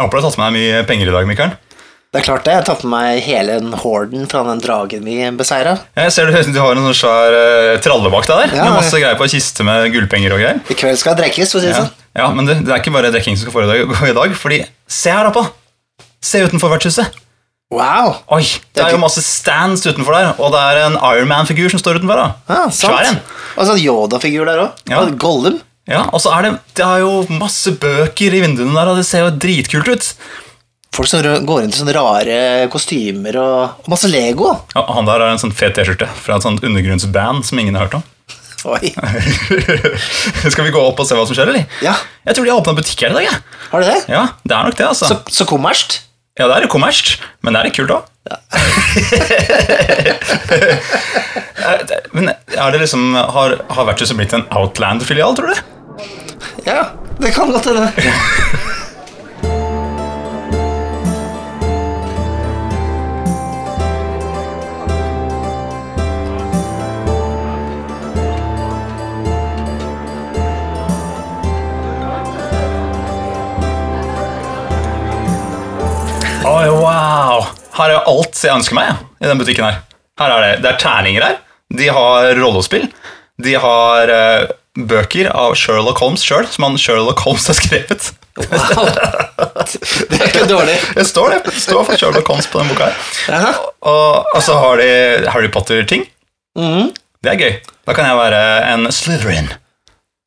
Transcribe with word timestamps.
Jeg 0.00 0.06
håper 0.06 0.16
du 0.16 0.22
har 0.24 0.30
tatt 0.30 0.38
med 0.40 0.46
deg 0.48 0.54
mye 0.56 0.84
penger 0.88 1.08
i 1.10 1.12
dag, 1.12 1.26
Mikael. 1.28 1.50
Det 2.10 2.18
er 2.18 2.24
klart 2.24 2.46
det. 2.46 2.54
Jeg 2.54 2.58
har 2.62 2.66
tatt 2.70 2.84
meg 2.88 3.18
hele 3.22 3.58
den 3.60 3.74
horden 3.82 4.22
fra 4.30 4.40
den 4.48 4.62
dragen 4.64 5.04
vi 5.04 5.18
beseira. 5.36 5.74
Jeg 5.94 6.14
ser 6.14 6.30
du, 6.30 6.38
du 6.54 6.58
har 6.58 6.72
en 6.72 6.86
sånn 6.88 6.96
svær 6.96 7.36
uh, 7.36 7.74
tralle 7.84 8.08
bak 8.10 8.24
deg 8.26 8.40
der, 8.40 8.54
Ja, 8.56 8.64
med 8.64 8.78
masse 8.80 8.96
greier 8.96 9.18
på 9.20 9.28
kiste 9.30 9.66
med 9.68 9.92
gullpenger 9.92 10.32
og 10.34 10.40
greier. 10.40 10.62
I 10.72 10.78
kveld 10.80 10.98
skal 10.98 11.18
det 11.18 11.26
drikkes, 11.26 11.52
for 11.52 11.60
å 11.60 11.62
si 11.62 11.68
det 11.68 11.76
Ja, 11.76 11.84
sånn. 11.84 12.08
ja 12.16 12.30
men 12.32 12.48
det, 12.48 12.56
det 12.64 12.72
er 12.72 12.80
ikke 12.80 12.96
bare 12.96 13.12
drikking 13.12 13.36
som 13.36 13.44
skal 13.44 13.58
foregå 13.60 14.08
i 14.08 14.16
dag, 14.16 14.34
fordi 14.40 14.62
se 14.88 15.12
her 15.12 15.28
oppe! 15.28 15.44
Se 16.24 16.40
utenfor 16.48 16.72
vertshuset. 16.72 17.20
Wow! 17.70 18.16
Oi, 18.34 18.42
det 18.74 18.82
er 18.88 18.96
jo 18.96 19.04
masse 19.04 19.22
stands 19.22 19.84
utenfor 19.86 20.16
der, 20.16 20.32
og 20.40 20.50
det 20.56 20.64
er 20.72 20.82
en 20.88 20.96
Ironman-figur 20.98 21.70
som 21.70 21.78
står 21.84 22.00
utenfor. 22.00 22.24
da. 22.24 22.30
Ja, 22.48 22.64
sant. 22.72 22.88
Svær 22.88 23.12
en. 23.12 23.20
Og 23.54 23.68
sånn 23.68 23.84
Yoda-figur 23.84 24.48
der 24.48 24.64
òg. 24.64 24.80
Ja. 24.90 25.04
Gollum. 25.20 25.60
Ja, 25.90 26.04
og 26.14 26.22
så 26.22 26.30
er 26.36 26.46
det, 26.46 26.52
det 26.78 26.84
er 26.86 27.02
jo 27.02 27.24
masse 27.40 27.72
bøker 27.82 28.36
i 28.36 28.42
vinduene 28.44 28.76
der, 28.76 28.92
og 28.92 29.00
det 29.00 29.06
ser 29.08 29.24
jo 29.26 29.32
dritkult 29.42 29.88
ut. 29.90 30.04
Folk 30.94 31.08
som 31.10 31.22
går 31.46 31.64
inn 31.64 31.70
i 31.70 31.76
sånne 31.76 31.94
rare 31.94 32.36
kostymer 32.70 33.36
og, 33.38 33.82
og 33.84 33.90
masse 33.92 34.08
Lego. 34.10 34.52
Ja, 34.74 34.82
han 34.96 35.06
der 35.06 35.22
har 35.22 35.30
en 35.34 35.42
sånn 35.42 35.54
fet 35.54 35.74
T-skjorte 35.78 36.08
fra 36.18 36.38
et 36.38 36.46
sånt 36.46 36.62
undergrunnsband 36.66 37.46
som 37.46 37.60
ingen 37.62 37.78
har 37.78 37.86
hørt 37.86 38.00
om. 38.00 38.06
Oi. 38.70 38.90
Skal 40.52 40.66
vi 40.66 40.74
gå 40.74 40.80
opp 40.82 40.98
og 41.00 41.06
se 41.08 41.16
hva 41.16 41.24
som 41.26 41.34
skjer, 41.36 41.48
eller? 41.52 41.64
Ja, 41.84 41.94
Jeg 42.28 42.36
tror 42.36 42.44
de 42.44 42.50
har 42.52 42.60
åpna 42.60 42.74
butikk 42.76 43.06
her 43.06 43.14
i 43.14 43.16
dag. 43.20 43.24
jeg. 43.30 43.38
har 43.70 43.78
du 43.80 43.86
det? 43.88 44.00
Ja, 44.12 44.24
det 44.44 44.54
er 44.56 44.62
nok 44.68 44.76
det, 44.76 44.86
altså. 44.90 45.06
Så, 45.08 45.16
så 45.32 45.46
kommerst. 45.48 45.90
Ja, 46.38 46.44
det 46.46 46.54
er 46.58 46.62
jo 46.66 46.72
kommerst, 46.72 47.18
men 47.42 47.54
det 47.54 47.60
er 47.60 47.66
litt 47.70 47.78
kult 47.78 47.92
òg. 47.96 48.02
men 52.14 52.28
er 52.30 52.68
det 52.70 52.78
liksom 52.82 53.14
Har, 53.16 53.56
har 53.72 53.86
vertshuset 53.88 54.18
blitt 54.18 54.34
en 54.36 54.44
Outland-filial, 54.54 55.34
tror 55.38 55.48
du? 55.50 55.56
Ja, 56.64 56.84
det 57.18 57.34
kan 57.34 57.52
godt 57.52 57.64
hende. 57.64 57.92
Oi, 76.40 76.68
wow! 76.68 77.44
Her 77.76 77.92
er 77.94 78.08
alt 78.08 78.38
jeg 78.40 78.56
ønsker 78.56 78.76
meg 78.76 78.96
i 79.20 79.28
den 79.28 79.38
butikken 79.40 79.64
her. 79.66 79.82
her 80.20 80.32
er 80.34 80.42
det, 80.44 80.54
det 80.64 80.70
er 80.72 80.80
terninger 80.80 81.24
her. 81.24 81.36
De 81.78 81.86
har 81.92 82.32
rollespill. 82.40 82.88
De 83.40 83.54
har 83.60 84.10
eh, 84.12 84.48
bøker 84.88 85.28
av 85.34 85.54
Sherlock 85.58 86.00
Holmes 86.02 86.22
sjøl, 86.24 86.46
som 86.50 86.66
han 86.68 86.78
Sherlock 86.80 87.22
Holmes 87.26 87.46
har 87.50 87.58
skrevet. 87.58 88.10
Wow. 88.40 88.86
Det 90.10 90.16
er 90.16 90.28
ikke 90.30 90.46
dårlig. 90.48 90.76
Det 90.96 91.04
står 91.08 91.34
det. 91.34 91.40
Det 91.50 91.56
står 91.60 91.84
for 91.88 92.00
Sherlock 92.00 92.30
Holmes 92.30 92.48
på 92.50 92.62
den 92.62 92.70
boka 92.72 92.90
her. 93.26 93.58
Og, 93.80 94.30
og 94.34 94.40
så 94.44 94.56
har 94.60 94.80
de 94.80 94.90
Harry 95.34 95.50
Potter-ting. 95.52 96.06
Mm. 96.58 96.92
Det 97.20 97.32
er 97.34 97.42
gøy. 97.42 97.58
Da 97.88 97.96
kan 97.96 98.08
jeg 98.08 98.16
være 98.20 98.44
en 98.70 98.88
Slytherin. 98.94 99.50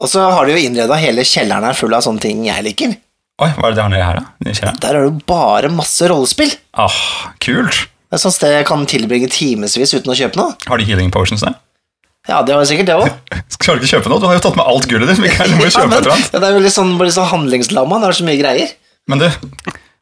Og 0.03 0.11
så 0.11 0.25
har 0.35 0.45
de 0.45 0.53
jo 0.55 0.61
innreda 0.67 0.97
hele 0.99 1.23
kjelleren 1.25 1.65
her 1.69 1.77
full 1.77 1.95
av 1.95 2.03
sånne 2.05 2.21
ting 2.23 2.43
jeg 2.45 2.65
liker. 2.65 2.93
Oi, 3.41 3.49
hva 3.55 3.69
er 3.69 3.73
det 3.73 3.79
de 3.79 3.83
har 3.83 3.91
nedi 3.91 4.03
her, 4.05 4.19
da? 4.19 4.73
Der 4.83 4.93
er 4.93 4.99
det 4.99 5.07
jo 5.07 5.13
bare 5.29 5.71
masse 5.73 6.05
rollespill. 6.11 6.51
Ah, 6.77 6.99
kult. 7.41 7.87
Det 8.13 8.19
er 8.19 8.21
sånn 8.21 8.35
sted 8.35 8.51
jeg 8.53 8.67
kan 8.69 8.83
tilbringe 8.85 9.29
timevis 9.33 9.95
uten 9.95 10.11
å 10.13 10.17
kjøpe 10.17 10.37
noe. 10.37 10.53
Har 10.69 10.77
de 10.77 10.85
healing 10.85 11.09
potions 11.13 11.41
der? 11.41 11.55
Ja, 12.29 12.39
det 12.47 12.55
var 12.55 12.67
sikkert 12.67 12.87
det 12.87 12.95
òg. 12.95 13.09
Skal 13.57 13.77
du 13.77 13.83
ikke 13.83 13.97
kjøpe 13.97 14.11
noe? 14.13 14.21
Du 14.23 14.27
har 14.29 14.37
jo 14.37 14.43
tatt 14.45 14.55
med 14.59 14.67
alt 14.69 14.87
gullet 14.91 15.11
ditt. 15.11 15.19
Du 15.19 15.57
må 15.59 15.67
jo 15.67 15.73
kjøpe 15.77 15.89
et 15.91 16.05
eller 16.05 16.15
annet. 16.15 16.31
det 16.37 16.47
er 16.49 16.55
jo 16.55 16.63
litt 16.63 16.75
sånn, 16.75 16.93
bare 16.99 17.15
sånn 17.15 17.29
handlingslamma. 17.33 17.99
Det 18.03 18.09
er 18.11 18.19
så 18.21 18.27
mye 18.29 18.39
greier. 18.39 18.71
Men 19.11 19.19
du, 19.19 19.27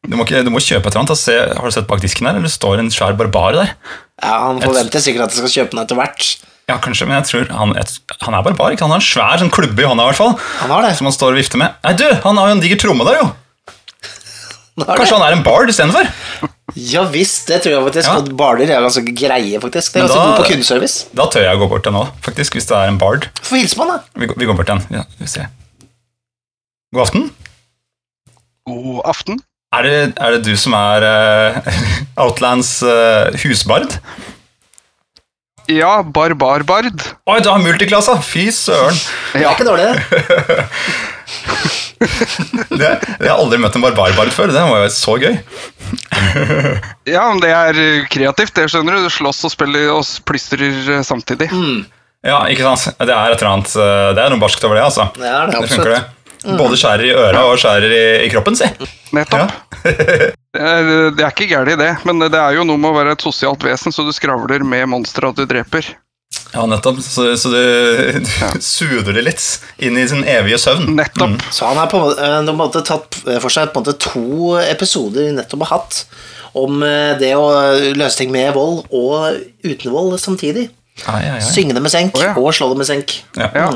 du 0.06 0.14
må, 0.20 0.28
ikke, 0.28 0.44
du 0.46 0.52
må 0.54 0.62
kjøpe 0.62 0.92
et 0.92 0.96
eller 0.96 1.08
annet. 1.08 1.58
Har 1.58 1.66
du 1.66 1.76
sett 1.76 1.90
bak 1.90 2.04
disken 2.06 2.30
her? 2.30 2.38
Eller 2.38 2.46
det 2.52 2.54
står 2.54 2.84
en 2.84 2.94
svær 2.94 3.18
barbar 3.18 3.58
der? 3.58 3.74
Ja, 4.22 4.38
Han 4.52 4.62
forventer 4.62 5.02
sikkert 5.02 5.26
at 5.28 5.34
jeg 5.36 5.42
skal 5.42 5.56
kjøpe 5.58 5.78
noe 5.80 5.88
etter 5.88 5.98
hvert. 5.98 6.30
Ja, 6.70 6.78
kanskje, 6.80 7.08
men 7.10 7.18
jeg 7.18 7.28
tror 7.28 7.50
han, 7.58 7.74
han 7.74 8.36
er 8.38 8.44
barbar. 8.46 8.72
ikke? 8.72 8.86
Han 8.86 8.94
har 8.94 9.02
en 9.02 9.08
svær 9.10 9.42
sånn 9.42 9.50
klubbe 9.52 9.82
i 9.82 9.88
hånda, 9.90 10.06
i 10.06 10.12
hvert 10.12 10.22
fall. 10.22 10.36
Han 10.62 10.72
har 10.78 10.86
det. 10.86 10.94
Som 11.00 11.10
han 11.10 11.16
står 11.18 11.34
og 11.34 11.42
vifter 11.42 11.60
med. 11.60 11.74
Nei, 11.84 11.96
du, 12.00 12.06
han 12.24 12.38
har 12.40 12.52
jo 12.52 12.56
en 12.60 12.62
diger 12.64 12.80
tromme 12.86 13.08
der, 13.10 13.18
jo! 13.24 13.32
Kanskje 14.88 15.06
det. 15.12 15.20
han 15.20 15.28
er 15.28 15.38
en 15.38 15.44
bard 15.46 15.70
istedenfor? 15.70 16.10
Ja 16.80 17.02
visst, 17.12 17.48
det 17.52 17.58
tror 17.66 17.74
jeg 17.76 17.84
faktisk. 17.90 18.08
Ja. 18.10 18.36
Barder 18.40 18.70
er 18.72 18.82
ganske 18.86 19.04
greie, 19.18 19.60
faktisk. 19.60 19.94
Det 19.94 20.00
er 20.02 20.08
ganske 20.08 20.20
da- 20.20 20.26
god 20.30 20.40
på 20.40 20.48
kundeservice. 20.54 21.06
Da 21.18 21.26
tør 21.34 21.44
jeg 21.48 21.58
å 21.58 21.62
gå 21.64 21.68
bort 21.74 21.84
til 21.84 21.92
han 21.96 22.06
òg, 22.06 22.14
faktisk, 22.26 22.56
hvis 22.58 22.70
det 22.70 22.78
er 22.78 22.88
en 22.94 22.98
bard. 23.02 23.28
Få 23.44 23.60
hilse 23.60 23.76
på 23.76 23.84
han, 23.88 23.98
da. 23.98 24.20
Vi, 24.24 24.30
går- 24.32 24.40
vi 24.40 24.48
går 24.50 24.56
bort 24.62 24.70
til 24.72 24.80
han. 24.80 25.02
Ja, 25.02 25.04
vi 25.20 25.28
ser. 25.28 25.50
God 26.96 27.06
aften. 27.08 27.30
God 28.68 29.02
aften. 29.08 29.40
Er 29.76 29.84
det, 29.88 29.98
er 30.20 30.34
det 30.36 30.42
du 30.48 30.56
som 30.60 30.74
er 30.76 31.04
uh, 31.08 31.72
Outlands 32.26 32.74
uh, 32.84 33.32
husbard? 33.44 33.96
Ja, 35.72 36.02
Barbarbard. 36.04 37.00
Oi, 37.32 37.38
du 37.40 37.48
har 37.48 37.62
multiklassa! 37.64 38.18
Fy 38.26 38.50
søren! 38.52 38.98
Det 39.32 39.46
er 39.46 39.52
ikke 39.54 39.68
dårlig, 39.70 39.86
det. 39.88 40.66
Det, 42.82 42.90
jeg 43.20 43.30
har 43.30 43.38
aldri 43.38 43.60
møtt 43.62 43.76
en 43.78 43.84
barbarbard 43.84 44.32
før. 44.34 44.52
Det 44.54 44.62
var 44.66 44.84
jo 44.84 44.92
så 44.94 45.16
gøy. 45.22 45.36
ja, 47.14 47.26
men 47.28 47.42
det 47.44 47.52
er 47.54 47.82
eh, 47.82 48.08
kreativt, 48.12 48.56
det 48.58 48.68
skjønner 48.72 48.98
du. 48.98 49.06
Du 49.06 49.14
slåss 49.14 49.44
og 49.48 49.54
spiller 49.54 49.92
og 49.94 50.08
plystrer 50.28 50.66
eh, 50.98 51.04
samtidig. 51.06 51.52
Mm. 51.54 51.84
Ja, 52.26 52.44
ikke 52.54 52.66
sant? 52.66 52.98
Det 53.02 53.14
er 53.14 53.34
et 53.34 53.40
eller 53.42 53.52
annet 53.56 53.72
eh, 53.82 54.08
Det 54.14 54.24
er 54.24 54.34
noe 54.34 54.42
barskt 54.42 54.66
over 54.68 54.78
det, 54.78 54.88
altså. 54.90 55.08
Det 55.18 55.30
er 55.30 55.50
det, 55.50 55.62
Det 55.62 55.72
funker, 55.74 55.96
det. 55.96 56.58
Både 56.58 56.78
skjærer 56.80 57.06
i 57.06 57.14
øra 57.14 57.42
og 57.52 57.60
skjærer 57.62 57.94
i, 57.94 58.06
i 58.26 58.30
kroppen, 58.34 58.58
si. 58.58 58.70
Nettopp. 59.14 59.54
Det 59.84 60.62
er, 60.74 60.88
det 61.14 61.26
er 61.26 61.30
ikke 61.30 61.50
gærent, 61.52 61.78
det. 61.82 61.92
Men 62.10 62.24
det 62.24 62.38
er 62.38 62.58
jo 62.58 62.66
noe 62.66 62.82
med 62.82 62.94
å 62.94 62.98
være 62.98 63.18
et 63.18 63.26
sosialt 63.26 63.62
vesen, 63.66 63.94
så 63.94 64.06
du 64.08 64.14
skravler 64.16 64.66
med 64.66 64.90
monstre 64.90 65.34
du 65.38 65.46
dreper. 65.50 65.94
Ja, 66.54 66.66
nettopp. 66.68 67.00
Så, 67.04 67.26
så 67.40 67.50
du, 67.52 67.62
du 68.24 68.62
suder 68.64 69.14
det 69.16 69.24
litt 69.24 69.46
inn 69.84 69.98
i 70.00 70.04
sin 70.10 70.24
evige 70.28 70.60
søvn. 70.60 70.90
Nettopp. 70.98 71.40
Så 71.52 71.70
han 71.70 71.80
har 71.80 71.88
på, 71.92 72.00
en 72.02 72.10
måte- 72.10 72.26
eh, 72.28 72.36
de 72.36 72.36
har 72.36 72.46
på 72.46 72.52
en 72.52 72.62
måte 72.66 72.84
tatt 72.88 73.20
for 73.44 73.54
seg 73.54 73.72
på 73.72 73.80
en 73.82 73.86
måte 73.86 73.98
to 74.04 74.58
episoder 74.66 75.30
vi 75.30 75.36
nettopp 75.38 75.66
har 75.68 75.78
hatt 75.78 76.02
om 76.60 76.82
eh, 76.84 77.14
det 77.20 77.32
å 77.40 77.46
løse 77.96 78.20
ting 78.20 78.32
med 78.34 78.52
vold 78.58 78.84
og 78.92 79.40
uten 79.64 79.92
vold 79.94 80.18
samtidig. 80.20 80.68
Ai, 81.08 81.22
ai, 81.24 81.38
ai. 81.38 81.46
Synge 81.46 81.74
det 81.78 81.82
med 81.84 81.94
senk 81.94 82.18
oh, 82.20 82.26
ja. 82.26 82.34
og 82.36 82.52
slå 82.56 82.68
det 82.74 82.82
med 82.82 82.90
senk. 82.90 83.16
Ja. 83.40 83.48
Ja. 83.56 83.70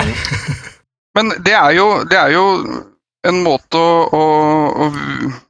Men 1.16 1.32
det 1.46 1.56
er 1.56 1.72
jo, 1.78 1.88
det 2.12 2.18
er 2.20 2.34
jo 2.36 2.44
en 3.30 3.42
måte 3.46 3.80
å, 3.80 3.92
å, 4.16 4.88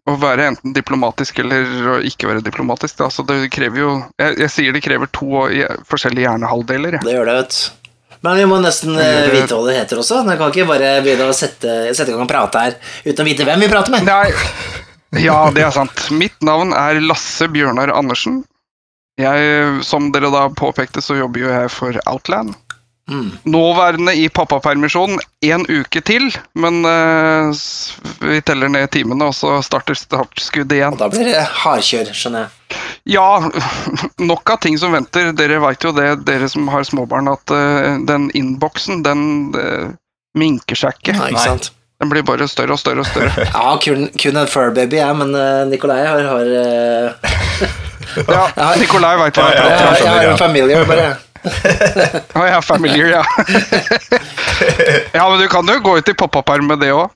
å, 0.08 0.18
være 0.22 0.50
enten 0.52 0.75
diplomatisk 0.75 1.40
eller 1.44 1.90
å 1.96 1.97
ikke 2.08 2.30
være 2.30 2.44
diplomatisk. 2.46 3.02
Altså 3.06 3.25
det 3.28 3.50
krever 3.53 3.81
jo 3.81 3.90
jeg, 4.22 4.38
jeg 4.44 4.53
sier 4.53 4.75
det 4.75 4.84
krever 4.86 5.12
to 5.16 5.46
forskjellige 5.90 6.28
hjernehalvdeler. 6.28 7.00
Det 7.06 7.18
gjør 7.18 7.31
det, 7.31 7.38
vet 7.41 7.58
du. 7.58 7.91
Men 8.25 8.40
vi 8.40 8.47
må 8.50 8.58
nesten 8.63 8.96
eh, 8.97 9.28
det- 9.28 9.36
vite 9.36 9.53
hva 9.53 9.68
det 9.68 9.78
heter 9.78 10.02
også. 10.02 10.24
Jeg 10.25 10.40
kan 10.41 10.53
ikke 10.53 10.69
bare 10.72 10.96
begynne 11.06 11.30
å 11.30 11.36
sette, 11.36 11.78
sette 11.94 12.09
i 12.09 12.16
gang 12.16 12.25
og 12.25 12.31
prate 12.31 12.63
her 12.63 12.78
uten 13.06 13.22
å 13.22 13.28
vite 13.28 13.46
hvem 13.46 13.66
vi 13.66 13.69
prater 13.69 13.94
med. 13.94 14.07
Nei, 14.07 14.31
ja, 15.22 15.38
det 15.53 15.63
er 15.63 15.72
sant. 15.75 16.07
Mitt 16.16 16.42
navn 16.44 16.74
er 16.75 17.00
Lasse 17.03 17.47
Bjørnar 17.52 17.94
Andersen. 17.94 18.44
Jeg, 19.22 19.84
som 19.88 20.09
dere 20.12 20.28
da 20.34 20.47
påpekte, 20.52 21.03
så 21.03 21.16
jobber 21.16 21.46
jo 21.46 21.52
jeg 21.53 21.69
for 21.72 22.00
Outland. 22.09 22.56
Mm. 23.12 23.38
Nåværende 23.44 24.14
i 24.18 24.30
pappapermisjon 24.34 25.20
én 25.46 25.66
uke 25.70 26.02
til, 26.02 26.26
men 26.58 26.80
uh, 26.86 27.54
vi 28.26 28.40
teller 28.42 28.72
ned 28.74 28.90
timene, 28.96 29.28
og 29.30 29.36
så 29.38 29.60
starter 29.62 29.98
startskuddet 29.98 30.80
igjen. 30.80 30.96
Og 30.98 31.04
da 31.04 31.10
blir 31.14 31.30
det 31.30 31.44
hardkjør, 31.62 32.10
skjønner 32.18 32.48
jeg. 32.48 32.80
Ja, 33.14 33.28
nok 34.32 34.50
av 34.50 34.58
ting 34.66 34.80
som 34.82 34.96
venter. 34.98 35.30
Dere 35.38 35.62
veit 35.62 35.86
jo 35.86 35.94
det, 35.94 36.08
dere 36.26 36.50
som 36.50 36.66
har 36.74 36.88
småbarn, 36.88 37.30
at 37.30 37.54
uh, 37.54 38.02
den 38.10 38.32
innboksen, 38.34 39.04
den 39.06 39.22
uh, 39.54 39.94
minker 40.34 40.82
seg 40.82 40.98
ikke. 40.98 41.14
Nei, 41.20 41.30
ikke 41.36 41.46
sant? 41.46 41.72
Den 42.02 42.10
blir 42.12 42.26
bare 42.28 42.50
større 42.50 42.74
og 42.74 42.82
større 42.82 43.06
og 43.06 43.12
større. 43.12 43.46
Ja, 43.54 43.78
kun, 43.86 44.10
kun 44.18 44.42
en 44.42 44.50
furbaby, 44.50 44.98
jeg, 44.98 45.20
men 45.22 45.38
uh, 45.38 45.62
Nikolai 45.69 46.01
har, 46.10 46.25
har 46.25 46.50
Ja, 48.34 48.74
Nikolai 48.81 49.13
veit 49.22 49.38
hva 49.38 49.48
jeg 49.54 49.62
prater 49.62 49.88
om. 49.94 49.96
jeg 50.01 50.10
har 50.10 50.34
en 50.34 50.42
familie, 50.42 50.81
bare. 50.90 51.08
Ja, 52.36 52.47
ja, 52.47 52.62
familiar, 52.62 53.07
ja. 53.18 53.24
ja, 55.13 55.30
men 55.30 55.39
du 55.39 55.47
kan 55.51 55.68
jo 55.68 55.80
gå 55.83 55.97
ut 56.00 56.09
i 56.09 56.18
pappaperm 56.18 56.68
med 56.71 56.83
det 56.83 56.92
òg. 56.95 57.13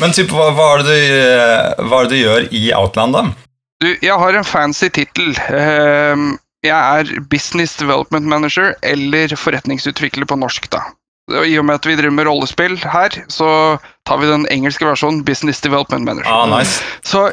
Men 0.00 0.14
typ, 0.16 0.30
hva, 0.32 0.48
hva, 0.56 0.68
er 0.76 0.84
det 0.86 0.92
du, 0.92 1.16
eh, 1.18 1.88
hva 1.88 2.00
er 2.00 2.08
det 2.08 2.14
du 2.14 2.22
gjør 2.22 2.46
i 2.56 2.62
Outland, 2.76 3.16
da? 3.16 3.26
Du, 3.82 3.90
jeg 4.00 4.16
har 4.22 4.38
en 4.38 4.46
fancy 4.46 4.88
tittel. 4.94 5.34
Ehm, 5.52 6.36
jeg 6.64 6.72
er 6.72 7.26
Business 7.28 7.74
Development 7.80 8.26
Manager, 8.30 8.72
eller 8.86 9.34
forretningsutvikler 9.36 10.28
på 10.30 10.38
norsk, 10.38 10.70
da. 10.72 10.84
I 11.32 11.54
og 11.58 11.66
med 11.66 11.80
at 11.80 11.86
vi 11.86 11.96
driver 11.98 12.14
med 12.14 12.26
rollespill 12.26 12.76
her, 12.82 13.14
så 13.30 13.78
tar 14.08 14.22
vi 14.22 14.30
den 14.30 14.46
engelske 14.50 14.86
versjonen 14.86 15.22
Business 15.26 15.60
Development 15.62 16.06
Manager. 16.06 16.30
Ah, 16.32 16.48
nice. 16.50 16.82
Så 17.06 17.28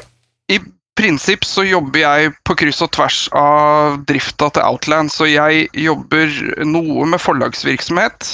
i 0.52 0.60
prinsipp 1.00 1.48
så 1.48 1.64
jobber 1.64 2.04
jeg 2.04 2.34
på 2.44 2.58
kryss 2.60 2.84
og 2.86 2.92
tvers 2.98 3.24
av 3.40 4.00
drifta 4.10 4.52
til 4.54 4.68
Outland, 4.68 5.12
så 5.16 5.30
jeg 5.32 5.70
jobber 5.74 6.32
noe 6.68 7.08
med 7.10 7.24
forlagsvirksomhet, 7.24 8.30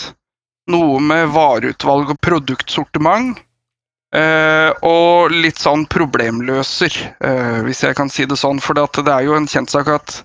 noe 0.73 1.01
med 1.03 1.29
vareutvalg 1.35 2.15
og 2.15 2.21
produktsortiment, 2.25 3.45
Eh, 4.15 4.71
og 4.85 5.33
litt 5.33 5.59
sånn 5.59 5.83
problemløser, 5.91 6.93
eh, 7.19 7.57
hvis 7.65 7.83
jeg 7.83 7.97
kan 7.97 8.11
si 8.11 8.27
det 8.29 8.37
sånn. 8.39 8.61
For 8.63 8.77
det 8.77 9.11
er 9.11 9.25
jo 9.27 9.35
en 9.35 9.49
kjent 9.49 9.73
sak 9.73 9.89
at 9.91 10.21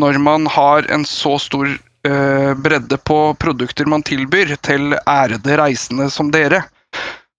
når 0.00 0.18
man 0.22 0.48
har 0.50 0.86
en 0.92 1.04
så 1.08 1.36
stor 1.42 1.68
eh, 1.68 2.52
bredde 2.54 2.98
på 3.04 3.18
produkter 3.40 3.90
man 3.90 4.04
tilbyr 4.06 4.56
til 4.64 4.96
ærede 5.04 5.58
reisende 5.60 6.08
som 6.12 6.30
dere, 6.34 6.64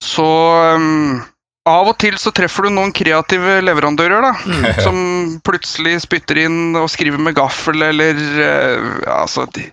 så 0.04 0.28
um, 0.76 1.24
av 1.66 1.88
og 1.90 1.98
til 1.98 2.14
så 2.22 2.32
treffer 2.36 2.68
du 2.68 2.76
noen 2.76 2.92
kreative 2.94 3.60
leverandører 3.66 4.22
da, 4.22 4.34
Mm. 4.46 4.68
som 4.84 5.40
plutselig 5.44 6.02
spytter 6.06 6.38
inn 6.46 6.76
og 6.78 6.90
skriver 6.94 7.18
med 7.20 7.34
gaffel, 7.36 7.82
eller 7.82 8.14
uh, 8.14 9.22
altså, 9.24 9.48
de, 9.54 9.72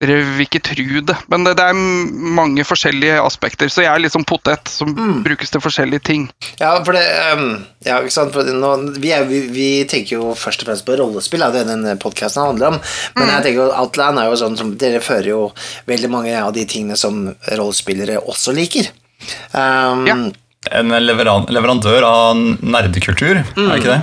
Dere 0.00 0.20
vil 0.22 0.44
ikke 0.46 0.60
tro 0.62 1.00
det, 1.02 1.14
men 1.26 1.42
det, 1.42 1.56
det 1.58 1.64
er 1.72 1.74
mange 1.74 2.62
forskjellige 2.62 3.16
aspekter. 3.18 3.66
Så 3.66 3.82
jeg 3.82 3.90
er 3.90 3.98
litt 3.98 4.12
sånn 4.14 4.22
potet 4.30 4.68
som 4.70 4.92
Mm. 4.94 5.24
brukes 5.24 5.50
til 5.50 5.58
forskjellige 5.60 6.04
ting. 6.06 6.28
Ja, 6.60 6.76
for 6.86 6.94
det 6.94 7.02
um, 7.34 7.64
Ja, 7.82 7.96
ikke 7.98 8.12
sant. 8.14 8.30
For 8.32 8.46
nå, 8.46 8.70
vi, 9.02 9.10
er, 9.10 9.24
vi, 9.26 9.40
vi 9.50 9.66
tenker 9.90 10.20
jo 10.20 10.34
først 10.38 10.62
og 10.62 10.68
fremst 10.70 10.86
på 10.86 10.94
rollespill, 11.00 11.42
er 11.42 11.50
det 11.50 11.66
denne 11.66 11.96
podkasten 11.98 12.44
handler 12.46 12.68
om. 12.76 12.78
Men 13.16 13.26
Mm. 13.26 13.32
jeg 13.34 13.42
tenker 13.48 13.74
Outland 13.74 14.18
er 14.22 14.30
jo 14.30 14.38
sånn 14.38 14.56
som 14.56 14.70
Dere 14.78 15.00
fører 15.02 15.32
jo 15.32 15.40
veldig 15.90 16.10
mange 16.14 16.34
av 16.46 16.52
de 16.54 16.64
tingene 16.64 16.96
som 16.96 17.34
rollespillere 17.50 18.22
også 18.22 18.54
liker. 18.54 18.92
Um, 19.52 20.06
Ja. 20.06 20.14
En 20.74 20.90
leveran 20.90 21.46
leverandør 21.54 22.04
av 22.04 22.40
nerdekultur, 22.60 23.38
er 23.40 23.54
det 23.54 23.78
ikke 23.78 23.94
det? 23.94 24.02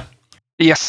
Yes. 0.63 0.85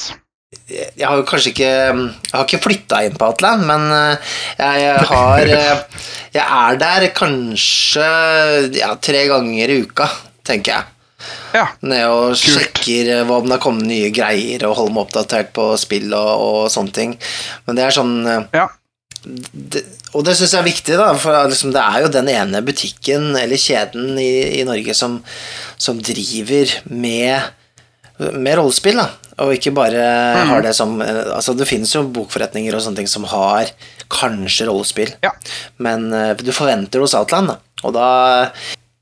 jeg 0.71 1.03
har 1.03 1.19
jo 1.19 1.25
kanskje 1.27 1.51
ikke 1.51 1.71
Jeg 1.71 2.31
har 2.31 2.45
ikke 2.45 2.61
flytta 2.63 3.01
inn 3.03 3.17
på 3.19 3.27
Atlan, 3.33 3.65
men 3.67 3.89
eh, 3.91 4.37
jeg, 4.61 4.85
jeg 4.85 5.09
har 5.11 5.51
Jeg 6.37 6.45
er 6.45 6.79
der 6.81 7.09
kanskje 7.17 8.07
ja, 8.77 8.93
tre 9.01 9.25
ganger 9.31 9.73
i 9.73 9.81
uka, 9.87 10.07
tenker 10.47 10.77
jeg. 10.77 10.93
Ja. 11.57 11.65
Ned 11.81 12.05
og 12.13 12.35
Kult. 12.35 12.43
sjekker 12.45 13.13
eh, 13.15 13.23
hva 13.27 13.41
om 13.41 13.49
det 13.49 13.57
har 13.57 13.63
kommet 13.63 13.89
nye 13.89 14.11
greier, 14.15 14.67
og 14.69 14.77
holder 14.81 14.95
meg 14.97 15.07
oppdatert 15.07 15.53
på 15.57 15.71
spill 15.81 16.13
og, 16.13 16.33
og 16.47 16.59
sånne 16.73 16.95
ting. 16.97 17.15
Men 17.67 17.79
det 17.79 17.87
er 17.87 17.97
sånn 17.97 18.15
eh, 18.29 18.45
ja. 18.57 18.67
Det, 19.27 19.83
Og 20.15 20.25
det 20.27 20.37
syns 20.39 20.55
jeg 20.55 20.61
er 20.63 20.69
viktig, 20.71 20.97
da, 21.01 21.11
for 21.21 21.37
liksom, 21.51 21.73
det 21.75 21.83
er 21.83 22.05
jo 22.05 22.11
den 22.15 22.29
ene 22.33 22.63
butikken 22.65 23.33
eller 23.37 23.59
kjeden 23.61 24.17
i, 24.23 24.61
i 24.61 24.65
Norge 24.69 24.95
som, 24.97 25.19
som 25.83 25.99
driver 26.01 26.73
med, 26.89 27.51
med 28.33 28.57
rollespill, 28.61 29.01
da. 29.03 29.09
Og 29.45 29.53
ikke 29.59 29.75
bare 29.77 30.01
har 30.49 30.63
det 30.65 30.71
som 30.79 30.95
Altså, 31.03 31.53
det 31.53 31.67
finnes 31.69 31.91
jo 31.93 32.07
bokforretninger 32.09 32.73
og 32.73 32.81
sånne 32.81 33.03
ting 33.03 33.11
som 33.11 33.27
har 33.29 33.69
kanskje 34.13 34.71
rollespill, 34.71 35.13
Ja. 35.27 35.35
men 35.83 36.09
eh, 36.15 36.33
du 36.41 36.53
forventer 36.57 36.97
det 36.97 37.05
hos 37.05 37.17
Outland, 37.19 37.53
da. 37.53 37.59
Og 37.85 37.93
da, 37.93 38.07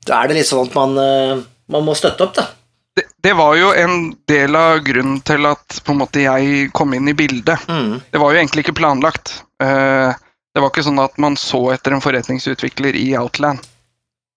da 0.09 0.19
er 0.19 0.27
det 0.33 0.41
litt 0.41 0.49
sånn 0.49 0.67
at 0.67 0.75
man, 0.75 0.97
eh, 0.99 1.45
man 1.71 1.85
må 1.87 1.95
støtte 1.95 2.25
opp, 2.27 2.35
da. 2.41 2.49
Det, 2.95 3.05
det 3.23 3.33
var 3.35 3.55
jo 3.59 3.71
en 3.75 3.95
del 4.27 4.55
av 4.55 4.81
grunnen 4.87 5.21
til 5.27 5.47
at 5.49 5.79
på 5.83 5.91
en 5.95 5.99
måte 5.99 6.21
jeg 6.23 6.69
kom 6.75 6.93
inn 6.95 7.09
i 7.11 7.15
bildet. 7.17 7.63
Mm. 7.67 7.97
Det 8.11 8.21
var 8.21 8.31
jo 8.31 8.39
egentlig 8.39 8.63
ikke 8.65 8.77
planlagt. 8.79 9.33
Eh, 9.63 10.11
det 10.55 10.63
var 10.63 10.71
ikke 10.71 10.85
sånn 10.87 11.01
at 11.03 11.17
man 11.21 11.35
så 11.39 11.61
etter 11.73 11.95
en 11.95 12.03
forretningsutvikler 12.03 12.95
i 12.95 13.09
Outland. 13.19 13.63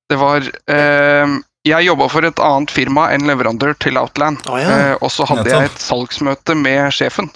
Det 0.08 0.16
var 0.18 0.40
eh, 0.42 1.34
Jeg 1.68 1.84
jobba 1.84 2.06
for 2.08 2.24
et 2.24 2.40
annet 2.40 2.72
firma 2.72 3.10
enn 3.12 3.28
leverandør 3.28 3.76
til 3.78 4.00
Outland. 4.00 4.40
Oh, 4.48 4.56
ja. 4.60 4.72
Eh, 4.72 4.94
og 4.98 5.12
så 5.12 5.26
hadde 5.28 5.50
jeg 5.50 5.68
et 5.68 5.82
salgsmøte 5.82 6.56
med 6.58 6.88
sjefen. 6.96 7.30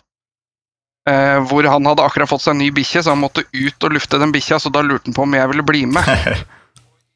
Eh, 1.10 1.38
hvor 1.50 1.66
han 1.66 1.86
hadde 1.86 2.04
akkurat 2.06 2.30
fått 2.30 2.44
seg 2.44 2.56
en 2.56 2.62
ny 2.62 2.70
bikkje, 2.74 3.04
så 3.04 3.14
han 3.14 3.22
måtte 3.22 3.44
ut 3.50 3.86
og 3.86 3.94
lufte 3.98 4.20
den 4.22 4.34
bikkja. 4.34 4.60
Så 4.62 4.72
da 4.72 4.84
lurte 4.86 5.10
han 5.10 5.18
på 5.18 5.26
om 5.26 5.38
jeg 5.38 5.52
ville 5.52 5.66
bli 5.66 5.84
med. 5.90 6.42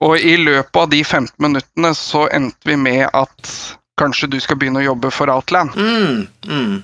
Og 0.05 0.21
i 0.21 0.35
løpet 0.37 0.77
av 0.77 0.91
de 0.93 0.99
15 1.01 1.33
minuttene 1.41 1.95
så 1.97 2.27
endte 2.29 2.69
vi 2.69 2.77
med 2.77 3.07
at 3.17 3.53
kanskje 3.97 4.29
du 4.29 4.37
skal 4.45 4.59
begynne 4.61 4.83
å 4.83 4.89
jobbe 4.91 5.11
for 5.15 5.33
Outland. 5.33 5.73
Mm. 5.73 6.27
Mm. 6.45 6.75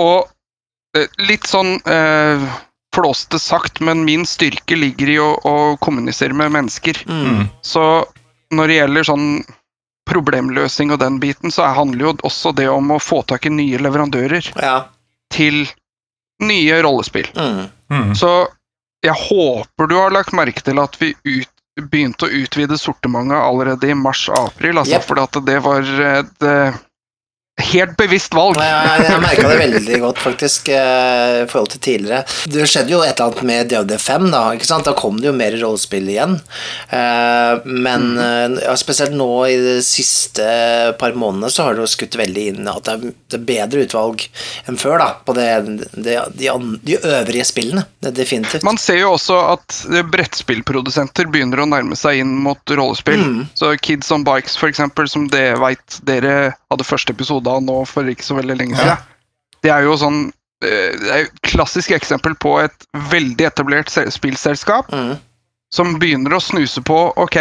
Og 0.00 0.96
eh, 0.96 1.10
litt 1.28 1.44
sånn 1.50 1.76
eh, 1.84 2.46
flåste 2.94 3.38
sagt, 3.38 3.80
men 3.80 4.04
min 4.04 4.26
styrke 4.28 4.76
ligger 4.76 5.08
i 5.08 5.18
å, 5.22 5.30
å 5.48 5.76
kommunisere 5.80 6.34
med 6.36 6.52
mennesker. 6.52 7.02
Mm. 7.08 7.22
Mm. 7.28 7.44
Så 7.64 7.84
når 8.52 8.68
det 8.68 8.76
gjelder 8.80 9.08
sånn 9.08 9.28
problemløsning 10.10 10.92
og 10.92 10.98
den 11.00 11.20
biten, 11.22 11.52
så 11.54 11.70
handler 11.72 12.08
jo 12.08 12.14
også 12.26 12.52
det 12.56 12.68
om 12.68 12.90
å 12.92 13.00
få 13.00 13.22
tak 13.28 13.46
i 13.46 13.52
nye 13.54 13.78
leverandører 13.80 14.52
Ja. 14.60 14.88
til 15.32 15.64
nye 16.42 16.82
rollespill. 16.82 17.28
Mm. 17.36 17.68
Mm. 17.92 18.14
Så 18.18 18.48
jeg 19.02 19.14
håper 19.18 19.88
du 19.88 19.96
har 19.96 20.14
lagt 20.14 20.34
merke 20.36 20.62
til 20.62 20.78
at 20.82 20.98
vi 21.00 21.14
ut, 21.24 21.48
begynte 21.88 22.26
å 22.26 22.34
utvide 22.42 22.76
sortimentet 22.76 23.38
allerede 23.40 23.88
i 23.88 23.94
mars-april. 23.96 24.76
Altså, 24.82 24.98
Yep. 24.98 25.06
For 25.08 25.40
det 25.46 25.58
var 25.64 25.82
et 25.82 26.42
eh, 26.44 26.74
helt 27.60 27.96
bevisst 27.96 28.32
valg. 28.34 28.56
Ja, 28.56 28.80
jeg, 28.96 29.08
jeg 29.10 29.20
merka 29.20 29.48
det 29.50 29.58
veldig 29.60 29.98
godt, 30.00 30.20
faktisk, 30.22 30.70
eh, 30.72 31.42
i 31.42 31.48
forhold 31.50 31.72
til 31.74 31.82
tidligere. 31.84 32.22
Det 32.48 32.64
skjedde 32.70 32.94
jo 32.94 33.02
et 33.04 33.12
eller 33.12 33.28
annet 33.28 33.42
med 33.48 33.72
DOD5, 33.72 34.28
da. 34.32 34.42
ikke 34.56 34.68
sant? 34.68 34.88
Da 34.88 34.94
kom 34.96 35.18
det 35.20 35.28
jo 35.28 35.34
mer 35.36 35.56
rollespill 35.60 36.08
igjen. 36.08 36.38
Eh, 36.88 37.68
men 37.68 38.08
eh, 38.16 38.56
ja, 38.64 38.76
spesielt 38.80 39.12
nå 39.16 39.28
i 39.50 39.58
de 39.60 39.76
siste 39.84 40.46
par 41.00 41.12
månedene 41.18 41.52
så 41.52 41.68
har 41.68 41.76
det 41.76 41.84
jo 41.84 41.92
skutt 41.92 42.16
veldig 42.18 42.46
inn 42.54 42.72
at 42.72 42.88
det 42.88 43.12
er, 43.36 43.44
bedre 43.52 43.84
utvalg 43.84 44.24
enn 44.70 44.80
før, 44.80 44.96
da, 45.02 45.10
på 45.26 45.36
det, 45.36 45.48
det, 45.92 46.16
de, 46.38 46.48
de 46.88 46.98
øvrige 46.98 47.46
spillene. 47.48 47.84
Det 48.02 48.14
definitivt. 48.16 48.64
Man 48.66 48.80
ser 48.80 49.02
jo 49.02 49.12
også 49.18 49.36
at 49.52 49.82
brettspillprodusenter 50.12 51.28
begynner 51.32 51.62
å 51.62 51.68
nærme 51.68 51.98
seg 51.98 52.22
inn 52.22 52.32
mot 52.44 52.72
rollespill. 52.72 53.20
Mm. 53.22 53.44
Så 53.58 53.74
Kids 53.82 54.10
on 54.14 54.24
Bikes, 54.26 54.56
for 54.58 54.72
eksempel, 54.72 55.08
som 55.10 55.28
det 55.32 55.50
vet 55.60 56.00
dere 56.08 56.54
hadde 56.72 56.86
første 56.88 57.14
episode 57.14 57.46
av 57.52 57.60
nå 57.64 57.80
for 57.88 58.08
ikke 58.10 58.26
så 58.26 58.36
veldig 58.40 58.56
lenge 58.58 58.78
siden. 58.80 59.02
Det 59.62 59.70
er 59.70 59.84
jo 59.86 59.96
sånn 60.00 60.22
eh, 60.64 60.94
det 60.98 61.10
er 61.12 61.26
et 61.28 61.42
klassisk 61.52 61.92
eksempel 61.94 62.34
på 62.42 62.56
et 62.64 62.88
veldig 63.12 63.46
etablert 63.52 63.90
se- 63.92 64.08
spillselskap 64.14 64.90
Mm. 64.92 65.16
som 65.72 65.94
begynner 65.98 66.34
å 66.36 66.40
snuse 66.44 66.82
på 66.84 66.96
ok, 67.16 67.36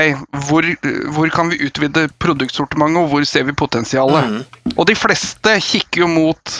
hvor, 0.48 0.64
hvor 1.12 1.30
kan 1.36 1.50
vi 1.52 1.58
utvide 1.68 2.06
produktsortimentet, 2.24 3.02
og 3.04 3.10
hvor 3.12 3.26
ser 3.28 3.44
vi 3.44 3.52
potensialet. 3.60 4.24
Mm. 4.24 4.76
Og 4.78 4.86
de 4.88 4.96
fleste 4.96 5.58
kikker 5.60 6.06
jo 6.06 6.08
mot 6.14 6.54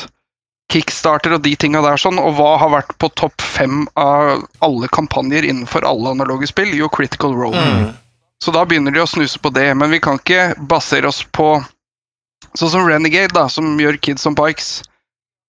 Kickstarter 0.72 1.34
og 1.36 1.42
de 1.44 1.52
tinga 1.60 1.82
der, 1.84 1.98
sånn, 2.00 2.20
og 2.22 2.38
hva 2.38 2.54
har 2.62 2.70
vært 2.72 2.94
på 3.02 3.10
topp 3.20 3.42
fem 3.44 3.82
av 4.00 4.46
alle 4.64 4.88
kampanjer 4.88 5.44
innenfor 5.50 5.84
alle 5.84 6.14
analoge 6.16 6.48
spill? 6.48 6.72
Jo, 6.78 6.88
Critical 6.88 7.34
Role. 7.36 7.60
Mm. 7.60 7.90
Så 8.42 8.54
da 8.56 8.64
begynner 8.66 8.92
de 8.96 9.02
å 9.04 9.08
snuse 9.10 9.40
på 9.44 9.52
det. 9.54 9.66
Men 9.76 9.92
vi 9.92 10.00
kan 10.00 10.16
ikke 10.22 10.54
basere 10.72 11.08
oss 11.12 11.20
på 11.36 11.50
Sånn 12.58 12.74
som 12.74 12.88
Renegade, 12.88 13.34
da, 13.36 13.48
som 13.50 13.78
gjør 13.80 14.00
Kids 14.02 14.28
on 14.28 14.36
Bikes. 14.38 14.82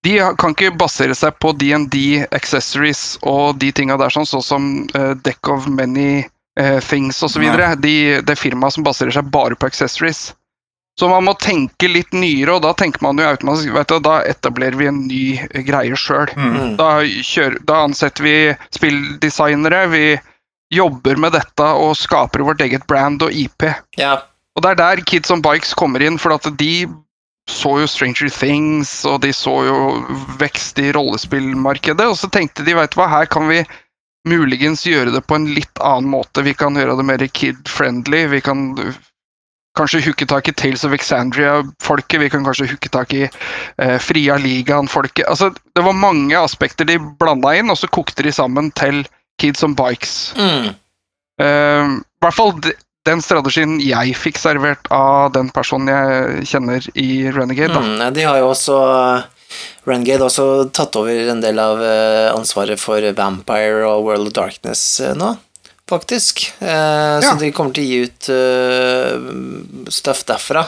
De 0.03 0.17
kan 0.39 0.51
ikke 0.51 0.73
basere 0.75 1.15
seg 1.15 1.35
på 1.39 1.53
DND 1.55 1.95
accessories 2.35 3.17
og 3.21 3.59
de 3.61 3.71
tinga 3.75 3.95
der, 3.99 4.11
sånn, 4.11 4.27
sånn 4.27 4.43
som 4.43 4.69
uh, 4.97 5.13
Deck 5.23 5.47
of 5.51 5.67
Many 5.71 6.25
uh, 6.59 6.79
Things 6.83 7.21
osv. 7.23 7.45
De, 7.79 7.95
det 8.19 8.35
er 8.35 8.39
firmaet 8.39 8.75
som 8.75 8.87
baserer 8.87 9.15
seg 9.15 9.31
bare 9.31 9.55
på 9.55 9.69
accessories. 9.71 10.33
Så 10.99 11.07
man 11.09 11.25
må 11.25 11.33
tenke 11.41 11.87
litt 11.89 12.11
nyere, 12.13 12.53
og 12.53 12.65
da 12.67 12.73
tenker 12.77 13.01
man 13.01 13.17
jo 13.17 13.25
automatisk 13.25 13.73
vet 13.73 13.89
du, 13.89 13.95
Da 14.05 14.19
etablerer 14.29 14.77
vi 14.77 14.89
en 14.91 14.99
ny 15.07 15.23
greie 15.65 15.97
sjøl. 15.97 16.29
Mm. 16.37 16.75
Da, 16.77 16.91
da 17.65 17.79
ansetter 17.87 18.27
vi 18.27 18.35
spilldesignere, 18.75 19.87
vi 19.89 20.05
jobber 20.73 21.17
med 21.21 21.33
dette 21.37 21.65
og 21.79 21.95
skaper 21.97 22.45
vårt 22.45 22.61
eget 22.65 22.85
brand 22.89 23.25
og 23.25 23.33
IP. 23.33 23.65
Ja. 23.97 24.19
Og 24.53 24.63
det 24.63 24.73
er 24.73 24.81
der 24.81 25.01
Kids 25.09 25.31
on 25.33 25.41
Bikes 25.41 25.73
kommer 25.77 26.03
inn, 26.05 26.19
for 26.21 26.35
at 26.35 26.45
de 26.59 26.87
så 27.49 27.73
jo 27.81 27.87
Stranger 27.89 28.29
Things, 28.31 28.91
og 29.09 29.21
de 29.25 29.33
så 29.35 29.53
jo 29.67 29.77
vekst 30.39 30.77
i 30.79 30.91
rollespillmarkedet, 30.95 32.05
og 32.07 32.15
så 32.19 32.29
tenkte 32.31 32.63
de, 32.63 32.75
vet 32.77 32.93
du 32.93 32.99
hva, 33.01 33.09
her 33.11 33.25
kan 33.27 33.49
vi 33.49 33.63
muligens 34.29 34.85
gjøre 34.87 35.11
det 35.11 35.25
på 35.27 35.35
en 35.35 35.49
litt 35.51 35.81
annen 35.83 36.13
måte. 36.13 36.45
Vi 36.45 36.53
kan 36.55 36.77
gjøre 36.79 36.95
det 36.95 37.07
mer 37.09 37.25
kid-friendly, 37.27 38.21
vi 38.31 38.39
kan 38.45 38.69
kanskje 39.75 40.03
hooke 40.05 40.27
tak 40.29 40.47
i 40.47 40.53
Tales 40.55 40.85
of 40.87 40.93
Exandria-folket, 40.95 42.21
vi 42.21 42.29
kan 42.31 42.45
kanskje 42.45 42.69
hooke 42.69 42.91
tak 42.93 43.13
i 43.17 43.23
eh, 43.25 43.97
Fria 43.99 44.37
Ligaen-folket. 44.39 45.25
Altså, 45.27 45.49
det 45.75 45.83
var 45.83 45.97
mange 45.97 46.37
aspekter 46.39 46.87
de 46.87 46.99
blanda 47.19 47.55
inn, 47.57 47.73
og 47.73 47.81
så 47.81 47.89
kokte 47.91 48.23
de 48.23 48.31
sammen 48.31 48.69
til 48.77 49.01
Kids 49.41 49.65
on 49.65 49.75
Bikes. 49.75 50.15
Mm. 50.37 50.71
Uh, 51.41 51.97
I 51.97 52.21
hvert 52.21 52.37
fall 52.37 52.53
de- 52.61 52.75
den 53.07 53.21
strategien 53.23 53.79
jeg 53.83 54.13
fikk 54.15 54.37
servert 54.39 54.87
av 54.93 55.33
den 55.35 55.49
personen 55.53 55.91
jeg 55.91 56.45
kjenner 56.53 56.85
i 56.95 57.07
Renegade. 57.35 57.75
Mm, 57.83 58.03
de 58.15 58.23
har 58.27 58.39
jo 58.39 58.51
også 58.53 58.77
Renegade 59.85 60.23
har 60.23 60.29
også 60.31 60.69
tatt 60.73 60.95
over 60.97 61.27
en 61.33 61.41
del 61.43 61.59
av 61.61 61.81
eh, 61.83 62.29
ansvaret 62.33 62.79
for 62.81 63.03
Vampire 63.17 63.83
og 63.89 64.05
World 64.07 64.31
of 64.31 64.33
Darkness 64.37 64.85
eh, 65.03 65.11
nå, 65.19 65.33
faktisk. 65.91 66.45
Eh, 66.63 67.19
Så 67.21 67.27
Ja. 67.27 67.35
de 67.39 67.51
kommer 67.51 67.75
til 67.75 67.83
å 67.83 67.89
gi 67.91 67.99
ut 68.07 68.29
eh, 68.33 69.91
stuff 69.93 70.23
derfra. 70.25 70.63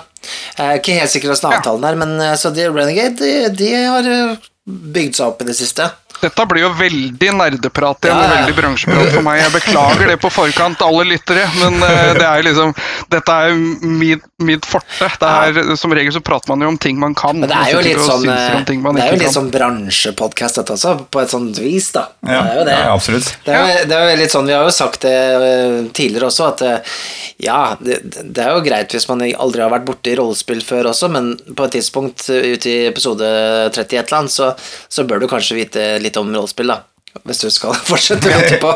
Jeg 0.57 0.65
er 0.67 0.81
ikke 0.81 0.99
helt 0.99 1.13
sikker 1.15 1.31
på 1.31 1.37
avtalen 1.39 1.55
Ja. 1.55 1.61
avtalen 1.63 1.87
er, 1.89 1.95
men 2.03 2.13
eh, 2.21 2.35
så 2.37 2.51
de, 2.53 2.67
Renegade 2.69 3.15
de, 3.23 3.33
de 3.55 3.71
har 3.87 4.11
eh, 4.11 4.35
bygd 4.67 5.15
seg 5.17 5.31
opp 5.31 5.41
i 5.41 5.49
det 5.49 5.55
siste. 5.57 5.87
Dette 6.21 6.45
blir 6.49 6.63
jo 6.65 6.69
veldig 6.77 7.31
nerdeprat 7.37 8.07
igjen, 8.07 8.17
Ja, 8.17 8.23
og 8.23 8.29
ja. 8.29 8.37
veldig 8.39 8.55
bransjeprat 8.57 9.11
for 9.13 9.25
meg. 9.25 9.39
Jeg 9.41 9.53
beklager 9.55 10.11
det 10.11 10.17
på 10.23 10.31
forkant, 10.33 10.81
alle 10.85 11.05
lyttere, 11.11 11.45
men 11.59 11.77
eh, 11.85 12.11
det 12.17 12.25
er 12.27 12.45
liksom 12.47 12.73
Dette 13.11 13.35
er 13.45 13.55
mitt, 13.55 14.23
mitt 14.41 14.65
forte. 14.65 15.09
Det 15.21 15.29
er, 15.29 15.75
Som 15.79 15.93
regel 15.95 16.13
så 16.15 16.21
prater 16.25 16.51
man 16.53 16.63
jo 16.65 16.71
om 16.73 16.79
ting 16.81 16.99
man 17.01 17.15
kan. 17.17 17.37
Men 17.39 17.51
det 17.51 17.59
er 17.59 17.73
jo 17.75 17.83
litt 17.85 18.01
sånn, 18.03 18.25
man 18.25 18.97
det 18.97 19.05
er 19.05 19.13
jo 19.13 19.21
litt 19.21 19.35
sånn 19.35 19.51
bransjepodkast, 19.53 20.59
dette 20.61 20.75
også, 20.77 20.95
på 21.11 21.21
et 21.21 21.31
sånt 21.33 21.59
vis, 21.61 21.91
da. 21.95 22.07
Ja, 22.25 22.41
det 22.41 22.51
er 22.55 22.59
jo 22.59 22.65
det. 22.69 22.77
ja, 22.79 22.93
absolutt. 22.95 23.31
Det 23.45 23.55
er, 23.59 23.83
det 23.89 23.99
er 23.99 24.09
jo 24.11 24.17
litt 24.23 24.33
sånn, 24.33 24.49
Vi 24.49 24.55
har 24.57 24.65
jo 24.65 24.73
sagt 24.75 25.05
det 25.05 25.15
eh, 25.15 25.77
tidligere 25.95 26.31
også, 26.31 26.49
at 26.53 26.65
eh, 26.65 26.97
ja, 27.45 27.59
det, 27.79 27.99
det 28.23 28.43
er 28.43 28.55
jo 28.55 28.63
greit 28.65 28.93
hvis 28.95 29.07
man 29.11 29.23
aldri 29.25 29.63
har 29.65 29.73
vært 29.73 29.87
borti 29.87 30.15
rollespill 30.17 30.63
før 30.65 30.91
også, 30.91 31.09
men 31.13 31.33
på 31.55 31.67
et 31.67 31.77
tidspunkt 31.77 32.27
eh, 32.33 32.53
ute 32.55 32.71
i 32.71 32.77
episode 32.89 33.29
30 33.75 33.85
et 33.85 33.95
eller 34.07 34.19
annet, 34.23 34.35
så, 34.35 34.51
så 34.89 35.05
bør 35.07 35.23
du 35.23 35.29
kanskje 35.31 35.59
vite 35.59 35.87
litt 36.03 36.14
om 36.21 36.31
rollespill, 36.35 36.67
da. 36.73 36.81
Hvis 37.25 37.39
du 37.45 37.49
skal 37.53 37.73
fortsette 37.89 38.27
å 38.31 38.39
lytte 38.39 38.57
på. 38.61 38.73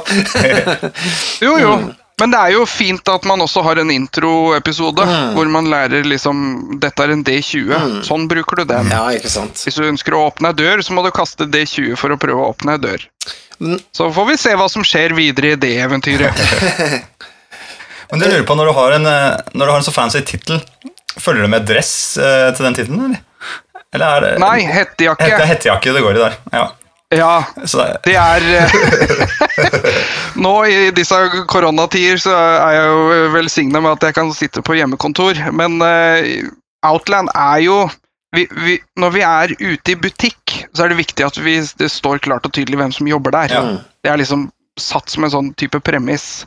Jo, 1.46 1.58
jo. 1.60 1.74
Mm. 1.80 1.90
Men 2.20 2.34
det 2.34 2.40
er 2.40 2.52
jo 2.52 2.66
fint 2.68 3.08
at 3.08 3.24
man 3.24 3.40
også 3.40 3.62
har 3.64 3.80
en 3.80 3.92
introepisode 3.94 5.06
Mm. 5.08 5.30
hvor 5.38 5.48
man 5.48 5.70
lærer 5.72 6.04
liksom 6.04 6.42
Dette 6.84 7.06
er 7.06 7.14
en 7.14 7.22
D20. 7.24 8.02
Sånn 8.04 8.26
bruker 8.28 8.60
du 8.60 8.66
den. 8.68 8.90
ja, 8.92 9.06
ikke 9.16 9.32
sant. 9.32 9.56
Hvis 9.64 9.78
du 9.80 9.86
ønsker 9.88 10.16
å 10.18 10.26
åpne 10.28 10.52
ei 10.52 10.58
dør, 10.60 10.84
så 10.84 10.92
må 10.98 11.04
du 11.06 11.12
kaste 11.16 11.48
D20 11.48 11.96
for 12.00 12.12
å 12.12 12.18
prøve 12.20 12.44
å 12.44 12.50
åpne 12.52 12.76
ei 12.76 12.82
dør. 12.84 13.06
Mm. 13.64 13.78
Så 13.96 14.10
får 14.16 14.28
vi 14.34 14.36
se 14.40 14.56
hva 14.60 14.68
som 14.72 14.84
skjer 14.88 15.16
videre 15.16 15.54
i 15.56 15.60
det 15.64 15.72
eventyret. 15.84 16.44
Men 18.12 18.24
jeg 18.24 18.32
lurer 18.34 18.46
på, 18.50 18.56
når 18.58 18.72
du 18.72 18.74
har 18.80 18.96
en, 18.98 19.06
eh, 19.06 19.40
når 19.54 19.64
du 19.66 19.72
har 19.72 19.80
en 19.80 19.88
så 19.88 19.94
fancy 19.96 20.22
tittel, 20.26 20.60
følger 21.20 21.46
du 21.46 21.52
med 21.56 21.68
dress 21.70 21.92
eh, 22.18 22.50
til 22.58 22.66
den 22.68 22.76
tittelen, 22.80 23.04
eller? 23.06 23.24
Eller 23.96 24.06
er 24.18 24.26
det 24.26 24.32
Nei, 24.44 24.58
hettejakke. 24.70 25.26
Det 25.30 25.40
er 25.46 25.50
hettejakke 25.54 25.94
det 25.96 26.02
går 26.06 26.18
i 26.20 26.24
der. 26.26 26.36
Ja. 26.54 26.66
Ja, 27.10 27.42
det, 28.06 28.14
er 28.14 28.44
eh, 28.54 28.74
Nå 30.44 30.52
i 30.70 30.92
disse 30.94 31.18
koronatider 31.50 32.20
så 32.22 32.36
er 32.38 32.76
jeg 32.76 32.92
jo 32.92 33.32
velsigna 33.34 33.82
med 33.82 33.96
at 33.96 34.06
jeg 34.06 34.18
kan 34.20 34.30
sitte 34.38 34.62
på 34.66 34.78
hjemmekontor, 34.78 35.40
men 35.58 35.80
eh, 35.82 36.46
Outland 36.86 37.32
er 37.34 37.64
jo 37.66 37.80
vi, 38.36 38.46
vi, 38.62 38.78
Når 39.02 39.16
vi 39.16 39.24
er 39.26 39.56
ute 39.58 39.96
i 39.96 39.98
butikk, 39.98 40.54
så 40.78 40.86
er 40.86 40.94
det 40.94 41.00
viktig 41.00 41.26
at 41.26 41.42
vi, 41.42 41.58
det 41.82 41.90
står 41.90 42.22
klart 42.22 42.46
og 42.46 42.54
tydelig 42.54 42.78
hvem 42.78 42.94
som 42.94 43.10
jobber 43.10 43.34
der. 43.34 43.56
Ja. 43.56 43.64
Det 44.06 44.12
er 44.12 44.22
liksom 44.22 44.52
satt 44.80 45.10
som 45.10 45.26
en 45.26 45.34
sånn 45.34 45.50
type 45.58 45.82
premiss. 45.82 46.46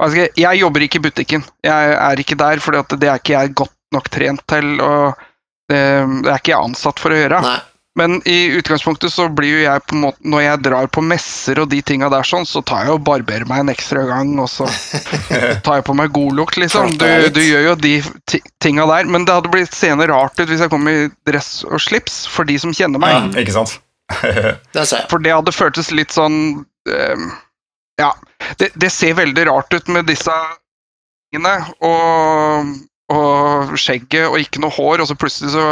Jeg, 0.00 0.54
jobber 0.56 0.86
ikke 0.86 1.02
i 1.02 1.04
butikken. 1.04 1.44
Jeg 1.66 1.92
er 2.00 2.22
ikke 2.22 2.38
der, 2.40 2.62
for 2.64 2.80
det 2.96 3.10
er 3.10 3.20
ikke 3.20 3.36
jeg 3.36 3.52
godt 3.60 3.76
nok 3.92 4.08
trent 4.14 4.40
til. 4.48 4.78
og 4.80 5.20
det, 5.68 5.82
det 6.24 6.32
er 6.32 6.40
ikke 6.40 6.54
jeg 6.54 6.70
ansatt 6.70 7.02
for 7.02 7.12
å 7.12 7.20
gjøre. 7.20 7.42
Nei. 7.44 7.58
Men 7.98 8.20
i 8.30 8.36
utgangspunktet 8.58 9.10
så 9.10 9.26
blir 9.34 9.56
jo 9.56 9.62
jeg 9.64 9.82
på 9.90 9.96
en 9.96 10.02
måte 10.04 10.30
Når 10.30 10.42
jeg 10.44 10.60
drar 10.68 10.86
på 10.94 11.02
messer 11.02 11.58
og 11.62 11.68
de 11.72 11.80
tinga 11.82 12.06
der 12.12 12.26
sånn, 12.28 12.46
så 12.46 12.62
tar 12.62 12.84
jeg 12.86 12.94
og 12.94 13.02
barberer 13.08 13.48
meg 13.50 13.64
en 13.64 13.72
ekstra 13.72 14.04
gang, 14.06 14.30
og 14.38 14.46
så 14.52 14.68
tar 15.66 15.80
jeg 15.80 15.86
på 15.88 15.96
meg 15.98 16.12
godlukt, 16.14 16.56
liksom. 16.62 16.94
Du, 17.00 17.04
du 17.34 17.40
gjør 17.42 17.66
jo 17.70 17.74
de 17.82 17.94
ti- 18.30 18.42
tinga 18.62 18.86
der. 18.92 19.10
Men 19.10 19.26
det 19.26 19.34
hadde 19.34 19.50
blitt 19.52 19.74
seende 19.74 20.06
rart 20.10 20.38
ut 20.38 20.46
hvis 20.52 20.62
jeg 20.62 20.70
kom 20.72 20.86
i 20.90 20.96
dress 21.28 21.64
og 21.66 21.82
slips, 21.82 22.22
for 22.30 22.46
de 22.48 22.58
som 22.62 22.74
kjenner 22.76 23.02
meg. 23.02 23.18
ja, 23.34 23.42
ikke 23.44 23.56
sant? 23.58 23.76
For 25.12 25.20
det 25.20 25.34
hadde 25.34 25.52
føltes 25.52 25.90
litt 25.92 26.14
sånn 26.16 26.38
ehm, 26.88 27.26
Ja, 28.00 28.14
det, 28.56 28.70
det 28.80 28.88
ser 28.94 29.18
veldig 29.18 29.44
rart 29.50 29.74
ut 29.74 29.90
med 29.92 30.06
disse 30.08 30.32
tingene 31.28 31.58
og, 31.84 32.70
og 33.12 33.74
skjegget 33.76 34.30
og 34.30 34.38
ikke 34.40 34.62
noe 34.64 34.72
hår, 34.72 35.02
og 35.04 35.10
så 35.10 35.16
plutselig 35.18 35.52
så 35.52 35.66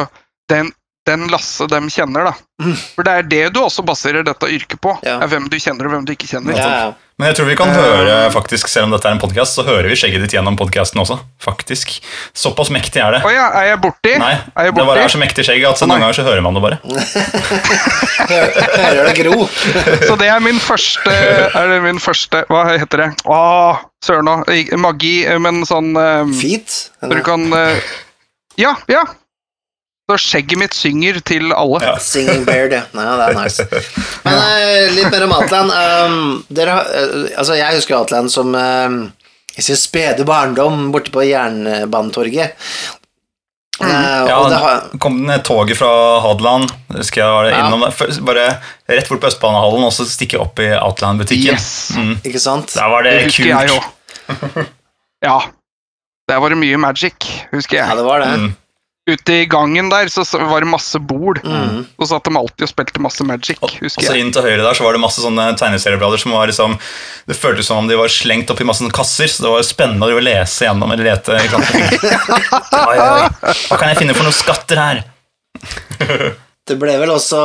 Den, 0.53 0.69
den 1.07 1.27
Lasse 1.33 1.67
dem 1.71 1.89
kjenner, 1.93 2.31
da. 2.31 2.35
Mm. 2.63 2.77
For 2.97 3.05
det 3.07 3.13
er 3.13 3.27
det 3.31 3.43
du 3.55 3.61
også 3.63 3.83
baserer 3.87 4.25
dette 4.27 4.49
yrket 4.51 4.81
på. 4.83 4.95
Ja. 5.07 5.19
Er 5.23 5.29
hvem 5.31 5.47
du 5.53 5.57
kjenner 5.61 5.87
og 5.87 5.93
hvem 5.97 6.07
du 6.09 6.13
ikke 6.17 6.29
kjenner. 6.31 6.57
Ja, 6.57 6.71
ja. 6.87 6.95
Men 7.17 7.31
jeg 7.31 7.37
tror 7.39 7.47
vi 7.49 7.55
kan 7.57 7.71
Eh. 7.73 7.77
høre, 7.81 8.17
faktisk, 8.35 8.69
selv 8.69 8.85
om 8.89 8.91
dette 8.93 9.09
er 9.09 9.15
en 9.17 9.21
podcast, 9.23 9.55
så 9.57 9.63
hører 9.65 9.87
vi 9.89 9.97
skjegget 9.97 10.21
ditt 10.27 10.35
gjennom 10.37 10.57
podcasten 10.59 11.01
også. 11.01 11.17
Faktisk. 11.41 11.95
Såpass 12.37 12.69
mektig 12.75 13.01
er 13.01 13.15
det. 13.17 13.23
Å 13.25 13.31
ja, 13.33 13.47
er 13.61 13.71
jeg 13.71 13.79
borti? 13.81 14.13
Nei, 14.21 14.35
er 14.53 14.69
jeg 14.69 14.75
det 14.77 14.85
bare 14.91 15.05
er 15.07 15.13
så 15.15 15.21
mektig 15.23 15.47
skjegg 15.49 15.65
at 15.71 15.81
så 15.81 15.89
noen 15.89 16.03
ganger 16.05 16.19
så 16.19 16.27
hører 16.27 16.43
man 16.45 16.59
det 16.59 16.65
bare. 16.67 16.81
Hører 18.27 19.05
det 19.11 19.15
gro? 19.21 19.47
Så 20.07 20.17
det 20.21 20.29
er 20.33 20.41
min 20.43 20.59
første 20.63 21.13
Er 21.13 21.69
det 21.71 21.79
min 21.85 22.01
første 22.03 22.43
Hva 22.51 22.65
heter 22.77 23.03
det? 23.05 23.09
Å, 23.31 23.39
søren 24.05 24.31
òg. 24.33 24.51
Magi, 24.81 25.15
men 25.43 25.63
sånn 25.69 25.93
um, 25.97 26.33
Feet? 26.37 26.77
Du 27.07 27.17
kan 27.27 27.47
uh, 27.53 27.77
Ja, 28.61 28.75
ja. 28.91 29.05
Så 30.07 30.17
skjegget 30.23 30.59
mitt 30.61 30.75
synger 30.77 31.17
til 31.27 31.51
alle. 31.51 31.81
Ja. 31.83 31.97
Singing 31.99 32.45
Beard, 32.47 32.73
ja. 32.77 32.83
ja. 32.95 33.15
Det 33.19 33.25
er 33.27 33.39
nice. 33.41 33.65
Men 34.27 34.37
uh, 34.39 34.93
litt 34.95 35.11
mer 35.11 35.25
om 35.27 35.33
Outland. 35.35 35.73
Um, 35.75 36.45
dere, 36.55 36.77
eh, 36.95 37.25
altså, 37.41 37.57
jeg 37.59 37.81
husker 37.81 37.97
Outland 37.99 38.31
som 38.31 38.55
uh, 38.55 39.09
i 39.59 39.65
sin 39.67 39.79
spede 39.81 40.23
barndom 40.29 40.93
borte 40.95 41.11
på 41.15 41.25
Jernbanetorget. 41.27 42.55
Mm. 43.77 43.91
Ja, 44.29 44.37
det 44.49 44.57
har, 44.57 44.85
kom 45.03 45.19
den 45.27 45.43
toget 45.45 45.77
fra 45.77 45.91
Hadeland, 46.25 46.71
det 46.89 47.03
husker 47.03 47.21
jeg 47.21 47.51
Ja. 47.53 47.67
innom 47.67 47.83
der. 47.85 48.21
Bare 48.25 48.45
rett 48.89 49.11
bort 49.11 49.21
på 49.21 49.29
Østbanehallen 49.29 49.85
og 49.85 49.93
så 49.93 50.07
stikke 50.09 50.39
opp 50.41 50.63
i 50.65 50.71
Outland-butikken. 50.79 51.59
Yes. 51.59 51.91
Mm. 51.99 52.15
ikke 52.25 52.41
sant? 52.41 52.73
Der 52.79 52.89
var 52.89 53.05
det, 53.05 53.13
Det 53.27 53.35
kult. 53.35 53.51
jeg. 53.51 54.67
Ja. 55.27 55.37
Der 56.31 56.41
var 56.43 56.51
det 56.55 56.59
mye 56.63 56.79
magic, 56.81 57.27
husker 57.53 57.79
jeg. 57.83 57.89
Ja, 57.91 57.95
det 57.99 58.07
var 58.07 58.23
det. 58.25 58.31
Mm. 58.41 58.55
Ute 59.07 59.33
i 59.33 59.47
gangen 59.47 59.87
der 59.87 60.09
så 60.11 60.25
var 60.35 60.65
det 60.65 60.67
masse 60.67 60.99
bord. 60.99 61.39
Mm. 61.47 61.85
Så 61.95 62.09
satt 62.11 62.27
de 62.27 62.33
alltid 62.41 62.65
og 62.67 62.71
spilte 62.73 63.03
masse 63.05 63.27
magic, 63.27 63.61
Og 63.63 63.77
husker 63.79 64.03
så 64.03 64.17
inn 64.19 64.33
til 64.35 64.43
høyre 64.43 64.65
der 64.65 64.75
så 64.75 64.83
var 64.83 64.97
det 64.97 65.03
masse 65.05 65.23
sånne 65.23 65.45
tegneserieblader 65.61 66.19
som 66.19 66.35
var 66.35 66.51
liksom 66.51 66.75
Det 67.29 67.37
føltes 67.39 67.71
som 67.71 67.85
om 67.85 67.87
de 67.87 67.99
var 68.01 68.11
slengt 68.11 68.51
opp 68.51 68.63
i 68.65 68.67
masse 68.67 68.91
kasser, 68.97 69.31
så 69.31 69.47
det 69.47 69.53
var 69.55 69.69
spennende 69.69 70.11
å 70.11 70.25
lese 70.27 70.67
gjennom 70.67 70.91
eller 70.91 71.13
lete. 71.13 71.39
Ikke 71.39 71.63
sant? 71.63 71.71
Oi, 72.87 72.99
oi, 72.99 73.55
hva 73.69 73.79
kan 73.79 73.93
jeg 73.93 74.01
finne 74.03 74.15
for 74.17 74.27
noen 74.27 74.37
skatter 74.37 74.83
her? 74.83 75.07
Det 76.67 76.75
ble 76.81 76.97
vel 76.99 77.13
også 77.15 77.39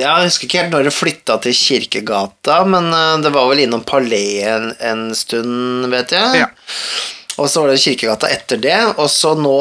ja, 0.00 0.14
Jeg 0.16 0.28
husker 0.30 0.48
ikke 0.48 0.60
helt 0.62 0.72
når 0.72 0.86
det 0.88 0.94
flytta 0.96 1.36
til 1.44 1.56
Kirkegata, 1.56 2.62
men 2.64 2.88
eh, 2.96 3.18
det 3.24 3.32
var 3.34 3.50
vel 3.50 3.66
innom 3.66 3.84
Palais 3.84 4.40
en, 4.48 4.70
en 4.80 5.10
stund, 5.16 5.90
vet 5.92 6.16
jeg. 6.16 6.46
Ja. 6.46 6.48
Og 7.40 7.48
så 7.50 7.62
var 7.62 7.72
det 7.72 7.80
Kirkegata 7.82 8.30
etter 8.32 8.60
det, 8.60 8.78
og 8.96 9.08
så 9.10 9.34
nå 9.38 9.56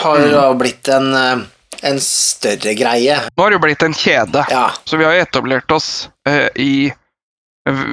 har 0.00 0.22
det 0.22 0.30
da 0.32 0.46
blitt 0.54 0.88
en, 0.88 1.10
eh, 1.14 1.42
en 1.90 2.00
større 2.04 2.74
greie. 2.78 3.18
Nå 3.34 3.42
har 3.42 3.52
det 3.52 3.58
jo 3.58 3.64
blitt 3.66 3.84
en 3.84 3.96
kjede. 3.96 4.44
Ja. 4.50 4.70
Så 4.84 5.00
vi 5.00 5.06
har 5.06 5.16
jo 5.16 5.24
etablert 5.26 5.74
oss 5.74 6.08
uh, 6.28 6.48
i 6.54 6.88
eh, 6.88 7.84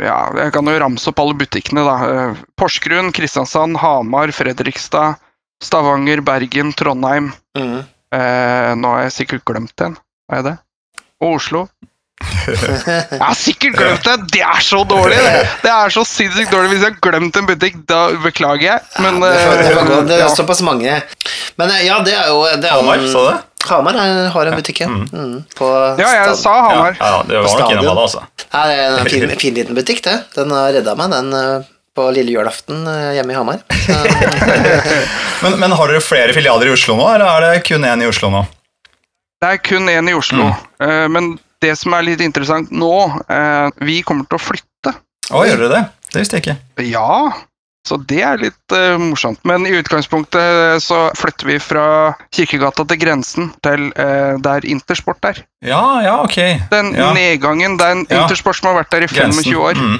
Ja, 0.00 0.20
jeg 0.38 0.54
kan 0.54 0.70
jo 0.70 0.78
ramse 0.80 1.10
opp 1.10 1.20
alle 1.22 1.36
butikkene, 1.42 1.84
da. 1.84 2.34
Porsgrunn, 2.60 3.12
Kristiansand, 3.16 3.80
Hamar, 3.82 4.32
Fredrikstad, 4.34 5.20
Stavanger, 5.64 6.22
Bergen, 6.24 6.72
Trondheim. 6.72 7.32
Mm. 7.58 7.80
Eh, 8.14 8.72
nå 8.76 8.94
har 8.94 9.06
jeg 9.06 9.16
sikkert 9.20 9.46
glemt 9.46 9.84
en. 9.84 9.98
Har 10.30 10.40
jeg 10.40 10.48
det? 10.48 10.56
Og 11.20 11.36
Oslo. 11.36 11.66
Jeg 12.20 13.20
har 13.20 13.36
sikkert 13.38 13.76
glemt 13.78 14.06
det! 14.06 14.16
Det 14.34 14.42
er 14.44 14.62
så 14.64 14.82
dårlig! 14.88 15.18
Det, 15.20 15.44
det 15.64 15.72
er 15.72 15.92
så 15.94 16.04
sinnssykt 16.08 16.52
dårlig. 16.52 16.72
Hvis 16.74 16.84
jeg 16.84 16.94
har 16.94 16.98
glemt 17.06 17.36
en 17.40 17.48
butikk, 17.48 17.78
da 17.88 18.00
beklager 18.22 18.66
jeg. 18.66 18.88
Men 19.00 19.20
det, 19.22 19.30
får, 19.40 19.56
det, 19.60 19.70
får 19.76 19.92
eh, 19.94 20.02
det 20.10 20.16
er 20.18 20.24
ja. 20.24 20.28
såpass 20.34 20.62
mange. 20.66 20.98
Men 21.60 21.72
eh, 21.76 21.86
ja, 21.88 21.98
det 22.04 22.14
er 22.16 22.30
jo 22.32 22.44
det 22.50 22.68
er 22.68 22.76
Hamar, 22.76 23.00
en- 23.00 23.10
sa 23.12 23.24
du 23.24 23.30
det? 23.32 23.38
Hamar 23.68 23.98
har 24.32 24.48
en 24.48 24.56
butikk, 24.56 24.80
ja. 24.80 24.88
Mm. 24.88 25.42
På 25.58 25.66
ja, 26.00 26.12
jeg 26.16 26.36
sa 26.40 26.54
Hamar. 26.64 26.96
ja, 26.96 27.10
det 27.28 27.42
var 27.42 27.60
nok 27.60 27.74
innom 27.74 27.90
alle, 27.92 28.06
altså. 28.06 28.22
Det 28.40 28.62
er 28.62 28.86
en 28.86 29.10
fin, 29.10 29.36
fin 29.42 29.58
liten 29.58 29.76
butikk, 29.76 30.00
det. 30.06 30.16
Den 30.36 30.54
har 30.56 30.72
redda 30.78 30.96
meg, 30.96 31.12
den 31.12 31.36
eh, 31.36 31.68
på 31.96 32.06
lille 32.14 32.32
julaften 32.32 32.86
hjemme 33.16 33.34
i 33.34 33.36
Hamar. 33.36 33.60
Men, 35.40 35.54
men 35.56 35.72
har 35.72 35.88
dere 35.88 36.02
flere 36.04 36.34
filialer 36.36 36.68
i 36.68 36.72
Oslo 36.74 36.98
nå, 36.98 37.06
eller 37.14 37.24
er 37.24 37.44
det 37.46 37.62
kun 37.64 37.84
én 37.88 38.02
i 38.04 38.08
Oslo 38.10 38.28
nå? 38.28 38.42
Det 39.40 39.54
er 39.54 39.60
kun 39.64 39.88
én 39.88 40.10
i 40.10 40.12
Oslo. 40.12 40.50
Mm. 40.50 40.66
Eh, 40.84 41.06
men 41.08 41.30
det 41.60 41.76
som 41.78 41.94
er 41.96 42.06
litt 42.06 42.24
interessant 42.24 42.72
nå, 42.72 42.94
eh, 43.28 43.68
vi 43.84 44.00
kommer 44.06 44.28
til 44.28 44.40
å 44.40 44.42
flytte. 44.42 44.96
Å, 45.30 45.44
gjør 45.46 45.64
dere 45.64 45.72
det? 45.74 45.84
Det 46.10 46.24
visste 46.24 46.38
jeg 46.38 46.46
ikke. 46.46 46.58
Ja, 46.90 47.30
så 47.88 47.96
det 48.10 48.20
er 48.26 48.40
litt 48.40 48.74
eh, 48.76 48.98
morsomt. 49.00 49.40
Men 49.48 49.64
i 49.64 49.72
utgangspunktet 49.78 50.40
eh, 50.40 50.76
så 50.84 51.06
flytter 51.16 51.48
vi 51.48 51.56
fra 51.62 51.84
Kirkegata 52.34 52.84
til 52.90 53.00
grensen 53.00 53.48
til 53.64 53.88
eh, 53.96 54.36
der 54.42 54.66
Intersport 54.68 55.24
er. 55.30 55.40
Ja, 55.64 55.82
ja, 56.04 56.18
ok. 56.26 56.36
Den 56.72 56.92
ja. 56.96 57.10
nedgangen, 57.16 57.78
det 57.80 57.86
er 57.86 57.96
en 57.96 58.06
Ja. 58.10 58.24
Intersport 58.24 58.60
som 58.60 58.70
har 58.70 58.82
vært 58.82 58.92
der 58.92 59.06
i 59.06 59.10
Grensen. 59.10 59.44
25 59.48 59.64
år. 59.64 59.80
Mm. 59.80 59.98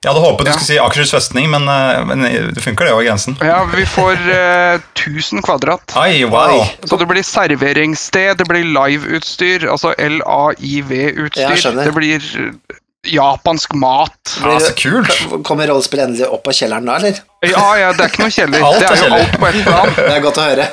Jeg 0.00 0.14
hadde 0.14 0.20
håpet 0.24 0.46
du 0.46 0.48
Ja. 0.48 0.52
skulle 0.56 0.66
si 0.66 0.78
Akershus 0.80 1.10
festning, 1.12 1.50
men, 1.52 1.68
eh, 1.68 2.04
men 2.08 2.22
det 2.54 2.62
funker 2.64 2.86
det 2.86 2.92
over 2.94 3.04
grensen. 3.04 3.36
Ja, 3.44 3.64
vi 3.68 3.84
får 3.84 4.16
eh, 4.32 4.80
1000 4.96 5.42
kvadrat. 5.44 5.92
Ai, 5.94 6.24
wow. 6.24 6.64
Så 6.88 6.96
det 6.96 7.06
blir 7.06 7.22
serveringssted, 7.22 8.38
det 8.38 8.46
blir 8.48 8.64
liveutstyr, 8.64 9.66
altså 9.68 9.92
LAIV-utstyr. 9.98 11.84
Det 11.84 11.92
blir 11.92 12.16
eh, 12.16 12.78
japansk 13.12 13.74
mat. 13.76 14.38
Ja, 14.40 14.54
så 14.60 14.72
kult. 14.72 15.12
Kommer 15.44 15.68
rollespill 15.68 16.00
endelig 16.00 16.30
opp 16.32 16.48
av 16.48 16.56
kjelleren 16.56 16.88
da, 16.88 16.96
eller? 16.96 17.20
Ja, 17.44 17.66
ja, 17.76 17.90
det 17.92 18.06
er 18.06 18.08
ikke 18.14 18.22
noe 18.24 18.32
kjeller. 18.32 18.64
Alt 18.70 18.80
det 18.80 18.88
er 18.88 18.94
er 18.96 19.02
jo 19.04 19.18
alt 19.18 19.36
på 19.42 19.50
ett 19.50 19.60
plan. 19.66 19.92
Det 20.00 20.14
er 20.14 20.24
godt 20.24 20.40
å 20.40 20.46
høre. 20.48 20.66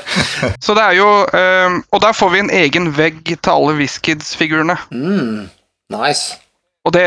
Så 0.63 0.75
det 0.77 0.86
er 0.88 0.96
jo 1.01 1.10
eh, 1.36 1.75
Og 1.91 2.00
der 2.03 2.15
får 2.15 2.31
vi 2.31 2.39
en 2.46 2.53
egen 2.62 2.88
vegg 2.96 3.25
til 3.36 3.51
alle 3.51 3.75
Whiskids-figurene. 3.81 4.77
Mm. 4.91 5.50
Nice. 5.91 6.39
Og 6.88 6.96
det 6.96 7.03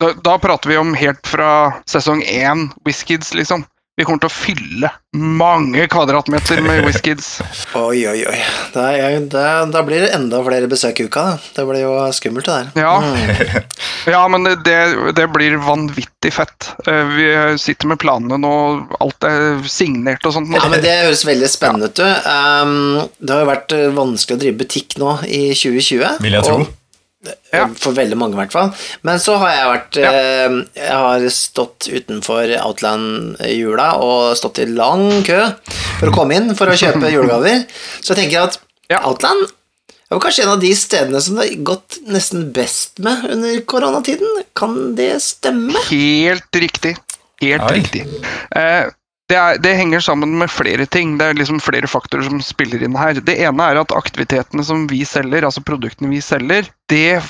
da, 0.00 0.12
da 0.24 0.38
prater 0.38 0.70
vi 0.70 0.78
om 0.80 0.94
helt 0.94 1.26
fra 1.26 1.82
sesong 1.90 2.22
én 2.22 2.68
Whiskids, 2.86 3.34
liksom. 3.34 3.64
Vi 3.98 4.04
kommer 4.06 4.20
til 4.22 4.30
å 4.30 4.30
fylle 4.30 4.88
mange 5.18 5.88
kvadratmeter 5.90 6.60
med 6.62 6.84
Whiskids. 6.86 7.40
Oi, 7.74 8.04
oi, 8.06 8.20
oi. 8.30 8.36
Da, 8.70 8.84
jeg, 8.94 9.24
da, 9.32 9.64
da 9.66 9.82
blir 9.82 10.04
det 10.04 10.12
enda 10.14 10.38
flere 10.46 10.68
besøk 10.70 11.00
i 11.02 11.08
uka. 11.08 11.24
Da. 11.32 11.48
Det 11.56 11.64
blir 11.66 11.82
jo 11.82 11.96
skummelt, 12.14 12.46
det 12.46 12.54
der. 12.54 12.86
Ja. 12.86 12.94
Mm. 13.02 13.66
Ja, 14.08 14.22
men 14.30 14.46
det, 14.64 14.76
det, 15.18 15.26
blir 15.34 15.58
vanvittig 15.60 16.30
fett. 16.32 16.70
Eh, 16.86 17.10
Vi 17.10 17.26
sitter 17.60 17.90
med 17.90 17.98
planene 18.00 18.38
nå, 18.40 18.52
alt 19.02 19.26
er 19.26 19.58
signert 19.68 20.24
og 20.24 20.32
sånt. 20.38 20.48
nå. 20.48 20.56
Ja, 20.56 20.70
men 20.70 20.80
Det 20.80 20.94
høres 21.02 21.26
veldig 21.28 21.50
spennende 21.52 21.90
ut. 21.90 21.98
du. 21.98 22.06
Um, 22.06 23.10
det 23.18 23.34
har 23.34 23.42
jo 23.42 23.50
vært 23.50 23.74
eh, 23.76 23.88
vanskelig 23.98 24.38
å 24.38 24.42
drive 24.46 24.60
butikk 24.62 24.96
nå 25.02 25.18
i 25.26 25.48
2020. 25.52 26.22
Vil 26.24 26.38
jeg 26.38 26.46
tro. 26.46 26.62
og- 26.62 26.77
Ja. 27.52 27.64
For 27.74 27.96
veldig 27.96 28.14
mange, 28.20 28.36
i 28.36 28.38
hvert 28.44 28.52
fall. 28.54 28.68
Men 29.02 29.18
så 29.18 29.34
har 29.40 29.50
jeg 29.50 29.68
vært 29.72 29.96
Ja. 29.98 30.10
eh, 30.14 30.58
Jeg 30.78 30.92
har 30.94 31.24
stått 31.34 31.88
utenfor 31.90 32.52
Outland-jula 32.62 33.88
og 34.04 34.36
stått 34.38 34.60
i 34.62 34.66
lang 34.70 35.24
kø 35.26 35.40
for 35.98 36.08
å 36.10 36.14
komme 36.14 36.36
inn 36.38 36.54
for 36.54 36.70
å 36.70 36.76
kjøpe 36.78 37.10
julegaver. 37.14 37.64
Så 38.00 38.14
jeg 38.14 38.22
tenker 38.24 38.44
at 38.48 38.58
Ja. 38.88 39.00
Outland 39.04 39.42
er 40.10 40.14
jo 40.16 40.20
kanskje 40.20 40.44
en 40.46 40.54
av 40.54 40.60
de 40.62 40.70
stedene 40.78 41.20
som 41.20 41.34
det 41.36 41.48
har 41.50 41.64
gått 41.74 41.98
nesten 42.08 42.46
best 42.56 42.98
med 43.04 43.26
under 43.34 43.58
koronatiden. 43.68 44.44
Kan 44.56 44.94
det 44.96 45.16
stemme? 45.20 45.76
Helt 45.90 46.54
riktig. 46.56 46.94
Helt 47.42 47.62
Oi. 47.68 47.74
riktig. 47.82 48.06
Eh, 48.56 48.86
det, 49.28 49.36
er, 49.36 49.58
det 49.60 49.74
henger 49.76 50.00
sammen 50.00 50.38
med 50.40 50.50
flere 50.50 50.86
ting. 50.86 51.18
Det 51.18 51.26
er 51.26 51.36
liksom 51.36 51.60
flere 51.60 51.90
faktorer 51.90 52.24
som 52.28 52.40
spiller 52.44 52.82
inn 52.84 52.96
her. 52.96 53.20
Det 53.20 53.36
ene 53.44 53.66
er 53.70 53.80
at 53.80 53.92
aktivitetene 53.92 54.64
som 54.64 54.86
vi 54.88 55.02
selger, 55.08 55.44
altså 55.44 55.64
produktene 55.66 56.10
vi 56.12 56.22
selger, 56.24 56.70
det 56.88 57.20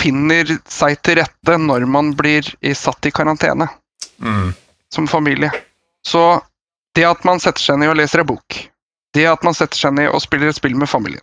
finner 0.00 0.50
seg 0.66 0.98
til 1.06 1.20
rette 1.20 1.58
når 1.62 1.86
man 1.86 2.10
blir 2.18 2.48
satt 2.74 3.06
i 3.06 3.14
karantene 3.14 3.68
Mm. 4.22 4.52
som 4.94 5.08
familie. 5.08 5.50
Så 6.06 6.42
det 6.94 7.04
at 7.04 7.24
man 7.24 7.40
setter 7.40 7.62
seg 7.62 7.78
ned 7.80 7.90
og 7.90 7.96
leser 7.98 8.22
en 8.22 8.28
bok, 8.28 8.70
det 9.14 9.26
at 9.26 9.42
man 9.42 9.56
setter 9.56 9.78
seg 9.78 9.94
ned 9.96 10.10
og 10.12 10.22
spiller 10.22 10.48
et 10.52 10.58
spill 10.58 10.76
med 10.78 10.88
familien, 10.88 11.22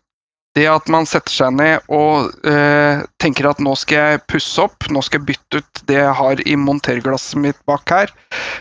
det 0.55 0.65
at 0.67 0.89
man 0.91 1.05
setter 1.07 1.31
seg 1.31 1.53
ned 1.55 1.85
og 1.87 2.33
eh, 2.43 3.03
tenker 3.23 3.47
at 3.47 3.59
nå 3.63 3.71
skal 3.79 3.95
jeg 4.17 4.21
pusse 4.27 4.59
opp, 4.59 4.89
nå 4.91 4.99
skal 5.05 5.21
jeg 5.21 5.29
bytte 5.29 5.61
ut 5.61 5.81
det 5.87 5.95
jeg 5.95 6.15
har 6.19 6.41
i 6.43 6.57
monterglasset 6.59 7.39
mitt 7.39 7.59
bak 7.69 7.87
her, 7.93 8.11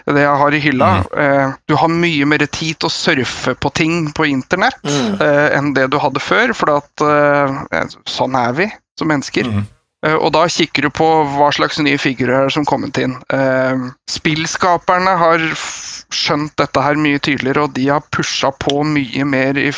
det 0.06 0.22
jeg 0.22 0.36
har 0.44 0.54
i 0.54 0.60
hylla. 0.62 0.90
Eh, 1.18 1.56
du 1.66 1.74
har 1.80 1.90
mye 1.90 2.28
mer 2.30 2.44
tid 2.46 2.78
til 2.78 2.86
å 2.86 2.94
surfe 2.94 3.56
på 3.58 3.72
ting 3.74 4.12
på 4.14 4.28
internett 4.30 4.78
Mm. 4.86 5.18
eh, 5.20 5.58
enn 5.58 5.74
det 5.74 5.88
du 5.90 5.98
hadde 5.98 6.22
før, 6.22 6.54
for 6.54 6.76
at 6.78 7.02
eh, 7.02 7.84
sånn 8.06 8.38
er 8.38 8.52
vi 8.54 8.70
som 8.98 9.08
mennesker. 9.10 9.50
Mm. 9.50 9.66
Eh, 10.06 10.14
Og 10.14 10.30
da 10.32 10.46
kikker 10.48 10.82
du 10.86 10.90
på 10.94 11.06
hva 11.36 11.50
slags 11.52 11.78
nye 11.82 11.98
figurer 11.98 12.46
er 12.46 12.50
som 12.54 12.64
kommet 12.64 12.96
inn. 13.02 13.18
Eh, 13.34 13.90
spillskaperne 14.08 15.18
har 15.18 15.42
skjønt 16.14 16.54
dette 16.56 16.80
her 16.82 16.94
mye 16.94 17.18
tydeligere, 17.18 17.64
og 17.66 17.74
de 17.74 17.88
har 17.90 18.06
pusha 18.14 18.50
på 18.62 18.82
mye 18.86 19.24
mer 19.26 19.58
i 19.58 19.70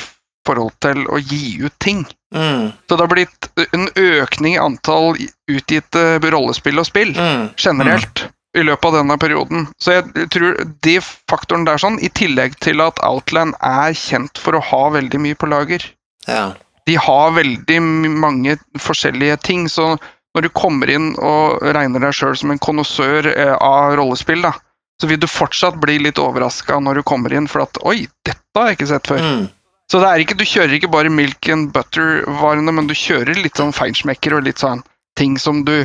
forhold 0.46 0.72
til 0.82 1.04
å 1.06 1.18
gi 1.20 1.58
ut 1.64 1.74
ting. 1.78 2.04
Mm. 2.34 2.72
Så 2.88 2.96
det 2.96 3.04
har 3.04 3.10
blitt 3.12 3.48
en 3.72 3.88
økning 3.94 4.54
i 4.56 4.62
antall 4.62 5.16
utgitte 5.50 6.18
rollespill 6.32 6.80
og 6.80 6.86
spill 6.88 7.12
Mm. 7.14 7.50
generelt 7.56 8.24
i 8.54 8.62
løpet 8.64 8.84
av 8.84 8.92
denne 8.98 9.16
perioden. 9.18 9.68
Så 9.80 9.94
jeg 9.96 10.28
tror 10.30 10.58
de 10.84 10.98
faktoren 11.30 11.64
der 11.64 11.78
sånn, 11.80 11.98
i 12.04 12.08
tillegg 12.08 12.58
til 12.60 12.82
at 12.84 12.98
Outland 13.02 13.54
er 13.62 13.94
kjent 13.96 14.36
for 14.38 14.52
å 14.58 14.62
ha 14.62 14.82
veldig 14.90 15.20
mye 15.20 15.34
på 15.38 15.48
lager 15.48 15.86
Ja. 16.28 16.52
de 16.86 16.94
har 16.96 17.30
veldig 17.32 17.80
mange 18.18 18.58
forskjellige 18.78 19.40
ting, 19.42 19.68
så 19.68 19.98
når 20.34 20.42
du 20.42 20.48
kommer 20.48 20.88
inn 20.90 21.14
og 21.18 21.60
regner 21.62 22.00
deg 22.00 22.12
sjøl 22.16 22.36
som 22.36 22.50
en 22.50 22.58
konnoissør 22.58 23.26
eh, 23.36 23.56
av 23.60 23.96
rollespill, 23.96 24.42
da, 24.42 24.52
så 25.00 25.08
vil 25.08 25.18
du 25.18 25.26
fortsatt 25.26 25.80
bli 25.80 25.98
litt 25.98 26.18
overraska 26.18 26.78
når 26.80 26.94
du 27.00 27.02
kommer 27.02 27.32
inn, 27.32 27.48
for 27.48 27.62
at 27.62 27.76
oi, 27.84 28.06
dette 28.24 28.40
har 28.56 28.68
jeg 28.70 28.78
ikke 28.78 28.88
sett 28.88 29.06
før. 29.10 29.18
Mm. 29.20 29.48
Så 29.92 30.00
det 30.00 30.08
er 30.08 30.22
ikke, 30.24 30.38
du 30.40 30.44
kjører 30.48 30.78
ikke 30.78 30.88
bare 30.92 31.10
milk 31.12 31.48
and 31.52 31.68
butter-varene, 31.74 32.72
men 32.72 32.86
du 32.88 32.94
kjører 32.96 33.36
litt 33.42 33.58
sånn 33.60 33.74
feinschmecker 33.76 34.38
og 34.38 34.46
litt 34.46 34.62
sånn 34.62 34.80
ting 35.20 35.34
som 35.36 35.66
du 35.68 35.82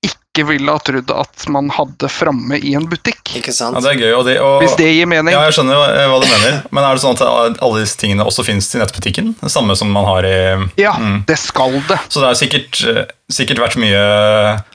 ikke 0.00 0.46
ville 0.48 0.72
ha 0.72 0.80
trodd 0.80 1.10
at 1.12 1.42
man 1.52 1.68
hadde 1.74 2.08
framme 2.08 2.56
i 2.56 2.70
en 2.78 2.86
butikk. 2.88 3.34
Ikke 3.36 3.52
sant? 3.52 3.76
Ja, 3.76 3.82
det 3.84 3.90
er 3.90 3.98
gøy. 4.00 4.12
Og 4.16 4.22
det, 4.24 4.36
og, 4.40 4.62
Hvis 4.62 4.76
det 4.78 4.86
gir 4.94 5.08
mening. 5.10 5.34
ja, 5.34 5.42
jeg 5.44 5.56
skjønner 5.58 5.76
jo, 5.76 5.82
eh, 5.90 6.06
hva 6.08 6.20
du 6.22 6.26
mener. 6.30 6.54
Men 6.72 6.86
er 6.86 6.94
det 6.96 7.02
sånn 7.02 7.18
at 7.18 7.58
alle 7.60 7.82
disse 7.82 7.98
tingene 8.00 8.24
også 8.24 8.44
finnes 8.46 8.70
i 8.72 8.80
nettbutikken? 8.80 9.34
Det 9.42 9.50
samme 9.52 9.76
som 9.76 9.90
man 9.92 10.06
har 10.08 10.24
i 10.24 10.38
Ja, 10.80 10.94
Mm. 10.96 11.24
det 11.28 11.36
skal 11.42 11.76
det. 11.90 11.98
Så 12.08 12.22
det 12.22 12.30
har 12.30 12.38
sikkert, 12.40 12.80
eh, 12.94 13.04
sikkert 13.30 13.58
vært 13.60 13.76
mye 13.76 14.00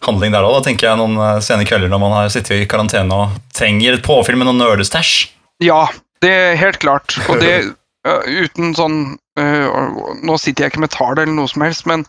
handling 0.05 0.31
der 0.35 0.43
òg. 0.45 0.61
Tenker 0.67 0.91
jeg 0.91 0.97
noen 1.01 1.17
eh, 1.17 1.39
sene 1.41 1.65
kvelder 1.65 1.89
når 1.89 1.99
man 2.05 2.11
har 2.19 2.29
sittet 2.29 2.61
i 2.61 2.67
karantene 2.69 3.11
og 3.23 3.29
trenger 3.55 3.93
et 3.97 4.03
påfyll 4.05 4.37
med 4.37 4.45
noen 4.51 4.61
nerdestæsj. 4.61 5.29
Ja, 5.63 5.87
det 6.21 6.29
er 6.29 6.55
helt 6.61 6.77
klart. 6.83 7.17
Og 7.29 7.39
det 7.41 7.73
uten 8.05 8.75
sånn 8.77 8.99
øh, 9.39 9.95
Nå 10.25 10.37
sitter 10.37 10.65
jeg 10.65 10.73
ikke 10.73 10.83
med 10.85 10.93
tall 10.93 11.17
eller 11.17 11.33
noe 11.33 11.49
som 11.49 11.65
helst, 11.65 11.87
men 11.89 12.05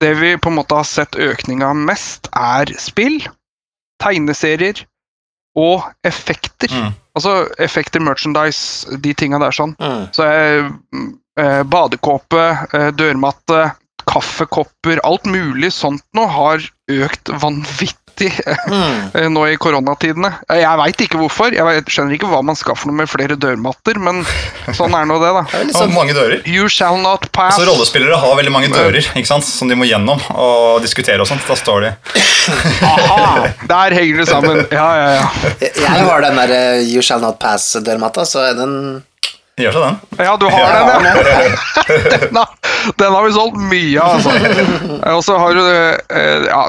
det 0.00 0.14
vi 0.20 0.36
på 0.40 0.48
en 0.48 0.56
måte 0.56 0.78
har 0.78 0.86
sett 0.88 1.18
økninga 1.20 1.72
mest, 1.76 2.30
er 2.36 2.70
spill, 2.80 3.18
tegneserier 4.00 4.84
og 5.58 5.84
effekter. 6.06 6.72
Mm. 6.72 6.94
Altså 7.18 7.34
effekter, 7.60 8.00
merchandise, 8.00 8.96
de 9.02 9.12
tinga 9.14 9.40
der 9.42 9.54
sånn. 9.54 9.74
Mm. 9.82 10.06
Så 10.16 10.24
eh, 10.24 10.70
eh, 11.42 11.62
badekåpe, 11.68 12.46
eh, 12.72 12.88
dørmatte, 12.96 13.72
kaffekopper, 14.10 15.02
alt 15.06 15.26
mulig 15.28 15.72
sånt 15.76 16.02
nå 16.16 16.24
har 16.30 16.64
økt 16.90 17.30
vanvittig 17.42 17.99
Mm. 18.28 19.10
eh, 19.16 19.26
nå 19.32 19.44
i 19.50 19.56
koronatidene. 19.60 20.30
Eh, 20.50 20.60
Jeg 20.60 20.78
veit 20.82 21.00
ikke 21.06 21.18
hvorfor. 21.20 21.54
Jeg 21.56 21.64
vet, 21.66 21.88
skjønner 21.90 22.16
ikke 22.18 22.28
hva 22.30 22.42
man 22.44 22.58
skal 22.58 22.76
for 22.78 22.90
noe 22.90 23.00
med 23.00 23.10
flere 23.10 23.36
dørmatter, 23.40 23.98
men 24.02 24.22
sånn 24.76 24.94
er 24.98 25.08
nå 25.08 25.16
det, 25.22 25.30
da. 25.36 25.42
Det 25.50 25.60
er 25.60 25.66
liksom, 25.70 25.94
mange 25.96 26.14
dører. 26.16 26.42
You 26.48 26.68
shall 26.68 26.98
not 27.00 27.28
pass. 27.32 27.56
Altså, 27.58 27.68
rollespillere 27.70 28.18
har 28.20 28.36
veldig 28.40 28.52
mange 28.54 28.70
dører 28.72 29.00
ikke 29.14 29.26
sant? 29.30 29.44
som 29.48 29.68
de 29.70 29.76
må 29.78 29.88
gjennom 29.88 30.20
og 30.36 30.80
diskutere 30.84 31.20
og 31.24 31.28
sånt. 31.30 31.44
Da 31.48 31.56
står 31.58 31.86
de 31.88 31.92
Aha, 32.90 33.48
der 33.68 33.94
henger 33.98 34.22
det 34.22 34.28
sammen. 34.30 34.64
Ja, 34.72 34.88
ja, 34.96 35.10
ja. 35.20 35.28
Jeg 35.60 36.08
har 36.08 36.24
den 36.24 36.36
der 36.40 36.52
eh, 36.56 36.82
You 36.94 37.02
Shall 37.04 37.20
Not 37.24 37.38
Pass-dørmatta, 37.42 38.24
så 38.28 38.50
den 38.58 38.74
Gjør 39.60 39.74
seg 39.76 39.82
den. 39.84 39.96
Ja, 40.24 40.36
du 40.40 40.46
har 40.48 40.70
den, 40.72 41.04
ja. 41.04 41.40
Den 42.30 42.36
har, 42.38 42.52
den 42.96 43.12
har 43.12 43.24
vi 43.26 43.32
solgt 43.34 43.58
mye 43.68 44.00
av, 44.00 44.14
altså. 44.14 44.30
Og 45.18 45.24
så 45.26 45.36
har 45.42 45.58
du 45.58 45.64
ja, 46.48 46.62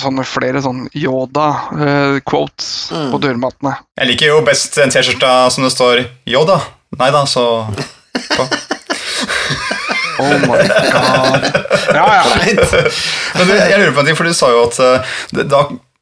sånne 0.00 0.24
flere 0.26 0.62
sånn 0.64 0.86
Yoda-quotes 0.94 2.90
Mm. 2.92 3.10
på 3.12 3.18
dørmattene. 3.20 3.76
Jeg 3.98 4.08
liker 4.12 4.26
jo 4.32 4.40
best 4.46 4.78
en 4.78 4.90
T-skjorte 4.90 5.32
som 5.52 5.64
det 5.64 5.72
står 5.74 6.04
Yoda. 6.26 6.60
Nei 6.98 7.10
da, 7.14 7.24
så. 7.26 7.66
Oh 10.20 10.34
my 10.50 10.58
god. 10.66 11.44
Ja, 11.94 12.06
ja. 12.14 12.24
Men 13.38 13.46
du, 13.46 13.52
jeg 13.54 13.78
lurer 13.78 13.92
på 13.94 14.00
en 14.02 14.06
ting, 14.08 14.16
for 14.18 14.26
du 14.26 14.34
sa 14.34 14.48
jo 14.50 14.64
at 14.66 14.78
eh, 14.82 15.04
det- 15.36 15.44
da 15.52 15.60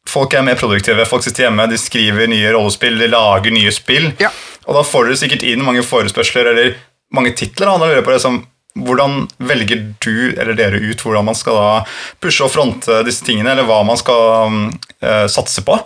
folk 0.09 0.33
er 0.39 0.43
mer 0.47 0.57
produktive, 0.57 1.05
folk 1.05 1.23
sitter 1.27 1.45
hjemme, 1.49 1.67
de 1.69 1.77
skriver 1.77 2.27
nye 2.31 2.53
rollespill, 2.55 2.97
de 2.99 3.09
lager 3.13 3.53
nye 3.53 3.73
spill, 3.75 4.13
Ja. 4.23 4.31
og 4.65 4.75
da 4.79 4.83
får 4.87 5.05
dere 5.11 5.19
sikkert 5.21 5.43
inn 5.45 5.65
mange 5.67 5.83
forespørsler 5.85 6.49
eller 6.55 6.77
mange 7.13 7.35
titler. 7.37 7.67
Da, 7.69 7.77
da 7.77 7.85
lurer 7.91 8.01
jeg 8.01 8.07
på 8.09 8.15
det 8.15 8.23
som, 8.25 8.39
hvordan 8.77 9.27
velger 9.39 9.83
du 10.05 10.35
eller 10.37 10.55
dere 10.59 10.81
ut 10.81 11.03
hvordan 11.03 11.29
man 11.29 11.39
skal 11.39 11.57
da 11.57 11.69
pushe 12.23 12.45
og 12.45 12.53
fronte 12.53 13.03
disse 13.07 13.25
tingene, 13.27 13.55
eller 13.55 13.69
hva 13.69 13.83
man 13.87 14.01
skal 14.01 14.57
eh, 15.01 15.27
satse 15.33 15.65
på? 15.67 15.79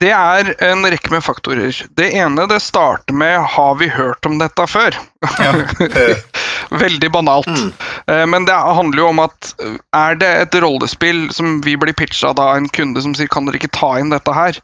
Det 0.00 0.14
er 0.16 0.54
en 0.64 0.86
rekke 0.88 1.10
med 1.12 1.20
faktorer. 1.20 1.76
Det 1.92 2.06
ene 2.16 2.46
det 2.48 2.62
starter 2.64 3.12
med 3.12 3.36
'har 3.44 3.74
vi 3.76 3.88
hørt 3.92 4.26
om 4.26 4.38
dette 4.38 4.64
før'? 4.64 4.96
Ja. 5.38 5.52
eh, 5.84 6.16
Veldig 6.84 7.10
banalt. 7.12 7.46
Mm. 7.46 7.72
Eh, 8.06 8.26
Men 8.26 8.44
det 8.44 8.54
handler 8.54 9.02
jo 9.02 9.08
om 9.08 9.18
at 9.18 9.54
eh, 9.60 9.76
er 9.92 10.14
det 10.14 10.30
et 10.40 10.54
rollespill 10.62 11.28
som 11.32 11.60
vi 11.60 11.76
blir 11.76 11.92
pitcha 11.92 12.32
av 12.32 12.56
en 12.56 12.68
kunde 12.68 13.02
som 13.02 13.14
sier 13.14 13.28
'kan 13.28 13.44
dere 13.44 13.60
ikke 13.60 13.76
ta 13.76 13.98
inn 13.98 14.10
dette 14.10 14.32
her', 14.32 14.60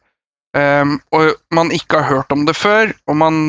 Um, 0.57 1.00
og 1.12 1.35
man 1.52 1.68
ikke 1.74 2.00
har 2.00 2.09
hørt 2.09 2.33
om 2.33 2.46
det 2.48 2.55
før, 2.57 2.92
og 3.11 3.16
man 3.20 3.40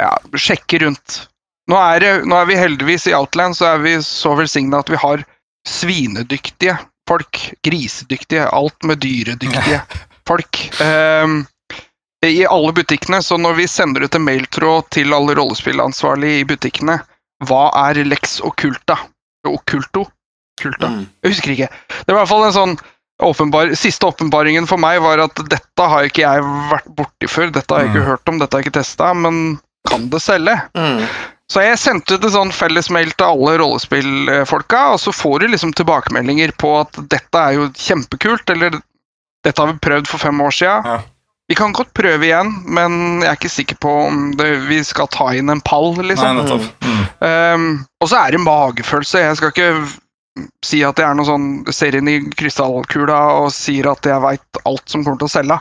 ja, 0.00 0.12
sjekker 0.36 0.84
rundt 0.84 1.22
nå 1.70 1.76
er, 1.80 2.00
det, 2.04 2.12
nå 2.28 2.36
er 2.36 2.46
vi 2.50 2.56
heldigvis 2.60 3.06
i 3.08 3.14
Outland 3.16 3.56
så 3.56 3.70
er 3.74 3.78
vi 3.84 3.94
så 4.04 4.34
velsigna 4.36 4.82
at 4.84 4.90
vi 4.92 4.98
har 5.00 5.22
svinedyktige 5.68 6.76
folk. 7.08 7.40
Grisedyktige. 7.64 8.46
Alt 8.52 8.84
med 8.84 9.00
dyredyktige 9.04 9.80
folk. 10.28 10.60
Um, 10.80 11.42
I 12.24 12.44
alle 12.48 12.72
butikkene, 12.76 13.20
så 13.24 13.36
når 13.40 13.58
vi 13.58 13.66
sender 13.68 14.04
ut 14.06 14.14
en 14.16 14.24
mailtråd 14.24 14.86
til 14.96 15.12
alle 15.16 15.34
rollespillansvarlige 15.36 16.40
i 16.40 16.46
butikkene, 16.48 16.98
hva 17.44 17.66
er 17.88 18.00
Lex 18.08 18.38
Occulta? 18.44 18.96
Occulto? 19.48 20.06
Kulta? 20.60 20.88
Mm. 20.88 21.02
Jeg 21.24 21.34
husker 21.34 21.52
ikke. 21.56 21.68
Det 21.90 22.08
var 22.14 22.14
i 22.14 22.20
hvert 22.22 22.30
fall 22.32 22.46
en 22.46 22.54
sånn 22.56 22.76
åpenbar, 23.24 23.74
Siste 23.78 24.08
åpenbaringen 24.08 24.64
for 24.70 24.80
meg 24.80 25.00
var 25.04 25.20
at 25.26 25.42
dette 25.52 25.88
har 25.90 26.08
ikke 26.08 26.24
jeg 26.24 26.46
vært 26.72 26.88
borti 26.96 27.28
før. 27.30 27.52
Dette 27.52 27.74
har 27.76 27.84
jeg 27.84 27.92
ikke 27.92 28.04
Mm. 28.04 28.08
hørt 28.08 28.32
om, 28.32 28.38
dette 28.40 28.56
har 28.56 28.62
jeg 28.62 28.70
ikke 28.70 28.78
testa, 28.80 29.12
men 29.14 29.42
kan 29.90 30.08
det 30.10 30.22
selge? 30.24 30.56
Mm. 30.78 31.04
Så 31.52 31.60
jeg 31.60 31.78
sendte 31.78 32.16
ut 32.16 32.24
en 32.24 32.32
sånn 32.32 32.52
fellesmail 32.56 33.10
til 33.12 33.26
alle 33.26 33.56
rollespillfolka, 33.60 34.84
og 34.94 35.00
så 35.02 35.12
får 35.12 35.42
du 35.44 35.50
liksom 35.52 35.74
tilbakemeldinger 35.76 36.54
på 36.60 36.70
at 36.80 36.96
dette 37.12 37.40
er 37.40 37.58
jo 37.58 37.66
kjempekult, 37.76 38.48
eller 38.54 38.78
dette 39.44 39.60
har 39.60 39.72
vi 39.74 39.82
prøvd 39.84 40.08
for 40.08 40.22
fem 40.22 40.40
år 40.40 40.56
sia. 40.56 40.78
Ja. 40.86 41.00
Vi 41.48 41.56
kan 41.58 41.74
godt 41.76 41.92
prøve 41.92 42.24
igjen, 42.24 42.54
men 42.72 43.20
jeg 43.20 43.28
er 43.28 43.36
ikke 43.36 43.52
sikker 43.52 43.76
på 43.84 43.90
om 44.06 44.30
det, 44.38 44.48
vi 44.70 44.78
skal 44.86 45.10
ta 45.12 45.28
inn 45.36 45.52
en 45.52 45.60
pall, 45.60 45.90
Nei, 45.98 46.06
liksom. 46.14 46.40
nettopp. 46.40 46.86
Mm. 46.86 47.02
Ehm, 47.28 47.66
og 48.00 48.08
så 48.08 48.22
er 48.22 48.32
det 48.32 48.40
magefølelse. 48.40 49.20
Jeg 49.26 49.36
skal 49.36 49.52
ikke 49.52 49.68
si 50.64 50.80
at 50.82 50.98
jeg 50.98 51.06
er 51.06 51.18
noe 51.18 51.28
sånn 51.28 51.48
ser 51.70 51.94
inn 51.98 52.08
i 52.10 52.16
krystallkula 52.32 53.18
og 53.42 53.52
sier 53.54 53.86
at 53.92 54.08
jeg 54.08 54.22
veit 54.24 54.62
alt 54.64 54.88
som 54.90 55.04
kommer 55.04 55.20
til 55.20 55.28
å 55.28 55.34
selge. 55.36 55.58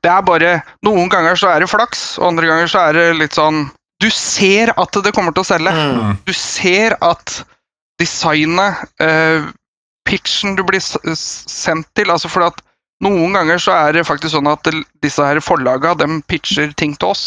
Det 0.00 0.12
er 0.12 0.22
bare 0.24 0.52
Noen 0.86 1.10
ganger 1.12 1.36
så 1.36 1.50
er 1.50 1.64
det 1.64 1.68
flaks, 1.72 2.14
og 2.20 2.30
andre 2.30 2.48
ganger 2.48 2.70
så 2.70 2.86
er 2.86 2.96
det 2.96 3.08
litt 3.18 3.36
sånn 3.36 3.66
Du 4.04 4.10
ser 4.12 4.74
at 4.76 4.96
det 5.04 5.14
kommer 5.16 5.32
til 5.32 5.40
å 5.46 5.48
selge. 5.48 5.72
Mm. 5.72 6.16
Du 6.28 6.32
ser 6.36 6.92
at 7.00 7.38
designet, 8.02 8.82
uh, 9.00 9.46
pitchen 10.04 10.56
du 10.58 10.62
blir 10.68 10.82
s- 10.82 10.98
s- 11.08 11.44
sendt 11.48 11.88
til 11.96 12.10
altså 12.12 12.28
for 12.28 12.44
at 12.50 12.60
Noen 13.02 13.34
ganger 13.34 13.58
så 13.60 13.72
er 13.74 13.92
det 13.96 14.04
faktisk 14.06 14.32
sånn 14.36 14.46
at 14.48 14.68
disse 15.02 15.20
her 15.26 15.40
forlaga 15.42 15.90
de 15.98 16.06
pitcher 16.30 16.70
ting 16.78 16.94
til 16.96 17.10
oss. 17.10 17.24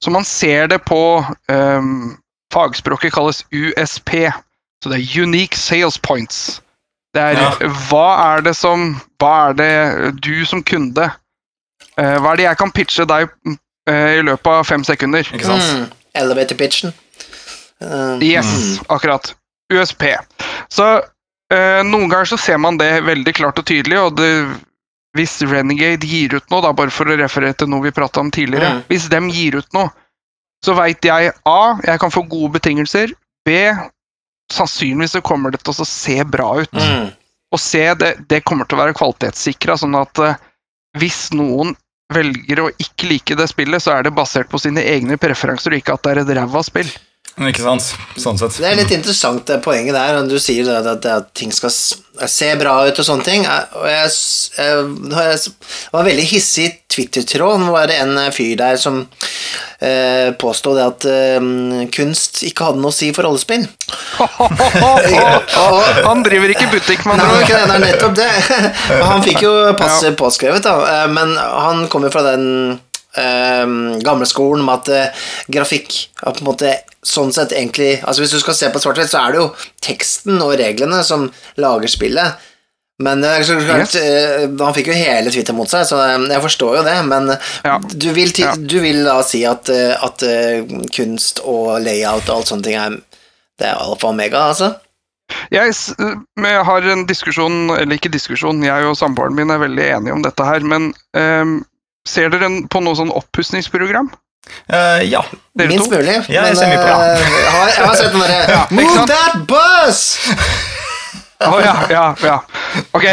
Så 0.00 0.08
man 0.14 0.24
ser 0.24 0.68
det 0.70 0.78
på 0.86 1.00
um, 1.50 2.14
Fagspråket 2.54 3.12
kalles 3.12 3.42
USP. 3.52 4.30
Så 4.80 4.88
det 4.92 5.00
er 5.00 5.22
Unique 5.26 5.58
Sales 5.58 5.98
Points. 5.98 6.60
Det 7.12 7.20
er 7.20 7.40
Ja. 7.42 7.50
hva 7.90 8.06
er 8.36 8.40
det 8.46 8.54
som 8.56 8.94
Hva 9.20 9.50
er 9.50 9.58
det 9.58 10.20
du 10.22 10.44
som 10.48 10.62
kunde 10.62 11.10
eh, 11.98 12.16
Hva 12.22 12.32
er 12.32 12.36
det 12.40 12.46
jeg 12.46 12.56
kan 12.62 12.72
pitche 12.72 13.04
deg 13.04 13.28
i 13.90 14.22
løpet 14.22 14.46
av 14.52 14.64
fem 14.68 14.84
sekunder? 14.86 15.26
Ikke 15.34 15.48
sant? 15.48 15.62
Mm. 15.64 15.86
Elevator 16.22 16.58
pitchen. 16.60 16.92
Uh, 17.82 18.20
Yes, 18.22 18.78
akkurat. 18.92 19.32
USP. 19.72 20.04
Så 20.70 20.84
uh, 21.00 21.80
noen 21.88 22.08
ganger 22.12 22.28
så 22.30 22.38
ser 22.38 22.60
man 22.62 22.76
det 22.78 22.90
veldig 23.06 23.34
klart 23.34 23.58
og 23.58 23.66
tydelig, 23.66 23.98
og 23.98 24.16
det, 24.20 24.28
hvis 25.18 25.40
Renegade 25.48 26.06
gir 26.06 26.36
ut 26.36 26.46
noe, 26.52 26.62
da 26.62 26.70
bare 26.76 26.92
for 26.94 27.10
å 27.10 27.16
referere 27.18 27.56
til 27.58 27.68
noe 27.72 27.82
vi 27.88 27.94
prata 27.96 28.20
om 28.22 28.30
tidligere, 28.30 28.68
Mm. 28.76 28.84
hvis 28.92 29.08
dem 29.10 29.30
gir 29.32 29.56
ut 29.58 29.72
noe, 29.74 29.90
så 30.62 30.76
veit 30.78 31.02
jeg 31.02 31.32
A. 31.48 31.74
Jeg 31.82 31.98
kan 31.98 32.12
få 32.14 32.22
gode 32.30 32.52
betingelser. 32.54 33.10
B. 33.44 33.56
Sannsynligvis 34.52 35.16
så 35.16 35.20
kommer 35.24 35.50
det 35.50 35.62
til 35.64 35.74
å 35.74 35.86
se 35.88 36.20
bra 36.28 36.52
ut. 36.60 36.72
Mm. 36.76 37.08
Og 37.52 37.60
C. 37.60 37.80
Det, 37.98 38.12
det 38.30 38.44
kommer 38.46 38.68
til 38.68 38.78
å 38.78 38.82
være 38.84 38.94
kvalitetssikra, 38.96 39.74
sånn 39.80 39.96
at 39.98 40.20
uh, 40.22 40.36
hvis 41.00 41.32
noen 41.34 41.74
velger 42.16 42.62
å 42.62 42.68
ikke 42.72 43.08
like 43.10 43.38
det 43.38 43.48
spillet, 43.50 43.82
så 43.84 43.96
er 43.96 44.06
det 44.06 44.14
basert 44.16 44.50
på 44.52 44.60
sine 44.62 44.84
egne 44.84 45.18
preferanser, 45.20 45.74
og 45.74 45.82
ikke 45.82 45.96
at 45.96 46.04
det 46.04 46.14
er 46.14 46.22
et 46.22 46.36
ræva 46.40 46.62
spill. 46.66 46.92
Ikke 47.40 47.64
sant? 47.64 47.86
Sånn 48.20 48.36
sett. 48.36 48.58
Det 48.60 48.68
er 48.68 48.76
litt 48.76 48.92
interessant 48.92 49.46
det 49.48 49.62
poenget 49.64 49.96
der, 49.96 50.18
når 50.18 50.34
du 50.34 50.42
sier 50.42 50.66
det, 50.68 50.76
at, 50.84 51.06
at 51.08 51.30
ting 51.38 51.52
skal 51.54 51.72
se 51.72 52.50
bra 52.60 52.74
ut 52.84 52.98
og 53.00 53.06
sånne 53.08 53.24
ting. 53.24 53.46
Og 53.48 53.86
jeg, 53.88 54.10
jeg, 54.58 54.82
jeg 55.16 55.94
var 55.94 56.08
veldig 56.10 56.26
hissig 56.28 56.68
i 56.92 56.96
Twitter-tråden. 56.96 57.66
Nå 57.66 57.72
var 57.74 57.86
det 57.90 57.96
en 58.02 58.16
eh, 58.20 58.30
fyr 58.34 58.56
der 58.60 58.76
som 58.80 59.00
eh, 59.80 60.30
påstod 60.38 60.78
at 60.82 61.06
eh, 61.08 61.40
kunst 61.94 62.42
ikke 62.46 62.68
hadde 62.68 62.82
noe 62.82 62.92
å 62.92 62.96
si 62.96 63.10
for 63.16 63.26
rollespill. 63.28 63.66
Han 66.06 66.22
driver 66.26 66.54
ikke 66.54 66.70
butikk, 66.72 67.04
med 67.08 67.18
Nei, 67.18 67.26
andre 67.26 67.42
ord. 67.42 67.74
er 67.76 67.84
nettopp 67.86 68.16
det. 68.18 68.30
Han 69.10 69.24
fikk 69.26 69.44
jo 69.46 69.52
passe 69.78 70.14
påskrevet, 70.18 70.64
da. 70.66 70.76
Eh, 71.02 71.08
Men 71.12 71.36
han 71.36 71.86
kommer 71.92 72.10
fra 72.14 72.22
den 72.32 72.80
Um, 73.12 73.98
gamle 74.00 74.24
skolen 74.24 74.64
med 74.64 74.88
at 74.88 75.10
uh, 75.12 75.26
grafikk 75.52 75.92
er 76.24 76.32
på 76.32 76.40
en 76.40 76.46
måte 76.46 76.70
sånn 77.04 77.28
sett 77.36 77.52
egentlig 77.52 77.98
Altså 77.98 78.22
Hvis 78.22 78.32
du 78.32 78.38
skal 78.40 78.56
se 78.56 78.70
på 78.72 78.80
svart-hvitt, 78.80 79.10
så 79.12 79.20
er 79.20 79.34
det 79.34 79.42
jo 79.42 79.50
teksten 79.84 80.40
og 80.40 80.54
reglene 80.56 81.02
som 81.04 81.26
lager 81.60 81.92
spillet. 81.92 82.40
Men 83.02 83.24
eh, 83.24 83.40
så 83.42 83.56
klart, 83.58 83.94
yes. 83.96 84.52
han 84.60 84.74
fikk 84.76 84.90
jo 84.92 84.94
hele 84.94 85.30
Twitter 85.32 85.56
mot 85.56 85.70
seg, 85.70 85.86
så 85.88 85.96
eh, 86.04 86.26
jeg 86.34 86.42
forstår 86.44 86.76
jo 86.76 86.82
det. 86.86 86.98
Men 87.08 87.32
Ja. 87.64 87.78
du, 87.80 88.10
vil 88.12 88.30
Ja. 88.38 88.52
du 88.56 88.78
vil 88.84 89.02
da 89.04 89.16
si 89.26 89.44
at, 89.48 89.68
eh, 89.72 89.96
at 89.96 90.22
eh, 90.22 90.62
kunst 90.94 91.40
og 91.44 91.80
layout 91.82 92.28
og 92.28 92.36
alt 92.36 92.52
sånne 92.52 92.62
ting 92.68 92.76
er 92.78 93.00
Det 93.58 93.68
er 93.68 93.76
alfa 93.80 94.08
og 94.08 94.14
omega, 94.14 94.48
altså? 94.52 94.72
Jeg, 95.52 95.72
jeg 96.36 96.64
har 96.66 96.86
en 96.92 97.06
diskusjon, 97.06 97.70
eller 97.70 97.96
ikke 97.96 98.10
diskusjon, 98.12 98.62
jeg 98.64 98.84
og 98.88 98.96
samboeren 98.98 99.34
min 99.36 99.50
er 99.54 99.60
veldig 99.62 99.84
enige 99.96 100.12
om 100.16 100.22
dette 100.24 100.44
her, 100.44 100.60
men 100.66 100.90
um, 101.16 101.52
ser 102.08 102.28
dere 102.32 102.48
på 102.68 102.82
noe 102.82 102.96
sånn 102.98 103.12
oppussingsprogram? 103.14 104.10
Uh, 104.72 105.00
ja. 105.06 105.22
Dere 105.56 105.68
Minst 105.70 105.88
to? 105.88 105.94
mulig. 105.96 106.16
Ja, 106.32 106.42
jeg 106.48 106.56
men, 106.56 106.56
ser 106.58 106.72
mye 106.72 106.82
på 106.82 106.88
det. 106.90 106.96
eh, 106.96 107.24
jeg, 107.38 107.52
har, 107.54 107.68
jeg 107.76 107.86
har 107.86 107.96
sett 108.00 108.12
den 108.12 108.24
derre 108.24 108.66
Move 108.80 109.06
that 109.12 109.46
bus! 109.48 110.02
Å 111.48 111.60
ja, 111.62 111.74
ja, 111.90 112.04
ja. 112.22 112.36
Ok, 112.96 113.06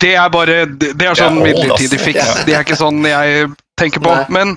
det 0.00 0.14
er 0.16 0.28
bare 0.32 0.64
Det, 0.66 0.92
er 0.96 1.18
sånn 1.18 1.40
er 1.40 1.48
midlertidig 1.50 2.00
fiks. 2.00 2.44
Det 2.46 2.56
er 2.56 2.64
ikke 2.66 2.78
sånn 2.78 3.02
jeg 3.06 3.48
tenker 3.80 4.02
på. 4.04 4.14
Men 4.32 4.54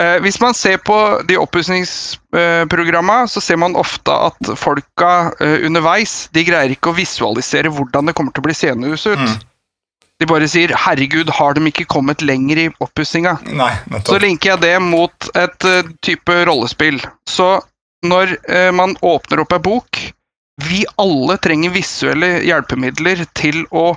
eh, 0.00 0.18
hvis 0.24 0.40
man 0.42 0.56
ser 0.56 0.80
på 0.84 0.96
de 1.28 1.38
oppussingsprogramma, 1.40 3.22
så 3.30 3.42
ser 3.44 3.60
man 3.62 3.76
ofte 3.78 4.14
at 4.30 4.52
folka 4.58 5.32
eh, 5.38 5.62
underveis 5.66 6.26
de 6.34 6.44
greier 6.48 6.74
ikke 6.74 6.92
å 6.92 6.98
visualisere 6.98 7.72
hvordan 7.72 8.10
det 8.10 8.16
kommer 8.18 8.34
til 8.34 8.44
å 8.44 8.48
bli 8.48 8.56
seende 8.56 8.92
ut. 8.92 9.06
Mm. 9.06 9.40
De 10.22 10.28
bare 10.30 10.46
sier 10.46 10.70
'herregud, 10.70 11.32
har 11.34 11.56
de 11.56 11.66
ikke 11.66 11.88
kommet 11.90 12.22
lenger 12.22 12.60
i 12.62 12.70
oppussinga'? 12.84 13.40
Så 14.06 14.20
linker 14.22 14.52
jeg 14.52 14.62
det 14.62 14.76
mot 14.82 15.30
et 15.34 15.66
uh, 15.66 15.82
type 15.98 16.36
rollespill. 16.46 17.00
Så 17.26 17.56
når 18.06 18.36
uh, 18.46 18.70
man 18.70 18.94
åpner 19.02 19.42
opp 19.42 19.56
ei 19.56 19.62
bok 19.62 19.98
Vi 20.60 20.84
alle 21.00 21.38
trenger 21.40 21.72
visuelle 21.72 22.42
hjelpemidler 22.44 23.24
til 23.38 23.64
å 23.70 23.92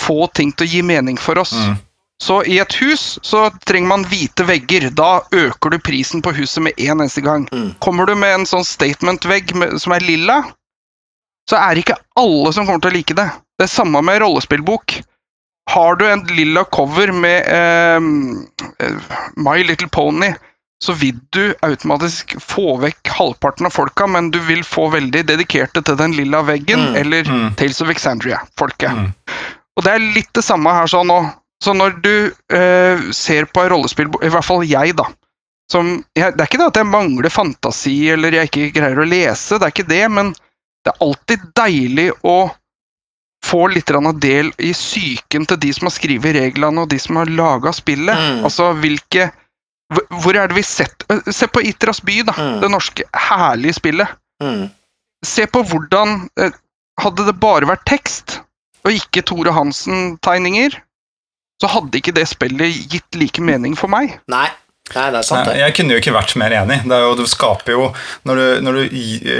få 0.00 0.26
ting 0.34 0.52
til 0.52 0.66
å 0.66 0.70
gi 0.70 0.82
mening 0.86 1.18
for 1.20 1.40
oss. 1.42 1.54
Mm. 1.56 1.78
Så 2.20 2.42
i 2.44 2.58
et 2.60 2.74
hus 2.82 3.18
så 3.24 3.46
trenger 3.64 3.88
man 3.88 4.06
hvite 4.08 4.44
vegger. 4.44 4.90
Da 4.92 5.22
øker 5.32 5.72
du 5.72 5.78
prisen 5.80 6.22
på 6.22 6.34
huset 6.36 6.62
med 6.62 6.76
en 6.76 7.00
eneste 7.00 7.24
gang. 7.24 7.46
Mm. 7.52 7.70
Kommer 7.80 8.06
du 8.06 8.14
med 8.14 8.34
en 8.34 8.48
sånn 8.48 8.66
statement-vegg 8.66 9.54
som 9.80 9.96
er 9.96 10.04
lilla, 10.04 10.42
så 11.48 11.56
er 11.58 11.74
det 11.74 11.86
ikke 11.86 12.00
alle 12.20 12.52
som 12.54 12.68
kommer 12.68 12.84
til 12.84 12.92
å 12.92 12.98
like 12.98 13.16
det. 13.16 13.30
Det 13.58 13.66
er 13.66 13.72
samme 13.72 14.02
med 14.04 14.20
rollespillbok. 14.22 15.00
Har 15.70 15.96
du 15.96 16.06
en 16.06 16.22
lilla 16.36 16.64
cover 16.64 17.12
med 17.14 17.46
ehm, 17.46 18.46
eh, 18.82 19.16
My 19.36 19.60
Little 19.64 19.88
Pony, 19.88 20.32
så 20.80 20.94
vil 20.96 21.18
du 21.36 21.54
automatisk 21.66 22.34
få 22.40 22.78
vekk 22.80 23.10
halvparten 23.18 23.68
av 23.68 23.74
folka, 23.74 24.06
men 24.08 24.30
du 24.32 24.38
vil 24.46 24.62
få 24.64 24.88
veldig 24.94 25.26
dedikerte 25.28 25.82
til 25.84 25.98
den 26.00 26.16
lilla 26.16 26.40
veggen, 26.46 26.90
Mm, 26.90 26.96
eller 26.96 27.28
mm. 27.28 27.54
Tales 27.60 27.80
of 27.84 27.90
Exandria-folket. 27.92 28.92
Mm. 28.96 29.10
Og 29.76 29.84
det 29.84 29.92
er 29.92 30.12
litt 30.16 30.32
det 30.34 30.44
samme 30.44 30.72
her 30.72 30.88
sånn 30.88 31.10
nå. 31.10 31.20
Så 31.60 31.74
når 31.76 31.98
du 32.00 32.14
eh, 32.56 33.10
ser 33.12 33.44
på 33.52 33.66
rollespill, 33.68 34.08
i 34.24 34.30
hvert 34.32 34.46
fall 34.46 34.64
jeg, 34.64 34.96
da 34.96 35.10
som, 35.70 36.00
jeg, 36.18 36.32
Det 36.34 36.42
er 36.42 36.48
ikke 36.48 36.58
det 36.58 36.70
at 36.72 36.78
jeg 36.80 36.90
mangler 36.90 37.30
fantasi 37.30 38.10
eller 38.10 38.34
jeg 38.34 38.48
ikke 38.48 38.70
greier 38.80 38.98
å 38.98 39.06
lese, 39.06 39.58
det 39.58 39.68
er 39.68 39.74
ikke 39.74 39.90
det, 39.90 40.06
men 40.10 40.32
det 40.84 40.94
er 40.94 41.04
alltid 41.04 41.44
deilig 41.60 42.08
å 42.26 42.38
få 43.44 43.66
litt 43.72 43.92
del 44.20 44.50
i 44.58 44.72
psyken 44.72 45.46
til 45.46 45.60
de 45.60 45.72
som 45.72 45.86
har 45.88 45.94
skrevet 45.94 46.34
reglene 46.36 46.82
og 46.82 46.90
de 46.90 46.98
som 46.98 47.16
har 47.16 47.30
laga 47.30 47.72
spillet. 47.72 48.16
Mm. 48.16 48.42
Altså 48.44 48.72
hvilke 48.80 49.30
hvor- 49.90 50.36
er 50.36 50.46
det 50.48 50.56
vi 50.56 50.62
sett 50.62 51.04
eh, 51.10 51.20
Se 51.32 51.46
på 51.46 51.60
Itras 51.66 52.00
by, 52.00 52.20
da. 52.28 52.32
Mm. 52.38 52.60
Det 52.62 52.70
norske 52.70 53.04
herlige 53.28 53.74
spillet. 53.78 54.08
Mm. 54.42 54.68
Se 55.24 55.46
på 55.46 55.62
hvordan 55.66 56.28
eh, 56.38 56.50
Hadde 57.00 57.24
det 57.24 57.40
bare 57.40 57.64
vært 57.64 57.86
tekst, 57.88 58.40
og 58.84 58.92
ikke 58.92 59.22
Tore 59.24 59.52
Hansen-tegninger, 59.56 60.74
så 61.62 61.68
hadde 61.72 61.96
ikke 61.96 62.12
det 62.12 62.26
spillet 62.28 62.74
gitt 62.92 63.16
like 63.16 63.40
mening 63.40 63.72
for 63.78 63.88
meg. 63.88 64.18
Nei. 64.28 64.50
Nei, 64.94 65.06
det 65.14 65.18
er 65.20 65.26
sant, 65.26 65.46
det. 65.46 65.56
jeg 65.60 65.74
kunne 65.76 65.94
jo 65.94 66.00
ikke 66.02 66.14
vært 66.16 66.34
mer 66.40 66.54
enig. 66.60 66.80
Det 66.88 66.96
er 66.96 67.04
jo, 67.06 67.12
du 67.18 67.24
skaper 67.30 67.72
jo 67.76 67.84
Når 68.26 68.40
du, 68.40 68.44
når 68.66 68.78
du 68.78 68.96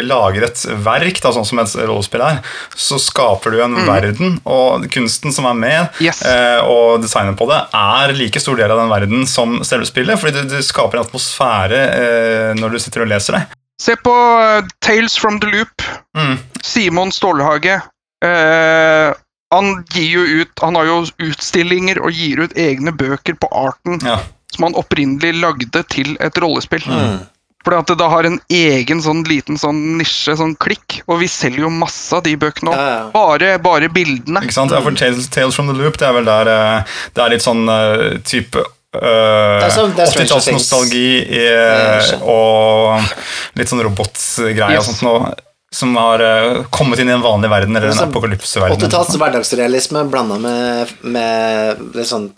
lager 0.06 0.46
et 0.46 0.64
verk, 0.84 1.20
da, 1.24 1.32
sånn 1.34 1.46
som 1.48 1.58
et 1.62 1.74
rollespill 1.88 2.22
er, 2.22 2.38
så 2.78 2.98
skaper 3.02 3.50
du 3.56 3.60
en 3.64 3.74
verden, 3.88 4.36
og 4.46 4.86
kunsten 4.94 5.32
som 5.34 5.48
er 5.50 5.56
med, 5.58 6.00
Yes. 6.00 6.22
eh, 6.22 6.60
og 6.64 7.02
designet 7.02 7.36
på 7.40 7.48
det, 7.50 7.60
er 7.74 8.14
like 8.16 8.40
stor 8.42 8.56
del 8.60 8.70
av 8.70 8.78
den 8.84 8.92
verden 8.92 9.26
som 9.26 9.58
selve 9.66 9.88
spillet. 9.90 10.20
Fordi 10.20 10.42
du, 10.44 10.54
du 10.54 10.62
skaper 10.62 11.00
en 11.00 11.06
atmosfære 11.08 11.80
eh, 11.88 12.52
når 12.60 12.76
du 12.76 12.78
sitter 12.82 13.02
og 13.06 13.10
leser 13.10 13.38
det. 13.38 13.42
Se 13.80 13.94
på 13.96 14.12
eh, 14.42 14.62
Tales 14.84 15.16
from 15.18 15.40
the 15.40 15.48
Loop. 15.50 15.82
Mm. 16.16 16.38
Simon 16.62 17.10
Stålhage. 17.12 17.80
Eh, 18.24 19.12
han 19.50 19.70
gir 19.90 20.10
jo 20.12 20.20
ut 20.42 20.60
Han 20.62 20.76
har 20.78 20.84
jo 20.86 20.98
utstillinger 21.26 21.98
og 22.04 22.12
gir 22.14 22.42
ut 22.44 22.52
egne 22.60 22.92
bøker 22.94 23.34
på 23.40 23.48
arten 23.56 23.96
Ja. 24.04 24.18
Som 24.54 24.66
han 24.68 24.78
opprinnelig 24.78 25.34
lagde 25.40 25.84
til 25.92 26.16
et 26.20 26.40
rollespill. 26.42 26.86
Mm. 26.86 27.20
Fordi 27.60 27.76
at 27.76 27.90
det 27.92 27.96
da 28.00 28.08
har 28.08 28.24
en 28.24 28.38
egen 28.56 29.02
sånn 29.04 29.20
liten 29.28 29.58
sånn 29.60 29.80
nisje, 29.98 30.32
sånn 30.38 30.54
klikk. 30.62 31.02
Og 31.10 31.20
vi 31.20 31.28
selger 31.28 31.66
jo 31.66 31.72
masse 31.72 32.14
av 32.16 32.24
de 32.24 32.32
bøkene 32.40 32.72
òg. 32.72 32.78
Ja, 32.78 32.90
ja. 32.96 33.06
Bare, 33.12 33.52
bare 33.60 33.90
bildene. 33.92 34.40
Ikke 34.46 34.56
sant? 34.56 34.72
Ja, 34.72 34.80
for 34.84 34.96
Tales, 34.96 35.28
Tales 35.32 35.58
from 35.58 35.68
the 35.68 35.76
Loop 35.76 36.00
det 36.00 36.08
er 36.08 36.16
vel 36.16 36.28
der 36.28 36.50
eh, 36.54 36.98
det 37.16 37.24
er 37.24 37.34
litt 37.34 37.44
sånn 37.44 37.66
uh, 37.68 38.16
type 38.24 38.64
Things. 38.90 39.76
80-tallsnostalgi 39.78 40.52
nostalgi 40.56 41.10
øh, 41.38 42.24
og 42.26 43.12
litt 43.54 43.70
sånn 43.70 43.84
robotgreier 43.86 44.80
og 44.80 44.82
sånt 44.82 45.04
nå, 45.06 45.12
som 45.70 45.94
har 45.94 46.24
uh, 46.24 46.64
kommet 46.74 46.98
inn 46.98 47.12
i 47.12 47.14
en 47.14 47.22
vanlig 47.22 47.52
verden, 47.52 47.76
eller 47.78 47.92
en 47.92 48.00
Sånn 48.00 48.10
apokalypseverden. 48.10 48.80
80-talls 48.80 49.14
hverdagsrealisme 49.14 50.02
blanda 50.10 50.40
med, 50.42 50.90
med 51.06 51.84
litt 51.94 52.10
sånn 52.10 52.32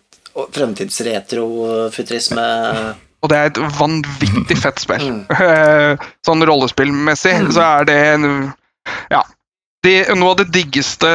fremtidsretro-futurisme. 0.57 2.47
Og 3.23 3.31
det 3.31 3.37
er 3.39 3.51
et 3.53 3.61
vanvittig 3.79 4.57
fett 4.59 4.81
spill. 4.83 5.07
Mm. 5.13 5.27
Eh, 5.43 5.95
Sånn 6.27 6.43
rollespillmessig 6.49 7.37
så 7.55 7.63
er 7.79 7.85
det 7.89 7.99
en 8.17 8.27
Ja. 9.13 9.23
Det, 9.83 10.15
noe 10.15 10.31
av 10.31 10.37
det 10.39 10.53
diggeste 10.55 11.09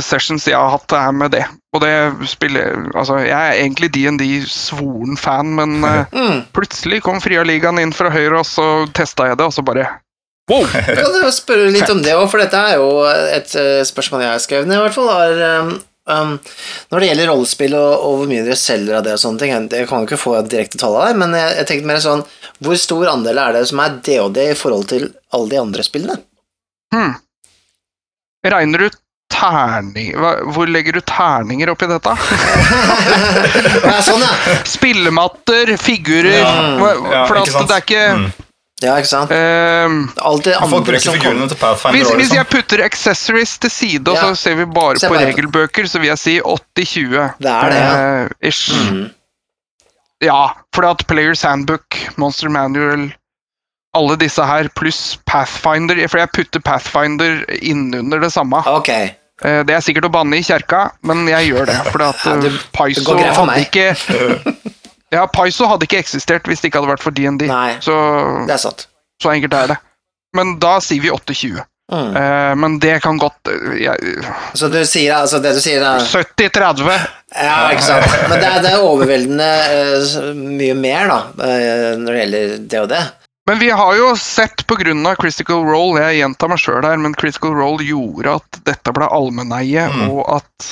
sessions 0.00 0.46
jeg 0.48 0.56
har 0.56 0.70
hatt, 0.72 0.92
er 0.96 1.10
med 1.12 1.30
det. 1.34 1.42
Og 1.76 1.80
det 1.84 1.92
spiller 2.30 2.86
Altså, 2.96 3.18
jeg 3.20 3.36
er 3.36 3.58
egentlig 3.60 3.90
DND 3.92 4.22
svoren 4.48 5.16
fan, 5.20 5.52
men 5.58 5.84
eh, 5.84 6.04
Mm. 6.16 6.38
plutselig 6.56 7.02
kom 7.04 7.20
Frialigaen 7.20 7.78
inn 7.82 7.92
fra 7.96 8.08
høyre, 8.12 8.38
og 8.40 8.46
så 8.48 8.86
testa 8.96 9.26
jeg 9.28 9.36
det, 9.40 9.44
og 9.50 9.52
så 9.56 9.62
bare 9.64 9.86
Wow! 10.50 10.64
Jeg 10.74 10.96
kan 11.04 11.14
jo 11.22 11.30
spørre 11.32 11.68
litt 11.70 11.90
om 11.92 12.00
det 12.02 12.16
òg, 12.16 12.24
for 12.32 12.40
dette 12.42 12.56
er 12.58 12.74
jo 12.80 12.88
et 13.36 13.52
eh, 13.60 13.84
spørsmål 13.86 14.24
jeg 14.24 14.32
har 14.34 14.40
skrevet 14.42 14.66
ned, 14.68 14.76
i 14.80 14.82
hvert 14.88 14.96
fall. 14.96 15.08
Er, 15.12 15.32
um, 16.06 16.38
når 16.90 17.00
det 17.00 17.08
gjelder 17.10 17.28
rollespill 17.30 17.74
og, 17.78 17.92
og 18.06 18.16
hvor 18.20 18.30
mye 18.30 18.42
dere 18.46 18.56
selger 18.58 18.96
av 18.98 19.04
det 19.06 19.12
og 19.16 19.20
sånne 19.22 19.38
ting, 19.42 19.50
jeg- 19.54 19.70
jeg 19.82 19.88
kan 19.88 20.00
jo 20.02 20.06
ikke 20.10 20.20
få 20.22 20.34
direkte 20.48 20.78
tall 20.80 20.96
av 20.98 21.06
deg, 21.08 21.16
men 21.22 21.32
jeg, 21.38 21.56
jeg 21.60 21.66
tenkte 21.70 21.86
mer 21.92 22.00
sånn 22.02 22.24
Hvor 22.62 22.76
stor 22.78 23.06
andel 23.12 23.38
er 23.42 23.52
det 23.56 23.66
som 23.68 23.80
er 23.82 23.96
DOD 24.06 24.36
i 24.38 24.54
forhold 24.58 24.88
til 24.88 25.08
alle 25.32 25.48
de 25.50 25.58
andre 25.62 25.82
spillene? 25.86 26.18
Hmm. 26.94 27.14
Regner 28.44 28.78
du 28.78 28.90
terning... 29.32 30.12
Hva, 30.20 30.32
hvor 30.52 30.68
legger 30.68 30.92
du 30.98 31.00
terninger 31.08 31.70
oppi 31.72 31.86
dette? 31.90 32.12
Ja, 33.86 33.96
sånn, 34.04 34.22
ja. 34.22 34.56
Spillematter, 34.68 35.72
figurer 35.80 36.36
Ja, 36.42 36.52
ja, 37.10 37.22
For 37.26 37.40
det 37.40 37.76
er 37.78 37.82
ikke 37.82 38.02
Mm. 38.12 38.26
Ja, 38.82 38.96
ikke 38.98 39.08
sant? 39.12 39.30
Um, 39.30 39.98
Alt 40.18 40.44
det 40.48 40.56
Folk 40.58 40.84
bruker 40.88 40.98
som 41.04 41.14
figurene 41.14 41.46
til 41.48 41.56
Pathfinder 41.60 41.98
Hvis, 41.98 42.10
hvis 42.18 42.32
jeg 42.34 42.48
putter 42.50 42.82
accessories 42.84 43.56
til 43.62 43.70
side, 43.70 44.08
og 44.10 44.16
Ja. 44.16 44.22
så 44.32 44.36
ser 44.36 44.54
vi 44.58 44.64
bare 44.66 44.98
Se 44.98 45.06
på 45.08 45.14
bare 45.14 45.28
regelbøker, 45.30 45.86
så 45.86 46.00
vil 46.02 46.08
jeg 46.10 46.18
si 46.18 46.40
80-20. 46.40 47.32
Det 47.38 47.50
er 47.52 47.70
det, 47.70 47.80
ja. 47.80 48.24
Uh, 48.24 48.28
ish. 48.42 48.72
Mm. 48.90 49.10
Ja, 50.22 50.42
fordi 50.74 50.90
at 50.90 51.06
Players 51.06 51.42
Handbook, 51.42 51.96
Monster 52.16 52.48
Manual, 52.48 53.08
alle 53.94 54.16
disse 54.16 54.44
her, 54.46 54.68
pluss 54.74 55.18
Pathfinder 55.26 55.98
For 56.08 56.18
jeg 56.22 56.30
putter 56.32 56.60
Pathfinder 56.60 57.42
innunder 57.60 58.20
det 58.22 58.32
samme. 58.32 58.62
Okay. 58.66 59.10
Eh, 59.44 59.62
Det 59.66 59.74
er 59.74 59.80
sikkert 59.82 60.06
å 60.06 60.12
banne 60.12 60.38
i 60.38 60.42
kjerka, 60.46 60.92
men 61.02 61.26
jeg 61.26 61.50
gjør 61.50 61.66
det. 61.66 61.78
For 61.90 62.02
at 62.02 62.16
Ja, 62.24 62.36
det- 62.40 62.52
det 62.52 63.04
går 63.04 63.18
greit 63.18 63.34
for 63.34 63.46
hadde 63.46 63.66
ikke 63.66 64.56
Ja, 65.12 65.26
Paizo 65.28 65.68
hadde 65.68 65.84
ikke 65.88 66.00
eksistert 66.00 66.48
hvis 66.48 66.62
det 66.62 66.70
ikke 66.70 66.80
hadde 66.80 66.92
vært 66.94 67.04
for 67.04 67.12
DND. 67.14 67.44
Så, 67.84 67.96
Det 68.48 68.54
er 68.56 68.62
sant. 68.62 68.86
så 69.22 69.34
enkelt 69.34 69.52
er 69.58 69.74
det. 69.74 69.78
Men 70.36 70.56
da 70.62 70.78
sier 70.80 71.02
vi 71.04 71.10
8-20. 71.12 71.60
Mm. 71.92 72.14
Eh, 72.16 72.54
men 72.56 72.78
det 72.80 72.94
kan 73.04 73.18
godt 73.20 73.50
eh, 73.52 73.74
jeg, 73.82 74.12
Så 74.56 74.70
du 74.72 74.78
sier 74.88 75.12
altså 75.18 75.42
det 75.44 75.50
du 75.58 75.60
sier 75.60 75.82
er 75.84 76.00
70-30. 76.00 76.86
Ja, 77.36 77.56
ikke 77.74 77.84
sant. 77.84 78.06
Men 78.30 78.38
det 78.40 78.48
er, 78.48 78.62
det 78.64 78.70
er 78.72 78.86
overveldende 78.86 79.48
uh, 80.06 80.30
mye 80.38 80.76
mer, 80.78 81.10
da, 81.10 81.18
når 82.00 82.06
det 82.08 82.22
gjelder 82.22 82.54
det 82.72 82.80
og 82.80 82.88
det. 82.94 83.02
Men 83.50 83.58
vi 83.58 83.68
har 83.74 83.96
jo 83.98 84.12
sett 84.16 84.64
pga. 84.70 84.94
Critical 85.18 85.64
Role, 85.66 86.00
jeg 86.06 86.22
gjentar 86.22 86.52
meg 86.52 86.62
sjøl 86.62 86.84
her, 86.86 86.96
men 87.02 87.16
Critical 87.18 87.52
Role 87.58 87.84
gjorde 87.84 88.38
at 88.38 88.60
dette 88.64 88.94
ble 88.94 89.08
allmenneie, 89.12 89.88
Mm. 89.92 90.08
og 90.14 90.22
at 90.38 90.68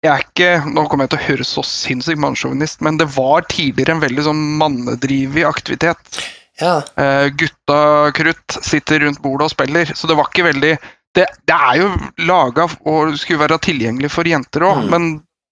jeg 0.00 0.10
er 0.12 0.22
ikke 0.24 0.72
Nå 0.72 0.86
kommer 0.88 1.04
jeg 1.04 1.12
til 1.12 1.20
å 1.20 1.26
høre 1.28 1.44
så 1.44 1.62
sinnssykt 1.66 2.20
mannssjåvinist, 2.22 2.80
men 2.84 2.96
det 3.00 3.08
var 3.16 3.44
tidligere 3.52 3.96
en 3.96 4.04
veldig 4.04 4.22
sånn 4.24 4.44
mannedrivig 4.60 5.44
aktivitet. 5.44 6.20
Ja. 6.60 6.78
Uh, 6.96 7.28
gutta 7.40 8.10
krutt 8.16 8.56
sitter 8.64 9.00
rundt 9.04 9.20
bordet 9.24 9.48
og 9.48 9.52
spiller, 9.54 9.92
så 9.96 10.08
det 10.08 10.16
var 10.18 10.28
ikke 10.28 10.48
veldig 10.50 10.74
Det, 11.16 11.24
det 11.48 11.56
er 11.56 11.80
jo 11.80 11.86
laga 12.28 12.68
og 12.86 13.16
skulle 13.18 13.40
være 13.42 13.56
tilgjengelig 13.64 14.12
for 14.14 14.28
jenter 14.28 14.62
òg, 14.62 14.84
Mm. 14.84 14.90
men 14.92 15.06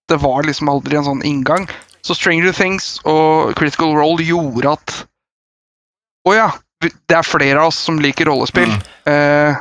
det 0.08 0.20
var 0.22 0.44
liksom 0.46 0.68
aldri 0.70 0.96
en 0.96 1.04
sånn 1.08 1.24
inngang. 1.26 1.66
Så 2.06 2.14
Stranger 2.14 2.52
Things 2.54 3.00
og 3.04 3.56
Critical 3.58 3.90
Role 3.96 4.22
gjorde 4.22 4.76
at 4.76 4.94
Å 6.28 6.34
ja, 6.36 6.48
det 6.80 7.16
er 7.16 7.26
flere 7.26 7.58
av 7.58 7.72
oss 7.72 7.80
som 7.88 7.98
liker 7.98 8.28
rollespill. 8.30 8.70
Mm. 8.70 8.86
Uh, 9.08 9.56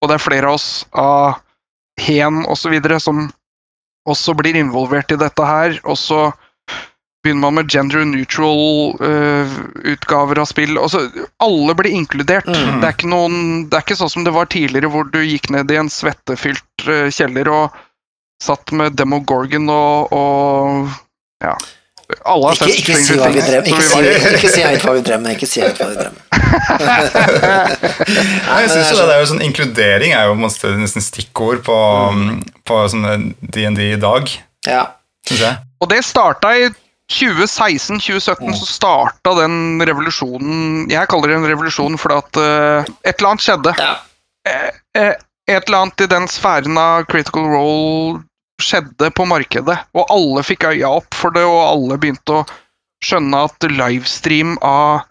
og 0.00 0.08
det 0.08 0.14
er 0.14 0.22
flere 0.22 0.46
av 0.46 0.54
oss 0.54 0.86
av 0.92 1.40
hen 2.00 2.44
osv. 2.46 2.76
som 3.02 3.26
også 4.08 4.34
blir 4.38 4.56
involvert 4.56 5.12
i 5.12 5.18
dette 5.20 5.46
her. 5.46 5.76
Og 5.84 5.98
så 6.00 6.30
begynner 7.22 7.40
man 7.44 7.58
med 7.58 7.72
gender 7.72 8.04
neutral 8.08 8.94
eh, 9.04 9.58
utgaver 9.92 10.40
av 10.40 10.48
spill. 10.48 10.78
Altså, 10.80 11.04
alle 11.42 11.76
blir 11.76 11.92
inkludert. 11.92 12.48
Mm. 12.48 12.80
Det, 12.80 12.86
er 12.86 12.96
ikke 12.96 13.12
noen, 13.12 13.36
det 13.68 13.76
er 13.76 13.84
ikke 13.84 13.98
sånn 14.00 14.14
som 14.14 14.26
det 14.26 14.34
var 14.36 14.48
tidligere, 14.52 14.90
hvor 14.92 15.10
du 15.12 15.20
gikk 15.20 15.50
ned 15.52 15.70
i 15.72 15.78
en 15.80 15.92
svettefylt 15.92 16.86
uh, 16.88 17.10
kjeller 17.12 17.50
og 17.52 17.76
satt 18.40 18.72
med 18.72 18.96
Demogorgon 18.96 19.68
og, 19.68 20.14
og 20.16 21.44
ja. 21.44 21.58
Alle 22.24 22.50
har 22.50 22.54
Ikke, 22.56 22.66
sett 22.66 22.78
ikke 22.80 22.96
si 22.96 23.04
Stranger 23.06 23.22
hva 23.22 23.30
vi 23.34 23.40
drømmer. 23.46 23.68
Ikke 23.70 23.84
si, 23.86 23.98
ikke 24.36 24.50
si 24.54 24.62
høyt 24.66 24.84
hva 24.86 24.92
vi 24.96 25.02
drømmer. 25.08 25.30
Ikke 25.36 25.48
si 25.50 25.62
høyt 25.64 25.80
hva 25.80 25.88
vi 25.90 25.96
drømmer. 26.00 26.22
Nei, 28.50 28.60
jeg 28.64 28.70
synes 28.70 28.90
jo 28.90 28.96
det, 28.98 29.06
det 29.06 29.14
er 29.14 29.20
jo 29.22 29.28
sånn 29.32 29.42
Inkludering 29.44 30.14
er 30.16 30.28
jo 30.30 30.36
nesten 30.80 31.04
stikkord 31.04 31.62
på, 31.66 31.76
på 32.68 32.78
sånne 32.92 33.16
DND 33.54 33.80
i 33.92 33.98
dag, 34.00 34.30
Ja. 34.68 34.84
jeg. 35.30 35.56
Og 35.80 35.90
det 35.92 36.02
starta 36.04 36.52
i 36.58 36.68
2016-2017, 37.10 38.54
så 38.60 38.66
starta 38.68 39.32
den 39.40 39.80
revolusjonen 39.82 40.84
Jeg 40.92 41.08
kaller 41.10 41.32
det 41.32 41.38
en 41.40 41.48
revolusjon 41.50 41.96
fordi 41.98 42.18
at 42.22 42.38
uh, 42.38 42.92
et 43.02 43.16
eller 43.18 43.32
annet 43.32 43.46
skjedde. 43.46 43.74
ja. 43.80 43.96
Eh, 44.48 45.14
et 45.50 45.66
eller 45.66 45.80
annet 45.82 46.00
i 46.04 46.06
den 46.08 46.24
sfæren 46.30 46.78
av 46.78 47.04
critical 47.10 47.44
role 47.50 48.20
skjedde 48.62 49.10
på 49.16 49.26
markedet, 49.28 49.76
og 49.96 50.10
alle 50.12 50.44
fikk 50.46 50.68
øya 50.72 50.90
opp 51.00 51.14
for 51.16 51.34
det, 51.36 51.44
og 51.46 51.60
alle 51.64 51.98
begynte 52.00 52.40
å 52.40 52.46
skjønne 53.04 53.44
at 53.48 53.64
livestream 53.72 54.58
av 54.66 55.06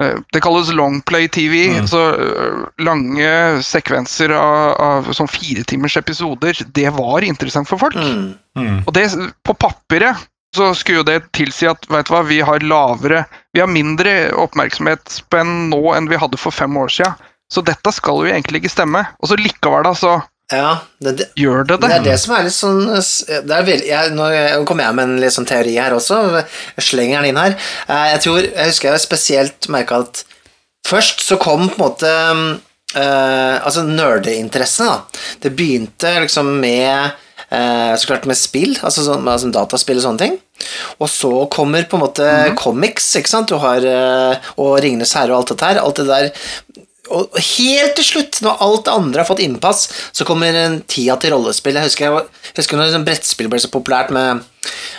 eh, 0.00 0.16
Det 0.32 0.40
kalles 0.44 0.72
longplay 0.72 1.28
TV, 1.28 1.68
Mm. 1.72 1.86
så 1.88 2.00
eh, 2.14 2.62
lange 2.84 3.62
sekvenser 3.64 4.32
av, 4.36 4.72
av 4.80 5.12
sånn 5.16 5.28
firetimers 5.28 5.96
episoder, 5.96 6.56
det 6.76 6.88
var 6.96 7.24
interessant 7.24 7.68
for 7.68 7.80
folk. 7.80 7.96
Mm. 7.96 8.34
Mm. 8.56 8.80
Og 8.86 8.92
det, 8.96 9.10
på 9.44 9.54
papiret 9.54 10.16
så 10.56 10.70
skulle 10.74 11.02
jo 11.02 11.08
det 11.08 11.32
tilsi 11.36 11.66
at 11.68 11.84
vet 11.90 12.08
du 12.08 12.14
hva, 12.14 12.22
vi 12.24 12.38
har 12.40 12.62
lavere 12.64 13.26
Vi 13.52 13.60
har 13.60 13.68
mindre 13.68 14.30
oppmerksomhetsspenn 14.40 15.68
nå 15.72 15.82
enn 15.92 16.08
vi 16.08 16.16
hadde 16.20 16.38
for 16.40 16.54
fem 16.54 16.76
år 16.76 16.88
siden. 16.92 17.16
Så 17.52 17.62
dette 17.62 17.92
skal 17.92 18.24
jo 18.24 18.30
egentlig 18.30 18.62
ikke 18.62 18.72
stemme. 18.72 19.04
Og 19.20 19.30
så 19.30 19.36
likevel, 19.38 19.84
da, 19.86 19.92
så 19.94 20.16
ja. 20.52 20.76
Det, 21.02 21.12
det, 21.18 21.26
gjør 21.34 21.64
det 21.66 21.80
det. 21.82 21.88
det 21.88 21.96
er 21.96 22.04
det 22.06 22.18
som 22.22 22.36
er 22.36 22.46
litt 22.46 22.54
sånn 22.54 22.84
er 22.92 23.66
veldig, 23.66 23.88
jeg, 23.88 24.12
Nå 24.14 24.28
kommer 24.68 24.86
jeg 24.86 24.98
med 24.98 25.08
en 25.08 25.18
litt 25.24 25.34
sånn 25.34 25.48
teori 25.48 25.74
her 25.74 25.96
også. 25.96 26.20
Jeg 26.76 26.86
slenger 26.86 27.24
den 27.24 27.32
inn 27.32 27.40
her. 27.40 27.58
Eh, 27.88 28.06
Jeg 28.14 28.22
tror, 28.26 28.40
jeg 28.44 28.70
husker 28.70 28.92
jeg 28.92 29.02
spesielt 29.02 29.68
merka 29.74 30.04
at 30.04 30.22
først 30.86 31.24
så 31.26 31.40
kom 31.42 31.66
på 31.66 31.80
en 31.80 31.84
måte 31.88 32.14
Uh, 32.96 33.58
Altså 33.66 33.82
nerdeinteressene, 33.84 34.88
da. 34.88 35.22
Det 35.42 35.52
begynte 35.58 36.14
liksom 36.22 36.48
med 36.62 37.10
uh, 37.50 37.92
så 37.98 38.08
klart 38.08 38.28
med 38.30 38.38
spill, 38.38 38.76
altså, 38.80 39.04
sånn, 39.04 39.26
altså 39.28 39.50
dataspill 39.52 40.00
og 40.00 40.06
sånne 40.06 40.22
ting. 40.22 40.38
Og 41.02 41.10
så 41.12 41.32
kommer 41.52 41.84
på 41.84 41.98
en 41.98 42.04
måte 42.06 42.30
comics, 42.56 43.10
ikke 43.18 43.32
sant. 43.32 43.52
Du 43.52 43.60
har 43.60 43.84
uh, 43.84 44.52
og 44.62 44.78
Ringenes 44.84 45.12
herre 45.18 45.34
og 45.34 45.42
alt 45.42 45.52
dette 45.52 45.72
her. 45.72 45.82
Alt 45.82 46.00
det 46.00 46.08
der 46.08 46.30
og 47.12 47.38
helt 47.38 47.96
til 47.98 48.08
slutt, 48.10 48.40
når 48.44 48.62
alt 48.66 48.84
det 48.88 48.96
andre 48.96 49.22
har 49.22 49.28
fått 49.28 49.44
innpass, 49.44 49.86
så 50.12 50.26
kommer 50.28 50.80
tida 50.90 51.16
til 51.20 51.34
rollespill. 51.34 51.78
Jeg 51.78 51.90
husker, 51.90 52.18
jeg 52.50 52.58
husker 52.58 52.78
når 52.78 52.90
liksom 52.90 53.06
brettspill 53.06 53.50
ble 53.52 53.62
så 53.62 53.72
populært 53.72 54.12
med 54.14 54.44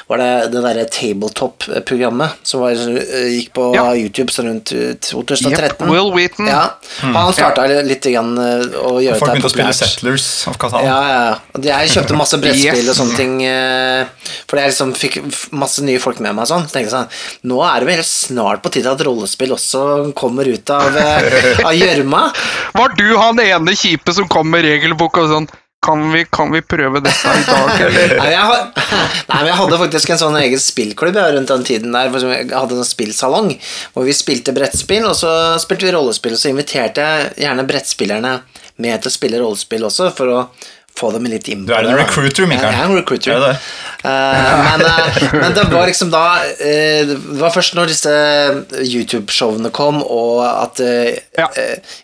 var 0.07 0.17
det 0.21 0.51
det 0.53 0.61
derre 0.63 0.85
Tabletop-programmet 0.89 2.29
som 2.47 2.61
var, 2.61 2.71
eh, 2.71 3.27
gikk 3.37 3.53
på 3.53 3.67
Ja. 3.75 3.85
YouTube 3.95 4.31
sånn 4.31 4.47
rundt 4.51 4.71
eh, 4.71 4.93
2013. 5.01 5.87
Yep, 5.87 5.91
Will 5.91 6.11
Wheaton. 6.13 6.47
Ja, 6.47 6.77
Han 7.01 7.33
starta 7.33 7.65
litt 7.83 8.03
grann, 8.03 8.37
eh, 8.37 8.65
å 8.81 8.97
gjøre 9.03 9.17
Folk 9.19 9.31
begynte 9.31 9.49
å 9.49 9.53
spille. 9.53 9.73
Settlers 9.73 10.47
of 10.47 10.57
Catan. 10.57 10.83
Ja, 10.85 10.99
ja. 11.07 11.35
Jeg 11.61 11.89
kjøpte 11.95 12.15
masse 12.17 12.37
brettspill 12.39 12.85
Yes. 12.85 12.89
og 12.89 12.95
sånne 13.01 13.15
ting, 13.17 13.41
eh, 13.45 14.05
fordi 14.47 14.61
jeg 14.63 14.71
liksom 14.71 14.93
fikk 14.95 15.51
masse 15.51 15.79
nye 15.83 15.99
folk 15.99 16.19
med 16.19 16.35
meg. 16.35 16.45
Sånn. 16.47 16.65
Så 16.67 16.71
tenkte 16.73 16.89
jeg 16.91 16.95
sånn, 16.95 17.09
Nå 17.45 17.61
er 17.63 17.79
det 17.79 17.87
vel 17.87 18.03
snart 18.03 18.61
på 18.63 18.71
tide 18.71 18.87
at 18.91 18.99
rollespill 19.05 19.51
også 19.51 20.13
kommer 20.15 20.45
ut 20.47 20.69
av 20.69 20.95
eh, 20.95 21.65
av 21.65 21.73
gjørma. 21.73 22.33
Var 22.77 22.89
du 22.97 23.17
han 23.17 23.39
ene 23.39 23.75
kjipe 23.75 24.13
som 24.13 24.27
kom 24.27 24.49
med 24.49 24.63
regelbok 24.63 25.17
og 25.17 25.29
sånn 25.29 25.47
kan 25.85 26.01
vi, 26.11 26.23
kan 26.33 26.49
vi 26.51 26.61
prøve 26.65 26.99
dette 27.05 27.33
i 27.37 27.43
dag, 27.47 27.69
eller? 27.87 28.15
Nei, 28.17 28.31
har- 28.33 28.71
nei, 28.75 29.37
men 29.37 29.49
jeg 29.51 29.57
hadde 29.61 29.77
faktisk 29.83 30.09
en 30.15 30.19
sånn 30.23 30.37
egen 30.41 30.59
spillklubb 30.61 31.15
ja, 31.19 31.27
rundt 31.35 31.51
den 31.53 31.63
tiden 31.67 31.93
der. 31.95 32.09
Jeg 32.11 32.49
hadde 32.51 32.73
en 32.75 32.81
sånn 32.81 32.89
spillsalong 32.89 33.51
hvor 33.93 34.07
vi 34.07 34.15
spilte 34.17 34.55
brettspill, 34.57 35.05
og 35.07 35.15
så 35.19 35.31
spilte 35.61 35.87
vi 35.87 35.93
rollespill. 35.95 36.33
Og 36.35 36.41
så 36.41 36.51
inviterte 36.51 37.05
jeg 37.05 37.29
gjerne 37.45 37.67
brettspillerne 37.69 38.33
med 38.83 39.01
til 39.05 39.11
å 39.11 39.15
spille 39.15 39.39
rollespill 39.41 39.85
også, 39.87 40.09
for 40.17 40.33
å 40.33 40.41
få 40.97 41.11
dem 41.13 41.27
litt 41.29 41.47
inn 41.53 41.65
Du 41.67 41.73
er 41.77 41.85
en 41.85 41.97
recruiter, 41.99 42.47
Mikael. 42.49 42.73
Jeg 42.73 42.81
er 42.81 42.89
en 42.89 42.97
recruiter. 42.97 43.35
Er 43.35 43.43
det? 43.45 43.57
Eh, 44.07 44.63
men, 44.67 44.83
uh, 44.85 45.19
men 45.41 45.55
det 45.57 45.65
var 45.71 45.87
liksom 45.89 46.11
da 46.13 46.23
uh, 46.41 47.11
Det 47.11 47.37
var 47.41 47.53
først 47.55 47.77
når 47.77 47.91
disse 47.91 48.13
YouTube-showene 48.81 49.71
kom, 49.75 50.01
og 50.03 50.41
at 50.45 50.81
Ja. 51.37 51.47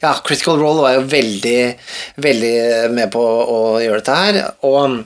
ja, 0.01 0.13
Critical 0.25 0.59
Role 0.61 0.83
var 0.83 0.95
jo 0.97 1.07
veldig, 1.09 1.57
veldig 2.21 2.53
med 2.93 3.11
på 3.13 3.23
å 3.23 3.59
gjøre 3.81 4.01
dette 4.01 4.19
her. 4.19 4.39
Og, 4.67 4.99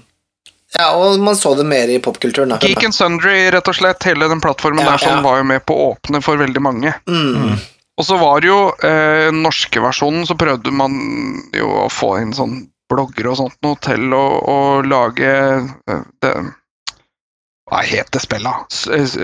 ja, 0.77 0.89
og 0.95 1.19
man 1.23 1.37
så 1.39 1.53
det 1.57 1.65
mer 1.67 1.89
i 1.91 1.99
popkulturen. 2.03 2.53
da. 2.55 2.59
Geek 2.63 2.83
and 2.87 2.95
Sundry, 2.95 3.39
rett 3.53 3.67
og 3.71 3.77
slett. 3.77 4.03
Hele 4.07 4.27
den 4.31 4.43
plattformen 4.43 4.83
Ja, 4.85 4.93
der 4.95 5.03
som 5.05 5.19
ja. 5.19 5.23
var 5.25 5.41
jo 5.41 5.47
med 5.47 5.65
på 5.67 5.75
å 5.75 5.91
åpne 5.93 6.21
for 6.25 6.39
veldig 6.39 6.63
mange. 6.63 6.93
Mm. 7.07 7.57
Og 7.97 8.05
så 8.05 8.17
var 8.21 8.41
det 8.43 8.51
jo 8.51 8.59
eh, 8.85 9.29
norske 9.33 9.81
versjonen, 9.81 10.25
så 10.29 10.35
prøvde 10.37 10.69
man 10.75 10.97
jo 11.55 11.69
å 11.85 11.87
få 11.89 12.17
inn 12.21 12.33
sånn 12.37 12.59
blogger 12.91 13.27
og 13.31 13.37
sånt 13.41 13.57
noe 13.65 13.77
til 13.83 14.13
å, 14.15 14.23
å 14.47 14.57
lage 14.87 15.31
eh, 15.31 16.03
det 16.23 16.33
Hva 17.67 17.81
het 17.83 18.11
det 18.15 18.21
spillet? 18.23 18.77
Eh, 18.93 19.17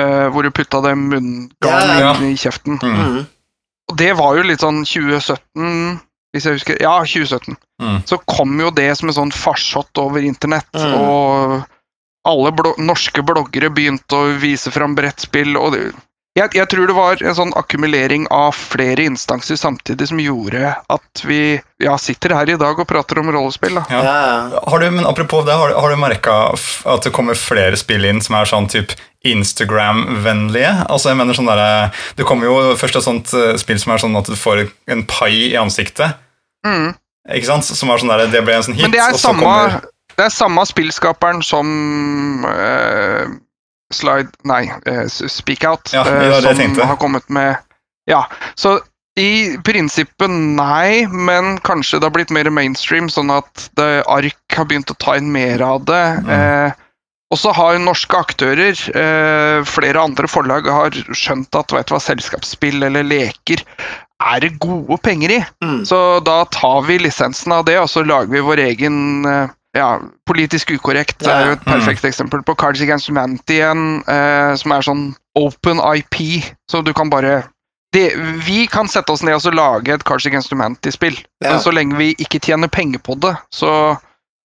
eh, 0.00 0.26
hvor 0.34 0.42
du 0.42 0.50
putta 0.50 0.80
det 0.82 0.94
munngarnet 0.98 2.00
Ja, 2.00 2.00
ja. 2.00 2.14
i 2.26 2.34
kjeften. 2.40 2.80
Mm. 2.82 2.96
Mm. 3.04 3.20
Og 3.92 3.96
det 4.00 4.10
var 4.18 4.34
jo 4.38 4.46
litt 4.48 4.64
sånn 4.64 4.82
2017, 4.88 6.00
hvis 6.34 6.48
jeg 6.48 6.58
husker 6.58 6.80
Ja, 6.82 6.96
2017. 7.04 7.54
Mm. 7.82 8.00
Så 8.08 8.18
kom 8.26 8.58
jo 8.60 8.72
det 8.74 8.88
som 8.98 9.10
en 9.10 9.18
sånn 9.20 9.34
farsott 9.34 10.02
over 10.02 10.24
internett, 10.24 10.70
Mm. 10.74 10.94
og 10.98 11.70
alle 12.26 12.50
blo 12.56 12.72
norske 12.80 13.20
bloggere 13.22 13.68
begynte 13.70 14.16
å 14.16 14.32
vise 14.40 14.70
fram 14.72 14.94
brettspill, 14.96 15.56
og 15.60 15.74
det, 15.76 15.92
jeg, 16.34 16.50
jeg 16.58 16.66
tror 16.72 16.88
det 16.90 16.94
var 16.96 17.20
en 17.22 17.36
sånn 17.38 17.52
akkumulering 17.54 18.24
av 18.34 18.56
flere 18.58 19.04
instanser 19.06 19.54
samtidig 19.60 20.08
som 20.10 20.18
gjorde 20.18 20.72
at 20.90 21.22
vi 21.28 21.60
ja, 21.82 21.94
sitter 22.00 22.34
her 22.34 22.50
i 22.50 22.56
dag 22.58 22.78
og 22.82 22.88
prater 22.90 23.20
om 23.22 23.30
rollespill. 23.30 23.76
Da. 23.78 23.84
Ja. 23.90 24.60
Har 24.66 24.82
du, 24.82 24.88
men 24.90 25.06
apropos 25.06 25.44
det, 25.46 25.54
har, 25.54 25.70
du- 25.70 25.78
har 25.78 25.90
du 25.94 25.96
merka 26.02 26.34
at 26.90 27.06
det 27.06 27.12
kommer 27.14 27.38
flere 27.38 27.78
spill 27.78 28.04
inn 28.08 28.18
som 28.24 28.34
er 28.40 28.50
sånn 28.50 28.66
type 28.72 28.98
Instagram-vennlige? 29.24 30.72
Altså 30.90 31.12
jeg 31.12 31.18
mener 31.20 31.36
sånn 31.38 31.48
der, 31.50 31.94
Det 32.18 32.26
kommer 32.28 32.50
jo 32.50 32.74
først 32.78 32.98
et 33.00 33.06
sånt 33.06 33.32
eh, 33.38 33.54
spill 33.60 33.78
som 33.80 33.94
er 33.94 34.02
sånn 34.02 34.18
at 34.18 34.28
du 34.30 34.36
får 34.38 34.66
en 34.90 35.04
pai 35.08 35.32
i 35.52 35.56
ansiktet. 35.60 36.18
Mm. 36.66 36.92
Ikke 37.34 37.48
sant? 37.48 37.64
Som 37.70 37.90
er 37.94 38.02
sånn 38.02 38.10
der, 38.12 38.26
Det 38.32 38.42
ble 38.44 38.58
en 38.58 38.66
sånn 38.66 38.74
hit. 38.76 38.84
Men 38.88 38.92
det 38.94 39.00
er, 39.00 39.12
og 39.14 39.20
så 39.20 39.28
samme, 39.30 39.42
kommer- 39.46 39.90
det 40.14 40.24
er 40.28 40.30
samme 40.34 40.62
spillskaperen 40.68 41.40
som 41.42 42.44
eh, 42.46 43.24
Slide 43.94 44.32
Nei, 44.48 44.64
eh, 44.90 45.06
Speak 45.08 45.64
Out. 45.68 45.94
Ja, 45.94 46.04
eh, 46.04 46.40
som 46.42 46.80
har 46.82 46.98
kommet 47.00 47.30
med 47.32 47.56
Ja. 48.10 48.26
Så 48.54 48.80
i 49.16 49.56
prinsippet 49.62 50.30
nei, 50.30 51.06
men 51.06 51.58
kanskje 51.62 52.00
det 52.00 52.08
har 52.08 52.14
blitt 52.16 52.32
mer 52.34 52.50
mainstream, 52.50 53.06
sånn 53.08 53.30
at 53.30 53.68
det, 53.78 54.02
ARK 54.10 54.56
har 54.56 54.66
begynt 54.66 54.90
å 54.90 54.98
ta 54.98 55.14
inn 55.20 55.30
mer 55.32 55.62
av 55.62 55.84
det. 55.86 56.06
Mm. 56.26 56.32
Eh, 56.34 56.80
og 57.34 57.40
så 57.40 57.54
har 57.54 57.78
norske 57.82 58.18
aktører, 58.18 58.74
eh, 58.94 59.62
flere 59.66 60.02
andre 60.02 60.28
forlag, 60.30 60.66
har 60.70 60.98
skjønt 61.14 61.54
at 61.58 61.72
vet 61.72 61.88
du 61.88 61.94
hva, 61.94 62.02
selskapsspill 62.02 62.82
eller 62.86 63.06
leker 63.06 63.62
er 64.24 64.40
det 64.40 64.58
gode 64.62 64.98
penger 65.02 65.38
i. 65.38 65.40
Mm. 65.64 65.84
Så 65.86 65.98
da 66.24 66.44
tar 66.54 66.82
vi 66.86 66.98
lisensen 67.02 67.52
av 67.54 67.64
det, 67.68 67.78
og 67.80 67.90
så 67.90 68.04
lager 68.06 68.32
vi 68.34 68.44
vår 68.44 68.62
egen 68.66 68.98
eh, 69.30 69.54
ja, 69.74 69.88
politisk 70.26 70.70
ukorrekt. 70.70 71.18
Det 71.18 71.30
er 71.30 71.48
jo 71.48 71.56
et 71.56 71.64
perfekt 71.64 71.84
perfekt 71.84 72.04
eksempel 72.12 72.44
på 72.46 72.54
Cards 72.54 72.82
Against 72.84 73.08
Humanity 73.10 73.58
igjen, 73.58 74.02
eh, 74.08 74.54
som 74.60 74.72
er 74.72 74.86
sånn 74.86 75.02
open 75.38 75.82
IP, 75.82 76.44
så 76.70 76.82
du 76.84 76.92
kan 76.94 77.10
bare 77.10 77.42
det, 77.94 78.14
Vi 78.46 78.66
kan 78.66 78.88
sette 78.90 79.12
oss 79.12 79.22
ned 79.22 79.36
og 79.36 79.42
så 79.42 79.52
lage 79.54 79.92
et 79.94 80.04
Cards 80.04 80.26
Against 80.26 80.50
Humanity-spill, 80.50 81.18
Ja. 81.42 81.52
men 81.52 81.60
så 81.60 81.70
lenge 81.70 81.96
vi 81.96 82.14
ikke 82.18 82.40
tjener 82.42 82.68
penger 82.68 82.98
på 82.98 83.14
det, 83.20 83.36
så 83.54 83.98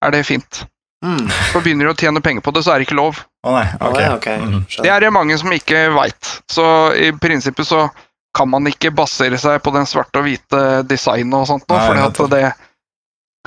er 0.04 0.12
det 0.12 0.26
fint. 0.26 0.66
Mm. 1.06 1.30
For 1.54 1.62
begynner 1.62 1.86
du 1.86 1.94
å 1.94 1.98
tjene 1.98 2.22
penger 2.22 2.42
på 2.42 2.54
det, 2.54 2.64
så 2.64 2.74
er 2.74 2.80
det 2.80 2.88
ikke 2.90 3.00
lov. 3.00 3.24
Å 3.46 3.54
nei, 3.56 3.66
ok. 3.80 3.82
Å, 3.82 3.90
okay. 3.90 4.38
ok. 4.38 4.44
Mhm. 4.44 4.66
Det 4.84 4.90
er 4.90 5.00
det 5.00 5.14
mange 5.14 5.38
som 5.38 5.50
ikke 5.50 5.90
veit. 5.96 6.42
Så 6.52 6.94
i 6.94 7.12
prinsippet 7.12 7.66
så 7.66 7.90
kan 8.36 8.50
man 8.50 8.68
ikke 8.70 8.92
basere 8.94 9.38
seg 9.38 9.62
på 9.64 9.74
den 9.74 9.88
svarte 9.90 10.20
og 10.20 10.28
hvite 10.28 10.84
designet 10.86 11.34
og 11.34 11.48
sånt 11.48 11.66
for 11.66 11.80
fordi 12.14 12.36
det 12.36 12.54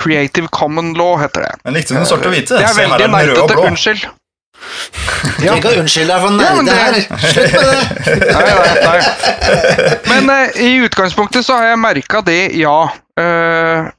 Creative 0.03 0.51
Common 0.51 0.93
Law 0.99 1.15
heter 1.21 1.47
det. 1.47 1.53
Men 1.63 1.77
likte 1.79 1.95
du 1.95 2.01
den 2.01 2.09
svarte 2.09 2.29
og 2.29 2.35
hvite? 2.35 2.59
Det 2.59 2.67
er 2.67 2.77
veldig 2.77 3.09
nerdete. 3.13 3.63
Unnskyld. 3.63 4.05
Du 4.63 5.29
trenger 5.39 5.59
ikke 5.59 5.71
å 5.73 5.81
unnskylde 5.81 6.15
deg 6.15 6.23
for 6.23 6.29
Ja, 6.43 6.51
det 6.55 6.63
nerde 6.67 6.77
her. 6.77 6.95
Slutt 7.33 7.53
med 7.53 7.67
det! 7.67 7.77
Nei, 8.37 8.43
nei, 8.59 8.73
nei. 8.87 8.99
Men 10.09 10.31
uh, 10.31 10.59
i 10.63 10.71
utgangspunktet 10.85 11.47
så 11.47 11.59
har 11.59 11.71
jeg 11.73 11.81
merka 11.83 12.21
det, 12.25 12.41
ja. 12.59 12.77
Uh, 13.19 13.89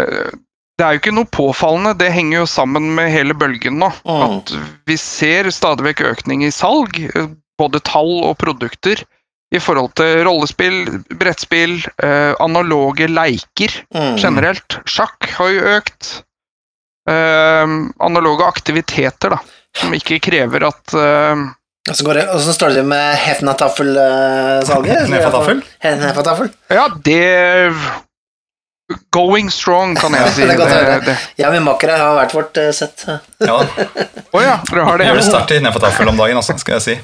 uh, 0.00 0.32
det 0.80 0.86
er 0.86 0.96
jo 0.96 1.02
ikke 1.02 1.14
noe 1.14 1.28
påfallende, 1.30 1.94
det 2.00 2.10
henger 2.14 2.42
jo 2.42 2.50
sammen 2.50 2.92
med 2.96 3.12
hele 3.12 3.36
bølgen 3.38 3.78
nå. 3.82 3.92
Mm. 4.08 4.22
At 4.26 4.54
vi 4.88 4.98
ser 5.00 5.50
stadig 5.54 5.86
vekk 5.90 6.04
økning 6.12 6.44
i 6.46 6.52
salg, 6.54 6.96
både 7.60 7.82
tall 7.86 8.14
og 8.24 8.38
produkter, 8.40 9.04
i 9.52 9.60
forhold 9.60 9.92
til 10.00 10.22
rollespill, 10.24 10.78
brettspill, 11.20 11.74
eh, 12.02 12.32
analoge 12.40 13.06
leiker 13.12 13.74
Mm. 13.94 14.14
generelt. 14.16 14.78
Sjakk 14.88 15.28
har 15.36 15.50
jo 15.52 15.60
økt. 15.76 16.22
Eh, 17.08 17.66
analoge 18.00 18.46
aktiviteter, 18.46 19.34
da, 19.34 19.38
som 19.76 19.92
ikke 19.92 20.20
krever 20.22 20.64
at 20.70 20.94
eh, 20.94 21.42
Og 21.90 21.96
så 21.98 22.04
går 22.06 22.14
det- 22.14 22.28
og 22.30 22.40
så 22.40 22.52
står 22.54 22.74
det 22.76 22.84
med 22.86 23.16
Hefnataffel-salget. 23.18 25.06
Knefataffel? 25.10 25.62
Hefnataffel. 25.82 26.50
Ja, 26.70 26.88
det 27.02 27.74
Going 29.10 29.48
strong, 29.50 29.94
kan 29.96 30.12
jeg 30.12 30.32
si. 30.36 30.46
Det 30.46 30.60
er. 30.60 31.00
Det- 31.00 31.46
og 31.46 31.52
min 31.54 31.64
makker 31.64 31.92
har 31.96 32.14
hvert 32.18 32.34
vårt 32.36 32.58
eh, 32.60 32.70
sett. 32.76 33.04
Ja, 33.40 33.58
Å 33.62 34.42
ja, 34.42 34.58
dere 34.68 34.84
har 34.84 34.98
det. 35.00 35.06
jeg 35.08 35.16
ble 35.16 35.24
sterkt 35.26 35.54
i 35.56 35.60
nedfortaffel 35.64 36.08
om 36.12 36.16
dagen, 36.20 36.36
altså, 36.40 36.56
skal 36.60 36.78
jeg 36.78 36.82
si. 36.86 36.96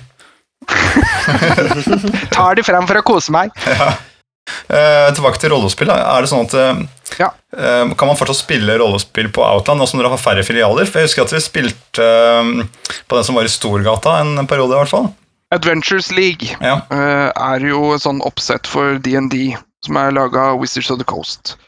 Tar 2.35 2.55
det 2.59 2.65
frem 2.67 2.87
for 2.89 3.01
å 3.01 3.07
kose 3.15 3.35
meg. 3.35 3.55
Eh, 4.49 5.11
tilbake 5.13 5.37
til 5.43 5.51
rollespill. 5.53 5.91
da. 5.91 5.97
Er 6.17 6.25
det 6.25 6.29
sånn 6.31 6.47
at 6.47 6.55
eh, 6.57 6.79
Ja. 7.21 7.27
eh, 7.53 7.91
Kan 8.01 8.09
man 8.09 8.17
fortsatt 8.17 8.39
spille 8.39 8.79
rollespill 8.81 9.29
på 9.29 9.43
Outland 9.45 9.77
nå 9.83 9.85
som 9.91 10.01
dere 10.01 10.09
har 10.09 10.21
færre 10.23 10.41
filialer? 10.45 10.89
For 10.89 11.03
Jeg 11.03 11.11
husker 11.11 11.27
at 11.27 11.35
vi 11.35 11.41
spilte 11.45 12.07
eh, 12.07 12.63
på 13.05 13.19
den 13.19 13.27
som 13.29 13.37
var 13.37 13.45
i 13.45 13.53
Storgata 13.53 14.15
en 14.23 14.47
periode, 14.49 14.73
i 14.73 14.81
hvert 14.81 14.93
fall. 14.95 15.11
Adventures 15.53 16.09
League 16.17 16.49
Ja. 16.65 16.79
eh, 16.89 17.29
er 17.29 17.67
jo 17.69 17.93
sånn 18.01 18.23
oppsett 18.25 18.67
for 18.67 18.97
DND, 19.05 19.37
som 19.85 20.01
er 20.01 20.17
laga 20.17 20.47
av 20.55 20.63
Wizards 20.65 20.89
of 20.97 20.99
the 21.03 21.05
Coast. 21.13 21.59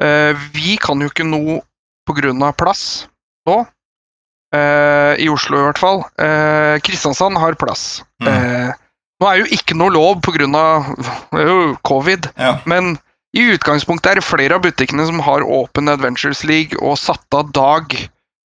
Eh, 0.00 0.30
vi 0.54 0.76
kan 0.78 1.02
jo 1.02 1.10
ikke 1.10 1.26
noe 1.26 1.58
pga. 2.06 2.52
plass 2.54 3.08
nå. 3.50 3.64
Eh, 4.54 5.14
I 5.24 5.28
Oslo, 5.28 5.58
i 5.60 5.64
hvert 5.68 5.78
fall. 5.80 6.04
Eh, 6.18 6.78
Kristiansand 6.80 7.36
har 7.38 7.56
plass. 7.60 8.02
Mm. 8.22 8.28
Eh, 8.32 8.72
nå 9.20 9.28
er 9.28 9.40
jo 9.42 9.48
ikke 9.58 9.76
noe 9.76 9.90
lov 9.92 10.20
pga. 10.22 11.76
covid, 11.84 12.30
Ja. 12.38 12.58
men 12.64 12.98
i 13.36 13.42
utgangspunktet 13.52 14.10
er 14.10 14.14
det 14.20 14.24
flere 14.24 14.54
av 14.56 14.62
butikkene 14.64 15.04
som 15.06 15.18
har 15.20 15.42
åpen 15.44 15.88
Adventures 15.92 16.44
League 16.44 16.78
og 16.80 16.96
satt 16.98 17.26
av 17.34 17.52
dag 17.52 17.92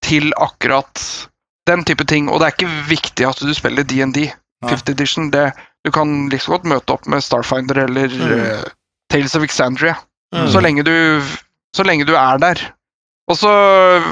til 0.04 0.34
akkurat 0.38 1.28
den 1.68 1.84
type 1.86 2.04
ting. 2.06 2.28
Og 2.30 2.40
det 2.42 2.48
er 2.48 2.56
ikke 2.58 2.88
viktig 2.90 3.28
at 3.30 3.40
du 3.40 3.54
spiller 3.54 3.84
DND. 3.84 4.32
Fifth 4.68 4.90
edition, 4.90 5.30
det, 5.32 5.54
du 5.86 5.92
kan 5.92 6.30
liksom 6.32 6.54
godt 6.58 6.64
møte 6.66 6.94
opp 6.94 7.08
med 7.08 7.24
Starfinder 7.24 7.84
eller 7.86 8.08
Mm. 8.08 8.32
uh, 8.32 8.64
Tales 9.12 9.36
of 9.36 9.44
Exandria. 9.44 9.96
Mm. 10.34 10.48
Så, 10.52 10.60
lenge 10.62 10.84
du, 10.84 11.22
så 11.76 11.84
lenge 11.84 12.06
du 12.06 12.14
er 12.16 12.38
der. 12.40 12.62
Og 13.32 13.38
så 13.40 13.52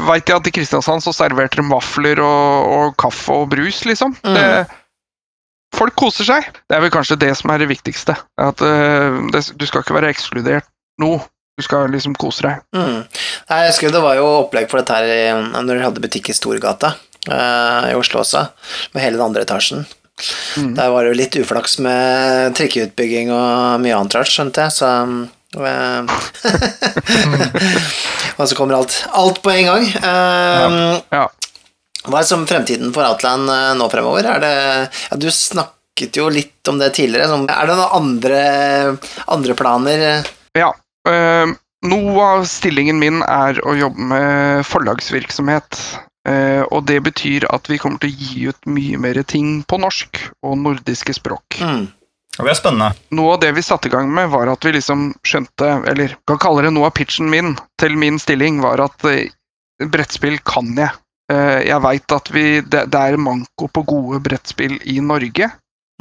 veit 0.08 0.30
jeg 0.30 0.40
at 0.40 0.48
i 0.48 0.54
Kristiansand 0.56 1.04
så 1.04 1.12
serverte 1.16 1.60
de 1.60 1.68
vafler 1.68 2.22
og, 2.24 2.70
og 2.72 2.94
kaffe 3.02 3.42
og 3.44 3.50
brus, 3.52 3.82
liksom. 3.88 4.16
Mm. 4.24 4.38
Det, 4.38 4.46
folk 5.76 5.98
koser 6.00 6.28
seg. 6.28 6.48
Det 6.70 6.78
er 6.78 6.86
vel 6.86 6.94
kanskje 6.94 7.20
det 7.20 7.34
som 7.40 7.52
er 7.52 7.64
det 7.64 7.72
viktigste. 7.74 8.16
At 8.40 8.64
uh, 8.64 9.20
det, 9.34 9.44
Du 9.60 9.68
skal 9.68 9.84
ikke 9.84 9.98
være 10.00 10.14
ekskludert 10.14 10.70
nå. 11.02 11.18
Du 11.60 11.66
skal 11.66 11.92
liksom 11.92 12.16
kose 12.16 12.46
deg. 12.46 12.62
Mm. 12.74 13.02
Nei, 13.52 13.58
jeg 13.66 13.74
husker 13.74 13.92
det 13.94 14.04
var 14.04 14.16
jo 14.18 14.28
opplegg 14.46 14.70
for 14.72 14.80
dette 14.80 14.96
her 14.96 15.42
når 15.52 15.68
dere 15.68 15.90
hadde 15.90 16.04
butikk 16.04 16.32
i 16.32 16.36
Storgata 16.38 16.96
uh, 17.28 17.92
i 17.92 17.98
Oslo 17.98 18.24
også, 18.24 18.46
med 18.96 19.04
hele 19.04 19.20
den 19.20 19.26
andre 19.28 19.44
etasjen. 19.44 19.84
Mm. 20.56 20.72
Der 20.78 20.90
var 20.94 21.04
det 21.04 21.12
jo 21.12 21.20
litt 21.20 21.38
uflaks 21.42 21.78
med 21.84 22.56
trikkeutbygging 22.58 23.32
og 23.36 23.84
mye 23.84 23.98
annet 23.98 24.16
rart, 24.16 24.32
skjønte 24.32 24.64
jeg, 24.64 24.76
så 24.80 24.90
Og 28.40 28.48
så 28.48 28.56
kommer 28.56 28.78
alt, 28.78 28.94
alt 29.12 29.42
på 29.44 29.52
en 29.52 29.66
gang. 29.68 29.84
Uh, 30.00 30.96
Ja. 31.12 31.26
Hva 32.08 32.22
er 32.22 32.26
som 32.26 32.48
fremtiden 32.50 32.94
for 32.96 33.04
Outland 33.06 33.50
uh, 33.52 33.74
nå 33.78 33.86
fremover? 33.92 34.26
Er 34.26 34.40
det, 34.42 34.54
ja, 35.12 35.18
du 35.22 35.28
snakket 35.30 36.18
jo 36.18 36.30
litt 36.34 36.68
om 36.72 36.80
det 36.82 36.94
tidligere. 36.98 37.28
Som, 37.30 37.44
er 37.52 37.68
det 37.70 37.76
noen 37.78 37.94
andre, 38.00 38.40
andre 39.30 39.54
planer? 39.60 40.24
Ja. 40.58 40.72
Uh, 41.06 41.52
noe 41.82 42.22
av 42.38 42.46
stillingen 42.50 42.98
min 43.02 43.22
er 43.26 43.58
å 43.66 43.74
jobbe 43.78 44.02
med 44.14 44.66
forlagsvirksomhet. 44.70 45.78
eh, 46.30 46.62
og 46.70 46.84
det 46.86 47.00
betyr 47.02 47.48
at 47.50 47.66
vi 47.70 47.80
kommer 47.82 47.98
til 48.04 48.12
å 48.12 48.18
gi 48.22 48.44
ut 48.52 48.60
mye 48.70 48.98
mer 49.02 49.18
ting 49.26 49.64
på 49.66 49.80
norsk 49.82 50.20
og 50.46 50.60
nordiske 50.62 51.14
språk. 51.18 51.58
Mm. 51.58 51.88
Og 52.40 52.48
det 52.48 52.54
er 52.54 52.60
spennende. 52.62 52.90
Noe 53.12 53.36
av 53.36 53.42
det 53.44 53.52
vi 53.58 53.64
satte 53.66 53.90
i 53.90 53.94
gang 53.94 54.08
med, 54.14 54.30
var 54.32 54.48
at 54.54 54.64
vi 54.66 54.72
liksom 54.78 55.10
skjønte 55.28 55.68
Eller 55.92 56.16
kan 56.30 56.40
kalle 56.42 56.64
det 56.64 56.72
noe 56.74 56.88
av 56.88 56.96
pitchen 56.96 57.28
min 57.30 57.56
til 57.82 57.98
min 58.00 58.20
stilling, 58.24 58.62
var 58.64 58.80
at 58.86 59.04
eh, 59.10 59.28
brettspill 59.92 60.40
kan 60.48 60.72
jeg. 60.80 60.96
Eh, 61.32 61.60
jeg 61.68 61.84
veit 61.84 62.16
at 62.16 62.32
vi, 62.32 62.46
det, 62.62 62.86
det 62.94 63.02
er 63.02 63.20
manko 63.20 63.68
på 63.68 63.84
gode 63.88 64.22
brettspill 64.24 64.80
i 64.86 65.00
Norge 65.04 65.52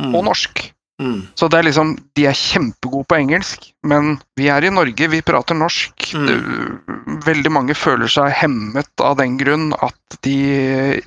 Mm. 0.00 0.14
og 0.16 0.22
norsk. 0.30 0.62
Mm. 1.00 1.28
Så 1.36 1.48
det 1.48 1.58
er 1.58 1.66
liksom, 1.66 1.90
De 2.16 2.26
er 2.28 2.36
kjempegode 2.36 3.04
på 3.08 3.16
engelsk, 3.18 3.66
men 3.84 4.14
vi 4.36 4.46
er 4.52 4.64
i 4.64 4.72
Norge, 4.72 5.08
vi 5.12 5.20
prater 5.24 5.56
norsk. 5.56 6.10
Mm. 6.16 7.20
Veldig 7.24 7.52
mange 7.52 7.76
føler 7.76 8.08
seg 8.08 8.32
hemmet 8.32 8.88
av 9.04 9.18
den 9.20 9.36
grunn 9.40 9.74
at 9.76 10.18
de. 10.24 11.02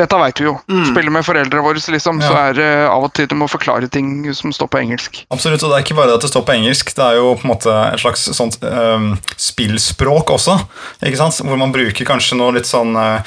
Dette 0.00 0.16
veit 0.16 0.40
vi 0.40 0.46
jo. 0.46 0.54
Mm. 0.70 0.84
Spiller 0.88 1.12
med 1.12 1.26
foreldrene 1.26 1.64
våre, 1.64 1.80
liksom, 1.94 2.20
så 2.24 2.32
er 2.40 2.56
det 2.56 2.68
av 2.88 3.04
og 3.04 3.12
til 3.16 3.28
du 3.28 3.36
må 3.36 3.48
forklare 3.50 3.88
ting 3.92 4.22
som 4.36 4.52
står 4.54 4.70
på 4.72 4.80
engelsk. 4.80 5.22
Absolutt, 5.34 5.64
og 5.66 5.72
det 5.72 5.80
er 5.80 5.84
ikke 5.84 5.98
bare 5.98 6.10
det 6.10 6.18
at 6.20 6.24
det 6.24 6.30
står 6.32 6.46
på 6.48 6.54
engelsk, 6.56 6.92
det 6.96 7.06
er 7.06 7.18
jo 7.18 7.34
på 7.36 7.46
en 7.46 7.52
måte 7.52 7.74
et 7.90 8.02
slags 8.02 8.24
sånt 8.36 8.56
um, 8.64 9.10
spillspråk 9.36 10.32
også. 10.36 10.56
ikke 11.04 11.20
sant? 11.20 11.42
Hvor 11.44 11.60
man 11.60 11.74
bruker 11.74 12.08
kanskje 12.08 12.38
noe 12.40 12.56
litt 12.56 12.70
sånn 12.70 12.96
uh, 12.96 13.20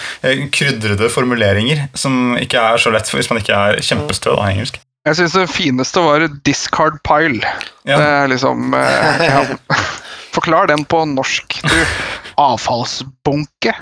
krydrede 0.53 1.11
formuleringer 1.13 1.87
som 1.97 2.33
ikke 2.39 2.65
er 2.73 2.81
så 2.81 2.93
lett 2.93 3.09
for 3.09 3.21
hvis 3.21 3.29
man 3.31 3.43
ikke 3.43 3.59
er 3.59 3.83
kjempestø 3.85 4.33
av 4.33 4.49
engelsk. 4.49 4.81
Jeg 5.03 5.19
syns 5.19 5.33
det 5.35 5.49
fineste 5.51 5.99
var 5.99 6.23
'discard 6.47 7.01
pile'. 7.03 7.43
Ja. 7.83 7.97
Det 7.99 8.07
er 8.07 8.29
liksom 8.31 8.73
uh, 8.73 9.23
ja. 9.27 9.43
Forklar 10.33 10.71
den 10.71 10.85
på 10.89 11.03
norsk, 11.05 11.59
du. 11.61 11.75
Avfallsbunke. 12.39 13.73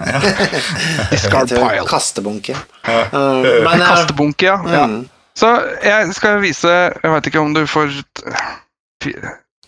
Discard 1.11 1.49
pile. 1.49 1.85
Kastebunke. 1.87 2.55
Uh, 2.87 3.43
men, 3.63 3.81
uh, 3.81 3.87
Kastebunke, 3.87 4.45
ja. 4.45 4.57
ja. 4.67 4.85
mm, 4.87 5.09
Så 5.37 5.51
jeg 5.83 6.13
skal 6.17 6.41
vise 6.43 6.67
Jeg 6.71 7.11
veit 7.13 7.27
ikke 7.29 7.39
om 7.43 7.53
du 7.55 7.61
får 7.69 7.91
Nei, 7.91 9.13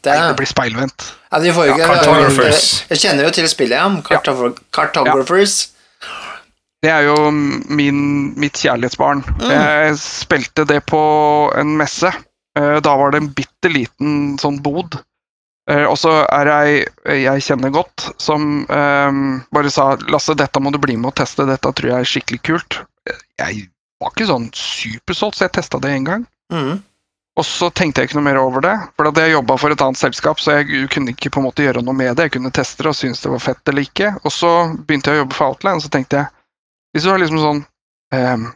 det, 0.04 0.16
det 0.28 0.36
blir 0.36 0.50
speilvendt. 0.50 1.06
ja, 1.32 1.40
de 1.40 1.54
får 1.56 1.70
jo 1.70 1.72
Ja, 1.72 1.78
ikke 1.78 1.94
Cartographers. 1.94 2.66
Jeg 2.90 3.00
kjenner 3.06 3.24
jo 3.30 3.32
til 3.38 3.48
spillet, 3.50 3.78
ja. 3.80 3.88
Cartog 4.04 4.58
Cartographers. 4.76 5.54
Det 6.84 6.92
er 6.92 7.06
jo 7.08 7.16
min, 7.32 8.34
mitt 8.36 8.60
kjærlighetsbarn. 8.60 9.22
Mm. 9.40 9.48
Jeg 9.54 9.96
spilte 10.04 10.66
det 10.68 10.82
på 10.92 11.00
en 11.56 11.78
messe. 11.80 12.12
Eh, 12.60 12.78
Da 12.84 12.96
var 13.00 13.14
det 13.16 13.22
en 13.24 13.30
bitte 13.38 13.72
liten 13.72 14.36
sånn 14.42 14.60
bod. 14.66 15.00
Eh, 15.70 15.86
Og 15.88 15.96
så 15.98 16.12
er 16.28 16.46
det 16.46 16.56
ei 17.08 17.24
jeg 17.24 17.42
kjenner 17.46 17.72
godt, 17.72 18.10
som 18.20 18.66
eh, 18.70 19.12
bare 19.54 19.70
sa 19.72 19.96
'Lasse, 19.96 20.36
dette 20.36 20.60
må 20.60 20.72
du 20.72 20.78
bli 20.78 20.96
med 20.98 21.14
og 21.14 21.16
teste, 21.16 21.46
dette 21.48 21.72
tror 21.74 21.90
jeg 21.90 22.00
er 22.00 22.04
skikkelig 22.14 22.42
kult'. 22.44 22.82
Jeg 23.40 23.70
var 24.02 24.12
ikke 24.12 24.28
sånn 24.28 24.50
supersolgt, 24.54 25.38
så 25.38 25.46
jeg 25.48 25.54
testa 25.54 25.80
det 25.80 25.92
én 25.96 26.04
gang. 26.06 26.26
Mm. 26.52 26.82
Og 27.36 27.46
så 27.46 27.70
tenkte 27.74 28.02
jeg 28.02 28.10
ikke 28.10 28.20
noe 28.20 28.28
mer 28.30 28.38
over 28.38 28.62
det, 28.62 28.76
for 28.96 29.08
at 29.08 29.16
jeg 29.18 29.32
jobba 29.34 29.58
for 29.58 29.72
et 29.72 29.82
annet 29.82 29.98
selskap, 29.98 30.38
så 30.40 30.52
jeg 30.62 30.90
kunne 30.90 31.10
ikke 31.16 31.32
på 31.32 31.40
en 31.40 31.48
måte 31.48 31.64
gjøre 31.66 31.82
noe 31.82 31.94
med 31.96 32.16
det. 32.16 32.24
Jeg 32.28 32.32
kunne 32.36 32.52
teste 32.52 32.84
det 32.84 32.90
og 32.92 32.96
synes 32.96 33.22
det 33.24 33.32
var 33.32 33.40
fett 33.40 33.68
eller 33.72 33.82
ikke. 33.82 34.12
Og 34.24 34.32
så 34.32 34.52
begynte 34.86 35.10
jeg 35.10 35.18
å 35.18 35.24
jobbe 35.24 35.34
for 35.34 35.46
Outland, 35.48 35.76
og 35.78 35.82
så 35.88 35.90
tenkte 35.90 36.18
jeg 36.18 36.28
Hvis 36.94 37.04
du 37.04 37.10
har 37.10 37.18
liksom 37.18 37.40
sånn 37.42 37.66
um, 38.14 38.54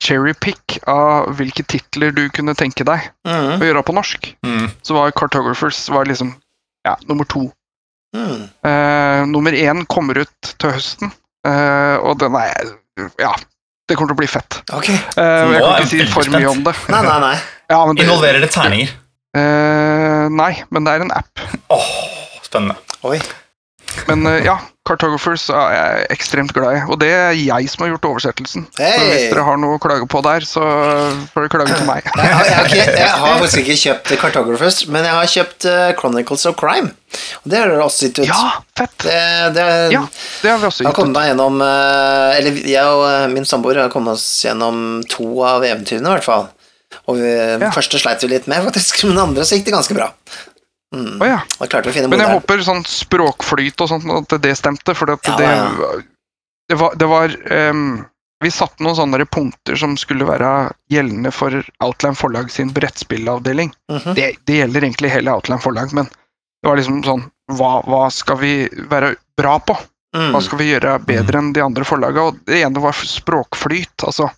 cherry-pick 0.00 0.78
av 0.86 1.32
hvilke 1.34 1.64
titler 1.66 2.12
du 2.14 2.28
kunne 2.30 2.54
tenke 2.54 2.84
deg 2.84 3.10
Mm. 3.26 3.58
å 3.58 3.64
gjøre 3.66 3.82
på 3.84 3.94
norsk, 3.94 4.36
Mm. 4.44 4.70
så 4.82 4.94
var 4.94 5.10
Cartographers 5.10 5.88
var 5.88 6.04
liksom 6.04 6.34
ja, 6.86 6.96
nummer 7.08 7.28
to. 7.28 7.46
Mm. 8.16 8.42
Uh, 8.66 9.22
nummer 9.30 9.56
én 9.56 9.86
kommer 9.88 10.20
ut 10.20 10.52
til 10.60 10.74
høsten, 10.74 11.12
uh, 11.48 11.96
og 12.04 12.18
den 12.20 12.36
er 12.36 12.74
Ja, 13.16 13.32
det 13.88 13.96
kommer 13.96 14.12
til 14.12 14.18
å 14.18 14.20
bli 14.20 14.28
fett. 14.28 14.58
Ok. 14.68 14.90
Uh, 15.16 15.54
jeg 15.54 15.62
kan 15.62 15.78
ikke 15.78 15.90
si 15.92 16.08
for 16.12 16.34
mye 16.34 16.50
om 16.50 16.60
det. 16.66 16.74
Nei, 16.92 17.00
nei, 17.06 17.20
nei. 17.24 17.36
Ja, 17.72 17.80
men 17.86 17.96
det 17.96 18.04
Involverer 18.04 18.44
det 18.44 18.50
terninger? 18.52 18.98
Eh, 19.32 20.26
nei, 20.28 20.50
men 20.68 20.84
det 20.84 20.92
er 20.92 21.04
en 21.06 21.14
app. 21.16 21.40
Åh, 21.72 21.86
spennende. 22.44 22.74
Oi. 23.08 23.16
Men 24.10 24.28
ja, 24.44 24.58
Cartographers 24.82 25.44
er 25.54 25.74
jeg 25.76 26.06
ekstremt 26.16 26.50
glad 26.56 26.74
i. 26.74 26.78
Og 26.90 26.96
det 26.98 27.10
er 27.14 27.36
jeg 27.38 27.68
som 27.70 27.84
har 27.84 27.92
gjort 27.92 28.06
oversettelsen. 28.08 28.64
Så 28.74 28.88
hvis 29.06 29.28
dere 29.30 29.44
har 29.46 29.60
noe 29.62 29.76
å 29.76 29.82
klage 29.82 30.08
på 30.10 30.22
der, 30.26 30.42
så 30.48 30.62
får 31.30 31.44
dere 31.44 31.52
klage 31.52 31.76
til 31.78 31.86
meg. 31.86 32.08
Jeg 32.08 32.32
har, 32.34 32.48
jeg, 32.48 32.56
har 32.56 32.66
ikke, 32.66 32.96
jeg 32.98 33.12
har 33.22 33.36
faktisk 33.38 33.60
ikke 33.62 33.76
kjøpt 33.84 34.14
Cartographers, 34.24 34.80
men 34.90 35.06
jeg 35.06 35.14
har 35.14 35.30
kjøpt 35.36 35.68
eh, 35.70 35.92
Chronicles 36.00 36.46
of 36.50 36.58
Crime. 36.58 36.90
Og 37.44 37.52
det 37.52 37.60
har 37.60 37.70
dere 37.70 37.86
også 37.86 38.08
gitt 38.08 38.22
ut. 38.24 38.26
Ja, 38.32 38.40
fett! 38.80 38.96
Det, 39.06 39.20
det, 39.54 39.68
Ja, 39.94 40.02
det 40.42 40.50
har 40.50 40.58
vi 40.58 40.70
også 40.72 40.82
Jeg 40.82 40.90
har 40.90 40.98
kommet 40.98 41.20
ut. 41.20 41.28
gjennom 41.30 41.62
eh, 41.62 42.38
Eller 42.40 42.58
jeg 42.74 42.96
og 42.96 43.06
eh, 43.06 43.28
min 43.36 43.46
samboer 43.46 43.84
har 43.84 43.92
kommet 43.94 44.18
oss 44.18 44.26
gjennom 44.42 45.02
to 45.06 45.30
av 45.46 45.62
eventyrene, 45.62 46.08
i 46.10 46.16
hvert 46.16 46.26
fall. 46.26 46.48
Og 47.06 47.22
vi, 47.22 47.30
første 47.72 48.02
sleit 48.02 48.22
vi 48.26 48.34
litt 48.34 48.50
med, 48.50 48.66
faktisk, 48.66 49.04
men 49.06 49.14
den 49.14 49.28
andre 49.30 49.46
så 49.46 49.56
gikk 49.56 49.70
det 49.70 49.78
ganske 49.78 49.94
bra. 49.96 50.10
Å 50.92 51.26
ja. 51.26 51.40
Da 51.58 51.66
klarte 51.66 51.88
vi 51.88 51.92
å 51.92 51.96
finne 51.96 52.10
Men 52.12 52.20
jeg 52.20 52.34
håper 52.36 52.64
sånn 52.66 52.82
språkflyt 52.88 53.80
og 53.80 53.88
sånt, 53.88 54.08
at 54.12 54.34
det 54.44 54.54
stemte, 54.58 54.94
for 54.96 55.14
Ja, 55.14 55.36
det, 55.38 55.48
ja. 55.48 55.92
det 56.68 56.78
var, 56.80 56.96
det 57.00 57.08
var 57.08 57.36
um, 57.72 58.02
Vi 58.44 58.50
satte 58.52 58.84
noen 58.84 58.98
sånne 58.98 59.24
punkter 59.24 59.78
som 59.80 59.96
skulle 60.00 60.28
være 60.28 60.72
gjeldende 60.92 61.32
for 61.32 61.62
Outland 61.84 62.18
Forlag 62.20 62.50
sin 62.52 62.72
brettspillavdeling. 62.74 63.72
Mhm. 63.92 64.18
det, 64.18 64.34
det 64.44 64.58
gjelder 64.60 64.84
egentlig 64.84 65.14
hele 65.14 65.32
Outland 65.32 65.64
Forlag, 65.64 65.94
men 65.96 66.10
det 66.62 66.68
var 66.68 66.76
liksom 66.76 67.00
sånn 67.06 67.24
Hva, 67.56 67.80
hva 67.88 68.04
skal 68.12 68.38
vi 68.42 68.52
være 68.90 69.14
bra 69.38 69.56
på? 69.64 69.78
Mm. 70.16 70.28
Hva 70.34 70.42
skal 70.44 70.60
vi 70.60 70.68
gjøre 70.68 70.98
bedre 71.08 71.40
enn 71.40 71.52
de 71.56 71.64
andre 71.64 71.84
forlagene? 71.88 72.28
Og 72.28 72.44
det 72.48 72.60
ene 72.60 72.80
var 72.84 72.92
språkflyt. 72.92 74.04
Altså, 74.04 74.28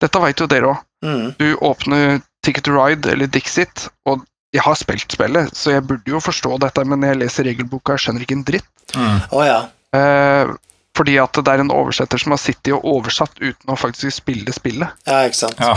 dette 0.00 0.22
vet 0.24 0.40
jo 0.40 0.48
dere 0.48 0.70
òg. 0.72 0.80
Mm. 1.04 1.26
Du 1.36 1.46
åpner 1.64 2.20
Ticket 2.44 2.64
to 2.64 2.72
Ride 2.72 3.12
eller 3.12 3.28
Dixit, 3.28 3.88
og 4.08 4.24
jeg 4.54 4.64
har 4.66 4.78
spilt 4.78 5.14
spillet, 5.14 5.52
så 5.56 5.76
jeg 5.76 5.86
burde 5.86 6.10
jo 6.10 6.22
forstå 6.22 6.56
dette, 6.64 6.84
men 6.88 7.06
jeg 7.06 7.20
leser 7.20 7.46
regelboka 7.46 7.94
og 7.94 8.02
skjønner 8.02 8.24
ikke 8.24 8.38
en 8.38 8.46
dritt. 8.48 8.72
Mm. 8.96 9.20
Oh, 9.30 9.44
ja. 9.46 9.60
Eh, 9.94 10.54
fordi 10.98 11.14
at 11.22 11.38
det 11.38 11.52
er 11.52 11.62
en 11.62 11.74
oversetter 11.74 12.18
som 12.20 12.34
har 12.34 12.42
sittet 12.42 12.72
og 12.74 12.88
oversatt 12.96 13.38
uten 13.38 13.70
å 13.70 13.78
faktisk 13.78 14.16
spille 14.22 14.54
spillet. 14.54 14.98
Ja, 15.06 15.22
ikke 15.28 15.38
sant. 15.44 15.62
Ja, 15.62 15.76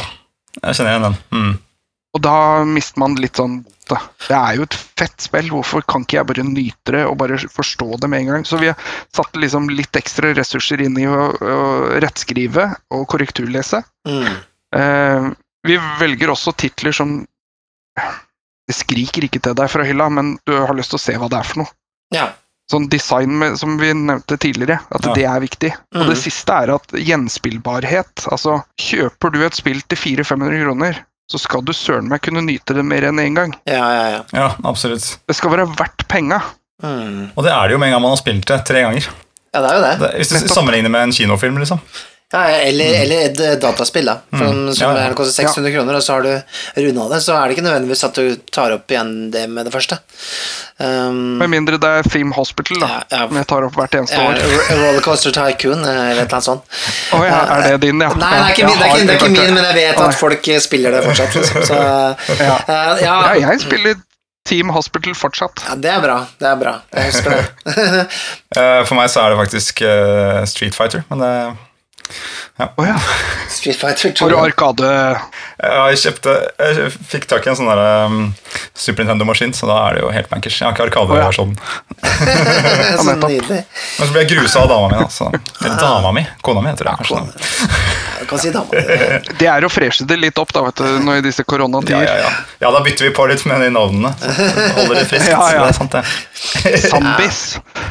jeg 0.63 0.79
kjenner 0.79 0.95
igjen 0.95 1.07
den. 1.09 1.19
Mm. 1.37 1.53
Og 2.13 2.21
da 2.21 2.37
mister 2.69 3.01
man 3.01 3.17
litt 3.21 3.37
sånn 3.41 3.61
motet. 3.83 4.27
Det 4.27 4.35
er 4.35 4.55
jo 4.57 4.63
et 4.63 4.77
fett 4.97 5.21
spill, 5.21 5.49
hvorfor 5.51 5.83
kan 5.85 6.03
ikke 6.03 6.17
jeg 6.17 6.27
bare 6.29 6.43
nyte 6.47 6.91
det 6.95 7.05
og 7.05 7.17
bare 7.17 7.37
forstå 7.37 7.99
det 8.01 8.09
med 8.09 8.21
en 8.21 8.31
gang? 8.31 8.45
Så 8.45 8.57
vi 8.57 8.67
har 8.71 8.77
satt 9.13 9.35
liksom 9.35 9.69
litt 9.69 9.95
ekstra 9.95 10.33
ressurser 10.33 10.81
inn 10.81 10.97
i 10.97 11.07
å, 11.07 11.31
å 11.33 11.99
rettskrive 12.01 12.69
og 12.93 13.07
korrekturlese. 13.11 13.83
Mm. 14.07 14.35
Eh, 14.75 15.29
vi 15.63 15.77
velger 15.99 16.33
også 16.33 16.55
titler 16.57 16.91
som 16.91 17.25
Det 17.93 18.01
skriker 18.73 19.23
ikke 19.27 19.41
til 19.41 19.53
deg 19.55 19.69
fra 19.69 19.83
hylla, 19.87 20.09
men 20.09 20.37
du 20.45 20.53
har 20.57 20.73
lyst 20.77 20.89
til 20.93 20.99
å 20.99 21.05
se 21.05 21.13
hva 21.19 21.29
det 21.29 21.39
er 21.39 21.43
for 21.49 21.63
noe. 21.63 21.71
Ja. 22.13 22.29
Sånn 22.71 22.85
design 22.89 23.33
med, 23.39 23.57
som 23.59 23.77
vi 23.77 23.91
nevnte 23.93 24.37
tidligere, 24.39 24.79
at 24.91 25.03
Ja. 25.05 25.13
det 25.13 25.25
er 25.27 25.39
viktig. 25.43 25.71
Og 25.95 26.01
Mhm. 26.05 26.09
det 26.09 26.17
siste 26.17 26.49
er 26.63 26.71
at 26.75 26.87
gjenspillbarhet. 26.93 28.27
Altså, 28.31 28.63
kjøper 28.79 29.31
du 29.33 29.41
et 29.45 29.55
spill 29.57 29.81
til 29.81 29.97
400-500 29.97 30.63
kroner, 30.63 30.99
så 31.31 31.39
skal 31.39 31.61
du 31.65 31.73
søren 31.73 32.07
meg 32.11 32.21
kunne 32.21 32.43
nyte 32.45 32.73
det 32.75 32.85
mer 32.85 33.01
enn 33.09 33.19
én 33.19 33.35
gang. 33.35 33.53
Ja, 33.67 33.83
ja, 33.91 34.09
ja. 34.17 34.21
Ja, 34.33 34.47
absolutt. 34.63 35.17
Det 35.27 35.35
skal 35.35 35.51
være 35.51 35.67
verdt 35.75 36.07
penga. 36.07 36.41
Mm. 36.83 37.31
Og 37.37 37.43
det 37.45 37.51
er 37.53 37.67
det 37.67 37.71
jo 37.71 37.77
med 37.79 37.87
en 37.87 37.93
gang 37.95 38.01
man 38.01 38.11
har 38.15 38.17
spilt 38.21 38.45
det 38.49 38.65
tre 38.65 38.81
ganger. 38.83 39.07
Ja, 39.53 39.61
det 39.61 39.69
er 39.69 39.75
jo 39.75 39.81
det. 39.85 39.99
Det, 39.99 40.11
hvis 40.19 40.29
du 40.29 40.35
Nettopp. 40.35 40.55
sammenligner 40.57 40.89
med 40.89 41.03
en 41.03 41.11
kinofilm, 41.11 41.57
liksom. 41.61 41.79
Ja, 42.33 42.39
eller, 42.65 42.95
eller 43.03 43.25
et 43.27 43.39
eh, 43.45 43.55
dataspill, 43.61 44.07
da. 44.09 44.15
For, 44.33 44.47
Mm. 44.53 44.73
Som 44.73 44.95
Ja, 44.95 45.03
ja. 45.07 45.13
koster 45.13 45.35
600 45.45 45.71
kroner, 45.75 45.95
og 45.99 46.01
så 46.03 46.15
har 46.15 46.23
du 46.25 46.31
runda 46.81 47.03
det, 47.13 47.19
så 47.21 47.35
er 47.37 47.47
det 47.47 47.55
ikke 47.57 47.65
nødvendigvis 47.67 48.03
at 48.07 48.15
du 48.17 48.35
tar 48.51 48.73
opp 48.73 48.89
igjen 48.89 49.11
det 49.31 49.43
med 49.53 49.65
det 49.69 49.73
første. 49.75 49.99
Um, 50.81 51.37
Med 51.37 51.49
mindre 51.53 51.77
det 51.77 51.89
er 51.99 52.07
Theme 52.09 52.33
Hospital, 52.33 52.79
da. 52.81 52.87
Ja, 52.89 53.01
ja. 53.11 53.27
Som 53.27 53.37
jeg 53.37 53.47
tar 53.51 53.67
opp 53.67 53.75
hvert 53.77 53.97
eneste 53.99 54.17
ja, 54.17 54.29
år. 54.31 54.39
Ro- 54.41 54.77
Rollercoaster 54.81 55.35
Tycoon, 55.35 55.83
eh, 55.85 55.99
eller 56.11 56.23
et 56.23 56.25
eller 56.25 56.39
annet 56.39 56.47
sånt. 56.47 56.63
Oh, 57.13 57.21
ja, 57.27 57.41
er 57.59 57.67
det 57.77 57.81
din, 57.85 58.01
ja? 58.01 58.09
Nei, 58.17 58.31
det 58.33 58.39
er 58.39 58.55
ikke 58.55 58.71
min, 58.71 58.79
det 58.79 58.87
er 58.87 58.95
ikke, 58.95 59.05
det 59.05 59.13
er 59.13 59.19
ikke 59.19 59.29
min 59.35 59.53
men 59.59 59.67
jeg 59.69 59.75
vet 59.77 60.01
at 60.07 60.17
folk 60.17 60.47
eh, 60.55 60.59
spiller 60.65 60.97
det 60.97 61.03
fortsatt. 61.05 61.37
Liksom. 61.37 61.67
Så, 61.69 61.77
Ja. 61.77 62.55
eh, 62.65 63.03
Ja, 63.05 63.17
ja, 63.35 63.35
jeg 63.51 63.61
spiller 63.61 64.01
Team 64.49 64.69
Hospital 64.75 65.13
fortsatt. 65.15 65.61
ja, 65.69 65.75
det 65.75 65.91
er 65.93 66.01
bra. 66.03 66.17
Det 66.41 66.47
er 66.49 66.55
bra. 66.59 66.73
Jeg 66.97 67.11
husker 67.11 67.37
det. 67.37 68.07
Eh, 68.57 68.81
For 68.85 68.95
meg 68.97 69.09
så 69.09 69.21
er 69.23 69.29
det 69.33 69.39
faktisk 69.45 69.81
eh, 69.81 70.41
Street 70.49 70.75
Fighter, 70.75 71.05
men 71.09 71.19
det 71.23 71.31
Å 72.63 72.83
ja. 72.85 72.95
Street 73.49 73.77
Fighter 73.79 74.11
2. 74.13 74.25
Har 74.25 74.29
du 74.29 74.37
Arkade 74.37 74.89
Jeg 75.63 75.97
kjøpte 76.03 76.33
Jeg 76.61 76.91
fikk 77.09 77.25
tak 77.31 77.47
i 77.47 77.49
en 77.49 77.57
sånn 77.57 77.69
der, 77.71 77.81
um, 78.05 78.19
Super 78.77 79.03
Nintendo-maskin, 79.03 79.53
så 79.57 79.67
da 79.69 79.77
er 79.87 79.97
det 79.97 80.03
jo 80.03 80.11
helt 80.13 80.29
bankers. 80.29 80.59
Jeg 80.61 80.67
har 80.67 80.75
ikke 80.75 80.85
Arkade-versjonen. 80.89 81.57
så 82.03 83.05
nettopp. 83.07 83.29
nydelig. 83.31 83.59
Men 83.99 84.07
så 84.07 84.11
ble 84.13 84.23
jeg 84.23 84.31
grusa 84.35 84.63
av 84.63 84.69
dama 84.73 84.87
mi. 84.91 84.99
da, 85.01 85.09
så- 85.09 85.31
Eller 85.63 85.77
dama 85.81 86.11
mi. 86.15 86.25
Kona 86.45 86.61
mi, 86.61 86.69
heter 86.73 86.89
det 86.91 86.95
kanskje. 87.01 88.27
Kan 88.29 88.39
si 88.39 88.51
dama. 88.53 88.83
Det 89.39 89.47
er 89.49 89.65
å 89.65 89.69
freshe 89.71 90.05
det 90.07 90.15
litt 90.21 90.37
opp 90.39 90.53
da, 90.55 90.61
vet 90.67 90.79
du, 90.79 90.85
nå 91.03 91.17
i 91.17 91.23
disse 91.25 91.41
Ja, 91.43 91.49
koronatider. 91.49 92.05
ja, 92.07 92.15
ja. 92.23 92.29
ja, 92.63 92.71
da 92.71 92.79
bytter 92.85 93.09
vi 93.09 93.11
på 93.17 93.25
litt 93.27 93.43
med 93.49 93.61
de 93.65 93.69
navnene. 93.75 94.13
Holder 94.77 95.01
det 95.01 95.05
friskt. 95.09 95.29
Ja, 95.33 95.41
ja. 95.51 95.59
så 95.59 95.63
Det 95.63 95.69
er 95.73 95.77
sant, 95.79 95.91
det. 95.97 96.03
Zombies. 96.89 97.41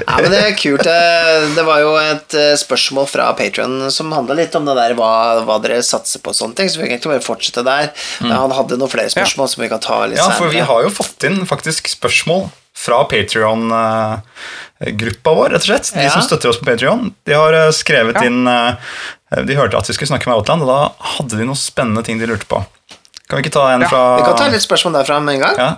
Ja, 0.07 0.17
men 0.23 0.31
Det 0.33 0.41
er 0.47 0.57
kult. 0.59 0.87
Det 0.87 1.55
det 1.57 1.65
var 1.67 1.81
jo 1.83 1.93
et 2.01 2.35
eh, 2.39 2.55
spørsmål 2.59 3.07
fra 3.11 3.29
Patron 3.39 3.91
som 3.93 4.02
handla 4.11 4.35
litt 4.35 4.55
om 4.59 4.65
det 4.67 4.75
der 4.75 4.95
hva, 4.99 5.11
hva 5.47 5.59
dere 5.63 5.77
satser 5.87 6.19
på 6.25 6.31
og 6.33 6.35
sånne 6.35 6.57
ting, 6.59 6.67
så 6.69 6.79
vi 6.81 6.89
kan 6.89 6.97
egentlig 6.97 7.13
bare 7.13 7.23
fortsette 7.29 7.63
der. 7.65 7.93
Han 8.27 8.51
hadde 8.51 8.77
noen 8.81 8.91
flere 8.91 9.11
spørsmål 9.15 9.47
som 9.49 9.63
vi 9.63 9.69
kan 9.71 9.79
ta 9.85 10.01
litt 10.07 10.19
senere. 10.19 10.33
Ja, 10.33 10.39
for 10.41 10.49
vi 10.49 10.59
har 10.61 10.83
jo 10.83 10.91
fått 10.91 11.23
inn 11.29 11.45
faktisk 11.47 11.87
spørsmål 11.93 12.49
fra 12.75 13.05
Patrion-gruppa 13.05 15.35
vår, 15.37 15.49
rett 15.55 15.63
og 15.63 15.69
slett. 15.69 15.93
De 15.95 16.03
Ja. 16.03 16.11
som 16.11 16.23
støtter 16.23 16.49
oss 16.49 16.59
på 16.59 16.65
Patrion. 16.67 17.15
De 17.25 17.33
har 17.35 17.53
eh, 17.53 17.71
skrevet 17.71 18.15
Ja. 18.17 18.23
inn 18.27 18.47
eh, 18.49 18.75
De 19.45 19.55
hørte 19.57 19.77
at 19.79 19.87
vi 19.89 19.93
skulle 19.95 20.09
snakke 20.13 20.27
med 20.29 20.37
Outland, 20.37 20.63
og 20.63 20.69
da 20.69 20.89
hadde 21.17 21.37
de 21.39 21.45
noen 21.45 21.57
spennende 21.57 22.03
ting 22.05 22.19
de 22.19 22.27
lurte 22.27 22.45
på. 22.47 22.65
Kan 23.29 23.39
vi 23.41 23.45
ikke 23.49 23.53
ta 23.55 23.69
en 23.73 23.81
Ja, 23.81 23.89
fra 23.89 24.17
Vi 24.19 24.23
kan 24.25 24.37
ta 24.37 24.49
litt 24.49 24.61
spørsmål 24.61 24.93
derfra 24.99 25.21
med 25.25 25.35
en 25.37 25.41
gang. 25.41 25.57
ja. 25.57 25.77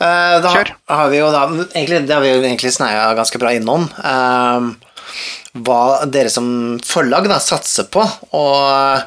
Eh, 0.00 0.40
da 0.42 0.48
Kjør. 0.52 0.70
har 0.88 1.08
vi 1.08 1.16
jo 1.18 1.30
da 1.32 1.46
egentlig, 1.74 2.06
Det 2.06 2.10
har 2.12 2.20
vi 2.20 2.28
jo 2.34 2.42
egentlig 2.42 2.72
sneia 2.74 3.14
ganske 3.16 3.38
bra 3.38 3.48
innom. 3.52 3.88
eh, 4.04 4.60
hva 5.66 6.06
dere 6.06 6.30
som 6.30 6.78
forlag 6.86 7.26
da 7.30 7.40
satser 7.42 7.88
på. 7.92 8.02
Og 8.38 9.00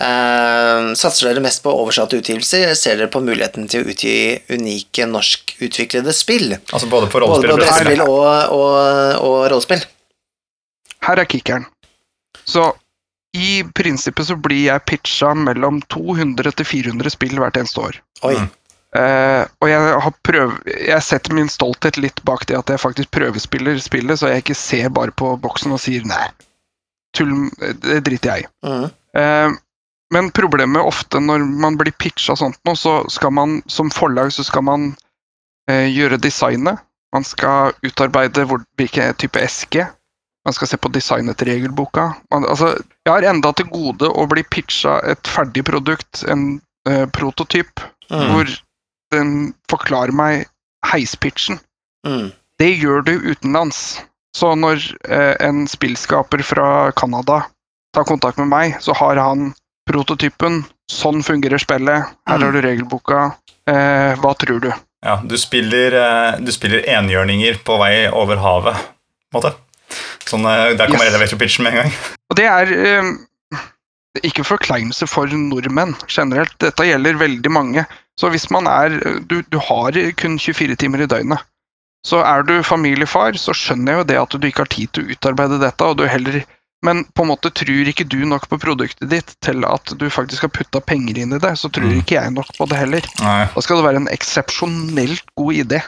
eh, 0.00 0.92
satser 0.98 1.28
dere 1.28 1.44
mest 1.44 1.62
på 1.64 1.74
oversatte 1.74 2.20
utgivelser? 2.20 2.72
Ser 2.78 3.00
dere 3.00 3.12
på 3.12 3.22
muligheten 3.24 3.68
til 3.70 3.82
å 3.82 3.92
utgi 3.92 4.14
unike 4.52 5.08
norskutviklede 5.10 6.14
spill? 6.16 6.56
Altså 6.72 6.88
både 6.92 7.10
på 7.12 7.24
Både 7.24 7.52
rollespill 7.52 8.04
på 8.04 8.08
og 8.08 8.22
og, 8.22 8.54
og, 8.56 9.26
og 9.26 9.36
rollespill. 9.52 9.84
Her 11.02 11.20
er 11.20 11.28
kickeren. 11.28 11.66
Så 12.44 12.70
i 13.36 13.62
prinsippet 13.74 14.28
så 14.28 14.36
blir 14.36 14.66
jeg 14.66 14.84
pitcha 14.88 15.32
mellom 15.36 15.80
200 15.92 16.52
til 16.58 16.68
400 16.68 17.14
spill 17.14 17.38
hvert 17.40 17.56
eneste 17.60 17.80
år. 17.80 18.00
Oi. 18.28 18.34
Mm. 18.36 18.50
Eh, 18.92 19.42
og 19.64 19.70
jeg, 19.70 19.92
har 20.04 20.14
prøv, 20.26 20.56
jeg 20.68 21.04
setter 21.04 21.32
min 21.36 21.48
stolthet 21.48 21.96
litt 21.96 22.20
bak 22.28 22.44
det 22.48 22.58
at 22.58 22.68
jeg 22.68 22.82
faktisk 22.82 23.12
prøvespiller 23.16 23.78
spillet, 23.80 24.20
så 24.20 24.28
jeg 24.28 24.42
ikke 24.44 24.56
ser 24.58 24.90
bare 24.92 25.14
på 25.16 25.30
boksen 25.40 25.72
og 25.72 25.80
sier 25.80 26.04
nei, 26.08 26.26
tull, 27.16 27.32
det 27.80 28.02
driter 28.04 28.34
jeg 28.34 28.44
i. 28.44 28.50
Mm. 28.68 28.90
Uh, 29.16 29.54
men 30.12 30.28
problemet 30.36 30.84
ofte 30.84 31.22
når 31.24 31.46
man 31.64 31.78
blir 31.80 31.94
pitcha 31.96 32.36
sånt 32.36 32.58
nå, 32.68 32.74
så 32.76 32.98
skal 33.12 33.32
man 33.32 33.62
som 33.70 33.88
forlag 33.92 34.32
så 34.36 34.44
skal 34.44 34.66
man 34.68 34.90
uh, 35.70 35.88
gjøre 35.88 36.20
designet. 36.20 36.84
Man 37.16 37.24
skal 37.28 37.72
utarbeide 37.84 38.44
hvor, 38.48 38.60
hvilken 38.80 39.16
type 39.20 39.40
eske. 39.40 39.86
Man 40.44 40.56
skal 40.56 40.68
se 40.68 40.76
på 40.80 40.90
designet 40.92 41.38
til 41.40 41.52
regelboka. 41.52 42.10
Man, 42.32 42.44
altså, 42.48 42.74
jeg 43.06 43.12
har 43.12 43.28
enda 43.30 43.52
til 43.56 43.68
gode 43.72 44.08
å 44.08 44.24
bli 44.28 44.44
pitcha 44.48 44.98
et 45.06 45.28
ferdig 45.28 45.64
produkt, 45.68 46.24
en 46.28 46.56
prototyp, 47.14 47.78
Mm. 48.12 48.32
hvor 48.32 48.48
den 49.12 49.52
forklarer 49.70 50.12
meg 50.16 50.46
heispitchen. 50.88 51.60
Mm. 52.06 52.32
Det 52.58 52.70
gjør 52.80 53.04
du 53.06 53.12
utenlands. 53.32 54.00
Så 54.36 54.54
når 54.56 54.80
uh, 55.10 55.34
en 55.44 55.66
spillskaper 55.68 56.42
fra 56.46 56.68
Canada 56.96 57.42
tar 57.94 58.06
kontakt 58.08 58.38
med 58.40 58.48
meg, 58.48 58.78
så 58.80 58.94
har 58.96 59.20
han 59.20 59.50
prototypen. 59.88 60.62
Sånn 60.90 61.22
fungerer 61.24 61.60
spillet. 61.60 62.08
Her 62.28 62.38
Mm. 62.38 62.42
har 62.46 62.52
du 62.52 62.60
regelboka. 62.64 63.18
Uh, 63.68 64.14
hva 64.22 64.32
tror 64.40 64.60
du? 64.64 64.70
Ja, 65.04 65.18
du 65.24 65.36
spiller, 65.38 65.92
uh, 65.94 66.38
du 66.40 66.52
spiller 66.54 66.84
enhjørninger 66.88 67.60
på 67.66 67.76
vei 67.82 68.08
over 68.08 68.40
havet, 68.40 68.76
på 69.30 69.38
en 69.38 69.42
måte. 69.42 69.52
Sånn, 70.24 70.46
der 70.48 70.86
kommer 70.88 71.04
Yes. 71.04 71.12
elevator 71.14 71.38
pitchen 71.38 71.64
med 71.66 71.74
en 71.74 71.82
gang. 71.82 71.92
Og 72.30 72.36
det 72.38 72.46
er 72.48 72.70
ikke 74.24 74.44
forkleinelse 74.46 75.06
for 75.08 75.26
nordmenn 75.32 75.94
generelt. 76.08 76.54
Dette 76.62 76.86
gjelder 76.86 77.18
veldig 77.20 77.52
mange. 77.52 77.84
Så 78.20 78.28
hvis 78.32 78.50
man 78.52 78.66
er 78.68 78.98
Du, 79.26 79.40
du 79.42 79.58
har 79.58 79.96
kun 80.20 80.38
24 80.38 80.76
timer 80.76 81.02
i 81.02 81.06
døgnet. 81.10 81.40
Så 82.06 82.18
er 82.26 82.42
du 82.42 82.56
familiefar, 82.66 83.36
så 83.38 83.54
skjønner 83.54 83.92
jeg 83.92 84.00
jo 84.00 84.08
det 84.10 84.18
at 84.18 84.34
du 84.34 84.46
ikke 84.48 84.64
har 84.64 84.72
tid 84.74 84.90
til 84.92 85.04
å 85.04 85.14
utarbeide 85.14 85.60
dette, 85.62 85.86
og 85.86 86.00
du 86.00 86.06
heller 86.10 86.42
men 86.82 87.04
på 87.14 87.22
en 87.22 87.28
måte 87.30 87.50
tror 87.54 87.86
ikke 87.86 88.08
du 88.10 88.24
nok 88.26 88.48
på 88.50 88.58
produktet 88.58 89.06
ditt 89.06 89.36
til 89.46 89.62
at 89.68 89.92
du 90.00 90.08
faktisk 90.10 90.42
har 90.42 90.50
putta 90.50 90.80
penger 90.82 91.20
inn 91.22 91.34
i 91.36 91.38
det, 91.38 91.52
så 91.54 91.70
tror 91.70 91.86
Mm. 91.86 92.00
ikke 92.00 92.16
jeg 92.16 92.32
nok 92.34 92.48
på 92.56 92.66
det 92.66 92.80
heller. 92.80 93.06
Nei. 93.20 93.46
Da 93.54 93.62
skal 93.62 93.78
det 93.78 93.84
være 93.86 94.00
en 94.02 94.08
eksepsjonelt 94.10 95.22
god 95.38 95.54
idé 95.54 95.78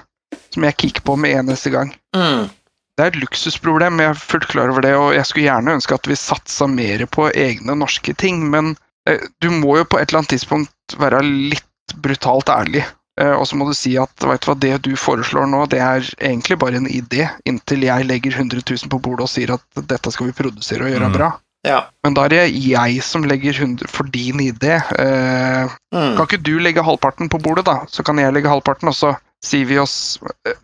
som 0.55 0.63
jeg 0.63 0.77
kicker 0.77 1.03
på 1.03 1.17
med 1.19 1.35
eneste 1.35 1.73
gang. 1.75 1.91
Mm. 2.15 2.47
Det 2.95 3.03
er 3.03 3.11
et 3.11 3.19
luksusproblem, 3.19 3.99
jeg 3.99 4.13
er 4.15 4.15
fullt 4.15 4.47
klar 4.47 4.71
over 4.71 4.87
det, 4.87 4.95
og 4.95 5.15
jeg 5.17 5.27
skulle 5.27 5.49
gjerne 5.51 5.75
ønske 5.75 5.99
at 5.99 6.07
vi 6.07 6.15
satsa 6.15 6.69
mer 6.71 7.07
på 7.11 7.27
egne 7.35 7.75
norske 7.75 8.15
ting, 8.15 8.49
men 8.51 8.77
eh, 9.09 9.19
du 9.43 9.51
må 9.51 9.79
jo 9.81 9.85
på 9.85 9.99
et 9.99 10.09
eller 10.13 10.23
annet 10.23 10.31
tidspunkt 10.37 10.95
være 10.97 11.25
litt 11.27 11.67
brutalt 11.97 12.49
ærlig. 12.49 12.85
Eh, 13.21 13.31
og 13.31 13.47
så 13.47 13.55
må 13.57 13.69
du 13.69 13.75
si 13.79 13.93
at 14.01 14.11
vet 14.27 14.43
du 14.43 14.51
hva, 14.51 14.57
det 14.59 14.83
du 14.83 14.93
foreslår 14.99 15.47
nå, 15.47 15.67
det 15.71 15.79
er 15.79 16.03
egentlig 16.19 16.59
bare 16.59 16.81
en 16.81 16.89
idé, 16.91 17.29
inntil 17.47 17.85
jeg 17.87 18.07
legger 18.09 18.35
100 18.35 18.65
000 18.67 18.91
på 18.91 18.99
bordet 19.05 19.29
og 19.29 19.31
sier 19.31 19.53
at 19.55 19.63
dette 19.87 20.11
skal 20.11 20.27
vi 20.27 20.33
produsere 20.41 20.89
og 20.89 20.91
gjøre 20.95 21.11
Mm. 21.13 21.17
bra. 21.19 21.29
Ja. 21.65 21.79
Men 22.05 22.15
da 22.15 22.25
er 22.25 22.29
det 22.29 22.43
jeg 22.61 23.03
som 23.03 23.23
legger 23.25 23.55
100 23.55 23.89
for 23.89 24.05
din 24.05 24.41
idé. 24.41 24.83
Eh, 24.99 25.69
Mm. 25.95 26.17
kan 26.17 26.27
ikke 26.27 26.43
du 26.43 26.59
legge 26.59 26.83
halvparten 26.83 27.31
på 27.31 27.39
bordet, 27.41 27.65
da? 27.65 27.85
Så 27.89 28.03
kan 28.05 28.19
jeg 28.19 28.33
legge 28.35 28.49
halvparten, 28.51 28.89
og 28.89 28.95
så 28.95 29.17
sier 29.43 29.65
vi 29.67 29.79
oss 29.79 30.19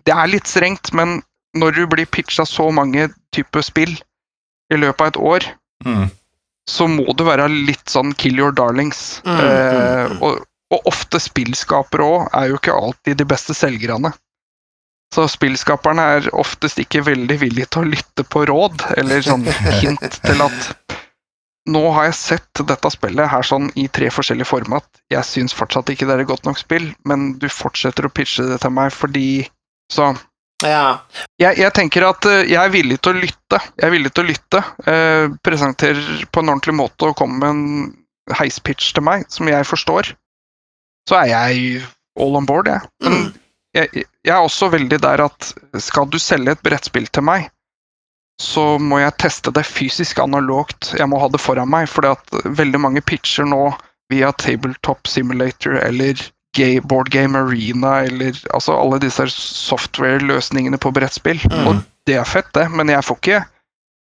Det 0.05 0.13
er 0.13 0.27
litt 0.27 0.47
strengt, 0.47 0.93
men 0.93 1.23
når 1.57 1.75
du 1.75 1.87
blir 1.87 2.07
pitcha 2.07 2.43
så 2.45 2.71
mange 2.73 3.09
typer 3.33 3.63
spill 3.63 3.97
i 4.73 4.77
løpet 4.77 5.01
av 5.01 5.07
et 5.07 5.17
år, 5.17 5.41
Mm. 5.87 6.11
så 6.69 6.87
må 6.89 7.15
du 7.17 7.25
være 7.25 7.49
litt 7.49 7.87
sånn 7.87 8.13
kill 8.17 8.37
your 8.39 8.53
darlings. 8.53 9.23
Mm, 9.25 9.39
Eh, 9.41 10.09
mm, 10.09 10.13
mm. 10.17 10.23
og, 10.23 10.45
og 10.71 10.91
ofte 10.91 11.21
spillskapere 11.23 12.07
òg 12.07 12.27
er 12.37 12.51
jo 12.51 12.59
ikke 12.61 12.77
alltid 12.77 13.19
de 13.19 13.27
beste 13.29 13.57
selgerne. 13.57 14.13
Så 15.11 15.27
spillskaperne 15.27 16.03
er 16.17 16.29
oftest 16.39 16.79
ikke 16.79 17.03
veldig 17.03 17.41
villige 17.41 17.67
til 17.75 17.83
å 17.83 17.91
lytte 17.91 18.25
på 18.31 18.45
råd, 18.47 18.85
eller 19.01 19.25
sånn 19.27 19.49
hint 19.81 20.21
til 20.23 20.45
at 20.45 20.71
nå 21.71 21.83
har 21.95 22.09
jeg 22.09 22.19
sett 22.19 22.63
dette 22.67 22.91
spillet 22.95 23.31
her 23.31 23.45
sånn 23.47 23.69
i 23.79 23.87
tre 23.93 24.09
forskjellige 24.13 24.49
format. 24.49 24.87
Jeg 25.13 25.27
syns 25.27 25.55
fortsatt 25.57 25.91
ikke 25.93 26.07
det 26.09 26.17
er 26.17 26.25
et 26.25 26.31
godt 26.31 26.47
nok 26.49 26.59
spill, 26.63 26.89
men 27.07 27.35
du 27.43 27.49
fortsetter 27.53 28.07
å 28.07 28.13
pitche 28.15 28.47
det 28.49 28.61
til 28.63 28.75
meg 28.75 28.95
fordi 28.95 29.47
Så 29.91 30.13
ja. 30.63 31.01
jeg, 31.41 31.57
jeg 31.59 31.73
tenker 31.75 32.05
at 32.07 32.27
eh, 32.29 32.45
jeg 32.47 32.61
er 32.61 32.71
villig 32.71 33.01
til 33.03 33.17
å 33.17 33.21
lytte. 33.25 33.59
Jeg 33.75 33.87
er 33.89 33.95
villig 33.95 34.13
til 34.15 34.23
å 34.23 34.29
lytte. 34.29 34.61
Eh, 34.87 35.27
presenterer 35.43 36.25
på 36.31 36.43
en 36.43 36.53
ordentlig 36.53 36.77
måte 36.79 37.11
og 37.11 37.17
kommer 37.19 37.41
med 37.43 37.51
en 37.51 38.37
heispitch 38.39 38.93
til 38.95 39.07
meg 39.07 39.27
som 39.33 39.51
jeg 39.51 39.67
forstår. 39.67 40.13
Så 41.09 41.17
er 41.21 41.31
jeg 41.33 41.83
all 42.21 42.37
on 42.37 42.47
board, 42.47 42.69
jeg. 42.69 42.81
Men 43.03 43.13
Mm. 43.13 43.33
jeg, 43.75 44.05
jeg 44.25 44.35
er 44.35 44.43
også 44.43 44.71
veldig 44.71 45.01
der 45.03 45.23
at 45.25 45.53
skal 45.79 46.09
du 46.11 46.19
selge 46.19 46.53
et 46.53 46.63
brettspill 46.63 47.07
til 47.07 47.23
meg, 47.23 47.49
så 48.41 48.79
må 48.81 48.99
jeg 49.03 49.17
teste 49.21 49.53
det 49.53 49.67
fysisk 49.69 50.19
analogt. 50.19 50.95
Jeg 50.99 51.09
må 51.09 51.19
ha 51.21 51.29
det 51.29 51.41
foran 51.41 51.69
meg, 51.71 51.89
for 51.89 52.09
veldig 52.45 52.81
mange 52.81 53.03
pitcher 53.05 53.45
nå 53.45 53.75
via 54.11 54.33
Tabletop 54.33 55.07
Simulator 55.07 55.77
eller 55.79 56.19
Board 56.83 57.11
Game 57.15 57.39
Arena 57.39 58.01
eller 58.09 58.35
altså 58.53 58.75
alle 58.75 58.99
disse 58.99 59.29
software-løsningene 59.31 60.79
på 60.83 60.91
brettspill. 60.93 61.39
Mm. 61.47 61.67
Og 61.69 61.83
det 62.09 62.17
er 62.19 62.25
fett, 62.27 62.49
det, 62.57 62.67
men 62.75 62.89
jeg 62.91 63.05
får 63.07 63.21
ikke, 63.21 63.45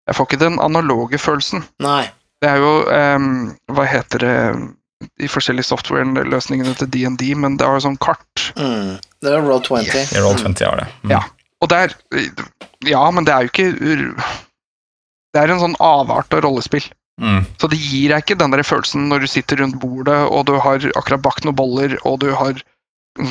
jeg 0.08 0.16
får 0.18 0.26
ikke 0.30 0.42
den 0.46 0.58
analoge 0.60 1.20
følelsen. 1.22 1.64
Nei. 1.84 2.08
Det 2.42 2.50
er 2.50 2.62
jo 2.64 2.74
um, 2.88 3.30
Hva 3.76 3.86
heter 3.86 4.24
det 4.24 4.36
De 5.00 5.30
forskjellige 5.32 5.70
software-løsningene 5.70 6.74
til 6.76 6.90
DND, 6.92 7.24
men 7.40 7.56
det 7.60 7.68
har 7.68 7.78
jo 7.78 7.86
sånn 7.88 8.00
kart. 8.04 8.50
Mm. 8.60 8.98
Det 9.24 9.32
er 9.32 9.44
Roll 9.46 9.62
20. 9.64 9.86
Yes. 9.88 10.12
I 10.16 10.24
Roll20 10.24 10.64
har 10.68 10.82
det. 10.82 10.88
Mm. 11.04 11.14
Ja. 11.16 11.22
Og 11.64 11.70
der 11.72 11.96
Ja, 12.88 13.04
men 13.12 13.26
det 13.28 13.34
er 13.36 13.44
jo 13.44 13.52
ikke 13.52 13.70
Det 15.34 15.42
er 15.42 15.52
en 15.52 15.60
sånn 15.62 15.78
avart 15.84 16.34
av 16.34 16.44
rollespill. 16.46 16.86
Mm. 17.20 17.44
Så 17.60 17.68
det 17.72 17.80
gir 17.80 18.14
deg 18.14 18.24
ikke 18.24 18.38
den 18.40 18.54
der 18.56 18.64
følelsen 18.64 19.10
når 19.12 19.26
du 19.26 19.28
sitter 19.32 19.60
rundt 19.62 19.80
bordet, 19.82 20.20
og 20.32 20.46
du 20.48 20.56
har 20.60 20.84
akkurat 20.96 21.22
bakt 21.24 21.46
noen 21.46 21.58
boller, 21.60 21.98
og 22.08 22.22
du 22.24 22.30
har 22.36 22.60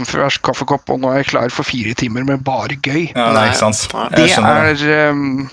fersk 0.08 0.42
kaffekopp, 0.44 0.90
og 0.92 1.00
nå 1.00 1.10
er 1.12 1.22
jeg 1.22 1.30
klar 1.32 1.52
for 1.54 1.64
fire 1.66 1.94
timer 1.96 2.26
med 2.28 2.44
bare 2.44 2.76
gøy. 2.76 3.08
Ja, 3.14 3.30
Nei. 3.32 3.46
er 3.46 3.52
ikke 3.54 3.62
sant. 3.62 3.86
Det 4.12 4.26
Jeg 4.26 4.34
skjønner 4.36 4.68
det. 4.68 4.74
er 4.84 5.08
ehm, 5.08 5.48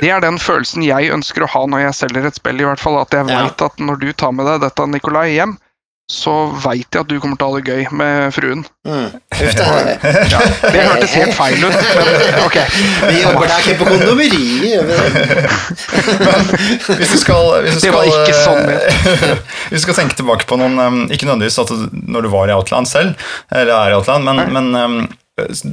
det 0.00 0.10
er 0.10 0.20
den 0.24 0.38
følelsen 0.42 0.82
jeg 0.86 1.10
ønsker 1.14 1.44
å 1.44 1.50
ha 1.54 1.66
når 1.66 1.86
jeg 1.88 1.98
selger 2.04 2.26
et 2.30 2.38
spill, 2.38 2.60
i 2.62 2.64
hvert 2.68 2.80
fall. 2.80 3.00
At 3.02 3.12
jeg 3.12 3.28
Ja. 3.28 3.44
vet 3.44 3.62
at 3.68 3.78
når 3.78 4.00
du 4.00 4.12
tar 4.12 4.32
med 4.32 4.46
deg 4.48 4.60
dette, 4.64 4.86
Nikolai, 4.88 5.28
hjem, 5.36 5.56
så 6.12 6.32
veit 6.60 6.92
jeg 6.92 7.00
at 7.00 7.08
du 7.08 7.14
kommer 7.22 7.38
til 7.40 7.46
å 7.46 7.52
ha 7.54 7.60
det 7.62 7.70
gøy 7.72 7.86
med 7.96 8.34
fruen. 8.34 8.64
Mm. 8.84 9.06
Uff, 9.32 9.54
det 9.56 9.66
Det 10.74 10.82
hørtes 10.82 11.14
helt 11.16 11.34
feil 11.38 11.62
ut, 11.62 11.76
men 11.96 12.08
ok. 12.42 12.58
Vi 13.08 13.22
jobber 13.22 13.48
da 13.48 13.58
ikke 13.62 13.76
på 13.80 13.86
kondomeriet, 13.88 14.66
gjør 14.66 14.84
vi 14.90 14.94
det? 14.98 15.12
Hvis 16.98 17.12
du 17.14 17.18
skal, 17.22 17.48
hvis 17.64 17.78
du 17.78 17.86
Det 17.86 17.92
var 17.94 18.04
skal, 18.04 18.20
ikke 18.20 18.36
sånn 18.42 18.64
eh, 18.74 18.82
Hvis 19.70 19.80
du 19.80 19.84
skal 19.86 19.98
tenke 20.02 20.18
tilbake 20.18 20.48
på 20.50 20.58
noen 20.60 20.76
um, 20.82 20.98
Ikke 21.12 21.28
nødvendigvis 21.28 21.60
at 21.62 21.72
du, 21.72 21.86
når 22.12 22.26
du 22.26 22.32
var 22.34 22.50
i 22.50 22.56
Outland 22.56 22.90
selv, 22.90 23.14
eller 23.50 23.72
er 23.78 23.94
i 23.94 23.96
Outland, 23.96 24.26
men, 24.28 24.42
men 24.52 24.74
um, 24.76 24.98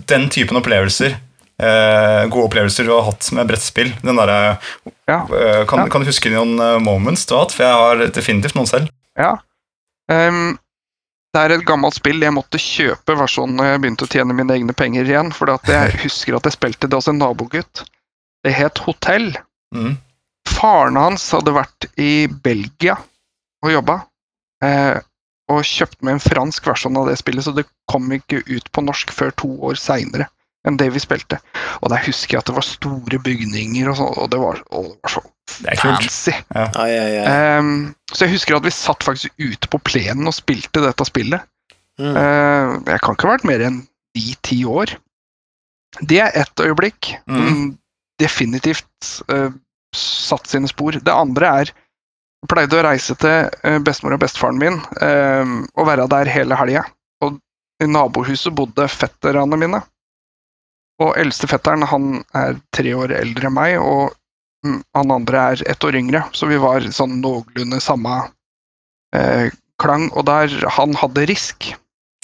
den 0.07 0.29
typen 0.31 0.59
opplevelser 0.61 1.17
eh, 1.17 1.19
Gode 1.59 2.45
opplevelser 2.47 2.87
du 2.87 2.93
har 2.93 3.03
hatt 3.09 3.27
med 3.35 3.49
brettspill. 3.49 3.91
Den 4.05 4.15
derre 4.19 4.57
Ja. 5.09 5.25
eh, 5.27 5.65
kan, 5.67 5.89
kan 5.91 6.01
du 6.01 6.07
huske 6.07 6.31
noen 6.31 6.55
eh, 6.59 6.77
moments 6.79 7.25
du 7.27 7.35
har 7.35 7.43
hatt? 7.45 7.55
For 7.57 7.65
jeg 7.65 7.83
har 7.83 8.03
definitivt 8.15 8.55
noen 8.55 8.69
selv. 8.69 8.89
Ja. 9.19 9.33
Um, 10.09 10.57
det 11.35 11.41
er 11.43 11.53
et 11.57 11.65
gammelt 11.67 11.97
spill. 11.99 12.21
Jeg 12.23 12.33
måtte 12.33 12.57
kjøpe 12.61 13.17
versjonen 13.19 13.59
når 13.59 13.71
jeg 13.73 13.81
begynte 13.83 14.07
å 14.07 14.11
tjene 14.13 14.37
mine 14.37 14.55
egne 14.55 14.73
penger 14.77 15.09
igjen. 15.11 15.33
For 15.35 15.51
jeg 15.67 15.97
husker 16.05 16.37
at 16.39 16.47
jeg 16.47 16.55
spilte 16.55 16.87
det 16.87 16.97
hos 16.97 17.11
en 17.11 17.19
nabogutt. 17.21 17.83
Det 18.45 18.55
het 18.55 18.79
Hotell. 18.85 19.33
Mm. 19.75 19.97
Faren 20.49 20.95
hans 20.97 21.27
hadde 21.35 21.51
vært 21.53 21.89
i 21.99 22.25
Belgia 22.31 22.95
og 23.59 23.73
jobba, 23.73 23.97
eh, 24.63 24.95
og 25.51 25.65
kjøpte 25.67 26.05
med 26.07 26.15
en 26.15 26.21
fransk 26.23 26.69
versjon 26.71 26.95
av 26.97 27.09
det 27.09 27.17
spillet, 27.19 27.43
så 27.43 27.51
det 27.53 27.65
kom 27.91 28.07
ikke 28.15 28.39
ut 28.47 28.69
på 28.71 28.83
norsk 28.87 29.11
før 29.11 29.33
to 29.35 29.49
år 29.67 29.75
seinere 29.81 30.29
enn 30.67 30.77
det 30.79 30.89
vi 30.91 30.99
spilte. 30.99 31.39
Og 31.79 31.91
der 31.93 32.01
husker 32.03 32.35
jeg 32.35 32.41
at 32.43 32.49
det 32.49 32.55
var 32.57 32.65
store 32.67 33.19
bygninger 33.23 33.89
og 33.91 33.99
sånn, 33.99 34.15
og 34.19 34.31
det 34.33 34.39
var, 34.41 34.59
å, 34.75 34.81
det 34.89 35.05
var 35.07 35.13
så 35.13 35.21
fancy. 35.79 36.33
Ja. 36.55 36.65
Ai, 36.75 36.89
ai, 36.99 37.13
ai. 37.21 37.27
Ehm, 37.31 37.71
så 38.11 38.25
jeg 38.25 38.35
husker 38.35 38.57
at 38.57 38.67
vi 38.67 38.73
satt 38.75 39.05
faktisk 39.07 39.33
ute 39.39 39.69
på 39.71 39.79
plenen 39.87 40.27
og 40.29 40.35
spilte 40.35 40.83
dette 40.83 41.07
spillet. 41.07 41.45
Mm. 41.99 42.15
Uh, 42.15 42.75
jeg 42.87 43.01
kan 43.03 43.15
ikke 43.15 43.27
ha 43.27 43.33
vært 43.37 43.47
mer 43.47 43.63
enn 43.65 43.79
ni-ti 44.15 44.61
år. 44.67 44.93
Det 46.05 46.19
er 46.23 46.35
ett 46.37 46.61
øyeblikk 46.63 47.15
som 47.25 47.47
Mhm. 47.49 47.77
definitivt 48.21 49.09
uh, 49.31 49.49
satt 49.95 50.47
sine 50.47 50.67
spor. 50.67 50.91
Det 50.99 51.11
andre 51.13 51.47
er 51.47 51.71
jeg 52.39 52.47
pleide 52.51 52.77
å 52.79 52.83
reise 52.85 53.15
til 53.19 53.49
uh, 53.65 53.79
bestemor 53.83 54.15
og 54.15 54.21
bestefaren 54.23 54.59
min 54.59 54.77
eh, 55.03 55.49
og 55.75 55.87
være 55.89 56.05
der 56.07 56.29
hele 56.31 56.55
helga. 56.55 56.85
Og 57.25 57.39
i 57.83 57.87
nabohuset 57.89 58.55
bodde 58.55 58.85
fetterne 58.87 59.57
mine. 59.59 59.81
Og 60.99 61.13
eldste 61.17 61.47
fetteren 61.47 61.85
han 61.87 62.23
er 62.35 62.57
tre 62.75 62.91
år 62.97 63.13
eldre 63.15 63.47
enn 63.47 63.55
meg, 63.55 63.77
og 63.79 64.11
mm, 64.67 64.81
han 64.97 65.13
andre 65.15 65.43
er 65.53 65.63
ett 65.71 65.83
år 65.87 65.95
yngre. 65.95 66.25
Så 66.35 66.49
vi 66.49 66.57
var 66.59 66.83
sånn 66.91 67.21
noenlunde 67.23 67.79
samme 67.83 68.17
eh, 69.15 69.47
klang. 69.79 70.09
Og 70.11 70.25
der 70.27 70.51
han 70.75 70.93
hadde 70.99 71.23
risk. 71.31 71.71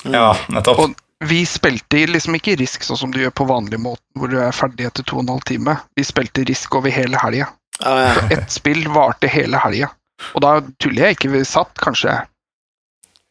Ja, 0.04 0.34
nettopp. 0.52 0.80
Og- 0.90 1.02
Vi 1.26 1.46
spilte 1.48 2.02
liksom 2.12 2.36
ikke 2.36 2.58
risk 2.60 2.84
sånn 2.84 2.98
som 3.00 3.12
du 3.12 3.22
gjør 3.22 3.32
på 3.32 3.46
vanlig 3.48 3.80
måte, 3.80 4.04
hvor 4.20 4.28
du 4.30 4.36
er 4.44 4.52
ferdig 4.52 4.86
etter 4.90 5.02
to 5.08 5.16
og 5.16 5.24
en 5.24 5.30
halv 5.38 5.46
time. 5.48 5.78
Vi 5.96 6.04
spilte 6.04 6.44
risk 6.46 6.76
over 6.76 6.92
hele 6.92 7.18
helga. 7.18 7.48
Ah, 7.80 8.02
ja. 8.04 8.26
Ett 8.36 8.52
spill 8.52 8.84
varte 8.92 9.28
hele 9.32 9.58
helga. 9.64 9.88
Og 10.36 10.42
da 10.44 10.60
tuller 10.84 11.08
jeg 11.08 11.16
ikke, 11.16 11.32
vi 11.32 11.46
satt 11.48 11.72
kanskje 11.80 12.18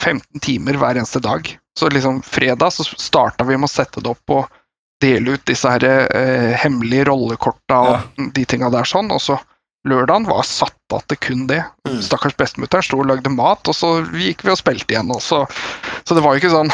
15 0.03 0.41
timer 0.41 0.81
hver 0.81 0.97
eneste 0.97 1.21
dag. 1.23 1.47
Så 1.79 1.89
liksom 1.93 2.23
fredag 2.25 2.73
så 2.73 2.85
starta 2.97 3.45
vi 3.45 3.57
med 3.57 3.69
å 3.69 3.73
sette 3.73 4.01
det 4.03 4.11
opp 4.11 4.31
og 4.35 4.49
dele 5.03 5.35
ut 5.37 5.47
disse 5.49 5.69
her 5.69 5.85
eh, 5.85 6.53
hemmelige 6.61 7.09
rollekorta 7.11 7.81
og 7.91 8.31
de 8.37 8.45
tinga 8.49 8.71
der 8.73 8.87
sånn, 8.89 9.11
og 9.15 9.23
så 9.23 9.39
lørdagen 9.89 10.25
var 10.29 10.45
satt 10.49 10.95
av 10.97 11.03
til 11.11 11.19
kun 11.21 11.43
det. 11.51 11.61
Mm. 11.89 11.99
Stakkars 12.05 12.37
bestemutter 12.39 12.85
sto 12.85 13.01
og 13.03 13.09
lagde 13.11 13.33
mat, 13.33 13.61
og 13.69 13.77
så 13.77 13.91
gikk 14.17 14.45
vi 14.47 14.53
og 14.55 14.61
spilte 14.61 14.95
igjen. 14.95 15.13
Også. 15.13 15.43
så, 15.45 16.01
så 16.09 16.17
det 16.17 16.25
var 16.25 16.37
jo 16.37 16.43
ikke 16.43 16.55
sånn 16.55 16.73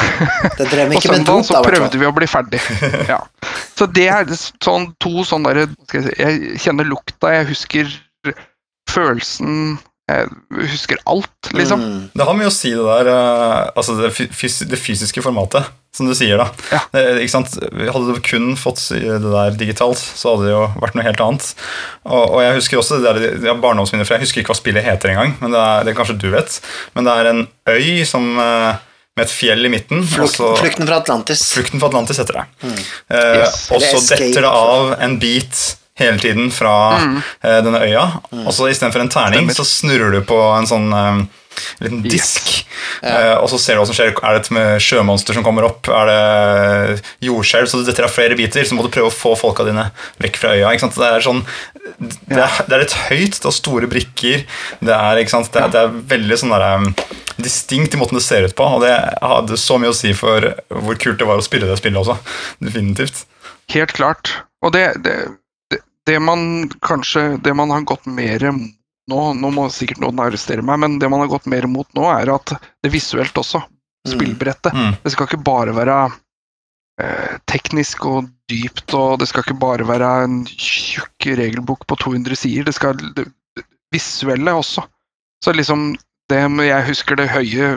Det 0.59 0.69
drev 0.71 0.95
ikke 0.95 1.01
og 1.01 1.07
søndagen 1.07 1.47
så 1.49 1.63
prøvde 1.65 2.01
vi 2.01 2.07
å 2.07 2.15
bli 2.15 2.29
ferdig. 2.29 2.61
Ja. 3.11 3.19
Så 3.75 3.89
det 3.91 4.07
er 4.13 4.31
sånn 4.63 4.91
to 5.01 5.25
sånne 5.27 5.51
derre 5.51 5.67
Jeg 5.91 6.05
si 6.05 6.15
Jeg 6.21 6.59
kjenner 6.63 6.87
lukta, 6.87 7.33
jeg 7.33 7.49
husker 7.51 7.91
følelsen 8.91 9.79
husker 10.71 10.99
alt, 11.09 11.51
liksom. 11.55 11.81
Mm. 11.83 12.01
Det 12.17 12.25
har 12.27 12.37
mye 12.37 12.49
å 12.49 12.53
si, 12.53 12.71
det 12.75 12.83
der 12.85 13.09
eh, 13.11 13.69
Altså 13.75 13.95
det, 13.99 14.09
fys 14.15 14.59
det 14.69 14.79
fysiske 14.79 15.23
formatet, 15.25 15.69
som 15.95 16.07
du 16.07 16.13
sier, 16.15 16.37
da. 16.39 16.47
Ja. 16.71 16.79
Det, 16.93 17.03
ikke 17.23 17.33
sant? 17.33 17.55
Hadde 17.61 18.13
du 18.15 18.21
kun 18.25 18.53
fått 18.59 18.83
det 18.93 19.17
der 19.23 19.57
digitalt, 19.59 19.99
så 19.99 20.35
hadde 20.35 20.47
det 20.49 20.53
jo 20.55 20.61
vært 20.83 20.95
noe 20.99 21.07
helt 21.07 21.23
annet. 21.25 21.49
Og, 22.07 22.21
og 22.37 22.39
jeg 22.45 22.55
husker 22.59 22.79
også 22.81 22.99
det 23.01 23.09
der, 23.17 23.41
ja, 23.49 23.57
barndomsminner, 23.59 24.07
fra 24.07 24.19
jeg 24.19 24.27
husker 24.27 24.43
ikke 24.43 24.53
hva 24.55 24.59
spillet 24.61 24.87
heter 24.87 25.11
engang. 25.15 25.35
Men 25.41 25.51
det 25.55 25.65
er, 25.65 25.83
det 25.89 25.97
kanskje 25.99 26.19
du 26.21 26.29
vet. 26.33 26.61
Men 26.95 27.09
det 27.09 27.17
er 27.19 27.31
en 27.33 27.43
øy 27.75 28.05
som, 28.07 28.31
eh, 28.39 28.71
med 29.19 29.25
et 29.27 29.33
fjell 29.35 29.67
i 29.67 29.73
midten. 29.73 30.05
Flukten, 30.07 30.31
så- 30.37 30.55
flukten 30.61 30.87
fra 30.87 31.01
Atlantis. 31.03 31.43
Flukten 31.57 31.81
fra 31.83 31.89
Atlantis 31.91 32.21
heter 32.23 32.39
det. 32.39 32.45
Mm. 32.63 32.77
Eh, 33.11 33.37
Yes. 33.41 33.65
og 33.75 33.83
så 33.83 33.99
detter 34.15 34.45
det 34.47 34.51
av 34.51 34.93
en 35.03 35.17
bit 35.19 35.59
hele 36.01 36.21
tiden 36.21 36.49
fra 36.53 36.75
eh, 36.99 37.59
denne 37.65 37.83
øya. 37.85 38.07
Mm. 38.31 38.45
Og 38.45 38.55
så 38.55 38.71
istedenfor 38.71 39.05
en 39.05 39.13
terning, 39.13 39.45
Stemmer. 39.49 39.59
så 39.59 39.67
snurrer 39.67 40.17
du 40.17 40.21
på 40.27 40.39
en 40.55 40.69
sånn 40.69 40.89
eh, 40.97 41.21
liten 41.83 42.03
Yes. 42.05 42.13
disk. 42.13 42.51
Uh, 43.01 43.41
og 43.41 43.47
så 43.51 43.57
ser 43.59 43.75
du 43.75 43.81
hva 43.81 43.87
som 43.89 43.95
skjer. 43.97 44.13
Er 44.13 44.35
det 44.35 44.43
et 44.43 44.51
med 44.55 44.83
sjømonster 44.83 45.35
som 45.37 45.45
kommer 45.45 45.65
opp? 45.67 45.89
Er 45.89 46.09
det 46.09 47.01
jordskjelv? 47.25 47.69
Så 47.69 47.81
det 47.81 47.91
detter 47.91 48.07
av 48.07 48.13
flere 48.13 48.37
biter. 48.37 48.65
Så 48.67 48.77
må 48.77 48.85
du 48.85 48.91
prøve 48.93 49.09
å 49.09 49.13
få 49.13 49.33
folka 49.39 49.65
dine 49.67 49.87
vekk 50.21 50.39
fra 50.41 50.53
øya. 50.55 50.71
Ikke 50.71 50.85
sant? 50.85 50.99
Det 50.99 51.09
er 51.09 51.25
sånn 51.25 51.43
det 52.01 52.39
er, 52.39 52.55
det 52.67 52.75
er 52.75 52.83
litt 52.83 52.97
høyt, 53.09 53.37
det 53.37 53.47
har 53.47 53.55
store 53.55 53.89
brikker. 53.89 54.45
Det 54.81 54.93
er, 54.95 55.21
ikke 55.21 55.33
sant? 55.33 55.49
Det 55.53 55.63
er, 55.63 55.73
det 55.73 55.81
er 55.81 55.97
veldig 56.13 56.37
sånn 56.39 56.53
der, 56.53 56.67
um, 56.77 56.87
distinkt 57.41 57.97
i 57.97 57.99
måten 58.01 58.19
det 58.19 58.25
ser 58.25 58.47
ut 58.47 58.55
på. 58.57 58.69
Og 58.77 58.85
det 58.85 58.93
hadde 59.21 59.59
så 59.59 59.77
mye 59.81 59.93
å 59.93 59.97
si 59.97 60.13
for 60.17 60.51
hvor 60.69 61.01
kult 61.01 61.19
det 61.21 61.29
var 61.29 61.41
å 61.41 61.45
spille 61.45 61.69
det 61.69 61.79
spillet 61.81 62.01
også. 62.01 62.17
Definitivt. 62.63 63.25
Helt 63.73 63.93
klart. 63.97 64.35
Og 64.61 64.73
det, 64.75 64.85
det, 65.05 65.15
det, 66.07 66.17
man 66.19 66.69
kanskje 66.81 67.37
Det 67.43 67.53
man 67.53 67.69
har 67.69 67.81
gått 67.87 68.05
mer 68.09 68.43
mot 68.51 68.77
nå, 69.11 69.33
nå 69.35 69.49
må 69.51 69.65
sikkert 69.73 69.99
noen 69.99 70.19
arrestere 70.23 70.63
meg, 70.63 70.79
men 70.79 70.99
det 71.01 71.09
man 71.11 71.19
har 71.19 71.27
gått 71.27 71.45
mer 71.51 71.65
mot 71.67 71.87
nå, 71.97 72.05
er 72.13 72.29
at 72.31 72.53
det 72.83 72.91
visuelt 72.93 73.35
også. 73.35 73.59
Spillbrettet. 74.07 74.71
Mm. 74.73 74.93
Det 75.03 75.11
skal 75.11 75.27
ikke 75.27 75.41
bare 75.43 75.73
være 75.75 75.95
eh, 77.01 77.33
teknisk 77.49 78.05
og 78.07 78.29
dypt, 78.49 78.93
og 78.95 79.19
det 79.19 79.27
skal 79.27 79.43
ikke 79.43 79.57
bare 79.59 79.87
være 79.89 80.11
en 80.23 80.37
tjukk 80.47 81.27
regelbok 81.41 81.83
på 81.89 81.97
200 82.05 82.39
sider. 82.39 82.69
Det 82.69 82.75
skal 82.77 83.01
det, 83.17 83.25
visuelle 83.91 84.53
også. 84.55 84.85
Så 85.43 85.51
liksom 85.57 85.91
det 86.31 86.39
Jeg 86.69 86.87
husker 86.87 87.15
det 87.19 87.27
høye, 87.33 87.73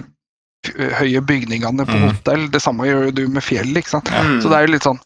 høye 1.00 1.20
bygningene 1.26 1.84
på 1.88 1.98
Mm. 1.98 2.08
hotell. 2.12 2.46
Det 2.50 2.62
samme 2.62 2.86
gjør 2.86 3.10
du 3.14 3.26
med 3.28 3.42
fjell, 3.42 3.74
ikke 3.76 3.90
sant. 3.96 4.06
Mm. 4.12 4.38
Så 4.44 4.48
det 4.52 4.56
er 4.60 4.66
jo 4.68 4.72
litt 4.76 4.86
sånn 4.86 5.00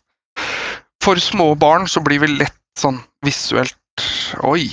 For 1.01 1.17
små 1.17 1.55
barn 1.57 1.87
så 1.89 2.03
blir 2.05 2.21
vi 2.21 2.27
lett 2.37 2.58
sånn 2.81 3.01
visuelt 3.27 3.75
Oi, 4.47 4.69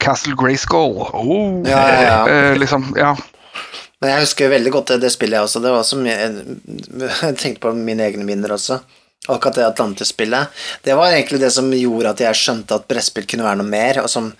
Castle 0.00 0.32
Grayskull. 0.38 0.96
Oh, 1.12 1.60
Ja, 1.68 1.82
ja, 1.92 2.02
ja. 2.06 2.18
Eh, 2.32 2.54
liksom, 2.56 2.86
ja. 2.96 3.10
Men 4.00 4.10
jeg 4.14 4.24
husker 4.24 4.48
veldig 4.50 4.72
godt 4.74 4.94
det, 4.94 5.00
det 5.04 5.10
spillet 5.12 5.36
jeg 5.36 5.46
også. 5.46 5.60
Det 5.62 5.72
var 5.74 5.84
som 5.86 6.06
jeg, 6.08 6.30
jeg 6.96 7.36
tenkte 7.38 7.60
på 7.66 7.74
mine 7.76 8.06
egne 8.08 8.24
minner 8.26 8.54
også. 8.56 8.80
Akkurat 9.30 9.54
det 9.60 9.66
Atlantis-spillet. 9.68 10.48
Det 10.82 10.96
var 10.98 11.12
egentlig 11.12 11.38
det 11.44 11.52
som 11.54 11.68
gjorde 11.70 12.10
at 12.16 12.22
jeg 12.24 12.40
skjønte 12.40 12.74
at 12.80 12.88
brettspill 12.90 13.28
kunne 13.30 13.44
være 13.46 13.60
noe 13.60 13.68
mer, 13.70 14.00
og 14.02 14.08
som 14.10 14.32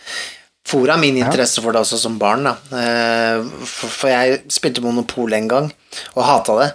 fora 0.66 0.96
min 0.98 1.20
interesse 1.20 1.62
for 1.62 1.74
det 1.76 1.84
også 1.84 2.00
som 2.02 2.16
barn. 2.18 2.48
da. 2.48 2.56
Eh, 2.80 3.44
For, 3.62 3.92
for 4.00 4.10
jeg 4.10 4.40
spilte 4.50 4.82
Monopol 4.82 5.36
en 5.38 5.46
gang, 5.52 5.68
og 6.16 6.24
hata 6.26 6.56
det. 6.58 6.70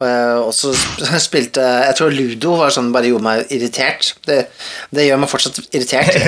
Eh, 0.00 0.36
Og 0.40 0.54
så 0.56 0.70
spilte 1.26 1.60
Jeg 1.60 1.96
tror 1.98 2.14
Ludo 2.14 2.54
var 2.56 2.72
sånn 2.72 2.88
bare 2.94 3.10
gjorde 3.10 3.26
meg 3.26 3.50
irritert. 3.52 4.14
Det, 4.26 4.38
det 4.96 5.04
gjør 5.08 5.20
meg 5.20 5.28
fortsatt 5.32 5.60
irritert. 5.70 6.14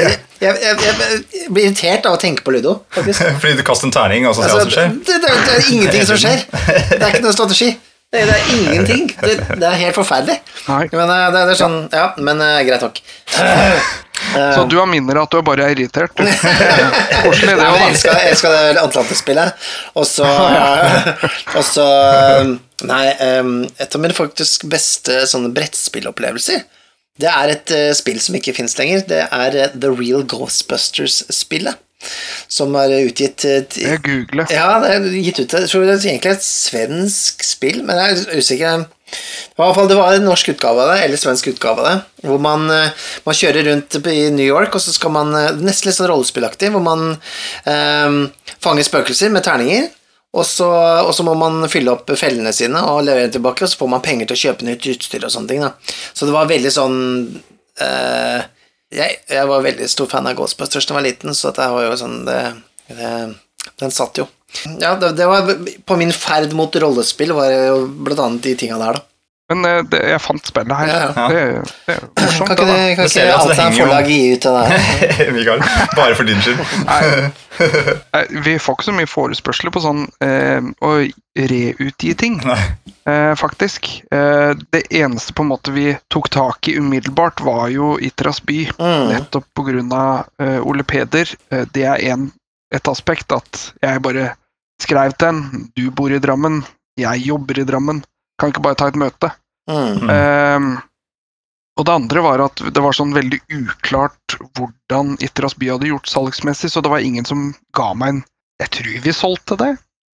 Jeg, 0.42 0.56
jeg, 0.58 0.74
jeg, 0.82 1.18
jeg 1.38 1.50
blir 1.54 1.68
irritert 1.68 2.06
av 2.10 2.16
å 2.16 2.18
tenke 2.18 2.42
på 2.42 2.50
Ludo, 2.50 2.72
faktisk. 2.90 3.22
Fordi 3.44 3.54
du 3.60 3.62
kaster 3.62 3.86
en 3.86 3.92
terning, 3.94 4.24
og 4.26 4.34
så 4.34 4.42
ser 4.42 4.56
hva 4.56 4.64
som 4.64 4.72
skjer. 4.74 4.88
det, 5.06 5.18
det, 5.22 5.34
det 5.46 5.52
er 5.54 5.68
ingenting 5.76 6.06
som 6.08 6.18
skjer. 6.18 6.42
Det 6.50 6.98
er 6.98 7.06
ikke 7.12 7.22
noen 7.28 7.36
strategi. 7.36 7.68
Det, 8.12 8.24
det 8.26 8.34
er 8.40 8.48
ingenting. 8.56 9.04
Det, 9.22 9.36
det 9.62 9.68
er 9.70 9.78
helt 9.84 9.94
forferdelig. 10.00 10.40
Men 10.66 11.04
eh, 11.14 11.28
det, 11.32 11.44
det 11.46 11.54
er 11.54 11.60
sånn 11.62 11.78
Ja, 11.94 12.08
men 12.18 12.42
eh, 12.42 12.58
greit 12.66 12.82
nok. 12.84 12.98
Så 14.32 14.64
du 14.70 14.76
har 14.78 14.88
minner 14.88 15.22
at 15.22 15.32
du 15.32 15.38
er 15.40 15.46
bare 15.46 15.70
irritert? 15.74 16.14
du. 16.18 16.24
Koselig, 16.24 17.56
det 17.58 17.66
òg, 17.66 17.78
jeg 17.78 17.88
elsker, 17.92 18.18
jeg 18.18 18.34
elsker 18.34 18.54
det 18.54 18.82
Atlantis-spillet. 18.82 19.64
Og 19.98 20.06
så 20.08 20.28
Og 21.58 21.64
så 21.66 21.88
Nei, 22.82 23.04
um, 23.38 23.60
et 23.78 23.94
av 23.94 24.02
mine 24.02 24.16
faktisk 24.16 24.64
beste 24.70 25.20
sånne 25.30 25.52
brettspillopplevelser, 25.54 26.64
det 27.22 27.28
er 27.30 27.52
et 27.52 27.72
eh, 27.76 27.90
spill 27.94 28.18
som 28.24 28.34
ikke 28.38 28.54
fins 28.56 28.74
lenger. 28.78 29.04
Det 29.06 29.20
er 29.28 29.56
eh, 29.58 29.74
The 29.76 29.92
Real 29.92 30.24
Ghostbusters-spillet. 30.26 31.78
Som 32.50 32.74
er 32.74 32.96
utgitt 33.04 33.44
Jeg 33.46 34.00
googler. 34.02 34.48
Ja, 34.50 34.80
det 34.82 34.88
er 34.90 35.04
gitt 35.22 35.38
ut 35.38 35.52
Jeg 35.54 35.68
tror 35.70 35.84
det 35.86 35.92
er 35.92 36.08
egentlig 36.10 36.32
et 36.32 36.42
svensk 36.42 37.44
spill, 37.46 37.84
men 37.86 38.00
jeg 38.00 38.16
er 38.16 38.40
usikker. 38.42 38.88
I 39.12 39.60
hvert 39.60 39.76
fall 39.76 39.88
Det 39.90 39.98
var 39.98 40.16
en 40.16 40.24
norsk 40.24 40.52
utgave 40.54 40.84
av 40.84 40.92
det, 40.92 41.00
eller 41.04 41.20
svensk 41.20 41.50
utgave 41.52 41.82
av 41.82 41.88
det, 41.88 42.28
hvor 42.28 42.40
man, 42.42 42.68
eh, 42.72 43.08
man 43.26 43.36
kjører 43.36 43.68
rundt 43.68 43.98
i 44.08 44.30
New 44.32 44.46
York, 44.46 44.74
og 44.74 44.84
så 44.84 44.94
skal 44.94 45.12
man 45.14 45.34
eh, 45.36 45.50
Nesten 45.60 45.90
litt 45.90 45.98
sånn 45.98 46.10
rollespillaktig, 46.10 46.72
hvor 46.72 46.84
man 46.84 47.10
eh, 47.68 48.22
fanger 48.62 48.88
spøkelser 48.88 49.34
med 49.34 49.44
terninger. 49.46 49.90
Og 50.32 50.46
så, 50.48 50.66
og 51.04 51.10
så 51.12 51.26
må 51.26 51.34
man 51.36 51.60
fylle 51.68 51.92
opp 51.92 52.08
fellene 52.16 52.54
sine 52.56 52.80
og 52.88 53.02
levere 53.04 53.26
dem 53.26 53.34
tilbake, 53.34 53.66
og 53.66 53.68
så 53.68 53.82
får 53.82 53.90
man 53.92 54.04
penger 54.04 54.30
til 54.30 54.38
å 54.38 54.42
kjøpe 54.46 54.64
nytt 54.64 54.86
utstyr 54.94 55.26
og 55.28 55.32
sånne 55.34 55.50
ting. 55.50 55.60
Da. 55.60 55.74
Så 56.16 56.24
det 56.24 56.32
var 56.32 56.48
veldig 56.48 56.72
sånn 56.72 56.96
eh, 57.84 58.40
jeg, 58.92 59.18
jeg 59.28 59.48
var 59.48 59.64
veldig 59.64 59.88
stor 59.92 60.08
fan 60.08 60.28
av 60.28 60.36
Ghostbusters 60.38 60.88
da 60.88 60.94
jeg 60.94 60.98
var 60.98 61.06
liten, 61.06 61.36
så 61.36 61.52
det 61.56 61.68
var 61.74 61.84
jo 61.86 61.98
sånn 62.00 62.22
det, 62.28 62.40
det, 62.88 63.10
Den 63.80 63.94
satt 63.94 64.20
jo. 64.20 64.26
Ja, 64.80 64.94
det, 65.00 65.14
det 65.16 65.26
var 65.26 65.48
På 65.88 65.96
min 65.96 66.12
ferd 66.12 66.52
mot 66.52 66.76
rollespill 66.76 67.32
var 67.32 67.48
det 67.48 67.62
jo 67.70 67.86
blant 67.88 68.20
annet 68.20 68.44
de 68.44 68.54
tinga 68.60 68.78
der, 68.82 68.98
da. 69.00 69.06
Men 69.52 69.64
eh, 69.68 69.80
det, 69.90 70.00
jeg 70.12 70.22
fant 70.22 70.48
spillet 70.48 70.78
her. 70.78 70.88
Ja, 70.88 70.98
ja. 71.04 71.26
Det, 71.28 71.40
det 71.86 71.94
er 71.96 72.04
morsomt. 72.24 72.48
Kan 72.48 72.56
ikke, 72.56 72.66
det, 72.68 72.96
kan 72.96 73.10
ikke 73.10 73.24
alt 73.34 73.52
er 73.52 73.56
forlaget 73.58 73.80
forlag 73.80 74.10
gi 74.10 74.20
ut 74.32 74.46
det 74.46 74.52
der? 74.56 75.32
Mikael, 75.36 75.64
bare 75.98 76.16
for 76.18 76.28
din 76.28 76.40
skyld. 76.44 76.62
Nei, 76.88 77.00
nei, 78.14 78.22
vi 78.46 78.56
får 78.62 78.78
ikke 78.78 78.88
så 78.88 78.96
mye 78.96 79.10
forespørsler 79.10 79.74
på 79.74 79.84
sånn 79.84 80.06
eh, 80.24 80.70
å 80.80 80.92
reutgi 81.52 82.14
ting, 82.22 82.38
eh, 82.48 83.32
faktisk. 83.40 83.90
Eh, 84.14 84.52
det 84.74 84.84
eneste 85.02 85.36
på 85.36 85.44
en 85.44 85.52
måte 85.52 85.74
vi 85.74 85.90
tok 86.12 86.30
tak 86.32 86.70
i 86.72 86.78
umiddelbart, 86.80 87.42
var 87.44 87.66
jo 87.72 87.96
Itras 88.00 88.40
by. 88.46 88.64
Mm. 88.78 89.08
Nettopp 89.12 89.48
pga. 89.58 90.04
Eh, 90.40 90.60
Ole 90.64 90.86
Peder. 90.86 91.28
Eh, 91.52 91.66
det 91.74 91.88
er 91.88 92.06
en, 92.14 92.30
et 92.72 92.88
aspekt 92.88 93.34
at 93.36 93.66
jeg 93.82 94.04
bare 94.04 94.32
skrev 94.82 95.14
til 95.18 95.30
ham 95.32 95.68
Du 95.76 95.84
bor 95.94 96.12
i 96.12 96.20
Drammen, 96.22 96.62
jeg 97.00 97.22
jobber 97.26 97.58
i 97.62 97.66
Drammen. 97.68 98.02
Kan 98.40 98.52
ikke 98.52 98.64
bare 98.64 98.78
ta 98.78 98.88
et 98.90 98.98
møte? 98.98 99.30
Mm. 99.70 100.10
Ehm, 100.10 100.72
og 101.78 101.86
det 101.88 101.94
andre 101.94 102.22
var 102.24 102.42
at 102.44 102.60
det 102.74 102.82
var 102.84 102.92
sånn 102.96 103.14
veldig 103.16 103.38
uklart 103.54 104.34
hvordan 104.58 105.14
Itras 105.24 105.54
by 105.56 105.70
hadde 105.72 105.88
gjort 105.88 106.10
salgsmessig, 106.10 106.68
så 106.74 106.82
det 106.84 106.90
var 106.92 107.00
ingen 107.04 107.24
som 107.28 107.52
ga 107.76 107.92
meg 107.94 108.16
en 108.16 108.22
Jeg 108.60 108.70
tror 108.76 109.00
vi 109.06 109.12
solgte 109.16 109.56
det. 109.58 109.70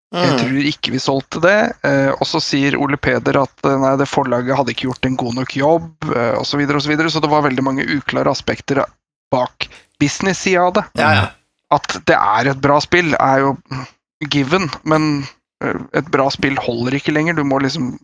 Jeg 0.09 0.31
Mm. 0.31 0.37
tror 0.39 0.63
ikke 0.65 0.91
vi 0.91 0.99
solgte 0.99 1.39
det. 1.43 1.57
Eh, 1.85 2.09
og 2.15 2.25
så 2.25 2.39
sier 2.41 2.73
Ole 2.81 2.97
Peder 2.97 3.37
at 3.43 3.65
eh, 3.65 3.75
nei, 3.77 3.91
det 3.99 4.07
forlaget 4.09 4.57
hadde 4.57 4.71
ikke 4.73 4.87
gjort 4.87 5.05
en 5.05 5.17
god 5.19 5.35
nok 5.37 5.51
jobb, 5.53 5.91
eh, 6.09 6.33
osv. 6.39 6.47
Så, 6.49 6.57
videre, 6.57 6.79
og 6.79 6.81
så, 6.81 6.89
videre. 6.89 7.11
så 7.13 7.21
det 7.21 7.29
var 7.29 7.43
veldig 7.45 7.63
mange 7.67 7.85
uklare 7.85 8.31
aspekter 8.31 8.81
bak 9.29 9.67
business-sida 10.01 10.63
av 10.65 10.73
det. 10.79 10.83
Ja, 10.97 11.11
ja. 11.13 11.27
At 11.69 11.99
det 12.09 12.15
er 12.17 12.49
et 12.49 12.61
bra 12.63 12.79
spill, 12.81 13.13
er 13.19 13.43
jo 13.43 13.51
given, 14.27 14.69
men 14.83 15.23
eh, 15.63 15.75
et 15.93 16.07
bra 16.11 16.29
spill 16.33 16.57
holder 16.59 16.97
ikke 16.99 17.13
lenger. 17.15 17.33
Du 17.39 17.43
må 17.47 17.59
liksom 17.63 17.97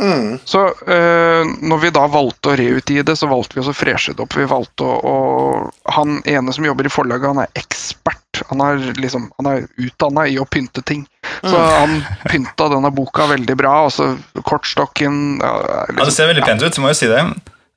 Mm. 0.00 0.38
så 0.48 0.62
uh, 0.64 1.44
når 1.60 1.80
vi 1.82 1.90
da 1.92 2.06
valgte 2.08 2.48
å 2.48 2.56
reutgi 2.56 3.02
det, 3.04 3.16
så 3.20 3.26
valgte 3.28 3.52
vi 3.52 3.60
også 3.60 3.74
å 3.74 3.76
freshe 3.76 4.14
det 4.16 4.22
opp. 4.24 4.32
Vi 4.38 4.46
valgte 4.48 4.86
å, 4.86 4.94
å 5.04 5.92
Han 5.92 6.22
ene 6.24 6.54
som 6.56 6.64
jobber 6.64 6.86
i 6.88 6.92
forlaget, 6.92 7.26
han 7.28 7.42
er 7.42 7.50
ekspert. 7.60 8.40
Han 8.48 8.62
er 8.64 8.80
liksom, 8.96 9.26
han 9.36 9.50
er 9.50 9.66
utdanna 9.76 10.24
i 10.30 10.38
å 10.40 10.46
pynte 10.48 10.80
ting. 10.86 11.02
Så 11.42 11.52
Mm. 11.52 11.68
han 11.74 11.92
pynta 12.30 12.70
denne 12.72 12.88
boka 12.96 13.26
veldig 13.28 13.56
bra. 13.60 13.74
Og 13.84 13.92
så 13.92 14.08
kortstokken 14.40 15.36
ja, 15.42 15.52
Ja, 15.68 15.84
det 15.90 15.98
liksom, 15.98 16.16
ser 16.16 16.30
veldig 16.32 16.46
pent 16.48 16.62
ut, 16.64 16.72
så 16.74 16.80
må 16.80 16.88
jeg 16.94 17.00
si 17.02 17.10
det. 17.10 17.20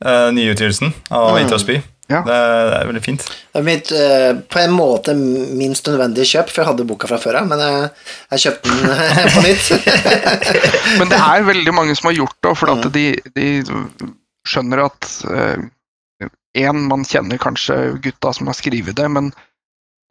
Uh, 0.06 0.32
Nyutgivelsen 0.32 0.94
av 1.12 1.34
Mm. 1.36 1.44
Itras 1.44 1.68
by. 1.68 1.82
Ja. 2.12 2.20
Det, 2.28 2.36
det 2.36 2.78
er 2.78 2.90
veldig 2.90 3.04
fint. 3.06 3.24
Det 3.26 3.62
er 3.62 3.66
mitt, 3.68 3.92
eh, 3.96 4.32
på 4.52 4.60
en 4.60 4.74
måte 4.76 5.16
minst 5.16 5.88
nødvendige 5.88 6.28
kjøp, 6.34 6.52
for 6.52 6.64
jeg 6.64 6.70
hadde 6.72 6.88
boka 6.90 7.08
fra 7.10 7.20
før 7.22 7.40
av, 7.40 7.48
men 7.52 7.64
jeg, 7.64 7.88
jeg 8.36 8.44
kjøpte 8.46 8.74
den 8.74 8.92
eh, 8.98 9.24
på 9.34 9.46
nytt. 9.46 9.70
Men 11.00 11.14
det 11.14 11.22
er 11.22 11.48
veldig 11.48 11.74
mange 11.76 11.96
som 11.98 12.12
har 12.12 12.20
gjort 12.20 12.38
det, 12.44 12.54
for 12.60 12.74
mm. 12.76 12.84
de, 12.94 13.08
de 13.40 13.48
skjønner 14.50 14.84
at 14.90 15.10
Én, 16.54 16.84
man 16.86 17.02
kjenner 17.02 17.40
kanskje 17.42 17.96
gutta 18.04 18.30
som 18.38 18.46
har 18.46 18.54
skrevet 18.54 18.94
det, 18.94 19.08
men 19.10 19.32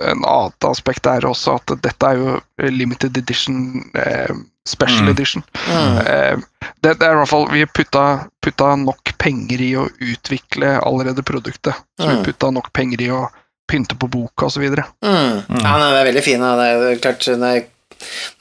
en 0.03 0.25
annet 0.27 0.65
aspekt 0.67 1.07
er 1.07 1.25
også 1.27 1.55
at 1.61 1.75
dette 1.85 2.09
er 2.09 2.19
jo 2.19 2.39
limited 2.73 3.17
edition, 3.17 3.85
eh, 3.95 4.33
special 4.67 5.07
Mm. 5.07 5.13
edition. 5.13 5.43
Mm. 5.69 5.99
Eh, 6.07 6.37
det, 6.83 6.99
det 6.99 7.07
er 7.07 7.13
i 7.13 7.19
hvert 7.21 7.29
fall 7.29 7.49
Vi 7.51 7.67
putta, 7.67 8.29
putta 8.43 8.77
nok 8.77 9.02
penger 9.23 9.61
i 9.63 9.71
å 9.79 9.87
utvikle 10.03 10.75
allerede 10.83 11.23
produktet. 11.23 11.79
Så 12.01 12.09
Mm. 12.09 12.17
vi 12.19 12.25
putta 12.33 12.51
nok 12.51 12.73
penger 12.75 13.03
i 13.07 13.11
å 13.15 13.29
pynte 13.71 13.95
på 13.97 14.09
boka 14.11 14.47
osv. 14.51 14.65
Mm. 14.67 15.47
Mm. 15.47 15.63
Ja, 15.63 15.77
den 15.79 15.93
er 15.95 16.05
veldig 16.09 16.25
fin. 16.27 16.41
Det 16.43 16.67
er 16.73 16.99
klart, 17.01 17.29
når 17.39 17.55
jeg, 17.55 17.69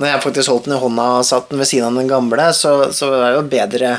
når 0.01 0.07
jeg 0.09 0.21
faktisk 0.23 0.49
holdt 0.49 0.65
den 0.65 0.73
i 0.75 0.79
hånda 0.81 1.05
og 1.19 1.25
satt 1.27 1.49
den 1.51 1.61
ved 1.61 1.69
siden 1.69 1.85
av 1.93 1.99
den 2.01 2.09
gamle, 2.09 2.47
så, 2.57 2.71
så 2.91 3.11
er 3.13 3.27
det 3.29 3.37
jo 3.37 3.43
bedre 3.51 3.91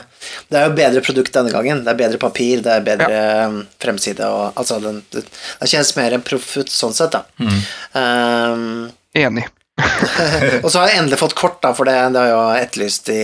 Det 0.51 0.59
er 0.59 0.67
jo 0.67 0.75
bedre 0.77 1.01
produkt 1.07 1.33
denne 1.39 1.55
gangen. 1.55 1.85
Det 1.87 1.93
er 1.95 2.01
bedre 2.03 2.19
papir, 2.19 2.61
det 2.67 2.73
er 2.75 2.85
bedre 2.91 3.23
ja. 3.23 3.49
fremside 3.81 4.27
og 4.27 4.59
Altså, 4.59 4.81
den, 4.83 4.99
det, 5.15 5.23
det 5.61 5.71
kjennes 5.71 5.95
mer 5.97 6.19
proff 6.27 6.57
ut 6.59 6.69
sånn 6.75 6.95
sett, 6.99 7.15
da. 7.15 7.23
Mm. 7.39 7.63
Um, 7.95 8.91
Enig. 9.15 9.47
og 10.63 10.69
så 10.71 10.79
har 10.83 10.89
jeg 10.91 10.99
endelig 11.01 11.19
fått 11.23 11.35
kort, 11.39 11.57
da, 11.65 11.71
for 11.75 11.89
det, 11.89 11.95
det 12.13 12.21
har 12.21 12.27
jeg 12.29 12.35
jo 12.37 12.65
etterlyst 12.67 13.09
i 13.15 13.23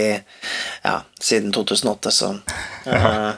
Ja, 0.85 0.95
siden 1.21 1.53
2008, 1.53 2.13
så 2.15 2.31
uh, 2.89 3.33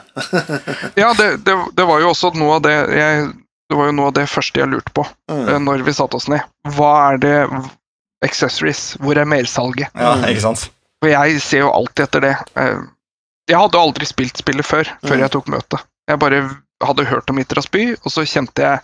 Ja, 1.01 1.09
det, 1.17 1.27
det, 1.45 1.55
det 1.75 1.87
var 1.89 1.99
jo 2.03 2.13
også 2.13 2.31
noe 2.39 2.55
av 2.59 2.63
det 2.65 2.75
jeg 2.95 3.25
Det 3.71 3.77
var 3.79 3.89
jo 3.91 3.95
noe 3.99 4.07
av 4.11 4.15
det 4.15 4.25
første 4.31 4.59
jeg 4.63 4.71
lurte 4.71 4.91
på 4.95 5.03
mm. 5.31 5.43
eh, 5.47 5.59
når 5.63 5.83
vi 5.87 5.93
satte 5.95 6.17
oss 6.19 6.27
ned. 6.31 6.43
Hva 6.75 6.91
er 7.11 7.19
det 7.23 7.35
Accessories? 8.25 8.95
Hvor 9.01 9.17
er 9.17 9.25
mersalget? 9.29 9.87
Ja, 9.97 10.15
ikke 10.27 10.43
sant? 10.43 10.65
For 11.01 11.09
jeg 11.09 11.39
ser 11.41 11.63
jo 11.63 11.71
alltid 11.73 12.03
etter 12.05 12.25
det. 12.27 12.33
Eh, 12.59 12.81
Jeg 13.49 13.57
hadde 13.57 13.79
aldri 13.79 14.05
spilt 14.05 14.37
spillet 14.37 14.67
før, 14.67 14.91
før 15.07 15.15
Mm. 15.17 15.21
jeg 15.23 15.31
tok 15.33 15.47
møte. 15.49 15.79
Jeg 16.07 16.19
bare 16.21 16.41
hadde 16.83 17.05
hørt 17.09 17.29
om 17.31 17.39
Itras 17.41 17.67
by, 17.71 17.95
og 18.03 18.11
så 18.11 18.23
kjente 18.27 18.61
jeg, 18.61 18.79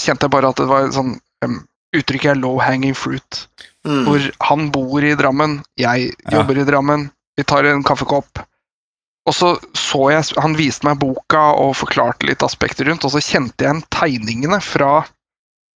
kjente 0.00 0.24
jeg 0.26 0.30
bare 0.32 0.48
at 0.54 0.56
det 0.62 0.66
var 0.70 0.88
sånn 0.94 1.12
um, 1.44 1.58
Uttrykket 1.94 2.30
er 2.32 2.40
low 2.40 2.58
hanging 2.62 2.94
fruit. 2.96 3.46
Mm. 3.86 4.04
Hvor 4.06 4.28
han 4.48 4.70
bor 4.72 5.02
i 5.04 5.14
Drammen, 5.18 5.58
jeg 5.76 6.12
Ja. 6.30 6.38
jobber 6.38 6.58
i 6.60 6.64
Drammen, 6.64 7.10
vi 7.36 7.42
tar 7.44 7.64
en 7.66 7.82
kaffekopp. 7.84 8.38
Og 9.26 9.34
så 9.34 9.56
så 9.74 10.10
jeg 10.10 10.34
Han 10.42 10.56
viste 10.56 10.84
meg 10.84 10.98
boka 10.98 11.52
og 11.54 11.76
forklarte 11.76 12.26
litt 12.26 12.42
aspekter 12.42 12.84
rundt, 12.88 13.04
og 13.04 13.10
så 13.12 13.18
kjente 13.22 13.54
jeg 13.62 13.68
igjen 13.70 13.82
tegningene 13.90 14.60
fra 14.62 15.04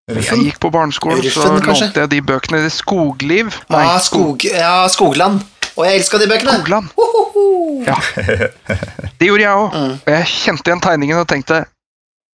Jeg 0.09 0.39
gikk 0.39 0.59
på 0.61 0.71
barneskolen, 0.71 1.19
så 1.23 1.43
Ruffen, 1.43 1.62
kanskje? 1.67 1.87
lånte 1.87 2.01
jeg 2.01 2.11
de 2.11 2.21
bøkene 2.23 2.64
i 2.64 2.71
Skogliv. 2.71 3.55
ah, 3.71 3.99
skog, 3.99 4.45
ja, 4.45 4.87
Skogland. 4.89 5.43
Og 5.77 5.85
jeg 5.85 6.01
elska 6.01 6.19
de 6.19 6.27
bøkene! 6.31 6.53
Skogland. 6.61 6.89
Hohoho. 6.97 7.85
Ja. 7.85 7.97
Det 9.19 9.27
gjorde 9.29 9.43
jeg 9.43 9.51
òg. 9.51 9.75
Mm. 9.75 9.93
Og 10.07 10.07
jeg 10.14 10.27
kjente 10.27 10.71
igjen 10.71 10.81
tegningen 10.81 11.19
og 11.19 11.27
tenkte 11.29 11.64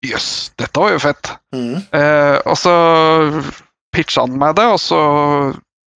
jøss, 0.04 0.50
dette 0.58 0.80
var 0.80 0.90
jo 0.92 0.98
fett. 0.98 1.30
Mm. 1.54 1.82
Eh, 1.92 2.38
og 2.46 2.56
så 2.58 2.74
pitcha 3.92 4.24
han 4.26 4.38
meg 4.40 4.56
det, 4.58 4.66
og 4.72 4.80
så 4.82 4.98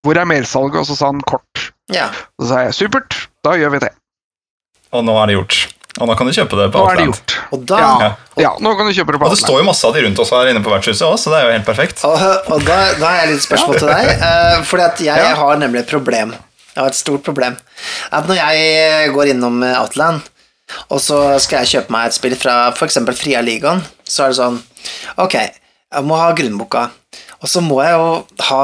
Hvor 0.07 0.19
er 0.21 0.29
mersalget? 0.29 0.79
Og 0.83 0.87
så 0.87 0.95
sa 0.95 1.09
han 1.11 1.21
kort. 1.27 1.71
Ja. 1.91 2.11
Så 2.41 2.47
sa 2.51 2.61
jeg 2.67 2.75
supert, 2.79 3.17
da 3.43 3.57
gjør 3.59 3.73
vi 3.75 3.81
det. 3.87 3.91
Og 4.95 5.03
nå 5.07 5.17
er 5.19 5.27
det 5.33 5.35
gjort. 5.41 5.57
Og 5.97 6.07
nå 6.11 6.15
kan 6.19 6.29
du 6.29 6.33
kjøpe 6.37 6.59
det 6.61 6.67
på 6.75 6.83
er 6.85 6.99
det 7.01 7.07
Outland. 7.09 7.33
Og 7.57 7.63
da 7.67 7.79
Ja. 7.81 8.11
Ja, 8.37 8.51
nå 8.61 8.75
kan 8.77 8.87
du 8.87 8.93
kjøpe 8.93 9.15
det 9.17 9.21
på 9.21 9.27
Og 9.27 9.33
det 9.33 9.41
står 9.41 9.59
jo 9.63 9.67
masse 9.67 9.87
av 9.89 9.95
de 9.97 10.03
rundt 10.05 10.19
oss 10.23 10.31
her 10.31 10.51
inne 10.53 10.61
på 10.63 10.71
vertshuset 10.71 11.07
òg, 11.09 11.17
så 11.19 11.33
det 11.33 11.39
er 11.41 11.47
jo 11.49 11.53
helt 11.57 11.67
perfekt. 11.67 12.05
Og, 12.05 12.21
og 12.53 12.63
da, 12.69 12.77
da 13.01 13.07
har 13.09 13.17
jeg 13.25 13.33
litt 13.33 13.47
spørsmål 13.47 13.79
til 13.81 13.89
deg. 13.89 14.11
Uh, 14.21 14.63
fordi 14.69 14.85
at 14.87 15.01
jeg 15.09 15.25
Ja. 15.25 15.35
har 15.41 15.57
nemlig 15.63 15.81
et 15.83 15.91
problem. 15.91 16.35
Jeg 16.77 16.83
har 16.83 16.93
et 16.93 16.99
stort 17.01 17.25
problem. 17.25 17.57
At 18.13 18.29
når 18.29 18.37
jeg 18.37 19.13
går 19.17 19.33
innom 19.33 19.63
eh, 19.65 19.81
Outland, 19.81 20.21
og 20.93 21.01
så 21.01 21.39
skal 21.41 21.65
jeg 21.65 21.73
kjøpe 21.73 21.95
meg 21.95 22.07
et 22.11 22.15
spill 22.19 22.37
fra 22.37 22.57
f.eks. 22.77 22.99
Fria 23.17 23.41
Ligaen, 23.41 23.81
så 24.05 24.27
er 24.27 24.35
det 24.35 24.37
sånn 24.37 24.59
Ok, 25.23 25.35
jeg 25.41 26.05
må 26.05 26.19
ha 26.21 26.33
grunnboka. 26.37 26.91
Og 27.47 27.51
så 27.53 27.61
må 27.63 27.77
jeg 27.85 27.95
jo 27.95 28.07
ha 28.49 28.63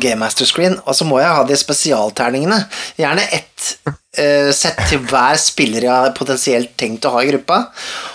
Game 0.00 0.16
Master 0.22 0.48
Screen, 0.48 0.78
og 0.88 0.96
så 0.96 1.04
må 1.04 1.18
jeg 1.20 1.34
ha 1.36 1.42
de 1.44 1.56
spesialterningene. 1.60 2.62
Gjerne 2.96 3.26
ett 3.36 3.66
uh, 3.84 4.48
sett 4.56 4.80
til 4.88 5.02
hver 5.10 5.36
spiller 5.36 5.84
jeg 5.84 5.92
har 5.92 6.14
potensielt 6.16 6.72
tenkt 6.80 7.04
å 7.04 7.12
ha 7.12 7.20
i 7.20 7.28
gruppa. 7.28 7.58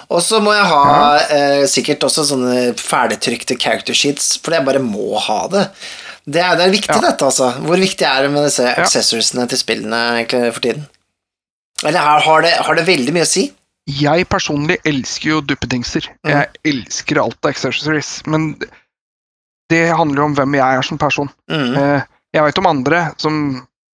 Og 0.10 0.24
så 0.26 0.40
må 0.42 0.56
jeg 0.58 0.66
ha 0.72 0.88
uh, 1.22 1.68
sikkert 1.70 2.08
også 2.08 2.26
sånne 2.32 2.72
ferdigtrykte 2.82 3.60
character 3.62 3.94
sheets, 3.98 4.40
for 4.42 4.58
jeg 4.58 4.66
bare 4.66 4.82
må 4.82 5.22
ha 5.22 5.44
det. 5.54 5.68
Det 6.26 6.42
er, 6.42 6.58
det 6.58 6.66
er 6.66 6.74
viktig, 6.74 6.98
Ja. 6.98 7.04
dette, 7.12 7.30
altså. 7.30 7.52
Hvor 7.62 7.78
viktig 7.80 8.10
er 8.10 8.26
det 8.26 8.34
med 8.34 8.50
disse 8.50 8.66
accessoriesene 8.74 9.46
til 9.54 9.62
spillene 9.62 10.02
egentlig 10.18 10.50
for 10.58 10.66
tiden? 10.66 10.90
Eller 11.86 12.02
har, 12.02 12.26
har, 12.26 12.42
det, 12.42 12.56
har 12.66 12.82
det 12.82 12.88
veldig 12.90 13.14
mye 13.16 13.28
å 13.28 13.30
si? 13.30 13.46
Jeg 14.02 14.26
personlig 14.34 14.82
elsker 14.90 15.30
jo 15.36 15.46
duppedingser. 15.46 16.10
Mm. 16.26 16.34
Jeg 16.34 16.74
elsker 16.74 17.22
alt 17.22 17.38
av 17.46 17.54
accessories. 17.54 18.18
Men 18.26 18.56
det 19.70 19.86
handler 19.96 20.22
jo 20.22 20.26
om 20.30 20.36
hvem 20.38 20.56
jeg 20.60 20.78
er 20.78 20.82
som 20.88 20.98
person. 21.02 21.30
Mm. 21.52 21.74
Eh, 21.78 22.02
Jeg 22.36 22.44
vet 22.44 22.58
om 22.60 22.66
andre 22.70 23.00
som 23.18 23.36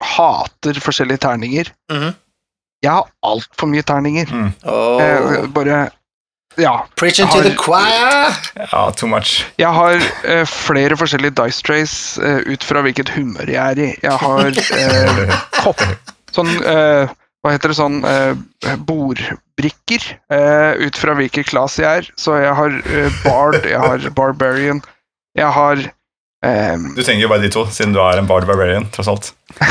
hater 0.04 0.74
forskjellige 0.84 1.22
terninger. 1.24 1.70
Mm. 1.92 2.10
Jeg 2.84 2.92
har 2.92 3.06
altfor 3.24 3.70
mye 3.72 3.84
terninger. 3.88 4.32
Oh. 4.66 5.00
Eh, 5.02 5.46
Bare 5.54 5.90
Ja. 6.58 6.86
Preaching 6.96 7.26
har- 7.28 7.42
to 7.42 7.50
the 7.50 7.56
choir! 7.56 8.34
Ja, 8.72 8.92
too 8.92 9.08
much. 9.08 9.46
Jeg 9.58 9.68
har 9.74 9.96
eh, 10.26 10.44
flere 10.46 10.98
forskjellige 10.98 11.34
dice 11.40 11.62
trays 11.66 12.18
eh, 12.20 12.42
ut 12.46 12.64
fra 12.64 12.82
hvilket 12.86 13.10
humør 13.16 13.48
jeg 13.50 13.56
er 13.58 13.80
i. 13.80 13.88
Jeg 14.04 14.12
har 14.12 14.46
eh, 14.46 15.40
kopp 15.64 15.82
Sånn 16.34 16.50
eh, 16.66 17.08
Hva 17.44 17.52
heter 17.56 17.70
det 17.74 17.78
sånn 17.78 18.04
eh, 18.06 18.76
Bordbrikker 18.78 20.06
eh, 20.32 20.74
ut 20.86 20.98
fra 20.98 21.14
hvilken 21.18 21.44
class 21.48 21.78
jeg 21.82 22.04
er. 22.04 22.10
Så 22.18 22.38
jeg 22.42 22.54
har 22.56 22.76
bard, 23.24 23.58
jeg 23.66 23.80
har 23.80 24.06
barbarian, 24.16 24.82
jeg 25.38 25.52
har 25.60 25.86
Um, 26.44 26.90
Du 26.92 27.00
trenger 27.00 27.22
jo 27.24 27.28
bare 27.32 27.40
de 27.40 27.48
to, 27.56 27.62
siden 27.72 27.94
du 27.96 28.02
er 28.04 28.18
en 28.20 28.26
bard 28.28 28.44
barbarian, 28.44 28.84
tross 28.92 29.08
alt. 29.08 29.30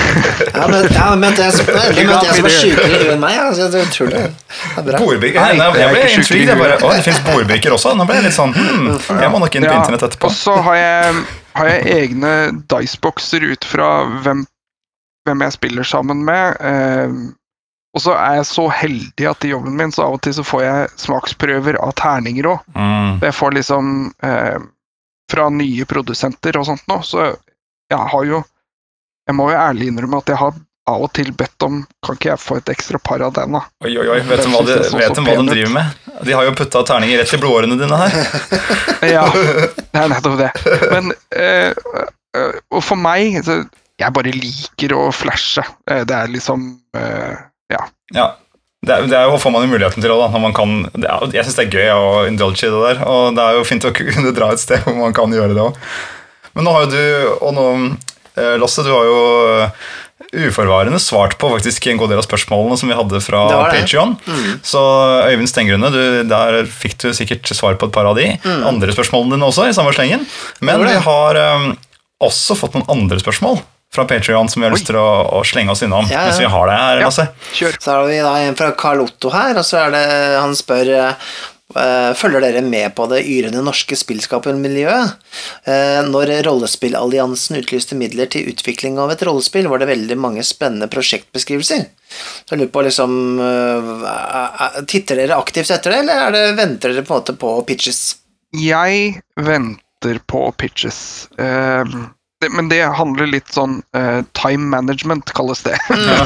Ja, 0.57 0.63
men, 0.73 0.87
ja, 0.89 1.11
men 1.21 1.35
det 1.37 1.43
er 1.45 1.51
så, 1.53 1.67
det 1.69 2.07
møtte 2.09 2.31
jeg 2.31 2.39
som 2.39 2.47
er 2.49 2.55
sjukere 2.55 2.87
i 2.89 2.95
huet 2.95 3.11
enn 3.13 3.21
meg. 3.21 3.35
Altså, 3.43 3.67
jeg 3.77 3.91
tror 3.93 4.09
det 4.09 4.23
det 4.23 4.79
er 4.81 4.87
bra. 4.87 5.01
Bordbrikker? 5.03 5.43
Nei, 5.43 5.51
Jeg, 5.59 5.85
er 5.85 5.93
ble 5.93 6.07
intrigued. 6.15 6.49
Jeg 6.49 6.61
bare, 6.63 6.79
å, 6.81 6.95
det 6.97 7.05
fins 7.05 7.21
bordbrikker 7.27 7.77
også? 7.77 7.93
Nå 7.99 8.09
ble 8.09 8.17
jeg 8.17 8.25
litt 8.31 8.39
sånn 8.39 8.57
hmm, 8.57 8.89
Jeg 9.21 9.31
må 9.35 9.43
nok 9.45 9.59
inn 9.61 9.67
på 9.69 9.75
Ja, 9.75 9.83
internett 9.83 10.07
etterpå. 10.09 10.31
Og 10.33 10.37
så 10.39 10.57
har 10.71 10.81
jeg, 10.81 11.23
har 11.61 11.71
jeg 11.75 11.95
egne 11.99 12.33
diceboxer 12.73 13.45
ut 13.53 13.69
fra 13.69 13.93
hvem, 14.25 14.45
hvem 15.29 15.45
jeg 15.45 15.59
spiller 15.61 15.93
sammen 15.93 16.25
med. 16.25 16.57
Um, 16.65 17.23
Og 17.93 18.01
så 18.07 18.17
er 18.17 18.39
jeg 18.41 18.49
så 18.49 18.71
heldig 18.73 19.29
at 19.29 19.45
i 19.45 19.53
jobben 19.53 19.77
min 19.77 19.93
så 19.93 20.07
av 20.09 20.17
og 20.17 20.23
til 20.25 20.41
så 20.41 20.45
får 20.55 20.65
jeg 20.65 20.93
smaksprøver 21.05 21.77
av 21.85 21.93
terninger 22.01 22.49
òg. 22.55 22.65
Mm. 22.73 23.19
Jeg 23.29 23.37
får 23.37 23.59
liksom 23.61 23.91
eh, 24.25 24.57
fra 25.31 25.49
nye 25.53 25.85
produsenter 25.89 26.57
og 26.61 26.67
sånt 26.69 26.85
nå, 26.91 26.99
så 27.07 27.31
jeg 27.93 27.99
har 28.13 28.25
jo 28.25 28.43
Jeg 29.29 29.37
må 29.39 29.51
jo 29.53 29.59
ærlig 29.59 29.87
innrømme 29.93 30.19
at 30.19 30.31
jeg 30.33 30.37
har 30.41 30.55
av 30.91 31.03
og 31.07 31.13
til 31.15 31.29
bedt 31.39 31.63
om 31.63 31.77
Kan 32.03 32.17
ikke 32.19 32.31
jeg 32.33 32.41
få 32.43 32.57
et 32.59 32.71
ekstra 32.73 32.99
par 32.99 33.23
av 33.23 33.33
den, 33.37 33.53
da? 33.55 33.61
Oi, 33.85 33.93
oi, 34.03 34.07
oi. 34.17 34.21
Vet 34.27 34.43
de 34.43 34.49
hva 34.51 34.63
de, 34.67 34.79
vet 34.99 35.21
hva 35.21 35.37
de 35.39 35.45
driver 35.53 35.71
med? 35.77 36.01
De 36.27 36.35
har 36.35 36.49
jo 36.49 36.55
putta 36.59 36.83
terninger 36.89 37.21
rett 37.23 37.35
i 37.35 37.39
blodårene 37.39 37.79
dine 37.79 38.01
her. 38.01 38.17
Ja, 39.15 39.25
det 39.35 39.99
er 39.99 40.11
nettopp 40.11 40.37
det. 40.39 40.51
Men 40.91 41.13
eh, 41.35 41.71
eh, 42.39 42.59
Og 42.71 42.83
for 42.87 42.99
meg 42.99 43.39
så, 43.47 43.61
Jeg 44.03 44.15
bare 44.15 44.31
liker 44.35 44.95
å 44.99 45.09
flashe. 45.15 45.65
Eh, 45.91 46.03
Det 46.07 46.15
er 46.19 46.31
liksom 46.35 46.67
eh, 46.99 47.35
Ja. 47.73 47.87
Ja. 48.15 48.27
Det, 48.83 48.91
er, 48.91 49.05
det 49.07 49.15
er 49.15 49.29
jo, 49.31 49.39
får 49.39 49.53
man 49.55 49.63
jo 49.63 49.71
muligheten 49.71 50.03
til 50.03 50.11
òg, 50.11 50.25
man 50.43 50.55
kan, 50.57 50.73
er, 50.99 51.29
jeg 51.31 51.47
syns 51.47 51.59
det 51.61 51.69
er 51.69 51.77
gøy 51.77 51.91
å 51.95 52.07
indulge 52.27 52.67
i 52.67 52.71
det 52.73 52.81
der. 52.83 53.03
Og 53.07 53.37
det 53.37 53.45
er 53.45 53.59
jo 53.59 53.67
fint 53.69 53.87
å 53.87 53.93
kunne 53.99 54.35
dra 54.35 54.51
et 54.51 54.63
sted 54.63 54.83
hvor 54.83 54.97
man 54.99 55.15
kan 55.15 55.35
gjøre 55.35 55.55
det 55.55 55.63
òg. 55.63 55.79
Men 56.57 56.67
nå 56.67 56.73
har 56.75 56.87
jo 56.87 56.91
du, 56.91 57.29
og 57.47 57.53
nå, 57.57 57.67
eh, 58.35 58.57
Lasse, 58.61 58.83
du 58.85 58.91
har 58.91 59.07
jo 59.07 59.21
uforvarende 60.33 60.99
svart 61.03 61.35
på 61.39 61.49
faktisk 61.53 61.87
en 61.91 61.99
god 62.01 62.13
del 62.13 62.21
av 62.21 62.27
spørsmålene 62.27 62.79
som 62.81 62.91
vi 62.91 62.97
hadde 62.97 63.21
fra 63.25 63.43
Patrion. 63.71 64.15
Mm. 64.17 64.33
Patreon. 64.33 64.61
Så 64.67 64.83
Øyvind 65.29 65.51
Stengrunne, 65.51 65.91
du, 65.93 66.03
der 66.29 66.63
fikk 66.71 66.97
du 67.03 67.11
sikkert 67.17 67.51
svar 67.55 67.77
på 67.79 67.89
et 67.89 67.95
par 67.95 68.09
av 68.09 68.17
de. 68.19 68.31
Andre 68.67 68.95
spørsmålene 68.97 69.37
dine 69.37 69.49
også, 69.49 69.69
i 69.69 69.77
samme 69.77 69.95
slengen. 69.97 70.27
Men 70.61 70.83
Mm. 70.83 70.89
Vi 70.89 70.99
har 71.05 71.39
um, 71.55 71.69
også 72.23 72.57
fått 72.59 72.75
noen 72.75 72.89
andre 72.91 73.21
spørsmål 73.23 73.61
fra 73.93 74.07
Patreon 74.09 74.49
som 74.49 74.63
vi 74.63 74.69
har 74.69 74.75
lyst 74.75 74.89
til 74.89 74.97
å, 74.97 75.09
å 75.37 75.43
slenge 75.45 75.75
oss 75.75 75.83
innom 75.85 76.07
Ja, 76.09 76.23
ja. 76.23 76.27
Hvis 76.31 76.41
vi 76.41 76.51
har 76.53 76.69
det 76.71 76.77
her. 76.81 77.01
Lasse. 77.05 77.29
Ja, 77.61 77.73
Så 77.79 77.97
har 77.97 78.07
vi 78.09 78.21
da 78.25 78.37
en 78.41 78.57
fra 78.59 78.73
Carl 78.79 79.05
Otto 79.05 79.33
her, 79.35 79.57
og 79.59 79.67
så 79.69 79.83
er 79.87 79.93
det 79.97 80.05
Han 80.41 80.55
spør 80.57 80.93
eh, 80.97 81.33
Følger 81.73 82.43
dere 82.45 82.61
med 82.65 82.93
på 82.97 83.07
det 83.09 83.23
yrende 83.25 83.63
norske 83.65 83.97
spillskapermiljøet? 83.97 85.15
Eh, 85.65 86.01
når 86.09 86.35
Rollespillalliansen 86.45 87.57
utlyste 87.63 87.97
midler 87.97 88.29
til 88.33 88.51
utvikling 88.53 88.99
av 89.01 89.13
et 89.15 89.25
rollespill, 89.25 89.71
var 89.73 89.81
det 89.81 89.89
veldig 89.89 90.19
mange 90.21 90.45
spennende 90.45 90.91
prosjektbeskrivelser. 90.93 91.87
Så 92.45 92.53
jeg 92.53 92.61
lurer 92.61 92.73
på 92.75 92.85
liksom 92.85 93.15
eh, 93.41 93.93
eh, 94.13 94.81
Titter 94.85 95.23
dere 95.23 95.41
aktivt 95.41 95.73
etter 95.73 95.95
det, 95.97 96.03
eller 96.05 96.27
er 96.27 96.37
det, 96.37 96.45
venter 96.61 96.93
dere 96.93 97.07
på 97.09 97.17
en 97.17 97.23
måte 97.23 97.39
på 97.41 97.55
pitches? 97.69 98.03
Jeg 98.53 99.23
venter 99.41 100.21
på 100.29 100.45
pitches. 100.61 101.01
Eh, 101.41 101.89
det, 101.89 102.05
men 102.51 102.69
det 102.73 102.83
handler 102.99 103.31
litt 103.31 103.51
sånn 103.53 103.81
uh, 103.97 104.21
Time 104.39 104.67
management, 104.73 105.33
kalles 105.37 105.63
det. 105.67 105.77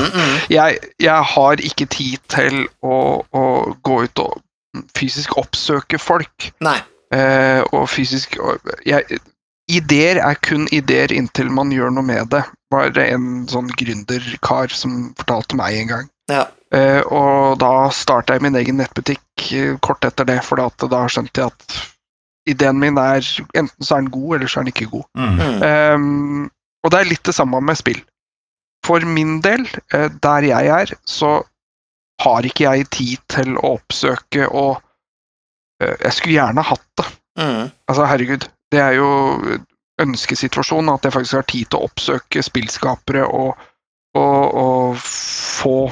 jeg, 0.57 0.81
jeg 1.03 1.31
har 1.35 1.62
ikke 1.62 1.89
tid 1.93 2.21
til 2.33 2.67
å, 2.81 3.23
å 3.37 3.45
gå 3.87 4.03
ut 4.07 4.25
og 4.25 4.43
fysisk 4.97 5.37
oppsøke 5.41 6.01
folk. 6.01 6.51
Nei. 6.64 6.79
Uh, 7.14 7.62
og 7.71 7.87
fysisk 7.93 8.39
jeg, 8.87 9.21
Ideer 9.71 10.21
er 10.23 10.37
kun 10.47 10.69
ideer 10.75 11.11
inntil 11.14 11.49
man 11.51 11.73
gjør 11.75 11.91
noe 11.95 12.07
med 12.07 12.29
det, 12.31 12.45
var 12.71 12.93
det 12.95 13.09
en 13.11 13.49
sånn 13.51 13.67
gründerkar 13.75 14.71
som 14.71 15.09
fortalte 15.19 15.59
meg 15.59 15.81
en 15.81 15.91
gang. 15.91 16.12
Ja. 16.31 16.45
Uh, 16.75 17.03
og 17.11 17.59
da 17.62 17.89
starta 17.95 18.37
jeg 18.37 18.47
min 18.47 18.59
egen 18.59 18.79
nettbutikk 18.79 19.23
kort 19.83 20.07
etter 20.07 20.27
det, 20.29 20.39
for 20.47 20.62
da 20.62 21.03
skjønte 21.11 21.43
jeg 21.43 21.51
at 21.51 21.79
ideen 22.47 22.79
min 22.79 22.99
er 23.01 23.25
enten 23.59 23.85
så 23.85 23.97
er 23.97 24.05
den 24.05 24.13
god, 24.15 24.37
eller 24.37 24.51
så 24.51 24.61
er 24.61 24.67
den 24.67 24.75
ikke 24.75 24.91
god. 24.93 25.07
Mm. 25.19 25.63
Ehm, 25.67 26.45
og 26.85 26.93
det 26.93 27.01
er 27.01 27.11
litt 27.11 27.27
det 27.27 27.35
samme 27.35 27.61
med 27.65 27.79
spill. 27.79 28.01
For 28.87 29.03
min 29.03 29.41
del, 29.43 29.67
eh, 29.95 30.09
der 30.23 30.47
jeg 30.47 30.73
er, 30.81 30.93
så 31.05 31.41
har 32.23 32.47
ikke 32.47 32.69
jeg 32.69 32.91
tid 32.95 33.23
til 33.33 33.57
å 33.59 33.77
oppsøke 33.77 34.49
og 34.49 34.79
eh, 35.83 35.97
Jeg 36.05 36.13
skulle 36.13 36.37
gjerne 36.39 36.65
hatt 36.65 36.87
det. 37.01 37.07
Mm. 37.37 37.65
Altså, 37.89 38.07
herregud, 38.09 38.47
det 38.73 38.81
er 38.81 38.95
jo 38.97 39.09
ønskesituasjonen 40.01 40.93
at 40.93 41.05
jeg 41.05 41.13
faktisk 41.13 41.39
har 41.39 41.49
tid 41.51 41.71
til 41.71 41.81
å 41.81 41.89
oppsøke 41.89 42.45
spillskapere 42.45 43.27
og, 43.27 43.57
og, 44.17 44.57
og 44.63 44.97
få, 45.03 45.91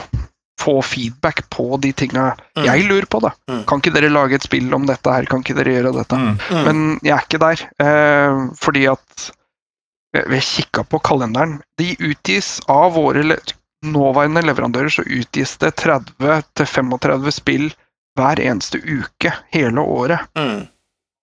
få 0.60 0.80
feedback 0.82 1.42
på 1.50 1.80
de 1.82 1.92
tinga 1.92 2.36
Mm. 2.56 2.64
jeg 2.64 2.84
lurer 2.88 3.06
på. 3.10 3.20
da. 3.20 3.30
Mm. 3.50 3.64
Kan 3.66 3.80
ikke 3.80 3.92
dere 3.94 4.10
lage 4.12 4.34
et 4.34 4.42
spill 4.46 4.72
om 4.74 4.86
dette 4.86 5.10
her? 5.10 5.24
Kan 5.26 5.40
ikke 5.42 5.56
dere 5.58 5.72
gjøre 5.74 5.92
dette? 5.96 6.14
Mm. 6.16 6.38
Mm. 6.50 6.64
Men 6.64 7.00
jeg 7.02 7.16
er 7.16 7.24
ikke 7.26 7.40
der, 7.42 7.64
eh, 7.84 8.48
fordi 8.56 8.86
at 8.90 9.30
Vi 10.14 10.36
har 10.36 10.40
kikka 10.46 10.84
på 10.86 11.00
kalenderen. 11.02 11.56
De 11.76 11.96
utgis 11.98 12.60
av 12.70 12.92
våre 12.94 13.24
le 13.24 13.36
nåværende 13.84 14.44
leverandører, 14.46 14.86
så 14.88 15.02
utgis 15.02 15.56
det 15.58 15.74
30-35 15.74 17.32
spill 17.34 17.72
hver 18.16 18.38
eneste 18.40 18.78
uke 18.78 19.32
hele 19.52 19.80
året. 19.82 20.20
Mm. 20.38 20.68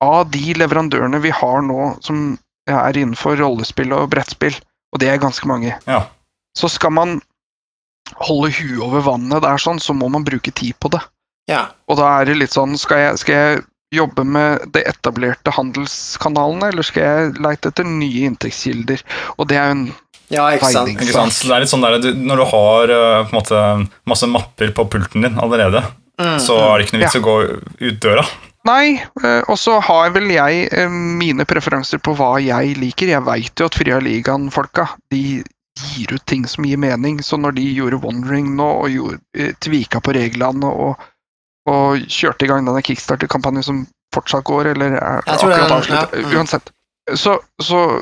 Av 0.04 0.30
de 0.34 0.54
leverandørene 0.58 1.22
vi 1.24 1.30
har 1.32 1.62
nå 1.62 2.04
som 2.04 2.38
er 2.68 2.98
innenfor 3.00 3.38
rollespill 3.40 3.94
og 3.96 4.10
brettspill, 4.12 4.56
og 4.94 5.00
det 5.00 5.08
er 5.10 5.18
ganske 5.24 5.48
mange, 5.48 5.74
Ja. 5.88 6.04
så 6.58 6.70
skal 6.70 6.92
man 6.92 7.22
holde 8.20 8.51
huet 8.57 8.82
over 8.84 9.05
vannet 9.05 9.43
der 9.45 9.62
sånn, 9.62 9.80
så 9.80 9.95
må 9.97 10.09
man 10.12 10.26
bruke 10.28 10.51
tid 10.51 10.76
på 10.80 10.91
det. 10.93 11.01
Ja. 11.49 11.68
Og 11.89 11.97
da 11.99 12.09
er 12.20 12.30
det 12.30 12.39
litt 12.39 12.55
sånn, 12.55 12.78
skal 12.80 13.05
jeg, 13.05 13.22
skal 13.24 13.38
jeg 13.38 13.64
jobbe 13.91 14.24
med 14.24 14.68
de 14.72 14.84
etablerte 14.88 15.51
handelskanalene, 15.51 16.70
eller 16.72 16.86
skal 16.88 17.03
jeg 17.03 17.34
leite 17.43 17.72
etter 17.74 17.88
nye 17.88 18.28
inntektskilder? 18.30 19.03
Og 19.38 19.49
det 19.51 19.59
er 19.59 19.72
jo 19.72 19.78
en 19.80 19.88
ja, 20.32 20.45
ikke 20.55 20.70
sant. 20.72 20.93
Ikke 20.93 21.12
sant? 21.12 21.36
Så 21.36 21.49
det 21.49 21.57
er 21.57 21.66
litt 21.66 21.72
sånn 21.74 21.82
der, 21.84 21.97
du, 21.99 22.14
Når 22.16 22.39
du 22.39 22.43
har 22.53 22.93
uh, 22.95 23.24
på 23.26 23.34
en 23.34 23.36
måte, 23.36 23.64
masse 24.07 24.30
mapper 24.32 24.72
på 24.78 24.86
pulten 24.93 25.28
din 25.28 25.41
allerede, 25.43 25.84
Mm. 26.22 26.39
så 26.39 26.53
er 26.59 26.78
det 26.78 26.86
ikke 26.86 26.97
noe 26.97 27.05
vits 27.05 27.18
å 27.18 27.26
gå 27.26 27.36
ut 27.82 27.99
døra. 28.03 28.24
Nei, 28.68 29.01
eh, 29.24 29.41
og 29.49 29.57
så 29.57 29.80
har 29.82 30.12
vel 30.14 30.28
jeg 30.30 30.68
eh, 30.70 30.91
mine 30.91 31.47
preferanser 31.49 32.01
på 32.03 32.14
hva 32.18 32.36
jeg 32.43 32.76
liker. 32.78 33.09
Jeg 33.09 33.26
veit 33.26 33.57
jo 33.57 33.66
at 33.66 33.78
Fria 33.78 33.97
Ligaen-folka 34.03 34.86
de 35.09 35.41
gir 35.82 36.14
ut 36.14 36.26
ting 36.26 36.46
som 36.48 36.66
gir 36.66 36.78
mening. 36.78 37.22
Så 37.24 37.38
når 37.38 37.58
de 37.58 37.66
gjorde 37.74 38.02
Wondering 38.04 38.54
nå, 38.56 38.68
og 38.84 38.94
gjorde, 38.94 39.20
eh, 39.38 39.54
tvika 39.60 40.02
på 40.04 40.16
reglene 40.18 40.70
og, 40.70 41.02
og 41.70 42.06
kjørte 42.08 42.46
i 42.46 42.52
gang 42.52 42.68
denne 42.68 42.84
kickstarter-kampanjen 42.86 43.66
som 43.66 43.84
fortsatt 44.16 44.46
går, 44.48 44.74
eller 44.74 44.98
er 45.00 45.22
akkurat 45.26 45.72
avsluttet 45.72 46.18
ja, 46.18 46.26
mm. 46.28 46.36
Uansett. 46.38 46.74
Så, 47.16 47.38
så 47.64 48.02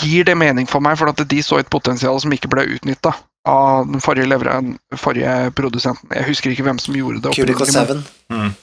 gir 0.00 0.24
det 0.24 0.36
mening 0.38 0.68
for 0.70 0.82
meg, 0.84 0.98
for 0.98 1.10
at 1.10 1.20
de 1.30 1.42
så 1.42 1.58
et 1.60 1.70
potensial 1.72 2.20
som 2.22 2.32
ikke 2.32 2.50
ble 2.52 2.66
utnytta 2.76 3.14
av 3.48 3.88
den 3.88 4.02
forrige, 4.04 4.28
leveren, 4.28 4.74
forrige 5.00 5.50
produsenten. 5.56 6.10
Jeg 6.14 6.28
husker 6.28 6.52
ikke 6.52 6.66
hvem 6.68 6.80
som 6.82 6.96
gjorde 6.96 7.22
det. 7.24 7.34
Cubicle 7.36 7.66
opprinnelig, 7.66 7.96
men- 7.96 8.04
7. 8.30 8.36
Mm. 8.36 8.54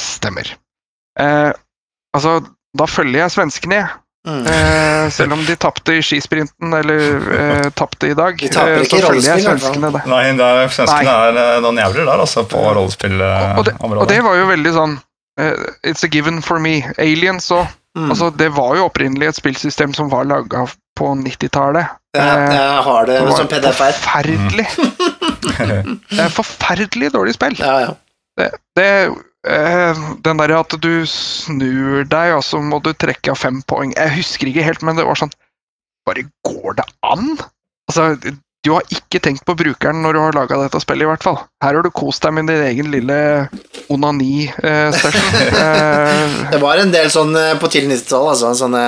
Stemmer. 0.00 0.52
Eh, 1.18 1.52
altså, 2.14 2.40
da 2.78 2.86
følger 2.86 3.24
jeg 3.24 3.34
svenskene, 3.34 3.80
jeg. 3.80 3.88
Mm. 4.26 4.46
Eh, 4.46 5.10
selv 5.14 5.36
om 5.36 5.44
de 5.46 5.54
tapte 5.56 5.94
i 5.94 6.02
skisprinten, 6.02 6.72
eller 6.74 7.32
eh, 7.40 7.68
tapte 7.78 8.10
i 8.10 8.14
dag. 8.18 8.38
De 8.40 8.48
taper 8.50 8.72
eh, 8.72 8.82
ikke 8.82 8.98
så 8.98 9.10
følger 9.12 9.28
jeg 9.30 9.44
svenskene 9.44 9.90
det. 9.94 10.02
Nei, 10.10 10.22
det 10.38 10.46
er, 10.46 10.70
svenskene 10.74 11.16
er 11.28 11.38
eh, 11.42 11.58
noen 11.62 11.78
jævler 11.78 12.08
der, 12.08 12.22
altså, 12.24 12.42
på 12.50 12.62
Og, 12.66 12.80
og, 12.82 13.62
det, 13.68 13.76
og 13.86 14.08
det 14.10 14.18
var 14.26 14.40
jo 14.40 14.48
veldig 14.50 14.72
sånn 14.74 14.96
uh, 15.40 15.68
It's 15.86 16.02
a 16.02 16.10
given 16.10 16.42
for 16.42 16.58
me. 16.62 16.80
Aliens 16.98 17.46
òg. 17.54 17.70
Mm. 17.96 18.10
Altså, 18.10 18.32
det 18.34 18.50
var 18.56 18.74
jo 18.76 18.88
opprinnelig 18.90 19.30
et 19.30 19.38
spillsystem 19.38 19.94
som 19.96 20.10
var 20.12 20.26
laga 20.28 20.66
på 20.98 21.12
90-tallet. 21.22 21.94
Ja, 22.16 22.26
jeg 22.50 22.82
har 22.88 23.06
det 23.08 23.20
Det 23.22 23.36
som 23.38 23.48
PDF-er. 23.48 23.94
forferdelig. 24.02 24.66
Det 25.56 26.20
er 26.20 26.32
forferdelig 26.32 27.12
dårlig 27.14 27.36
spill. 27.36 27.54
Ja, 27.60 27.78
ja. 27.86 27.94
Det, 28.36 28.50
det 28.76 28.88
Den 29.46 30.40
derre 30.40 30.58
at 30.64 30.74
du 30.82 30.90
snur 31.06 32.02
deg, 32.10 32.32
og 32.34 32.42
så 32.44 32.58
må 32.62 32.80
du 32.82 32.90
trekke 32.98 33.30
av 33.30 33.38
fem 33.38 33.60
poeng 33.70 33.92
Jeg 33.94 34.16
husker 34.18 34.50
ikke 34.50 34.64
helt, 34.66 34.82
men 34.86 34.98
det 34.98 35.04
var 35.06 35.18
sånn 35.20 35.30
Bare 36.06 36.24
går 36.46 36.76
det 36.80 36.84
an? 37.06 37.36
Altså, 37.86 38.16
du 38.66 38.72
har 38.74 38.82
ikke 38.90 39.20
tenkt 39.22 39.44
på 39.46 39.54
brukeren 39.58 40.00
når 40.02 40.16
du 40.16 40.20
har 40.24 40.34
laga 40.34 40.56
dette 40.58 40.80
spillet, 40.82 41.04
i 41.06 41.10
hvert 41.10 41.22
fall. 41.22 41.36
Her 41.62 41.76
har 41.78 41.86
du 41.86 41.90
kost 41.94 42.24
deg 42.26 42.32
med 42.34 42.48
din 42.50 42.64
egen 42.66 42.88
lille 42.90 43.18
onani-session. 43.94 45.28
Eh, 45.62 46.50
Det 46.50 46.58
var 46.62 46.82
en 46.82 46.90
del 46.94 47.10
sånn 47.14 47.30
eh, 47.38 47.52
på 47.62 47.70
tidlig 47.70 48.00
90-tall, 48.00 48.26
altså, 48.32 48.50
sånne 48.58 48.82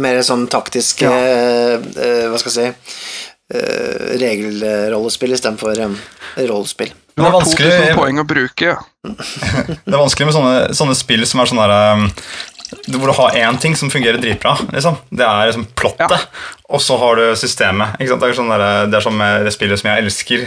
mer 0.00 0.20
sånn 0.24 0.46
taktiske 0.52 1.04
Ja. 1.04 1.12
eh, 1.12 1.76
eh, 1.92 2.24
Hva 2.32 2.40
skal 2.40 2.52
jeg 2.52 2.56
si 2.56 3.58
eh, 3.58 4.16
Regelrollespill 4.22 5.36
istedenfor 5.36 5.76
um, 5.84 5.96
rollespill. 6.48 6.92
Du 7.14 7.20
det 7.22 7.26
har 7.28 7.34
vanskelig- 7.40 7.76
2000 7.78 7.98
poeng 7.98 8.18
å 8.22 8.24
bruke. 8.28 8.76
Det 9.84 9.92
er 9.92 9.98
vanskelig 9.98 10.28
med 10.28 10.34
sånne, 10.36 10.58
sånne 10.78 10.94
spill 10.96 11.24
som 11.26 11.40
er 11.42 11.48
sånn 11.50 11.58
um, 11.66 12.04
Hvor 12.94 13.10
du 13.10 13.14
har 13.18 13.34
én 13.40 13.58
ting 13.60 13.74
som 13.76 13.90
fungerer 13.92 14.20
dritbra. 14.22 14.54
Liksom. 14.72 14.96
Det 15.10 15.26
er 15.26 15.50
liksom 15.50 15.66
plottet, 15.76 16.14
Ja. 16.14 16.20
og 16.72 16.80
så 16.80 16.96
har 17.02 17.18
du 17.20 17.24
systemet. 17.36 17.98
Ikke 18.00 18.14
sant? 18.14 18.22
Det, 18.22 18.30
er 18.30 18.38
sånn 18.38 18.52
der, 18.54 18.64
det 18.88 18.96
er 19.00 19.04
som 19.04 19.18
med 19.18 19.44
det 19.44 19.52
spillet 19.52 19.82
som 19.82 19.90
jeg 19.90 20.04
elsker, 20.06 20.46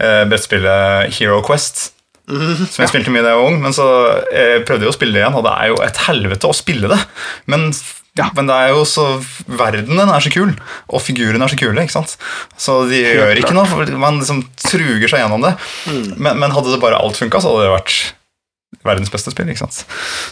eh, 0.00 0.22
brettspillet 0.30 1.12
Hero 1.18 1.42
Quest. 1.44 1.90
Som 2.26 2.80
jeg 2.86 2.88
spilte 2.94 3.12
mye 3.12 3.22
da 3.26 3.34
jeg 3.34 3.42
var 3.42 3.50
ung, 3.50 3.60
men 3.66 3.76
så 3.76 3.84
eh, 4.32 4.56
prøvde 4.66 4.86
jeg 4.88 4.94
å 4.94 4.96
spille 4.96 5.14
det 5.18 5.20
igjen, 5.24 5.36
og 5.36 5.44
det 5.46 5.52
er 5.52 5.68
jo 5.74 5.76
et 5.84 6.00
helvete 6.08 6.48
å 6.48 6.56
spille 6.56 6.88
det. 6.94 6.98
Men 7.52 7.68
Ja. 8.16 8.30
Men 8.36 8.46
det 8.48 8.54
er 8.56 8.68
jo 8.72 8.84
så 8.88 9.04
verdenen 9.44 10.08
er 10.08 10.20
så 10.24 10.30
kul, 10.32 10.54
og 10.88 11.02
figurene 11.04 11.44
er 11.44 11.50
så 11.52 11.58
kule. 11.60 11.82
ikke 11.82 11.92
sant? 11.98 12.16
Så 12.56 12.72
de 12.90 12.98
gjør 13.04 13.36
ikke 13.42 13.54
noe, 13.56 13.66
for 13.68 13.84
man 14.00 14.20
liksom 14.22 14.38
truger 14.60 15.08
seg 15.12 15.20
gjennom 15.24 15.42
det. 15.44 15.52
Men, 16.16 16.32
men 16.40 16.54
hadde 16.56 16.72
det 16.72 16.80
bare 16.82 17.00
alt 17.00 17.16
funka, 17.20 17.40
så 17.44 17.48
hadde 17.52 17.64
det 17.66 17.76
vært 17.76 17.92
verdens 18.86 19.10
beste 19.12 19.30
spill. 19.32 19.48
ikke 19.50 19.64
sant? 19.64 19.76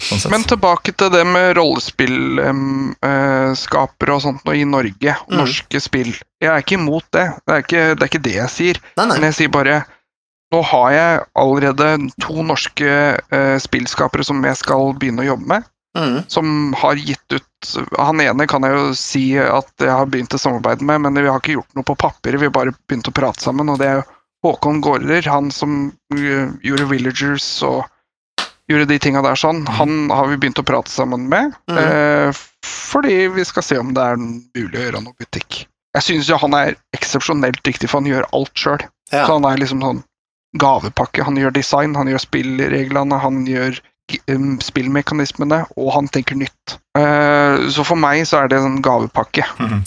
Sånn 0.04 0.20
sett. 0.22 0.32
Men 0.32 0.44
tilbake 0.48 0.90
til 0.96 1.08
det 1.12 1.24
med 1.28 1.46
rollespillskapere 1.58 4.12
og 4.16 4.22
sånt 4.24 4.42
og 4.48 4.54
i 4.56 4.64
Norge. 4.68 5.12
Mm. 5.28 5.36
Norske 5.40 5.78
spill. 5.82 6.12
Jeg 6.42 6.50
er 6.52 6.58
ikke 6.64 6.78
imot 6.78 7.06
det. 7.14 7.26
Det 7.44 7.52
er 7.54 7.60
ikke 7.64 7.84
det, 7.94 8.02
er 8.02 8.08
ikke 8.10 8.26
det 8.26 8.36
jeg 8.38 8.50
sier. 8.52 8.76
Nei, 8.98 9.06
nei. 9.10 9.16
Men 9.18 9.28
jeg 9.30 9.38
sier 9.42 9.52
bare 9.54 9.76
Nå 10.52 10.58
har 10.62 10.88
jeg 10.92 11.20
allerede 11.40 11.86
to 12.22 12.34
norske 12.46 12.86
eh, 12.86 13.56
spillskapere 13.58 14.22
som 14.22 14.44
jeg 14.46 14.56
skal 14.60 14.92
begynne 15.00 15.22
å 15.24 15.30
jobbe 15.32 15.46
med. 15.50 15.62
Mm. 15.98 16.22
Som 16.28 16.74
har 16.74 16.98
gitt 16.98 17.32
ut 17.32 17.76
Han 17.98 18.18
ene 18.20 18.48
kan 18.50 18.64
jeg 18.66 18.74
jo 18.74 18.88
si 18.98 19.22
at 19.38 19.70
jeg 19.78 19.92
har 19.94 20.08
begynt 20.10 20.34
å 20.34 20.40
samarbeide 20.42 20.84
med, 20.84 21.04
men 21.04 21.16
vi 21.16 21.28
har 21.30 21.38
ikke 21.38 21.54
gjort 21.54 21.78
noe 21.78 21.86
på 21.86 21.94
papiret, 21.96 22.40
vi 22.42 22.48
har 22.48 22.54
bare 22.54 22.74
begynt 22.88 23.08
å 23.08 23.14
prate 23.14 23.40
sammen. 23.40 23.70
Og 23.72 23.78
det 23.80 23.88
er 23.88 24.02
Håkon 24.44 24.82
Gaarder, 24.84 25.24
han 25.30 25.48
som 25.54 25.92
eh, 26.12 26.50
gjorde 26.66 26.88
Villagers 26.90 27.46
og 27.64 27.86
gjorde 28.68 28.88
de 28.90 28.98
tinga 29.00 29.22
der 29.24 29.38
sånn. 29.38 29.62
Han 29.78 30.10
har 30.12 30.28
vi 30.28 30.36
begynt 30.40 30.60
å 30.60 30.66
prate 30.66 30.92
sammen 30.92 31.28
med. 31.32 31.54
Mm. 31.70 31.78
Eh, 31.80 32.42
fordi 32.64 33.28
vi 33.32 33.46
skal 33.48 33.64
se 33.64 33.78
om 33.80 33.94
det 33.96 34.04
er 34.04 34.20
mulig 34.20 34.76
å 34.76 34.84
gjøre 34.84 35.04
noe 35.06 35.16
butikk. 35.20 35.64
Jeg 35.94 36.06
syns 36.08 36.28
jo 36.28 36.40
han 36.42 36.56
er 36.58 36.76
eksepsjonelt 36.96 37.62
dyktig, 37.64 37.88
for 37.88 38.02
han 38.02 38.10
gjør 38.10 38.28
alt 38.34 38.52
sjøl. 38.58 38.84
Ja. 39.12 39.24
Så 39.24 39.36
han 39.36 39.46
er 39.48 39.60
liksom 39.62 39.84
sånn 39.84 40.02
gavepakke. 40.58 41.24
Han 41.26 41.38
gjør 41.38 41.54
design, 41.54 41.96
han 41.98 42.10
gjør 42.10 42.24
spillreglene, 42.24 43.18
han 43.20 43.44
gjør 43.48 43.80
spillmekanismene, 44.64 45.64
og 45.80 45.92
han 45.96 46.08
tenker 46.12 46.38
nytt. 46.38 46.78
Eh, 46.98 47.68
så 47.72 47.84
for 47.86 47.96
meg 47.96 48.24
så 48.28 48.42
er 48.42 48.52
det 48.52 48.60
en 48.60 48.82
gavepakke. 48.84 49.46
Mhm. 49.58 49.84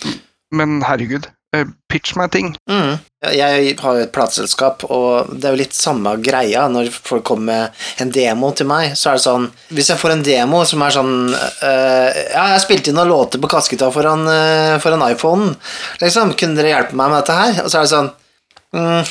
Men 0.58 0.82
herregud, 0.82 1.28
eh, 1.54 1.66
pitch 1.92 2.16
meg 2.16 2.32
ting. 2.32 2.56
Mm. 2.70 3.00
Jeg 3.34 3.76
har 3.80 3.96
jo 3.98 4.04
et 4.06 4.14
plateselskap, 4.14 4.86
og 4.90 5.34
det 5.34 5.46
er 5.46 5.56
jo 5.56 5.60
litt 5.60 5.74
samme 5.74 6.14
greia 6.24 6.68
når 6.72 6.90
folk 6.94 7.26
kommer 7.28 7.46
med 7.46 7.72
en 8.00 8.12
demo 8.12 8.52
til 8.52 8.70
meg. 8.70 8.94
Så 8.96 9.10
er 9.10 9.18
det 9.18 9.26
sånn 9.26 9.52
Hvis 9.74 9.90
jeg 9.90 10.00
får 10.00 10.12
en 10.12 10.24
demo 10.24 10.64
som 10.66 10.82
er 10.82 10.96
sånn 10.96 11.34
øh, 11.34 12.10
Ja, 12.32 12.46
jeg 12.54 12.64
spilte 12.64 12.92
inn 12.92 12.96
noen 12.96 13.10
låter 13.10 13.42
på 13.42 13.50
kasketa 13.50 13.92
foran, 13.92 14.24
øh, 14.28 14.80
foran 14.80 15.04
iPhonen. 15.12 15.56
Liksom, 16.00 16.34
kunne 16.38 16.56
dere 16.56 16.76
hjelpe 16.76 16.96
meg 16.96 17.12
med 17.12 17.20
dette 17.20 17.34
her? 17.42 17.64
Og 17.66 17.72
så 17.72 17.82
er 17.82 17.88
det 17.88 17.96
sånn 17.96 18.12
mm, 18.78 19.04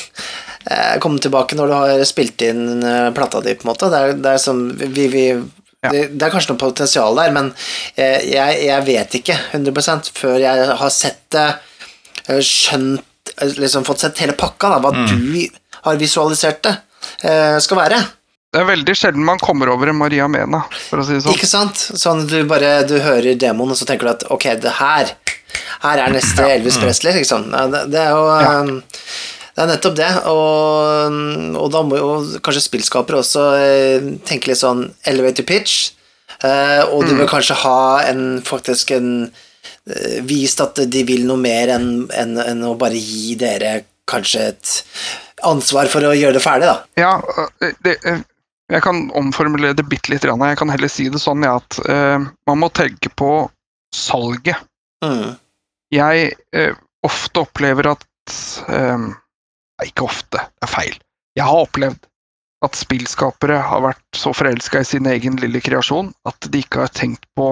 eh, 0.71 0.97
Kom 1.03 1.17
tilbake 1.23 1.55
når 1.57 1.67
du 1.71 1.75
har 1.77 2.03
spilt 2.09 2.41
inn 2.47 2.83
øh, 2.83 3.11
plata 3.17 3.41
di, 3.45 3.55
på 3.55 3.65
en 3.67 3.71
måte. 3.73 3.89
Det 3.93 3.99
er, 4.03 4.17
det 4.23 4.33
er 4.35 4.43
som 4.43 4.65
vi, 4.77 5.07
vi 5.13 5.25
Ja. 5.85 5.91
det, 5.93 5.99
det 6.17 6.25
er 6.25 6.31
kanskje 6.33 6.55
noe 6.55 6.59
potensial 6.63 7.15
der, 7.19 7.29
men 7.35 7.51
eh, 7.95 8.23
jeg, 8.31 8.55
jeg 8.65 8.85
vet 8.87 9.17
ikke 9.19 9.35
100% 9.53 10.07
før 10.17 10.39
jeg 10.41 10.71
har 10.79 10.89
sett 10.93 11.19
det 11.35 11.43
eh, 12.27 12.39
skjønt 12.41 13.31
eh, 13.37 13.51
liksom 13.61 13.85
fått 13.85 14.01
sett 14.01 14.17
hele 14.23 14.33
pakka, 14.33 14.71
da, 14.73 14.79
hva 14.81 14.91
du 14.95 15.45
har 15.85 15.99
visualisert 16.01 16.63
det 16.65 16.73
eh, 17.21 17.59
skal 17.61 17.77
være. 17.83 17.99
Det 18.51 18.63
er 18.63 18.67
veldig 18.71 18.95
sjelden 18.97 19.25
man 19.27 19.37
kommer 19.43 19.69
over 19.69 19.91
en 19.93 19.99
Maria 20.01 20.25
Mena, 20.31 20.63
for 20.89 21.03
å 21.03 21.05
si 21.05 21.13
det 21.19 21.21
sånn. 21.27 21.37
Ikke 21.37 21.49
sant? 21.53 21.77
Sånn 22.01 22.25
du 22.31 22.39
bare 22.49 22.79
du 22.89 22.97
hører 23.03 23.37
demoen, 23.37 23.75
og 23.75 23.77
så 23.77 23.85
tenker 23.85 24.09
du 24.09 24.13
at 24.15 24.25
ok, 24.33 24.49
det 24.65 24.73
her 24.81 25.13
her 25.85 26.01
er 26.07 26.11
neste 26.17 26.41
Elvis 26.57 26.81
Presley, 26.81 27.19
liksom. 27.21 27.51
Det, 27.53 27.85
det 27.93 28.01
er 28.01 28.15
jo 28.17 28.25
Ja. 28.33 28.53
Det 29.57 29.63
er 29.63 29.69
nettopp 29.71 29.95
det, 29.97 30.09
og, 30.29 31.15
og 31.57 31.69
da 31.73 31.79
må 31.81 31.97
jo 31.97 32.09
kanskje 32.45 32.61
spillskapere 32.67 33.23
også 33.23 33.45
eh, 33.57 34.09
tenke 34.27 34.51
litt 34.51 34.59
sånn 34.61 34.83
elevator 35.09 35.47
pitch, 35.49 35.95
eh, 36.45 36.83
og 36.85 37.01
Mm. 37.01 37.07
de 37.09 37.15
vil 37.23 37.29
kanskje 37.31 37.57
ha 37.63 37.79
en 38.05 38.21
faktisk 38.45 38.93
en 38.93 39.09
eh, 39.89 40.19
Vist 40.29 40.61
at 40.61 40.77
de 40.93 41.03
vil 41.07 41.25
noe 41.25 41.41
mer 41.41 41.73
enn 41.73 41.89
en, 42.13 42.37
en 42.43 42.63
å 42.69 42.75
bare 42.77 43.01
gi 43.01 43.33
dere 43.39 43.79
kanskje 44.07 44.45
et 44.53 44.75
ansvar 45.47 45.89
for 45.89 46.05
å 46.05 46.13
gjøre 46.13 46.37
det 46.37 46.43
ferdig, 46.45 46.69
da. 46.69 46.77
Ja, 46.99 47.15
det, 47.83 47.97
jeg 48.69 48.83
kan 48.83 49.07
omformulere 49.17 49.73
det 49.77 49.87
bitte 49.89 50.11
litt. 50.13 50.25
Jeg 50.27 50.57
kan 50.59 50.69
heller 50.69 50.91
si 50.91 51.09
det 51.09 51.21
sånn 51.23 51.43
ja, 51.45 51.55
at 51.57 51.79
øh, 51.87 52.25
man 52.49 52.59
må 52.61 52.69
tenke 52.75 53.09
på 53.15 53.47
salget. 53.95 54.59
Mm. 55.05 55.33
Jeg 55.95 56.33
øh, 56.53 56.75
ofte 57.07 57.45
opplever 57.47 57.93
at 57.95 58.05
Nei, 58.67 59.13
ikke 59.85 60.07
ofte, 60.07 60.37
det 60.41 60.65
er 60.65 60.71
feil. 60.73 60.95
Jeg 61.37 61.45
har 61.45 61.65
opplevd 61.67 62.07
at 62.65 62.75
spillskapere 62.75 63.59
har 63.61 63.81
vært 63.83 64.17
så 64.17 64.33
forelska 64.33 64.81
i 64.81 64.87
sin 64.89 65.05
egen 65.05 65.35
lille 65.37 65.61
kreasjon 65.61 66.09
at 66.25 66.47
de 66.49 66.63
ikke 66.63 66.79
har 66.87 66.89
tenkt 66.89 67.25
på 67.37 67.51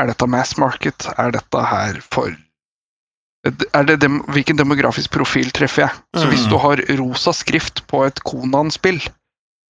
Er 0.00 0.06
dette 0.08 0.24
mass 0.24 0.56
market? 0.56 1.04
Er 1.20 1.30
dette 1.34 1.60
her 1.68 1.98
for 2.00 2.32
er 3.44 3.84
det 3.84 3.98
dem, 4.00 4.22
Hvilken 4.32 4.56
demografisk 4.56 5.10
profil 5.12 5.50
treffer 5.52 5.82
jeg? 5.82 5.90
Så 6.16 6.28
hvis 6.30 6.46
Mm. 6.46 6.50
du 6.50 6.56
har 6.58 6.76
rosa 6.96 7.32
skrift 7.32 7.86
på 7.88 8.04
et 8.06 8.22
Konan-spill, 8.24 9.02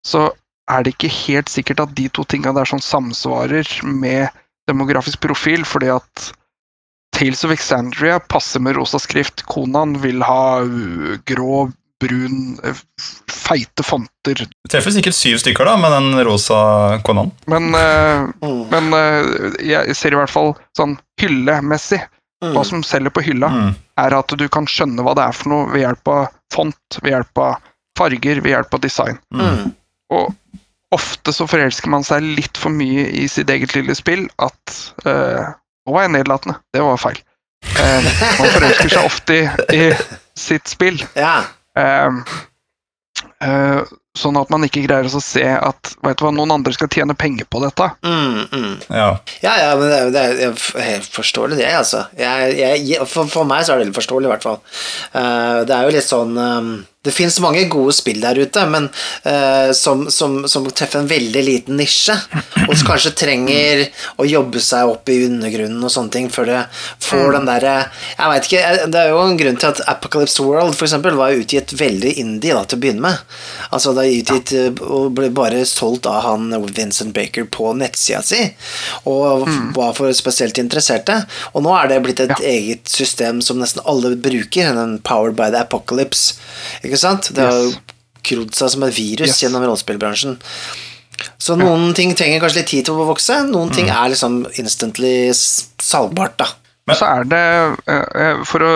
så 0.05 0.29
er 0.69 0.83
det 0.83 0.93
ikke 0.93 1.09
helt 1.09 1.49
sikkert 1.49 1.79
at 1.79 1.95
de 1.95 2.07
to 2.09 2.23
tinga 2.23 2.53
der 2.53 2.65
sånn 2.65 2.83
samsvarer 2.83 3.65
med 3.83 4.29
demografisk 4.69 5.19
profil, 5.21 5.63
fordi 5.65 5.89
at 5.89 6.33
Tales 7.21 7.43
of 7.45 7.51
Exandria 7.53 8.17
passer 8.19 8.63
med 8.65 8.75
rosa 8.79 8.97
skrift. 9.01 9.43
Konaen 9.45 9.93
vil 10.01 10.23
ha 10.25 10.61
uh, 10.65 11.11
grå, 11.29 11.67
brun, 12.01 12.55
uh, 12.65 12.79
feite 13.29 13.85
fonter. 13.85 14.41
Du 14.49 14.69
treffer 14.73 14.95
sikkert 14.95 15.13
syv 15.17 15.37
stykker 15.43 15.69
da, 15.69 15.75
med 15.77 15.93
den 15.93 16.23
rosa 16.25 16.61
konaen. 17.05 17.29
Men, 17.51 17.69
uh, 17.77 18.25
Mm. 18.41 18.63
men 18.71 18.89
uh, 18.97 19.53
jeg 19.61 19.93
ser 19.99 20.15
i 20.15 20.17
hvert 20.17 20.33
fall 20.33 20.55
sånn 20.77 20.97
hyllemessig 21.21 22.01
Mm. 22.41 22.55
Hva 22.55 22.63
som 22.65 22.79
selger 22.81 23.11
på 23.13 23.21
hylla, 23.21 23.51
Mm. 23.53 23.73
er 24.01 24.13
at 24.17 24.31
du 24.33 24.47
kan 24.49 24.65
skjønne 24.65 25.03
hva 25.05 25.11
det 25.13 25.27
er 25.27 25.35
for 25.37 25.49
noe 25.51 25.67
ved 25.69 25.83
hjelp 25.83 26.07
av 26.09 26.23
font, 26.49 26.97
ved 27.03 27.11
hjelp 27.13 27.37
av 27.37 27.59
farger, 27.99 28.41
ved 28.41 28.49
hjelp 28.55 28.73
av 28.73 28.81
design. 28.81 29.19
Mm. 29.31 29.75
Og 30.17 30.33
ofte 30.97 31.35
så 31.37 31.45
forelsker 31.45 31.93
man 31.93 32.01
seg 32.03 32.25
litt 32.25 32.57
for 32.57 32.73
mye 32.73 33.03
i 33.13 33.27
sitt 33.29 33.53
eget 33.53 33.75
lille 33.77 33.93
spill 33.93 34.25
at 34.41 34.73
eh, 35.05 35.51
Nå 35.87 35.93
var 35.95 36.05
jeg 36.05 36.13
nedlatende. 36.13 36.55
Det 36.73 36.81
var 36.85 36.99
feil. 37.01 37.19
Eh, 37.71 38.09
man 38.39 38.51
forelsker 38.53 38.89
seg 38.93 39.05
ofte 39.07 39.37
i, 39.37 39.43
i 39.77 39.83
sitt 40.37 40.69
spill. 40.69 41.01
Ja. 41.23 41.41
eh, 41.77 42.37
eh, 43.47 43.81
sånn 44.17 44.35
at 44.41 44.49
man 44.51 44.65
ikke 44.67 44.83
greier 44.83 45.07
å 45.07 45.21
se 45.23 45.45
at 45.55 45.93
vet 46.03 46.19
du 46.19 46.25
hva, 46.25 46.33
noen 46.35 46.51
andre 46.57 46.73
skal 46.75 46.89
tjene 46.91 47.15
penger 47.15 47.47
på 47.47 47.61
dette. 47.63 47.87
Mm, 48.03 48.41
mm. 48.51 48.73
Ja. 48.91 49.09
Ja, 49.45 49.53
ja, 49.63 49.71
men 49.79 49.87
det, 49.87 50.01
det, 50.17 50.21
er- 50.27 50.39
jeg 50.41 50.53
forståelig, 50.59 51.09
forstår 51.15 51.55
det, 51.55 51.71
altså. 51.79 52.05
Jeg, 52.19 52.55
jeg, 52.59 53.01
for, 53.07 53.29
for 53.31 53.47
meg 53.47 53.63
så 53.63 53.73
er 53.73 53.79
det 53.79 53.87
veldig 53.87 53.99
forståelig, 54.01 54.27
i 54.27 54.33
hvert 54.35 54.47
fall. 54.49 54.61
Uh, 55.15 55.61
det 55.69 55.75
er 55.77 55.87
jo 55.87 55.93
litt 55.95 56.09
sånn 56.11 56.35
um, 56.37 56.71
Det 57.01 57.09
fins 57.15 57.39
mange 57.41 57.63
gode 57.71 57.95
spill 57.97 58.19
der 58.21 58.37
ute, 58.37 58.61
men 58.69 58.83
uh, 59.25 59.71
som, 59.73 60.03
som, 60.13 60.41
som 60.51 60.67
treffer 60.69 60.99
en 61.01 61.07
veldig 61.09 61.41
liten 61.47 61.79
nisje, 61.79 62.13
og 62.67 62.75
som 62.77 62.91
kanskje 62.91 63.13
trenger 63.17 63.87
å 64.21 64.27
jobbe 64.29 64.61
seg 64.61 64.91
opp 64.91 65.09
i 65.09 65.15
undergrunnen 65.25 65.81
og 65.81 65.89
sånne 65.95 66.13
ting 66.13 66.27
før 66.29 66.51
det 66.51 66.59
får 67.01 67.33
den 67.39 67.47
derre 67.49 67.73
Jeg 68.19 68.29
veit 68.33 68.49
ikke, 68.51 68.61
det 68.93 69.01
er 69.01 69.09
jo 69.15 69.23
en 69.23 69.39
grunn 69.39 69.57
til 69.63 69.71
at 69.71 69.81
Apocalypse 69.89 70.45
World 70.45 70.75
for 70.77 70.85
eksempel, 70.85 71.17
var 71.17 71.33
utgitt 71.33 71.73
veldig 71.79 72.13
indie 72.21 72.53
da, 72.53 72.61
til 72.69 72.77
å 72.77 72.83
begynne 72.85 73.07
med. 73.07 73.25
Altså 73.71 73.95
Det 73.97 74.00
er 74.01 74.17
utgitt 74.19 74.51
ja. 74.55 74.65
og 74.87 75.13
ble 75.17 75.29
bare 75.35 75.63
solgt 75.69 76.07
av 76.09 76.21
han 76.25 76.49
Vincent 76.75 77.13
Baker 77.15 77.45
på 77.51 77.71
nettsida 77.77 78.21
si, 78.25 78.41
og 79.09 79.47
var 79.77 79.95
for 79.97 80.11
spesielt 80.17 80.59
interesserte. 80.61 81.21
Og 81.53 81.63
nå 81.65 81.73
er 81.77 81.87
det 81.91 82.01
blitt 82.05 82.19
et 82.23 82.33
Ja. 82.35 82.39
eget 82.43 82.87
system 82.89 83.41
som 83.41 83.59
nesten 83.59 83.81
alle 83.85 84.15
bruker, 84.15 84.73
den 84.75 84.99
Powered 84.99 85.35
by 85.35 85.49
the 85.51 85.61
Apocalypse. 85.63 86.35
Ikke 86.83 86.97
sant? 86.97 87.31
Det 87.33 87.43
har 87.43 87.65
Yes. 87.71 87.77
krodd 88.23 88.53
seg 88.53 88.69
som 88.69 88.83
et 88.83 88.93
virus 88.93 89.27
Yes. 89.27 89.41
gjennom 89.43 89.63
rollespillbransjen. 89.65 90.39
Så 91.37 91.55
noen 91.57 91.93
ting 91.93 92.13
trenger 92.15 92.39
kanskje 92.41 92.61
litt 92.61 92.67
tid 92.67 92.85
til 92.85 92.95
å 92.95 93.05
vokse, 93.05 93.35
noen 93.49 93.71
ting 93.73 93.89
er 93.89 94.09
liksom 94.09 94.45
instantly 94.57 95.31
salgbart, 95.33 96.37
da. 96.37 96.47
Men 96.87 96.97
så 96.97 97.07
er 97.19 97.23
det, 97.29 97.77
eh, 97.87 98.05
eh, 98.21 98.43
for 98.43 98.59
å 98.65 98.71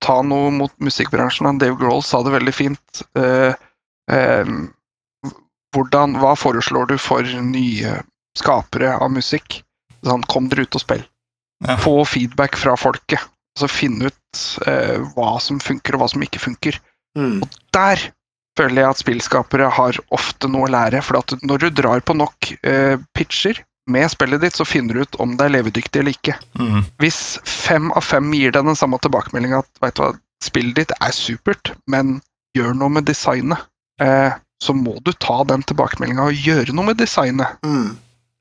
ta 0.00 0.20
noe 0.22 0.50
mot 0.50 0.70
musikkbransjen, 0.78 1.58
Dave 1.58 1.76
Grohl 1.80 2.02
sa 2.04 2.22
det 2.22 2.32
veldig 2.34 2.54
fint 2.54 3.02
eh, 3.16 3.22
eh, 3.22 3.54
hvordan, 5.76 6.16
Hva 6.22 6.34
foreslår 6.38 6.92
du 6.92 6.96
for 7.00 7.26
nye 7.42 8.00
skapere 8.38 8.94
av 8.96 9.10
musikk? 9.12 9.60
Sånn, 10.06 10.24
kom 10.30 10.50
dere 10.50 10.66
ut 10.66 10.78
og 10.78 10.84
spill. 10.84 11.02
Ja. 11.66 11.76
Få 11.80 12.04
feedback 12.06 12.56
fra 12.56 12.76
folket. 12.78 13.22
Så 13.58 13.68
finne 13.72 14.10
ut 14.10 14.42
eh, 14.68 15.00
hva 15.16 15.38
som 15.40 15.58
funker 15.62 15.96
og 15.96 16.04
hva 16.04 16.10
som 16.12 16.22
ikke 16.24 16.42
funker. 16.42 16.76
Mm. 17.16 17.40
Der 17.74 18.02
føler 18.58 18.82
jeg 18.82 18.90
at 18.90 19.00
spillskapere 19.00 19.70
har 19.72 19.98
ofte 20.14 20.50
noe 20.52 20.68
å 20.68 20.72
lære. 20.72 21.00
For 21.04 21.20
at 21.20 21.32
når 21.42 21.64
du 21.64 21.70
drar 21.80 22.04
på 22.04 22.16
nok 22.16 22.52
eh, 22.60 23.00
pitcher 23.16 23.62
med 23.90 24.10
spillet 24.12 24.42
ditt, 24.42 24.58
så 24.58 24.66
finner 24.68 24.96
du 24.96 25.06
ut 25.06 25.18
om 25.22 25.36
det 25.38 25.46
er 25.46 25.56
levedyktig 25.56 26.02
eller 26.02 26.16
ikke. 26.16 26.36
Mm. 26.58 26.84
Hvis 27.02 27.38
fem 27.46 27.90
av 27.96 28.04
fem 28.04 28.28
gir 28.34 28.54
deg 28.54 28.68
den 28.68 28.78
samme 28.78 29.00
tilbakemeldinga 29.02 29.62
at 29.62 29.82
vet 29.84 29.98
du 29.98 30.04
hva, 30.04 30.12
spillet 30.44 30.82
ditt 30.82 30.92
er 31.00 31.14
supert, 31.16 31.72
men 31.90 32.18
gjør 32.56 32.76
noe 32.76 32.92
med 32.92 33.06
designet, 33.08 33.62
eh, 33.62 33.72
så 34.00 34.72
må 34.76 34.96
du 35.04 35.12
ta 35.12 35.42
den 35.48 35.62
tilbakemeldinga 35.68 36.26
og 36.30 36.42
gjøre 36.46 36.74
noe 36.76 36.90
med 36.90 37.00
designet. 37.00 37.58
Mm. 37.64 37.96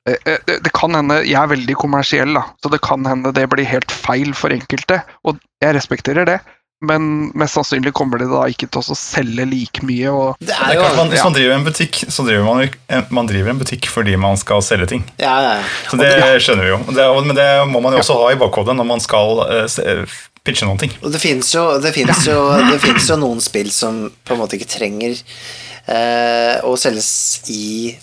Eh, 0.08 0.18
eh, 0.26 0.38
Det, 0.48 0.60
det 0.64 0.74
kan 0.74 0.94
hende 0.96 1.22
Jeg 1.26 1.40
er 1.42 1.54
veldig 1.56 1.76
kommersiell, 1.82 2.34
da, 2.38 2.46
så 2.62 2.72
det 2.72 2.82
kan 2.86 3.06
hende 3.08 3.34
det 3.36 3.48
blir 3.52 3.66
helt 3.66 3.92
feil 3.92 4.34
for 4.38 4.54
enkelte. 4.54 5.02
Og 5.26 5.40
jeg 5.64 5.76
respekterer 5.76 6.28
det, 6.30 6.38
men 6.86 7.32
mest 7.34 7.56
sannsynlig 7.58 7.94
kommer 7.96 8.20
det 8.22 8.28
da 8.30 8.44
ikke 8.52 8.68
til 8.70 8.84
å 8.94 8.98
selge 9.00 9.46
like 9.50 9.82
mye. 9.88 10.12
Og 10.12 10.36
Det 10.40 10.52
Det 10.52 10.56
er 10.56 10.70
er 10.70 10.76
jo 10.76 10.84
klart 10.84 11.00
man, 11.00 11.10
Hvis 11.10 11.24
man 11.24 11.38
driver 11.38 11.56
en 11.56 11.66
butikk, 11.66 12.04
så 12.12 12.28
driver 12.28 12.46
man, 12.46 13.04
man 13.10 13.28
driver 13.32 13.50
en 13.50 13.60
butikk 13.64 13.90
fordi 13.90 14.16
man 14.16 14.38
skal 14.38 14.62
selge 14.62 14.88
ting. 14.94 15.04
Ja, 15.18 15.36
ja. 15.42 15.64
Så 15.90 15.98
det 15.98 16.14
skjønner 16.44 16.64
vi 16.64 16.74
jo. 16.76 16.80
Det, 16.94 17.10
men 17.26 17.36
det 17.36 17.50
må 17.72 17.82
man 17.82 17.94
jo 17.96 18.04
også 18.04 18.20
ha 18.22 18.32
i 18.32 18.40
bakhodet 18.40 18.76
når 18.78 18.90
man 18.92 19.04
skal 19.04 19.42
eh, 19.50 20.08
pitche 20.46 20.68
noen 20.68 20.82
ting. 20.82 20.94
Det 21.02 21.22
fins 21.22 21.54
jo, 21.56 21.68
jo, 21.82 22.80
jo 22.80 23.20
noen 23.22 23.44
spill 23.44 23.72
som 23.74 24.06
på 24.26 24.36
en 24.36 24.42
måte 24.42 24.60
ikke 24.60 24.70
trenger 24.78 25.16
eh, 25.16 26.58
å 26.66 26.76
selges 26.80 27.10
i 27.52 27.94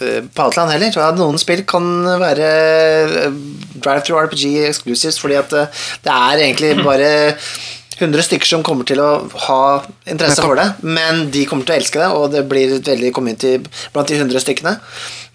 eh, 0.00 0.22
på 0.24 0.46
Outland 0.46 0.72
heller. 0.74 0.94
Ja, 0.96 1.10
noen 1.16 1.40
spill 1.40 1.64
kan 1.68 1.84
være 2.22 2.48
eh, 2.48 3.26
drive-through 3.76 4.30
RPG 4.30 4.46
exclusives 4.70 5.20
fordi 5.20 5.38
at 5.40 5.52
eh, 5.56 5.84
det 6.06 6.16
er 6.16 6.46
egentlig 6.46 6.72
bare 6.80 7.12
100 8.00 8.24
stykker 8.24 8.48
som 8.48 8.64
kommer 8.64 8.88
til 8.88 9.00
å 9.04 9.10
ha 9.46 9.62
interesse 10.08 10.40
for 10.40 10.56
det, 10.56 10.66
men 10.80 11.26
de 11.34 11.44
kommer 11.48 11.68
til 11.68 11.76
å 11.76 11.80
elske 11.82 12.00
det, 12.00 12.08
og 12.16 12.30
det 12.32 12.46
blir 12.48 12.78
et 12.78 12.88
veldig 12.88 13.12
community 13.12 13.58
blant 13.92 14.08
de 14.08 14.16
100 14.16 14.40
stykkene. 14.40 14.72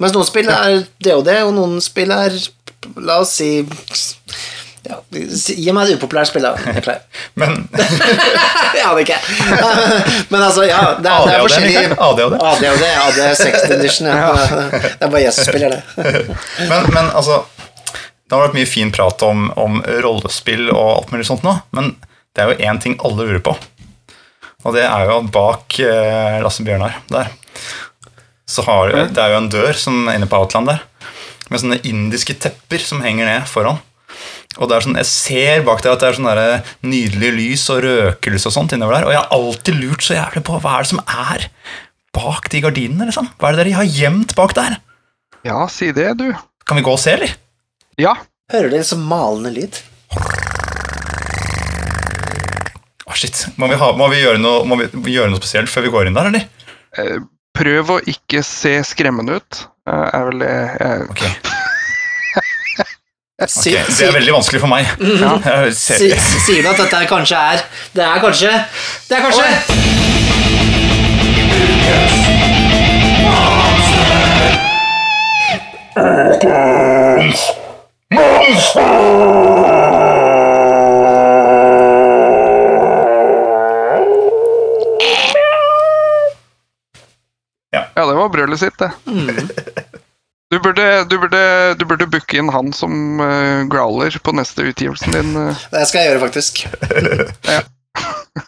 Mens 0.02 0.16
noen 0.16 0.28
spill 0.28 0.50
er 0.50 0.82
det 1.06 1.14
og 1.14 1.28
det, 1.28 1.40
og 1.46 1.54
noen 1.54 1.78
spill 1.84 2.14
er 2.16 2.34
La 3.02 3.16
oss 3.18 3.32
si 3.40 3.64
ja, 4.86 4.98
Gi 5.10 5.74
meg 5.74 5.90
et 5.90 5.98
upopulært 6.00 6.30
spill, 6.30 6.46
da. 6.46 6.54
Men 7.40 7.66
Jeg 8.76 8.86
aner 8.86 9.02
ikke. 9.02 9.18
Men 10.32 10.42
altså, 10.42 10.66
ja. 10.68 10.82
Det 11.00 11.10
er, 11.10 11.26
det 11.26 11.34
er 11.34 11.36
ADHD, 11.36 11.42
forskjellige 11.42 11.84
ADHD? 12.08 12.36
ADHD, 12.52 12.86
AD 13.04 13.22
6th 13.42 13.76
edition. 13.78 14.10
Ja. 14.10 14.34
Det 14.86 15.08
er 15.08 15.14
bare 15.14 15.24
jeg 15.24 15.36
som 15.38 15.50
spiller 15.50 15.78
det. 15.78 16.26
Men, 16.70 16.90
men 16.94 17.10
altså 17.12 17.42
Det 18.26 18.34
har 18.34 18.44
vært 18.48 18.58
mye 18.58 18.70
fin 18.70 18.92
prat 18.94 19.26
om, 19.26 19.48
om 19.62 19.80
rollespill 20.06 20.70
og 20.74 20.92
alt 20.98 21.16
mulig 21.16 21.28
sånt 21.30 21.46
nå, 21.46 21.56
men 21.78 21.94
det 22.36 22.44
er 22.44 22.52
jo 22.52 22.70
én 22.70 22.82
ting 22.84 22.98
alle 23.06 23.26
lurer 23.26 23.44
på. 23.46 23.54
Og 24.66 24.74
det 24.74 24.84
er 24.84 25.06
jo 25.08 25.20
at 25.22 25.28
bak 25.34 25.78
eh, 25.80 26.40
Lasse 26.44 26.66
Bjørnar 26.66 26.98
der, 27.14 27.30
så 28.50 28.66
har 28.66 28.92
det 29.14 29.22
er 29.22 29.34
jo 29.34 29.42
en 29.44 29.52
dør 29.54 29.78
som 29.78 30.08
er 30.10 30.18
inne 30.18 30.30
på 30.30 30.40
Outland 30.42 30.72
der, 30.72 30.82
med 31.54 31.62
sånne 31.62 31.78
indiske 31.86 32.34
tepper 32.42 32.82
som 32.82 33.04
henger 33.06 33.30
ned 33.30 33.46
foran. 33.50 33.78
Og 34.56 34.70
det 34.70 34.76
er 34.78 34.86
sånn, 34.86 34.96
Jeg 35.02 35.10
ser 35.10 35.64
bak 35.68 35.82
der 35.84 35.96
at 35.96 36.04
det 36.04 36.10
er 36.10 36.18
sånn 36.20 36.90
nydelig 36.90 37.32
lys 37.36 37.66
og 37.74 37.82
røkelse 37.84 38.48
og 38.50 38.56
sånt 38.56 38.76
innover 38.76 38.98
der. 39.00 39.08
Og 39.10 39.16
jeg 39.16 39.22
har 39.22 39.34
alltid 39.36 39.80
lurt 39.82 40.06
så 40.06 40.16
jævlig 40.16 40.46
på 40.48 40.60
hva 40.64 40.78
er 40.78 40.86
det 40.86 40.92
som 40.94 41.02
er 41.04 41.48
bak 42.16 42.48
de 42.54 42.62
gardinene. 42.64 43.10
liksom? 43.10 43.28
Hva 43.40 43.50
er 43.50 43.58
det 43.58 43.66
dere 43.66 43.80
har 43.82 43.90
gjemt 43.90 44.36
bak 44.38 44.56
der? 44.56 44.80
ja, 45.46 45.68
si 45.70 45.92
det, 45.94 46.16
du. 46.18 46.32
Kan 46.66 46.80
vi 46.80 46.82
gå 46.82 46.96
og 46.96 46.98
se, 46.98 47.12
eller? 47.14 47.36
Ja. 48.02 48.16
Hører 48.52 48.72
dere 48.74 48.86
så 48.88 48.98
malende 48.98 49.52
lyd? 49.54 49.78
Å, 53.06 53.14
shit. 53.14 53.44
Må 53.62 53.70
vi, 53.70 53.78
ha, 53.78 53.92
må, 53.98 54.08
vi 54.10 54.24
gjøre 54.24 54.42
noe, 54.42 54.64
må 54.66 54.80
vi 54.80 55.14
gjøre 55.14 55.30
noe 55.30 55.38
spesielt 55.42 55.70
før 55.70 55.86
vi 55.86 55.94
går 55.94 56.10
inn 56.10 56.18
der, 56.18 56.32
eller? 56.32 56.48
Eh, 56.98 57.18
Prøv 57.56 57.92
å 57.94 58.02
ikke 58.12 58.42
se 58.44 58.74
skremmende 58.84 59.38
ut, 59.38 59.62
eh, 59.88 60.08
er 60.18 60.26
vel 60.28 60.42
det 60.42 60.50
jeg 60.52 61.06
Ok, 61.14 61.22
Si, 63.44 63.74
ok. 63.76 63.90
Det 63.92 64.06
er 64.08 64.14
veldig 64.16 64.32
vanskelig 64.32 64.62
for 64.64 64.72
meg. 64.72 64.88
Mm 64.96 65.18
-hmm. 65.20 65.42
ja, 65.46 65.72
si- 65.72 66.16
sier 66.46 66.62
du 66.64 66.70
at 66.70 66.78
dette 66.78 67.06
kanskje 67.10 67.36
er 67.36 67.60
Det 67.96 68.04
er 68.04 68.20
kanskje 68.20 68.52
Det 69.10 69.18
er 69.18 69.22
kanskje 69.22 69.44
Ja, 87.96 88.06
det 88.06 88.16
var 88.16 88.30
brølet 88.30 88.60
sitt, 88.60 88.80
det. 88.80 88.92
Du 90.56 90.60
burde, 90.64 91.04
du, 91.12 91.18
burde, 91.20 91.40
du 91.76 91.84
burde 91.84 92.06
booke 92.08 92.38
inn 92.40 92.48
han 92.54 92.72
som 92.72 93.20
uh, 93.20 93.66
growler 93.68 94.16
på 94.24 94.32
neste 94.38 94.64
utgivelsen 94.70 95.12
din. 95.12 95.34
Uh. 95.36 95.66
Det 95.74 95.82
skal 95.90 96.00
jeg 96.00 96.14
gjøre, 96.14 96.22
faktisk. 96.24 96.62
ja. 97.58 97.60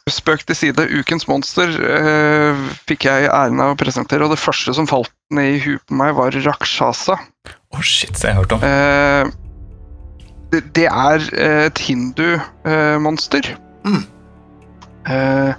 Spøk 0.08 0.46
til 0.48 0.56
side. 0.56 0.86
Ukens 1.02 1.28
monster 1.28 1.68
uh, 1.76 2.64
fikk 2.88 3.10
jeg 3.10 3.28
æren 3.28 3.60
av 3.60 3.74
å 3.74 3.80
presentere, 3.80 4.24
og 4.24 4.32
det 4.32 4.40
første 4.40 4.78
som 4.78 4.88
falt 4.88 5.12
ned 5.36 5.58
i 5.58 5.60
huet 5.66 5.84
på 5.84 6.00
meg, 6.00 6.16
var 6.16 6.40
Rakshasa. 6.48 7.20
Oh 7.76 7.84
shit, 7.84 8.16
det 8.16 8.24
har 8.24 8.38
jeg 8.38 8.40
hørt 8.40 8.56
om. 8.56 8.64
Eh, 8.64 9.28
det, 10.56 10.64
det 10.80 10.88
er 10.88 11.28
et 11.44 11.86
hindu-monster. 11.90 13.52
Mm. 13.84 14.04
Eh, 15.12 15.52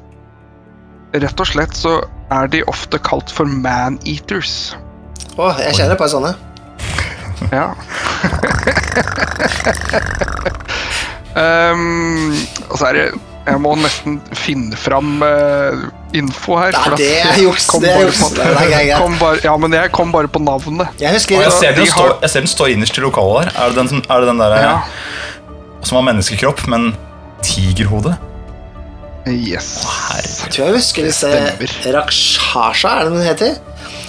rett 1.20 1.44
og 1.44 1.52
slett 1.52 1.76
så 1.76 1.98
er 2.32 2.48
de 2.56 2.64
ofte 2.72 3.00
kalt 3.04 3.28
for 3.36 3.44
man-eaters. 3.44 4.78
Å, 5.38 5.52
jeg 5.62 5.74
kjenner 5.78 5.94
et 5.94 6.00
par 6.00 6.10
sånne. 6.10 6.34
Ja. 7.52 7.66
um, 11.38 12.34
og 12.70 12.76
så 12.80 12.88
er 12.88 12.96
det 12.98 13.04
Jeg 13.48 13.60
må 13.64 13.70
nesten 13.80 14.18
finne 14.36 14.76
fram 14.76 15.22
uh, 15.24 15.86
info 16.18 16.58
her. 16.60 16.74
Nei, 16.76 16.96
det 17.00 17.12
er 17.22 17.38
juks, 17.40 17.68
det 17.80 17.88
er 17.94 18.02
juks. 18.04 18.20
Ja, 19.46 19.54
men 19.56 19.72
jeg 19.72 19.92
kom 19.96 20.12
bare 20.12 20.28
på 20.28 20.42
navnet. 20.44 20.90
Jeg 21.00 21.14
husker 21.16 21.40
jeg 21.40 21.54
ser, 21.56 21.72
den 21.78 21.86
de 21.86 21.88
stå, 21.88 22.02
har- 22.02 22.18
jeg 22.26 22.34
ser 22.34 22.44
den 22.44 22.52
stå 22.52 22.68
innerst 22.74 22.98
i 23.00 23.04
lokalet 23.06 23.48
der. 23.48 23.54
Er 23.56 23.72
det 23.72 23.76
den, 23.80 23.88
som, 23.94 24.02
er 24.04 24.20
det 24.20 24.28
den 24.34 24.42
der 24.42 24.56
Ja. 24.60 24.74
som 25.80 25.96
har 25.96 26.04
menneskekropp, 26.10 26.66
men 26.68 26.90
tigerhode? 27.46 28.18
Yes. 29.28 29.70
Jeg 30.44 30.52
tror 30.52 30.64
jeg 30.66 30.74
husker 30.76 31.08
disse. 31.08 31.32
Rakshasha, 31.96 32.88
er 32.98 33.08
det 33.08 33.12
den 33.16 33.26
heter? 33.30 33.56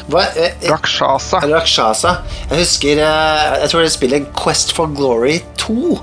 Hva, 0.10 0.24
eh, 0.34 0.54
eh, 0.62 0.70
Rakshasa. 0.72 1.40
Rakshasa. 1.46 2.16
Jeg 2.50 2.64
husker 2.64 3.02
eh, 3.04 3.60
Jeg 3.62 3.70
tror 3.72 3.86
det 3.86 3.92
spillet 3.94 4.30
Quest 4.38 4.74
for 4.74 4.90
Glory 4.98 5.38
2, 5.62 6.00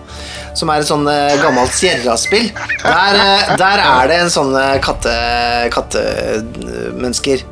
som 0.57 0.71
er 0.71 0.85
et 0.85 0.89
sånn 0.89 1.09
eh, 1.11 1.35
gammelt 1.43 1.75
Sierra-spill. 1.75 2.53
Der, 2.85 3.19
eh, 3.19 3.53
der 3.59 3.83
er 3.83 4.11
det 4.13 4.21
en 4.23 4.33
sånn 4.33 4.55
eh, 4.61 4.77
katte 4.85 5.17
kattemennesker. 5.75 7.43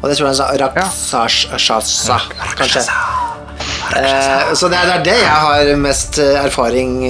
Og 0.00 0.08
det 0.10 0.18
tror 0.18 0.30
jeg 0.30 0.34
er 0.38 0.94
sa. 0.94 1.24
Rakshasa, 1.24 2.20
kanskje. 2.60 2.86
Eh, 3.98 4.54
så 4.56 4.70
det 4.70 4.78
er, 4.78 4.90
det 4.94 5.10
det 5.10 5.18
jeg 5.18 5.38
har 5.48 5.74
mest 5.80 6.18
erfaring 6.22 7.00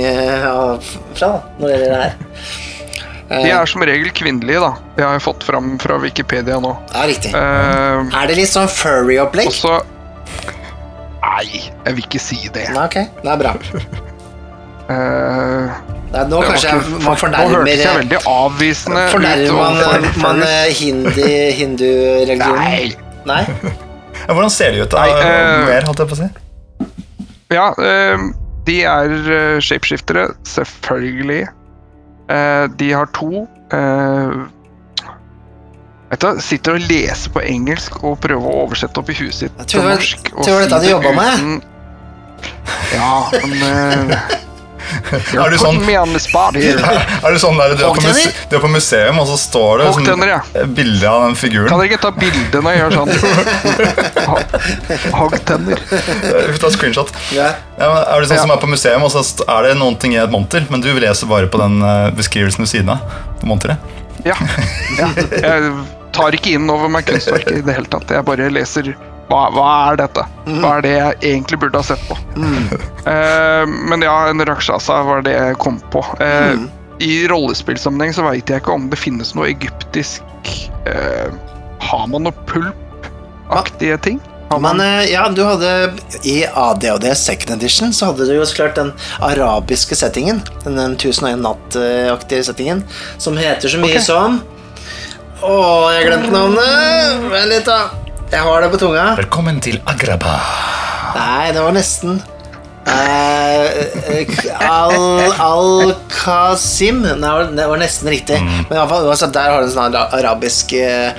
fra 1.15 1.35
når 1.59 1.67
det 1.69 1.75
gjelder 1.75 1.91
det 1.93 2.05
her. 2.07 2.63
De 3.31 3.49
er 3.51 3.67
som 3.71 3.81
regel 3.87 4.11
kvinnelige, 4.15 4.61
da. 4.61 4.73
Det 4.99 5.05
har 5.07 5.15
jeg 5.17 5.23
fått 5.25 5.45
fram 5.47 5.75
fra 5.81 5.97
Wikipedia 6.03 6.59
nå. 6.61 6.75
Ja, 6.93 7.05
riktig. 7.09 7.33
Uh, 7.35 8.05
Er 8.21 8.29
det 8.29 8.37
litt 8.37 8.51
sånn 8.53 8.69
furry-opplegg? 8.69 9.49
Også 9.49 9.79
Nei, 11.25 11.47
jeg 11.65 11.95
vil 11.97 12.05
ikke 12.05 12.21
si 12.21 12.37
det. 12.53 12.67
Nei, 12.75 12.85
ok, 12.85 12.99
det 13.25 13.31
er 13.33 13.39
bra. 13.41 13.55
uh, 14.93 15.73
Nei, 16.13 16.25
nå 16.31 16.41
det 16.43 16.51
kanskje 16.51 16.69
ikke- 16.69 16.77
jeg, 16.77 17.01
man 17.03 17.17
Nå 17.33 17.49
hørtes 17.55 17.81
jeg 17.81 17.97
veldig 17.99 18.21
avvisende 18.31 19.07
Fornærmer 19.11 19.49
ut 19.49 19.57
man, 19.57 20.07
man 20.23 20.43
eh, 20.47 20.69
hindi, 20.79 21.33
hindu-religionen? 21.59 22.61
Nei. 22.61 22.93
Nei? 23.25 23.43
Ja, 24.29 24.33
hvordan 24.37 24.53
ser 24.53 24.73
de 24.77 24.85
ut? 24.85 24.91
da? 24.93 25.01
Nei, 25.01 25.11
uh, 25.11 25.67
Mer, 25.67 25.89
holdt 25.89 26.05
jeg 26.05 26.09
på 26.13 26.15
å 26.15 26.21
si. 26.21 26.29
Ja, 27.53 27.67
uh, 27.73 28.29
de 28.69 28.79
er 28.89 29.11
eh, 29.39 29.59
shapeshiftere, 29.65 30.29
selvfølgelig. 30.49 31.49
Eh, 32.29 32.65
de 32.81 32.93
har 32.93 33.11
to 33.13 33.45
eh, 33.77 34.37
Vet 36.09 36.23
du, 36.23 36.41
Sitter 36.41 36.79
og 36.79 36.87
leser 36.89 37.33
på 37.35 37.43
engelsk 37.45 37.99
og 38.05 38.17
prøver 38.23 38.49
å 38.49 38.65
oversette 38.65 39.01
opp 39.03 39.11
i 39.13 39.17
huet 39.19 39.35
sitt 39.35 39.65
til 39.69 39.85
norsk. 39.85 40.31
tror 40.31 40.47
det 40.47 40.55
var 40.55 40.67
dette 40.69 40.81
du 40.85 40.91
jobba 40.93 41.13
med. 41.19 41.67
Ja, 42.95 43.13
men 43.35 43.55
uh, 43.65 44.35
Er 45.35 45.51
du 45.51 45.57
sånn, 45.59 45.81
er 45.85 46.05
du 47.35 47.39
sånn 47.41 47.59
der, 47.59 47.75
du, 47.79 47.85
er 47.85 47.95
på 47.97 48.03
muse, 48.05 48.33
du 48.51 48.57
er 48.57 48.63
på 48.63 48.71
museum, 48.73 49.19
og 49.23 49.27
så 49.31 49.37
står 49.41 49.83
det 49.83 49.87
sånn, 49.97 50.75
bilde 50.77 51.11
av 51.11 51.27
den 51.29 51.37
figuren. 51.39 51.69
Kan 51.71 51.81
dere 51.81 51.89
ikke 51.93 52.03
ta 52.05 52.13
bilde 52.17 52.63
når 52.65 52.71
jeg 52.75 52.81
gjør 52.83 52.93
sånn? 52.99 53.11
Hoggtenner. 55.15 55.79
Vi 56.53 56.59
tar 56.63 56.75
screenshot. 56.75 57.13
Ja. 57.35 57.51
Er 57.79 58.21
du 58.21 58.29
sånn 58.29 58.39
Ja. 58.39 58.45
som 58.45 58.55
er 58.55 58.61
på 58.63 58.71
museum, 58.71 59.03
og 59.07 59.13
så 59.15 59.25
er 59.49 59.71
det 59.71 59.75
noen 59.81 59.97
ting 60.01 60.17
i 60.17 60.21
et 60.23 60.33
monter, 60.33 60.67
men 60.71 60.85
du 60.85 60.91
leser 60.99 61.31
bare 61.31 61.51
på 61.51 61.61
den 61.63 61.81
eh, 61.83 62.11
beskrivelsen 62.17 62.65
ved 62.65 62.71
siden 62.73 62.95
av 62.95 62.99
monteret? 63.47 63.79
Ja. 64.25 64.37
ja. 64.99 65.09
Jeg 65.33 65.73
tar 66.15 66.37
ikke 66.37 66.55
inn 66.57 66.71
over 66.71 66.89
meg 66.93 67.07
kunstverket 67.09 67.59
i 67.61 67.65
det 67.67 67.75
hele 67.77 67.91
tatt. 67.91 68.11
Jeg 68.15 68.25
bare 68.27 68.51
leser 68.53 68.95
hva, 69.31 69.47
hva 69.55 69.69
er 69.93 69.99
dette? 70.03 70.25
Hva 70.61 70.75
er 70.79 70.85
det 70.85 70.93
jeg 70.95 71.19
egentlig 71.33 71.59
burde 71.63 71.81
ha 71.81 71.87
sett 71.87 72.03
på? 72.09 72.17
Eh, 73.05 73.65
men 73.89 74.05
ja, 74.05 74.15
en 74.31 74.41
Rakshasa 74.49 75.01
var 75.05 75.25
det 75.27 75.35
jeg 75.37 75.57
kom 75.61 75.81
på. 75.93 76.03
Eh, 76.25 76.55
I 77.05 77.15
rollespillsammenheng 77.29 78.15
så 78.17 78.25
veit 78.27 78.49
jeg 78.53 78.63
ikke 78.63 78.77
om 78.77 78.87
det 78.93 79.01
finnes 79.01 79.35
noe 79.35 79.49
egyptisk 79.51 80.23
uh, 80.87 81.33
Har 81.83 82.05
man 82.13 82.23
noe 82.29 82.37
pulp-aktige 82.49 83.99
ting? 84.05 84.21
Man- 84.53 84.63
Men 84.77 84.81
eh, 84.85 85.11
ja, 85.11 85.25
du 85.29 85.43
hadde 85.45 85.93
i 86.23 86.45
ADHD 86.47 87.09
Second 87.19 87.57
Edition 87.57 87.93
så 87.93 88.13
hadde 88.13 88.29
du 88.29 88.35
jo 88.37 88.45
så 88.47 88.55
klart 88.61 88.77
den 88.79 88.93
arabiske 89.25 89.97
settingen. 89.99 90.43
Den, 90.63 90.77
den 90.79 90.95
1001 91.01 91.41
natt-aktige 91.43 92.45
settingen. 92.47 92.85
Som 93.19 93.37
heter 93.41 93.69
så 93.73 93.81
mye 93.83 93.97
okay. 93.99 94.05
som 94.05 94.39
Å, 95.45 95.57
jeg 95.97 96.07
glemte 96.07 96.31
navnet! 96.33 97.25
Vent 97.33 97.51
litt, 97.51 97.67
da. 97.69 98.04
Jeg 98.33 98.41
har 98.43 98.63
det 98.65 98.71
på 98.73 98.79
tunga. 98.81 99.05
Velkommen 99.19 99.59
til 99.63 99.77
Agraba. 99.91 100.37
Nei, 101.15 101.51
det 101.55 101.63
var 101.63 101.75
nesten. 101.77 102.17
Eh, 102.85 104.59
Al- 104.61 105.33
Al-Qasim 105.41 106.99
Nei, 107.01 107.31
det 107.57 107.65
var 107.71 107.81
nesten 107.81 108.11
riktig. 108.13 108.37
Men 108.45 108.67
i 108.67 108.77
hvert 108.77 108.91
fall, 108.91 109.07
altså, 109.09 109.29
der 109.33 109.49
har 109.55 109.63
du 109.65 109.69
en 109.71 109.73
sånn 109.77 109.97
arabisk 110.03 110.75
eh, 110.77 111.15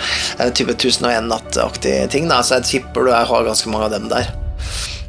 type 0.57 0.75
1001 0.75 1.29
natt-aktig 1.31 1.95
ting. 2.13 2.27
Da, 2.31 2.41
så 2.45 2.59
jeg 2.59 2.69
tipper 2.73 3.07
du 3.09 3.13
har 3.15 3.47
ganske 3.49 3.71
mange 3.73 3.87
av 3.89 3.95
dem 3.95 4.09
der. 4.11 4.29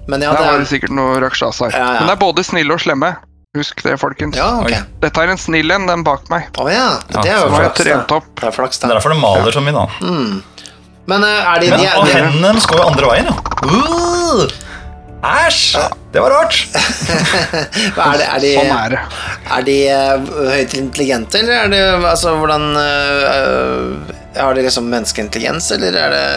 Men 0.06 0.23
ja, 0.23 0.31
Der 0.32 0.39
det 0.39 0.47
var 0.47 0.60
det 0.60 0.66
er 0.68 0.73
sikkert 0.77 0.94
noe 0.97 1.18
rakshasar. 1.24 1.74
Ja, 1.74 1.86
ja. 1.97 2.01
Men 2.05 2.12
det 2.12 2.16
er 2.18 2.23
både 2.23 2.47
snille 2.47 2.77
og 2.77 2.82
slemme. 2.85 3.16
Husk 3.56 3.81
det, 3.82 3.94
folkens. 3.98 4.36
Ja, 4.36 4.51
okay. 4.60 4.82
Dette 5.02 5.23
er 5.24 5.31
en 5.32 5.40
snill 5.40 5.73
en, 5.73 5.86
den 5.89 6.02
bak 6.06 6.27
meg. 6.31 6.51
Å 6.60 6.66
ja. 6.70 6.89
Det 7.09 7.24
er 7.24 7.40
jo 7.40 7.48
flaks, 7.56 7.81
da. 7.89 8.20
Det 8.36 8.51
er 8.51 8.52
flaks, 8.55 8.78
Det 8.82 8.85
er 8.85 8.93
da. 8.93 8.98
derfor 8.98 9.14
det 9.16 9.20
maler 9.23 9.56
så 9.56 9.62
mye, 9.64 9.73
da. 9.73 9.86
Men 11.10 11.24
eh, 11.26 11.50
er 11.54 11.62
de, 11.62 11.70
de, 11.70 11.88
og 11.96 12.06
de, 12.06 12.14
hendene 12.14 12.52
deres 12.52 12.66
går 12.70 12.80
jo 12.82 12.86
andre 12.90 13.10
veien, 13.12 13.28
ja. 13.30 13.36
Uh, 13.66 14.46
Æsj! 15.26 15.78
Det 16.12 16.22
var 16.22 16.32
rart. 16.32 16.58
er 18.06 18.18
de, 18.20 18.26
er 18.26 18.42
de, 18.42 18.50
Sånn 18.56 18.74
er 18.76 18.92
det. 18.94 19.00
er 19.56 19.64
de 19.66 19.76
uh, 19.90 20.28
høyt 20.52 20.76
intelligente, 20.78 21.40
eller 21.40 21.64
er 21.64 21.72
det 21.72 21.80
Altså, 22.10 22.36
hvordan 22.40 22.68
uh, 22.76 24.14
Har 24.36 24.54
de 24.56 24.64
liksom 24.66 24.86
menneskeintelligens, 24.92 25.70
eller 25.76 25.98
er 26.04 26.14
det 26.14 26.28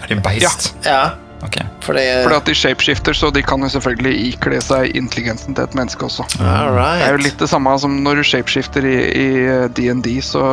Er 0.00 0.08
de 0.14 0.18
beist? 0.24 0.72
Ja, 0.86 1.02
Ok. 1.44 1.58
fordi 1.84 2.02
Fordi 2.22 2.36
at 2.36 2.46
de 2.48 2.54
shapeshifter, 2.56 3.12
så 3.12 3.30
de 3.30 3.42
kan 3.42 3.60
jo 3.60 3.68
selvfølgelig 3.68 4.28
ikle 4.30 4.60
seg 4.64 4.96
intelligensen 4.96 5.54
til 5.54 5.64
et 5.64 5.74
menneske 5.76 6.06
også. 6.06 6.24
All 6.40 6.72
right. 6.72 7.02
Det 7.02 7.08
er 7.08 7.18
jo 7.18 7.24
litt 7.26 7.38
det 7.42 7.50
samme 7.52 7.74
som 7.78 7.98
når 8.06 8.22
du 8.22 8.24
shapeshifter 8.24 8.86
i, 8.88 8.96
i 9.12 9.28
DND, 9.76 10.08
så 10.24 10.44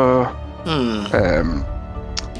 mm. 0.65 1.05
ehm, 1.15 1.53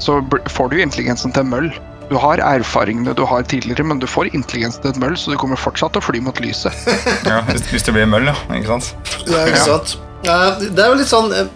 Så 0.02 0.18
får 0.50 0.72
du 0.72 0.80
intelligensen 0.82 1.34
til 1.34 1.44
en 1.44 1.52
møll. 1.52 1.72
Du 2.10 2.18
har 2.20 2.42
erfaringene 2.44 3.14
du 3.16 3.22
har 3.28 3.44
tidligere, 3.48 3.86
men 3.86 4.00
du 4.02 4.06
får 4.10 4.32
intelligensen 4.34 4.82
til 4.82 4.92
et 4.92 5.00
møll, 5.00 5.14
så 5.16 5.32
du 5.32 5.38
kommer 5.40 5.60
fortsatt 5.60 5.94
til 5.94 6.02
å 6.02 6.04
fly 6.04 6.20
mot 6.24 6.40
lyset. 6.42 6.74
Ja, 7.30 7.40
hvis, 7.48 7.64
hvis 7.70 7.86
det 7.86 7.94
blir 7.96 8.08
møll, 8.10 8.26
ja. 8.28 8.34
Ikke 8.52 8.74
sant? 8.74 9.12
Ja, 9.30 9.46
ikke 9.46 9.62
sant? 9.62 9.94
Ja, 10.26 10.38
det 10.60 10.78
er 10.78 10.92
jo 10.92 10.98
litt 11.00 11.10
sånn 11.10 11.32
eh, 11.34 11.48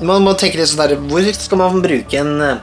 Man 0.00 0.22
må 0.24 0.32
tenke 0.40 0.56
litt 0.56 0.70
sånn 0.70 0.80
der 0.80 0.94
Hvor 1.10 1.26
skal 1.36 1.58
man 1.60 1.82
bruke 1.84 2.16
en 2.16 2.30
eh, 2.46 2.62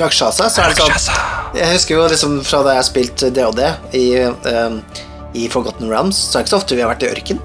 rakshasa? 0.00 0.48
Så 0.50 0.64
er 0.64 0.74
det 0.74 0.80
sånn 0.80 1.60
Jeg 1.60 1.76
husker 1.76 1.94
jo 1.94 2.08
liksom 2.10 2.40
fra 2.46 2.64
da 2.66 2.74
jeg 2.74 2.82
har 2.82 2.88
spilt 2.88 3.26
DOD 3.36 3.62
i, 3.94 4.06
um, 4.26 4.80
i 5.38 5.46
Forgotten 5.52 5.90
Realms, 5.90 6.18
så 6.18 6.38
er 6.38 6.42
det 6.42 6.48
ikke 6.48 6.54
så 6.56 6.60
ofte 6.62 6.78
vi 6.78 6.84
har 6.84 6.90
vært 6.90 7.06
i 7.06 7.12
ørken. 7.12 7.40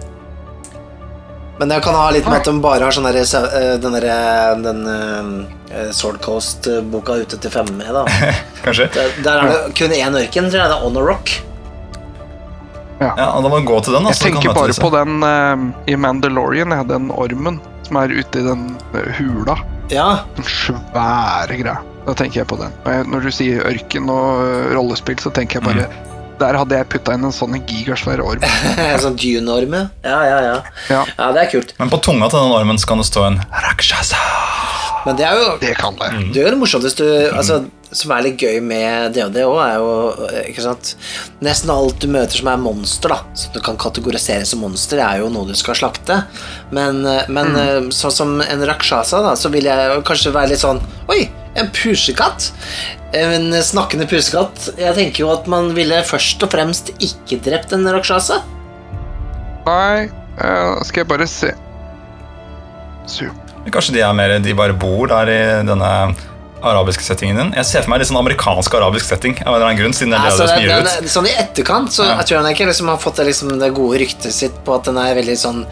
Men 1.64 1.69
det 1.72 1.77
kan 1.85 1.95
ha 1.95 2.10
litt 2.11 2.26
med 2.27 2.41
at 2.41 2.48
de 2.49 2.60
bare 2.60 2.84
har 2.84 2.91
sånn 2.91 3.06
der, 3.07 3.22
eh, 3.23 3.76
den 3.80 3.94
derre 3.95 4.15
den 4.60 4.81
eh, 4.91 5.85
Sword 5.95 6.18
Coast-boka 6.19 7.15
ute 7.23 7.40
til 7.40 7.53
femme, 7.53 7.88
da. 7.88 8.03
Kanskje. 8.65 8.90
Der, 8.91 9.14
der 9.23 9.40
er 9.40 9.48
det 9.53 9.77
kun 9.80 9.95
én 9.95 10.18
ørken, 10.19 10.49
tror 10.52 10.60
jeg. 10.60 10.73
Det 10.73 10.76
er 10.76 10.84
On 10.84 10.99
a 10.99 11.06
Rock. 11.07 11.31
Ja, 12.99 13.14
Da 13.15 13.48
må 13.48 13.61
gå 13.64 13.80
til 13.80 13.95
den. 13.95 14.03
da, 14.03 14.11
Jeg 14.11 14.19
så 14.19 14.27
du 14.27 14.34
kan 14.34 14.41
tenker 14.41 14.60
bare 14.60 14.76
på 14.84 14.91
den 14.91 15.23
uh, 15.23 15.88
i 15.88 15.95
Mandalorian, 15.95 16.76
ja, 16.76 16.84
den 16.84 17.07
ormen 17.15 17.61
som 17.88 18.03
er 18.03 18.11
ute 18.11 18.44
i 18.44 18.45
den 18.49 18.68
eh, 18.91 19.10
hula. 19.22 19.56
Ja. 19.91 20.10
Den 20.35 20.44
svære 20.44 21.64
greia. 21.64 21.80
Da 22.03 22.19
tenker 22.19 22.41
jeg 22.41 22.52
på 22.52 22.60
den. 22.60 22.76
Når 23.07 23.23
du 23.23 23.31
sier 23.31 23.64
ørken 23.72 24.11
og 24.11 24.44
eh, 24.44 24.73
rollespill, 24.76 25.23
så 25.23 25.31
tenker 25.31 25.61
jeg 25.61 25.68
bare 25.72 25.88
Der 26.44 26.57
hadde 26.60 26.80
jeg 26.82 26.90
putta 26.91 27.15
inn 27.18 27.24
en 27.30 27.36
sånn 27.36 27.56
gigasvær 27.64 28.22
orm. 28.24 28.44
sånn 29.03 29.15
Dune-orm, 29.20 29.78
Ja, 30.03 30.20
ja, 30.28 30.40
ja. 30.49 30.56
Ja, 30.91 31.03
Ja, 31.18 31.32
det 31.36 31.45
er 31.48 31.52
kult. 31.56 31.72
Men 31.80 31.91
på 31.94 32.02
tunga 32.03 32.28
til 32.32 32.44
den 32.44 32.56
ormen 32.57 32.80
så 32.82 32.90
kan 32.91 32.99
det 33.02 33.07
stå 33.10 33.24
en 33.32 33.40
rakshasa. 33.68 34.20
Men 35.03 35.18
det 35.20 35.26
er 35.28 35.36
jo 35.36 35.48
det 35.60 35.74
kan 35.76 35.95
det. 35.99 36.10
Det 36.32 36.44
er 36.45 36.53
jo 36.53 36.60
morsomt 36.61 36.86
hvis 36.88 36.95
du 36.95 37.03
altså, 37.36 37.57
Som 37.94 38.14
er 38.15 38.24
litt 38.24 38.40
gøy 38.40 38.61
med 38.64 39.11
DOD 39.18 39.36
òg, 39.44 39.57
er 39.60 39.74
jo 39.82 39.90
ikke 40.48 40.64
sant 40.64 40.94
Nesten 41.44 41.70
alt 41.74 41.99
du 42.02 42.07
møter 42.10 42.40
som 42.40 42.48
er 42.53 42.61
monster, 42.64 43.11
da 43.11 43.20
som 43.38 43.52
du 43.53 43.60
kan 43.65 43.76
kategorisere 43.84 44.48
som 44.48 44.64
monster, 44.64 45.02
er 45.03 45.20
jo 45.20 45.28
noe 45.34 45.49
du 45.52 45.53
skal 45.60 45.76
slakte. 45.78 46.22
Men, 46.72 47.03
men 47.28 47.52
Mm. 47.53 47.91
sånn 47.94 48.15
som 48.15 48.32
en 48.41 48.64
rakshasa, 48.70 49.20
da, 49.28 49.36
så 49.38 49.52
vil 49.53 49.68
jeg 49.68 50.02
kanskje 50.07 50.32
være 50.34 50.53
litt 50.56 50.64
sånn 50.64 50.80
Oi, 51.11 51.26
en 51.60 51.68
pusekatt! 51.76 52.53
En 53.14 53.53
snakkende 53.61 54.07
pusekatt. 54.10 54.72
Jeg 54.80 54.95
tenker 54.98 55.26
jo 55.26 55.30
at 55.34 55.45
man 55.52 55.69
ville 55.77 55.99
først 56.07 56.41
og 56.45 56.49
fremst 56.53 56.90
ikke 56.98 57.38
drept 57.45 57.76
en 57.76 57.85
rakshasa. 57.94 58.40
Nei, 59.68 60.10
eh, 60.41 60.84
skal 60.84 61.03
jeg 61.03 61.11
bare 61.11 61.27
se 61.30 61.53
Super. 63.07 63.40
Kanskje 63.72 63.94
de 63.95 64.02
er 64.03 64.15
mer 64.15 64.34
De 64.44 64.56
bare 64.56 64.76
bor 64.76 65.07
der 65.11 65.30
i 65.31 65.41
denne 65.68 65.91
arabiske 66.64 67.03
settingen 67.03 67.38
din. 67.38 67.52
Jeg 67.57 67.65
ser 67.69 67.81
for 67.84 67.91
meg 67.94 67.99
litt 68.02 68.10
sånn 68.10 68.19
amerikansk 68.22 68.73
arabisk 68.80 69.06
setting. 69.10 69.35
Av 69.44 69.53
en 69.53 69.56
eller 69.57 69.68
annen 69.69 69.80
grunn, 69.81 69.94
siden 69.94 70.14
det 70.14 70.19
er 70.19 70.23
det, 70.23 70.31
Altså, 70.31 70.44
det 70.44 70.49
som 70.49 70.61
gir 70.64 70.69
det, 70.72 70.84
det 70.84 71.06
ut. 71.06 71.11
sånn 71.14 71.27
I 71.27 71.34
etterkant 71.44 71.91
så 71.94 72.03
Ja. 72.07 72.15
jeg 72.22 72.26
tror 72.30 72.48
jeg 72.48 72.56
ikke 72.57 72.68
liksom 72.72 72.88
har 72.88 72.98
fått 73.03 73.15
det, 73.19 73.26
liksom, 73.30 73.60
det 73.60 73.69
gode 73.73 73.99
ryktet 73.99 74.34
sitt 74.34 74.56
på 74.65 74.76
at 74.76 74.84
den 74.90 74.98
er 74.98 75.14
veldig 75.15 75.38
sånn 75.38 75.65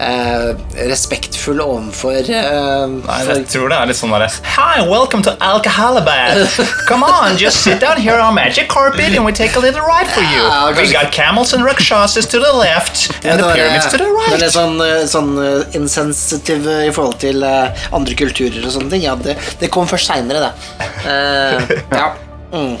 eh, 0.00 0.52
respektfull 0.88 1.60
overfor 1.60 2.18
eh, 2.18 2.86
Nei, 2.88 3.18
for, 3.24 3.34
jeg 3.34 3.46
tror 3.52 3.68
det 3.72 3.78
er 3.78 3.90
litt 3.92 3.98
sånn 4.00 4.12
derre 4.14 4.28
Hi, 4.56 4.80
welcome 4.88 5.22
to 5.22 5.34
Alcahalabad. 5.40 6.48
Come 6.88 7.04
on, 7.04 7.36
just 7.38 7.62
sit 7.62 7.80
down 7.80 7.96
here 8.00 8.18
on 8.20 8.34
magic 8.34 8.68
carpet 8.68 9.14
and 9.16 9.24
we 9.24 9.32
take 9.32 9.54
a 9.56 9.60
little 9.60 9.82
ride 9.82 10.08
for 10.08 10.22
you. 10.22 10.42
Ja, 10.48 10.70
We 10.72 10.90
got 10.92 11.12
camels 11.12 11.52
and 11.54 11.64
rakshasas 11.64 12.26
to 12.26 12.38
the 12.40 12.52
left 12.52 13.10
and 13.24 13.38
the 13.40 13.44
der- 13.46 13.54
pyramids 13.54 13.86
to 13.92 13.98
the 13.98 14.04
right. 14.04 14.30
Det 14.32 14.40
er 14.40 14.44
litt 14.46 14.56
sånn, 14.56 14.80
eh, 14.84 15.04
sånn 15.08 15.30
insensitiv 15.74 16.08
insensitive 16.08 16.74
i 16.88 16.90
forhold 16.94 17.18
til 17.22 17.42
eh, 17.46 17.84
andre 17.94 18.14
kulturer 18.18 18.64
og 18.66 18.72
sånne 18.74 18.90
ting. 18.92 19.02
Ja, 19.04 19.14
det, 19.18 19.36
det 19.60 19.70
kom 19.74 19.86
først 19.90 20.10
seinere, 20.10 20.37
det. 20.46 20.52
Uh, 21.04 21.76
ja. 22.00 22.08
Mm. 22.52 22.74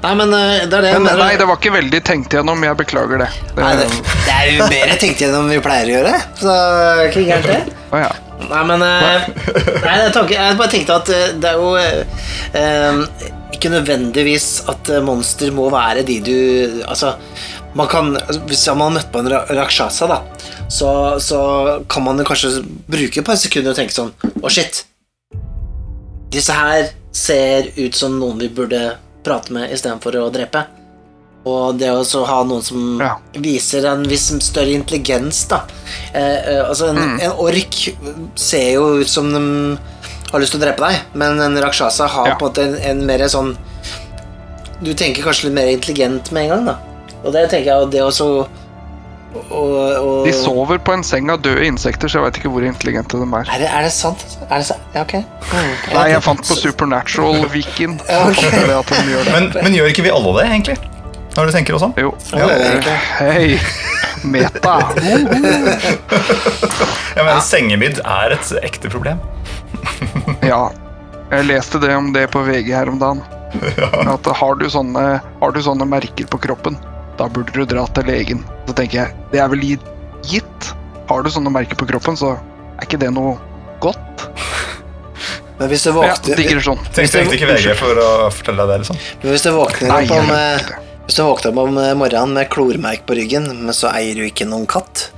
Nei, 0.00 0.14
men 0.16 0.30
eh, 0.32 0.62
det 0.64 0.78
er 0.78 0.84
det 0.86 0.92
Men 0.96 1.18
nei, 1.20 1.34
det 1.36 1.44
var 1.44 1.58
ikke 1.60 1.74
veldig 1.74 1.98
tenkt 2.08 2.32
gjennom. 2.32 2.62
Jeg 2.64 2.78
beklager 2.78 3.20
det. 3.20 3.28
det 3.52 3.64
Nei, 3.66 3.72
det, 3.76 3.88
det 4.24 4.36
er 4.36 4.46
jo 4.54 4.68
mer 4.72 4.94
tenkt 5.02 5.20
gjennom 5.20 5.44
enn 5.44 5.52
vi 5.58 5.60
pleier 5.64 5.90
å 5.90 5.96
gjøre, 5.98 6.14
så 6.40 6.54
ikke 7.10 7.26
gærent, 7.28 7.50
det. 7.50 7.76
Oh, 7.90 7.98
ja. 8.00 8.08
Nei, 8.48 8.62
men 8.70 8.84
eh, 8.86 9.28
nei, 9.84 9.96
det 10.00 10.12
tanke, 10.16 10.32
Jeg 10.32 10.56
bare 10.56 10.72
tenkte 10.72 10.96
at 10.96 11.12
eh, 11.12 11.32
det 11.36 11.50
er 11.50 11.60
jo 11.60 11.74
eh, 11.76 12.22
eh, 12.56 13.00
ikke 13.52 13.72
nødvendigvis 13.74 14.46
at 14.72 14.88
eh, 14.94 15.02
monster 15.04 15.52
må 15.52 15.68
være 15.72 16.06
de 16.08 16.16
du 16.24 16.36
Altså, 16.86 17.12
man 17.76 17.90
kan 17.90 18.14
altså, 18.16 18.40
Hvis 18.48 18.64
man 18.70 18.86
har 18.86 18.94
møtt 18.96 19.10
på 19.12 19.20
en 19.20 19.32
rakshasa, 19.58 20.08
da, 20.08 20.22
så, 20.72 20.92
så 21.20 21.40
kan 21.90 22.06
man 22.06 22.24
kanskje 22.24 22.62
bruke 22.88 23.20
et 23.20 23.26
par 23.26 23.36
sekunder 23.40 23.74
og 23.74 23.82
tenke 23.82 23.96
sånn 23.96 24.14
Å, 24.40 24.48
shit. 24.48 24.86
Disse 26.30 26.54
her 26.54 26.90
ser 27.12 27.70
ut 27.76 27.94
som 27.98 28.18
noen 28.20 28.38
vi 28.38 28.48
burde 28.54 28.96
prate 29.26 29.52
med 29.52 29.72
istedenfor 29.74 30.16
å 30.20 30.28
drepe. 30.32 30.62
Og 31.48 31.78
det 31.80 31.88
å 31.90 32.24
ha 32.28 32.42
noen 32.44 32.62
som 32.62 33.00
Ja. 33.00 33.16
viser 33.32 33.86
en 33.88 34.02
viss 34.04 34.28
større 34.44 34.74
intelligens, 34.76 35.46
da. 35.48 35.62
Eh, 36.12 36.36
eh, 36.54 36.68
altså, 36.68 36.90
en, 36.90 37.18
en 37.20 37.32
ork 37.32 37.74
ser 38.36 38.74
jo 38.74 39.00
ut 39.00 39.08
som 39.08 39.32
de 39.32 39.78
har 40.30 40.40
lyst 40.40 40.52
til 40.52 40.60
å 40.60 40.64
drepe 40.64 40.84
deg, 40.84 41.00
men 41.14 41.40
en 41.40 41.56
rakshasa 41.64 42.06
har 42.06 42.28
Ja. 42.28 42.34
på 42.36 42.46
en 42.46 42.52
måte 42.52 42.62
en, 42.62 42.76
en 42.76 43.06
mer 43.06 43.18
sånn 43.28 43.56
Du 44.82 44.94
tenker 44.94 45.22
kanskje 45.22 45.44
litt 45.48 45.54
mer 45.54 45.66
intelligent 45.68 46.30
med 46.32 46.44
en 46.44 46.48
gang, 46.48 46.64
da. 46.70 46.76
Og 47.24 47.32
det 47.34 47.50
tenker 47.50 47.66
jeg, 47.66 47.82
og 47.82 47.90
det 47.90 48.00
også 48.00 48.46
og, 49.30 49.50
og, 49.54 50.26
De 50.26 50.32
sover 50.34 50.80
på 50.82 50.94
en 50.96 51.04
seng 51.06 51.30
av 51.30 51.42
døde 51.44 51.62
insekter, 51.68 52.10
så 52.10 52.18
jeg 52.18 52.26
vet 52.26 52.40
ikke 52.40 52.50
hvor 52.50 52.66
intelligente 52.66 53.20
de 53.20 53.26
er. 53.26 53.50
Er 53.54 53.62
det, 53.62 53.68
er 53.70 53.86
det 53.86 53.92
sant? 53.94 54.24
Er 54.48 54.56
det 54.56 54.66
sant? 54.72 54.82
Ja, 54.94 55.04
ok. 55.04 55.14
Mm. 55.22 55.74
Nei, 55.94 56.06
jeg 56.10 56.24
fant 56.26 56.42
på 56.48 56.58
Supernatural 56.58 57.46
Viken. 57.52 58.00
Ja, 58.10 58.24
ok. 58.26 58.42
Det 58.42 58.64
det 58.66 58.78
at 58.80 58.90
de 58.90 59.14
gjør. 59.14 59.30
Men, 59.36 59.50
men 59.60 59.78
gjør 59.78 59.92
ikke 59.92 60.06
vi 60.08 60.14
alle 60.14 60.34
det, 60.40 60.46
egentlig? 60.50 60.78
Når 61.36 61.46
du 61.46 61.54
tenker 61.54 61.76
oss 61.78 61.86
om? 61.86 61.94
Jo. 62.00 62.10
Ja. 62.34 62.46
Hei. 63.20 63.54
Meta. 64.26 64.76
Jeg 67.14 67.24
mener, 67.24 67.40
Sengemidd 67.46 68.00
er 68.02 68.34
et 68.36 68.54
ekte 68.64 68.90
problem. 68.92 69.22
Ja. 70.50 70.70
Jeg 71.30 71.46
leste 71.46 71.78
det 71.78 71.92
om 71.94 72.08
det 72.10 72.26
på 72.34 72.42
VG 72.42 72.72
her 72.74 72.90
om 72.90 72.98
dagen. 72.98 73.22
At 74.10 74.26
har 74.40 74.56
du, 74.58 74.66
sånne, 74.70 75.04
har 75.22 75.52
du 75.54 75.60
sånne 75.62 75.86
merker 75.86 76.26
på 76.30 76.40
kroppen, 76.42 76.74
da 77.20 77.28
burde 77.28 77.52
du 77.52 77.66
dra 77.68 77.84
til 77.92 78.08
legen. 78.08 78.44
Så 78.66 78.76
tenker 78.78 79.02
jeg, 79.02 79.16
det 79.32 79.42
er 79.42 79.52
vel 79.52 79.66
gitt-. 80.24 80.72
Har 81.10 81.24
du 81.26 81.30
sånne 81.32 81.52
merker 81.52 81.76
på 81.76 81.88
kroppen, 81.90 82.16
så 82.16 82.36
er 82.78 82.86
ikke 82.86 83.00
det 83.02 83.10
noe 83.12 83.36
godt. 83.82 84.28
Men 85.60 85.68
hvis 85.68 85.82
du 85.84 85.90
Ja, 85.90 85.96
våkner, 85.98 86.38
digresjon. 86.38 86.78
Trengte 86.94 87.20
egentlig 87.20 87.42
ikke 87.42 87.50
VG 87.50 87.74
for 87.76 87.98
å 88.00 88.12
fortelle 88.32 88.64
deg 88.64 88.70
det. 88.72 88.78
liksom. 88.84 89.00
men 89.20 89.34
hvis 89.34 89.42
du 89.44 89.50
våkner 89.52 89.92
opp 89.92 90.14
om 90.16 90.32
eh. 90.32 90.70
Hvis 91.04 91.18
du 91.18 91.24
våkner 91.26 91.50
opp 91.50 91.58
om 91.58 91.76
morgenen 92.00 92.32
med 92.36 92.48
klormerk 92.54 93.02
på 93.08 93.16
ryggen, 93.18 93.48
men 93.66 93.74
så 93.74 93.90
eier 93.90 94.16
du 94.16 94.22
ikke 94.24 94.46
noen 94.48 94.64
katt, 94.70 95.08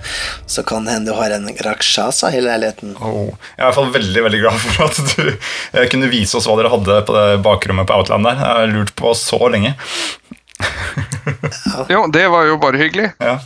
så 0.49 0.65
kan 0.67 0.89
det 0.89 0.97
hende 0.97 1.13
du 1.13 1.19
har 1.19 1.35
en 1.37 1.47
rakshasa 1.67 2.33
i 2.33 2.41
leiligheten. 2.43 2.97
Oh. 2.97 3.29
Jeg 3.29 3.61
er 3.61 3.61
i 3.61 3.67
hvert 3.69 3.79
fall 3.79 3.95
veldig 4.01 4.25
veldig 4.27 4.41
glad 4.43 4.63
for 4.65 4.87
at 4.89 5.01
du 5.13 5.27
eh, 5.29 5.87
kunne 5.93 6.11
vise 6.11 6.41
oss 6.41 6.49
hva 6.49 6.57
dere 6.59 6.73
hadde 6.73 7.03
på 7.07 7.15
det 7.19 7.27
bakrommet 7.45 7.91
på 7.91 8.01
Outland 8.01 8.27
der. 8.27 8.41
Jeg 8.41 8.63
har 8.63 8.73
lurt 8.73 8.95
på 8.99 9.13
så 9.21 9.39
lenge. 9.53 9.77
Jo, 11.93 12.07
det 12.13 12.27
var 12.33 12.47
jo 12.49 12.59
bare 12.63 12.81
hyggelig. 12.81 13.11
Ja. 13.23 13.39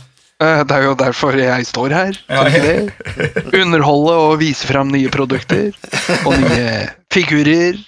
Eh, 0.43 0.63
Det 0.69 0.75
er 0.77 0.83
jo 0.85 0.95
derfor 0.99 1.37
jeg 1.39 1.65
står 1.69 1.95
her. 1.95 2.17
Ja, 2.29 2.43
er? 2.45 2.91
Underholde 3.63 4.15
og 4.27 4.35
vise 4.41 4.67
fram 4.69 4.91
nye 4.93 5.09
produkter. 5.13 5.71
Og 6.25 6.35
nye 6.41 6.87
figurer. 7.13 7.79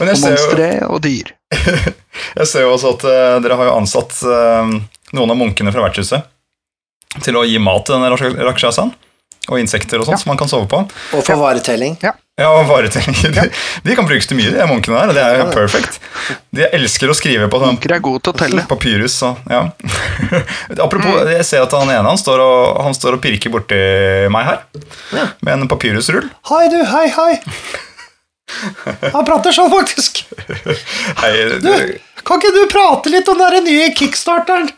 Og 0.00 0.06
monstre 0.10 0.68
og 0.88 1.00
dyr. 1.04 1.32
jeg 2.38 2.46
ser 2.50 2.64
jo 2.66 2.72
også 2.74 2.94
at 2.96 3.04
eh, 3.08 3.36
dere 3.44 3.58
har 3.60 3.70
jo 3.70 3.76
ansatt 3.78 4.18
eh, 4.26 4.72
noen 5.16 5.34
av 5.34 5.38
munkene 5.38 5.72
fra 5.74 5.84
vertshuset 5.86 6.28
til 7.22 7.36
å 7.36 7.42
gi 7.44 7.58
mat 7.60 7.84
til 7.86 7.98
denne 7.98 8.08
rak- 8.14 8.38
rakshasaen. 8.48 8.94
Og 9.50 9.58
insekter 9.58 9.98
og 9.98 10.06
sånt 10.06 10.20
som 10.22 10.30
man 10.30 10.38
kan 10.38 10.46
sove 10.50 10.68
på. 10.70 10.78
Og 11.18 11.22
for 11.26 11.34
varetelling. 11.40 11.96
Ja, 12.02 12.12
og 12.46 12.68
varetelling. 12.68 13.16
De, 13.34 13.48
de 13.88 13.96
kan 13.98 14.06
brukes 14.06 14.28
til 14.30 14.38
mye, 14.38 14.52
de 14.54 14.66
munkene 14.70 15.00
der. 15.00 15.10
og 15.10 15.16
Det 15.18 15.24
er 15.24 15.40
jo 15.40 15.46
perfect. 15.50 15.98
De 16.54 16.68
elsker 16.78 17.10
å 17.10 17.16
skrive 17.18 17.48
på 17.50 17.58
sånn 17.60 17.74
Munker 17.74 17.96
er 17.96 18.04
gode 18.06 18.22
til 18.22 18.32
å 18.32 18.38
telle. 18.38 18.62
papyrus. 18.70 19.16
Så, 19.18 19.32
ja. 19.50 19.64
Apropos, 20.86 21.18
jeg 21.32 21.44
ser 21.48 21.64
at 21.66 21.74
han 21.74 21.90
ene 21.90 22.06
han 22.06 22.20
står 22.20 22.42
og, 22.44 22.82
han 22.86 22.94
står 22.96 23.18
og 23.18 23.24
pirker 23.24 23.50
borti 23.52 23.80
meg 24.32 24.46
her 24.46 24.62
Ja. 25.18 25.26
med 25.42 25.56
en 25.58 25.68
papyrusrull. 25.74 26.30
Hei, 26.52 26.62
du. 26.72 26.78
Hei, 26.94 27.08
hei. 27.18 27.32
Han 29.14 29.24
prater 29.24 29.54
sånn, 29.54 29.70
faktisk. 29.72 30.18
Hei, 31.22 31.30
Du, 31.62 31.70
kan 32.26 32.40
ikke 32.42 32.50
du 32.52 32.62
prate 32.70 33.12
litt 33.14 33.28
om 33.32 33.38
den 33.40 33.64
nye 33.64 33.86
kickstarteren? 33.96 34.68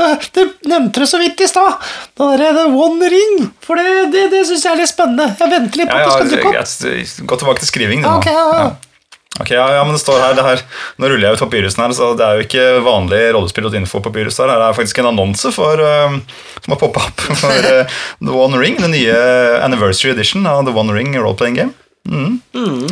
Eh, 0.00 0.26
Du 0.36 0.42
nevnte 0.70 1.00
det 1.04 1.08
så 1.10 1.18
vidt 1.20 1.40
i 1.44 1.48
stad. 1.50 1.78
Den 2.18 2.36
der 2.40 2.54
The 2.56 2.66
One 2.72 3.08
Ring. 3.12 3.40
For 3.64 3.76
det, 3.80 4.10
det, 4.14 4.26
det 4.32 4.44
syns 4.48 4.64
jeg 4.66 4.72
er 4.74 4.80
litt 4.82 4.92
spennende. 4.92 5.30
Jeg 5.38 5.50
venter 5.52 5.82
litt 5.82 5.90
på 5.90 5.98
ja, 5.98 6.04
at 6.04 6.22
det 6.22 6.30
skal 6.30 6.36
dukke 6.36 6.62
opp. 6.62 7.26
Gå 7.32 7.40
tilbake 7.44 7.64
til 7.64 7.70
skriving. 7.74 8.04
du, 8.04 8.08
Ja, 8.08 8.14
nå. 8.14 8.22
ok, 8.22 8.30
ja, 8.30 8.46
ja. 8.60 8.70
Ok, 9.40 9.50
ja, 9.54 9.66
ja, 9.72 9.84
men 9.86 9.94
det 9.94 10.00
står 10.02 10.18
her, 10.20 10.34
det 10.36 10.42
her 10.44 10.58
Nå 11.00 11.08
ruller 11.08 11.28
jeg 11.30 11.38
ut 11.38 11.42
papyrusen 11.46 11.80
her, 11.80 11.92
så 11.96 12.08
det 12.18 12.24
er 12.26 12.40
jo 12.40 12.44
ikke 12.44 12.64
vanlig 12.84 13.20
rollespill.info-papyrus 13.36 14.36
her. 14.42 14.50
Det 14.52 14.66
er 14.66 14.74
faktisk 14.76 14.98
en 15.00 15.08
annonse 15.12 15.52
for, 15.54 15.80
uh, 15.80 16.18
som 16.60 16.74
har 16.74 16.80
poppa 16.82 17.06
opp 17.06 17.22
for 17.40 17.68
uh, 17.70 17.94
The 18.20 18.34
One 18.36 18.58
Ring, 18.60 18.76
den 18.82 18.92
nye 18.92 19.14
anniversary 19.64 20.12
edition 20.12 20.44
av 20.50 20.66
The 20.68 20.74
One 20.76 20.92
Ring 20.92 21.14
role-playing 21.16 21.56
game. 21.56 21.72
Mm. 22.10 22.40
Mm. 22.52 22.84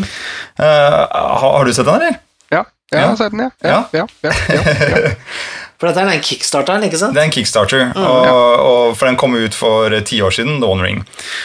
Uh, 0.56 0.64
har, 0.64 1.52
har 1.58 1.68
du 1.68 1.74
sett 1.74 1.90
den, 1.90 2.00
eller? 2.00 2.16
Ja, 2.54 2.62
jeg 2.94 3.02
Ja. 3.02 3.06
har 3.10 3.16
sett 3.20 3.34
den, 3.36 3.44
ja. 3.44 3.50
Ja, 3.60 3.82
ja, 3.92 4.06
ja, 4.22 4.32
ja, 4.48 4.62
ja. 4.88 5.12
For 5.78 5.86
dette 5.86 6.02
er 6.02 6.08
den 6.10 6.22
kickstarteren, 6.26 6.82
ikke 6.88 6.98
sant? 6.98 7.14
Det 7.14 7.20
er 7.22 7.28
en 7.28 7.34
kickstarter, 7.36 7.92
og, 7.94 8.24
og, 8.66 8.96
for 8.98 9.06
den 9.06 9.16
kom 9.20 9.36
ut 9.38 9.54
for 9.54 9.94
ti 10.02 10.16
år 10.26 10.34
siden, 10.34 10.56
The 10.58 10.66
One 10.66 10.82
Ring. 10.82 11.04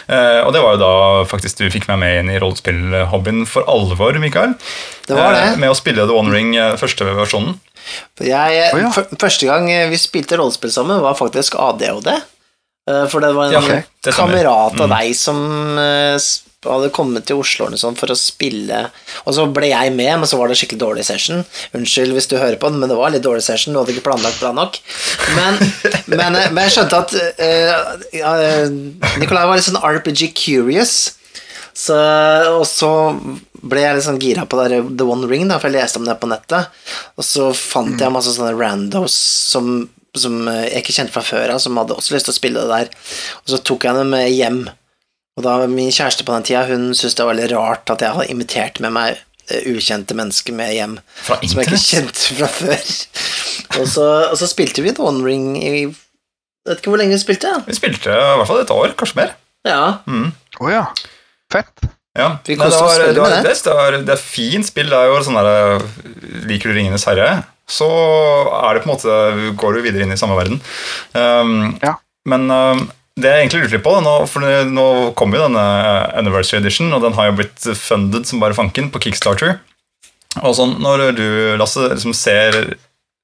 Eh, 0.10 0.40
og 0.42 0.54
det 0.56 0.64
var 0.64 0.74
jo 0.74 0.82
da 0.82 0.94
faktisk 1.30 1.60
du 1.62 1.68
fikk 1.70 1.86
meg 1.92 2.00
med 2.02 2.16
inn 2.24 2.32
i 2.34 2.40
rollespillhobbyen 2.42 3.44
for 3.46 3.70
alvor, 3.70 4.18
Mikael. 4.24 4.56
Det 5.06 5.14
var 5.20 5.38
det. 5.38 5.44
Eh, 5.52 5.60
med 5.62 5.70
å 5.70 5.78
spille 5.78 6.08
The 6.10 6.18
One 6.18 6.34
Ring, 6.34 6.56
eh, 6.58 6.74
første 6.82 7.06
versjonen. 7.14 7.60
For 8.18 8.26
Jeg, 8.26 8.72
oh, 8.74 8.80
ja. 8.82 8.90
Første 9.22 9.46
gang 9.46 9.68
vi 9.92 9.98
spilte 10.02 10.40
rollespill 10.42 10.72
sammen, 10.74 11.02
var 11.04 11.14
faktisk 11.20 11.54
ADHD. 11.60 12.10
Eh, 12.90 13.06
For 13.14 13.20
det 13.22 13.36
var 13.38 13.52
en 13.52 13.54
Ja, 13.60 13.62
okay. 13.62 13.84
Det 14.04 14.16
kamerat 14.18 14.74
av 14.82 14.90
Mm. 14.90 14.98
deg 14.98 15.14
som 15.16 15.38
s- 16.64 16.68
hadde 16.69 16.90
kommet 16.95 17.26
til 17.27 17.41
Oslo 17.44 17.68
sånn 17.77 17.98
for 17.99 18.07
å 18.14 18.15
spille 18.18 18.85
Og 19.27 19.34
så 19.35 19.45
ble 19.52 19.69
jeg 19.69 19.91
med, 19.94 20.14
men 20.19 20.27
så 20.30 20.38
var 20.40 20.48
det 20.49 20.57
skikkelig 20.60 20.80
dårlig 20.81 21.06
session. 21.07 21.44
Unnskyld 21.76 22.15
hvis 22.15 22.27
du 22.31 22.38
hører 22.40 22.57
på 22.60 22.69
den, 22.72 22.80
men 22.80 22.90
det 22.90 22.98
var 22.98 23.11
litt 23.14 23.23
dårlig 23.26 23.44
session. 23.45 23.73
Du 23.76 23.80
hadde 23.81 23.94
ikke 23.95 24.07
planlagt 24.10 24.40
bra 24.41 24.52
nok. 24.56 24.80
Men, 25.35 25.60
men, 26.18 26.35
eh, 26.40 26.49
men 26.52 26.64
jeg 26.68 26.76
skjønte 26.77 27.02
at 27.03 27.14
uh, 27.40 27.98
uh, 28.23 29.18
Nikolai 29.22 29.45
var 29.49 29.60
litt 29.60 29.68
sånn 29.68 29.80
RPG 29.84 30.31
curious. 30.38 30.95
Så, 31.73 31.95
og 32.53 32.68
så 32.69 32.90
ble 33.64 33.81
jeg 33.81 33.95
litt 33.98 34.06
sånn 34.06 34.19
gira 34.22 34.44
på 34.45 34.60
der 34.60 34.76
The 34.94 35.06
One 35.10 35.26
Ring, 35.31 35.48
da, 35.49 35.57
for 35.57 35.72
jeg 35.72 35.80
leste 35.81 35.98
om 35.98 36.06
det 36.06 36.19
på 36.22 36.30
nettet. 36.30 36.69
Og 37.18 37.26
så 37.26 37.48
fant 37.57 37.98
jeg 37.98 38.14
masse 38.14 38.35
sånne 38.35 38.53
randos 38.60 39.15
som, 39.49 39.88
som 40.14 40.35
jeg 40.52 40.84
ikke 40.84 40.94
kjente 40.99 41.15
fra 41.15 41.23
før 41.26 41.56
av, 41.56 41.64
som 41.64 41.80
hadde 41.81 41.95
også 41.98 42.14
lyst 42.14 42.30
til 42.30 42.35
å 42.35 42.38
spille 42.38 42.61
det 42.68 42.69
der. 42.76 42.94
Og 43.41 43.56
så 43.56 43.61
tok 43.65 43.88
jeg 43.90 43.98
dem 43.98 44.14
med 44.14 44.30
hjem. 44.35 44.61
Og 45.38 45.46
da 45.46 45.56
min 45.68 45.90
kjæreste 45.94 46.26
på 46.28 46.34
den 46.36 46.46
tida, 46.46 46.66
hun 46.70 46.92
syntes 46.94 47.16
det 47.18 47.26
var 47.26 47.34
veldig 47.34 47.50
rart 47.56 47.90
at 47.90 48.04
jeg 48.06 48.14
hadde 48.16 48.30
invitert 48.34 48.78
med 48.84 48.94
meg 48.94 49.16
eh, 49.50 49.66
ukjente 49.74 50.14
mennesker 50.18 50.54
med 50.58 50.76
hjem. 50.76 51.00
Fra 51.26 51.40
Som 51.42 51.62
jeg 51.62 51.72
ikke 51.72 51.82
kjente 51.82 52.28
fra 52.38 52.50
før. 52.52 52.84
Og 53.82 53.88
så, 53.90 54.08
og 54.30 54.38
så 54.38 54.50
spilte 54.52 54.86
vi 54.86 54.94
The 54.94 55.06
One 55.06 55.26
Ring 55.26 55.56
i 55.58 55.74
vet 56.68 56.80
ikke 56.80 56.94
hvor 56.94 57.02
lenge 57.02 57.18
vi 57.18 57.24
spilte. 57.24 57.50
Ja. 57.50 57.64
Vi 57.66 57.76
spilte 57.76 58.14
i 58.14 58.38
hvert 58.40 58.50
fall 58.50 58.62
et 58.62 58.72
år, 58.74 58.94
kanskje 59.00 59.20
mer. 59.24 59.34
ja. 59.68 59.82
Å 60.62 60.70
ja. 60.72 60.86
Fett. 61.52 61.90
Ja. 62.18 62.28
Vi 62.46 62.56
Nei, 62.56 62.68
det, 62.70 62.78
var, 62.78 63.02
det, 63.02 63.22
var, 63.22 63.34
det, 63.42 63.56
det, 63.58 63.74
er, 63.74 63.98
det 64.06 64.14
er 64.14 64.22
fint 64.22 64.68
spill. 64.70 64.92
Det 64.94 65.00
er 65.00 65.10
jo 65.10 65.20
sånn 65.26 65.38
der, 65.40 65.82
Liker 66.46 66.70
du 66.70 66.78
Ringenes 66.78 67.08
herre, 67.10 67.28
så 67.70 67.88
er 68.60 68.76
det 68.78 68.84
på 68.84 68.90
en 68.90 68.94
måte 68.94 69.54
går 69.60 69.78
du 69.80 69.82
videre 69.86 70.06
inn 70.06 70.14
i 70.14 70.20
samme 70.20 70.38
verden. 70.38 70.62
Um, 71.18 71.74
Ja. 71.82 71.98
Men 72.30 72.46
um, 72.54 72.84
det 73.19 73.30
jeg 73.30 73.44
egentlig 73.44 73.61
lurte 73.61 73.76
litt 73.77 73.85
på, 73.85 73.94
nå, 74.02 74.14
for 74.30 74.45
nå 74.73 74.88
kommer 75.18 75.38
jo 75.38 75.45
denne 75.45 75.65
Anniversary 76.18 76.64
Edition, 76.64 76.90
og 76.95 77.03
den 77.06 77.14
har 77.14 77.30
jo 77.30 77.38
blitt 77.44 77.68
funded 77.77 78.26
som 78.26 78.41
bare 78.41 78.57
fanken 78.57 78.90
på 78.94 79.03
Kickstarter. 79.06 79.60
Og 80.41 80.56
sånn, 80.57 80.80
Når 80.81 81.11
du, 81.18 81.27
Lasse, 81.61 81.91
liksom 81.94 82.15
ser 82.18 82.57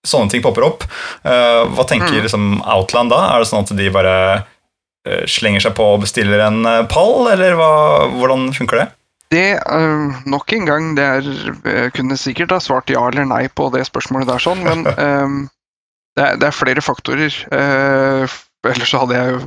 sånne 0.05 0.31
ting 0.31 0.45
popper 0.45 0.67
opp, 0.67 0.85
uh, 1.25 1.65
hva 1.73 1.87
tenker 1.89 2.21
liksom 2.21 2.61
Outland 2.61 3.11
da? 3.11 3.23
Er 3.33 3.41
det 3.41 3.49
sånn 3.49 3.65
at 3.65 3.73
de 3.75 3.89
bare 3.91 4.15
uh, 4.37 5.25
slenger 5.27 5.65
seg 5.65 5.75
på 5.79 5.89
og 5.95 6.05
bestiller 6.05 6.45
en 6.45 6.61
uh, 6.67 6.85
pall, 6.89 7.31
eller 7.33 7.57
hva, 7.57 7.73
hvordan 8.13 8.51
funker 8.55 8.83
det? 8.83 8.87
Det, 9.29 9.49
nok 10.25 10.53
en 10.55 10.63
gang, 10.65 10.85
det 10.97 11.03
er 11.05 11.27
Jeg 11.29 11.91
kunne 11.93 12.15
sikkert 12.17 12.49
ha 12.55 12.57
svart 12.65 12.89
ja 12.89 13.03
eller 13.11 13.27
nei 13.29 13.43
på 13.53 13.67
det 13.75 13.83
spørsmålet 13.85 14.25
der, 14.29 14.41
sånn, 14.41 14.63
men 14.65 14.87
um, 14.89 15.35
det, 16.17 16.23
er, 16.23 16.39
det 16.41 16.47
er 16.47 16.57
flere 16.57 16.81
faktorer. 16.81 17.35
ellers 17.53 18.89
så 18.89 19.03
hadde 19.03 19.19
jeg 19.19 19.35
jo 19.35 19.43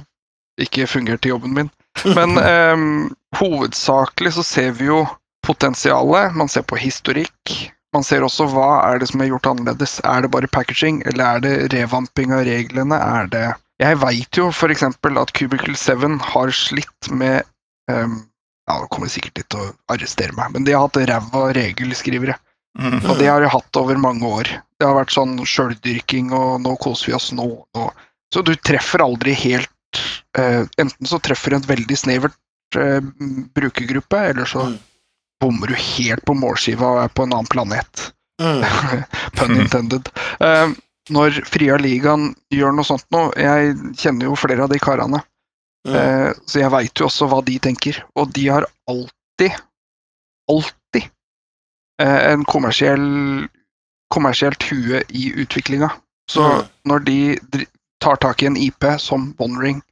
ikke 0.60 0.86
fungerte 0.90 1.28
i 1.28 1.32
jobben 1.32 1.54
min. 1.56 1.70
Men 2.16 2.38
um, 2.38 3.14
hovedsakelig 3.36 4.34
så 4.36 4.44
ser 4.46 4.72
vi 4.78 4.88
jo 4.90 5.04
potensialet. 5.46 6.34
Man 6.36 6.48
ser 6.48 6.66
på 6.68 6.78
historikk. 6.80 7.54
Man 7.92 8.04
ser 8.04 8.24
også 8.24 8.46
hva 8.48 8.68
er 8.86 9.02
det 9.02 9.10
som 9.10 9.20
er 9.20 9.32
gjort 9.32 9.48
annerledes. 9.50 9.98
Er 10.08 10.24
det 10.24 10.32
bare 10.32 10.50
packaging, 10.50 11.02
eller 11.10 11.36
er 11.36 11.44
det 11.44 11.56
revamping 11.74 12.32
av 12.32 12.46
reglene? 12.48 12.96
Er 12.96 13.28
det 13.32 13.46
Jeg 13.82 13.98
veit 13.98 14.38
jo 14.38 14.48
f.eks. 14.52 14.84
at 14.84 15.32
Cubicle 15.34 15.74
7 15.76 16.18
har 16.22 16.52
slitt 16.54 17.10
med 17.10 17.42
um, 17.90 18.22
ja, 18.68 18.78
Nå 18.78 18.86
kommer 18.86 19.10
de 19.10 19.16
sikkert 19.16 19.40
litt 19.40 19.50
til 19.50 19.64
å 19.64 19.72
arrestere 19.90 20.36
meg, 20.36 20.52
men 20.54 20.64
de 20.64 20.76
har 20.76 20.86
hatt 20.86 21.00
ræva 21.10 21.48
regelskrivere. 21.56 22.36
Mm. 22.78 23.02
Og 23.02 23.18
det 23.18 23.26
har 23.28 23.42
de 23.42 23.50
hatt 23.52 23.76
over 23.76 23.98
mange 24.00 24.24
år. 24.24 24.48
Det 24.80 24.86
har 24.86 24.96
vært 24.96 25.12
sånn 25.12 25.34
sjøldyrking 25.44 26.30
og 26.32 26.62
'nå 26.62 26.76
koser 26.80 27.10
vi 27.10 27.16
oss 27.18 27.32
nå'. 27.36 27.50
nå. 27.76 27.90
Så 28.32 28.40
du 28.46 28.54
treffer 28.56 29.04
aldri 29.04 29.34
helt 29.36 30.00
Enten 30.38 31.06
så 31.06 31.18
treffer 31.20 31.50
du 31.50 31.56
en 31.56 31.66
veldig 31.68 31.96
snevert 31.98 32.76
eh, 32.78 33.00
brukergruppe, 33.54 34.16
eller 34.32 34.44
så 34.48 34.62
Mm. 34.66 34.78
bommer 35.42 35.66
du 35.66 35.74
helt 35.74 36.24
på 36.24 36.34
målskiva 36.38 36.86
og 36.94 37.00
er 37.02 37.08
på 37.12 37.24
en 37.26 37.32
annen 37.34 37.50
planet. 37.50 38.12
Mm. 38.40 38.62
Pun 39.36 39.56
intended. 39.60 40.08
Uh, 40.40 40.72
når 41.10 41.42
Fria 41.44 41.76
Ligaen 41.76 42.30
gjør 42.54 42.72
noe 42.72 42.86
sånt 42.86 43.04
nå 43.10 43.24
Jeg 43.36 43.74
kjenner 43.98 44.28
jo 44.30 44.36
flere 44.38 44.62
av 44.64 44.70
de 44.70 44.78
karene. 44.78 45.20
Mm. 45.86 45.94
Uh, 45.96 46.30
så 46.46 46.62
jeg 46.62 46.70
veit 46.70 46.94
jo 47.02 47.06
også 47.10 47.26
hva 47.28 47.42
de 47.44 47.58
tenker. 47.58 47.98
Og 48.16 48.30
de 48.32 48.46
har 48.48 48.66
alltid, 48.88 49.58
alltid 50.50 51.10
uh, 52.00 52.20
en 52.32 52.44
kommersiell 52.44 53.48
kommersielt 54.14 54.62
hue 54.70 55.02
i 55.10 55.32
utviklinga. 55.42 55.90
Så 56.30 56.42
Mm. 56.42 56.68
når 56.86 56.98
de 57.04 57.66
tar 58.00 58.16
tak 58.16 58.42
i 58.42 58.46
en 58.46 58.56
IP 58.56 58.84
som 59.00 59.34
OneRing 59.38 59.82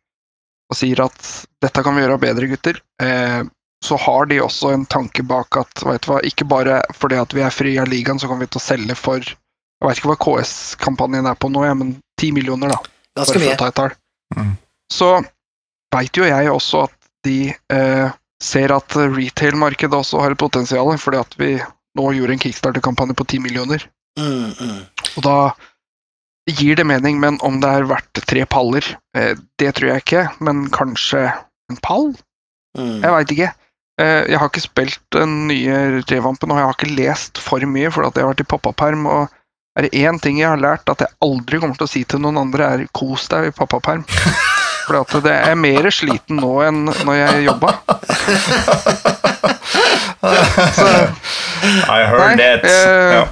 og 0.70 0.78
sier 0.78 1.02
at 1.02 1.30
dette 1.62 1.82
kan 1.84 1.96
vi 1.96 2.04
gjøre 2.04 2.20
bedre, 2.22 2.48
gutter, 2.50 2.78
eh, 3.02 3.42
så 3.84 3.96
har 3.96 4.28
de 4.30 4.40
også 4.44 4.74
en 4.74 4.86
tanke 4.86 5.24
bak 5.26 5.56
at 5.56 5.82
du 5.82 5.88
hva, 5.88 6.20
ikke 6.26 6.46
bare 6.48 6.82
fordi 6.94 7.16
at 7.16 7.32
vi 7.34 7.44
er 7.44 7.54
fri 7.54 7.74
av 7.80 7.88
ligaen, 7.88 8.20
så 8.20 8.28
kommer 8.28 8.44
vi 8.44 8.52
til 8.52 8.60
å 8.60 8.68
selge 8.68 8.96
for 8.98 9.24
Jeg 9.24 9.88
veit 9.88 9.96
ikke 9.96 10.10
hva 10.10 10.18
KS-kampanjen 10.20 11.28
er 11.30 11.36
på 11.40 11.48
nå, 11.48 11.62
ja, 11.64 11.72
men 11.72 11.94
10 12.20 12.34
millioner, 12.36 12.74
da 12.74 12.80
Ganske 13.16 13.38
for 13.38 13.42
mye. 13.46 13.54
å 13.54 13.60
ta 13.60 13.68
et 13.70 13.78
tall. 13.78 13.94
Mm. 14.36 14.50
Så 14.92 15.08
veit 15.94 16.20
jo 16.20 16.26
jeg 16.28 16.50
også 16.52 16.82
at 16.84 17.08
de 17.24 17.38
eh, 17.72 18.12
ser 18.44 18.74
at 18.76 18.96
retail-markedet 19.00 19.96
også 19.96 20.20
har 20.20 20.34
et 20.34 20.40
potensial, 20.40 20.92
fordi 21.00 21.20
at 21.20 21.38
vi 21.40 21.50
nå 21.96 22.12
gjorde 22.16 22.36
en 22.36 22.44
kickstarter-kampanje 22.44 23.16
på 23.16 23.26
10 23.26 23.42
millioner. 23.46 23.88
Mm, 24.20 24.52
mm. 24.52 24.78
Og 25.16 25.24
da 25.24 25.36
gir 26.58 26.76
det 26.76 26.86
mening, 26.86 27.18
men 27.20 27.38
om 27.46 27.60
det 27.62 27.68
er 27.70 27.88
verdt 27.90 28.20
tre 28.26 28.44
paller, 28.46 28.84
eh, 29.16 29.34
det 29.58 29.74
tror 29.76 29.88
jeg 29.92 30.04
ikke. 30.04 30.22
Men 30.40 30.68
kanskje 30.70 31.26
en 31.70 31.76
pall? 31.82 32.12
Mm. 32.78 33.00
Jeg 33.02 33.10
veit 33.16 33.34
ikke. 33.34 33.50
Eh, 34.00 34.22
jeg 34.30 34.38
har 34.40 34.48
ikke 34.48 34.62
spilt 34.64 35.00
den 35.12 35.46
nye 35.50 36.00
revampen, 36.08 36.50
og 36.50 36.58
jeg 36.60 36.66
har 36.68 36.76
ikke 36.78 36.96
lest 36.96 37.38
for 37.42 37.60
mye, 37.66 37.90
for 37.92 38.06
at 38.06 38.14
jeg 38.16 38.24
har 38.24 38.32
vært 38.32 38.44
i 38.46 38.50
pappaperm. 38.54 39.06
Og 39.06 39.28
Er 39.78 39.82
det 39.86 39.92
én 39.94 40.18
ting 40.20 40.38
jeg 40.40 40.48
har 40.50 40.58
lært 40.58 40.88
at 40.90 40.98
jeg 40.98 41.08
aldri 41.22 41.60
kommer 41.62 41.76
til 41.78 41.86
å 41.86 41.90
si 41.90 42.02
til 42.04 42.18
noen 42.18 42.36
andre, 42.40 42.64
er 42.66 42.86
'kos 42.92 43.28
deg 43.30 43.44
i 43.46 43.50
pappaperm'. 43.54 44.02
For 44.90 44.98
at 45.00 45.22
det 45.22 45.30
er 45.46 45.54
mer 45.54 45.86
sliten 45.94 46.40
nå 46.42 46.50
enn 46.66 46.84
når 47.06 47.14
jeg 47.14 47.44
jobba. 47.46 47.70
Så 50.74 50.86
I 51.86 52.02
heard 52.06 52.36
Nei, 52.36 52.36
that. 52.36 52.64
eh, 52.64 53.14
ja. 53.14 53.24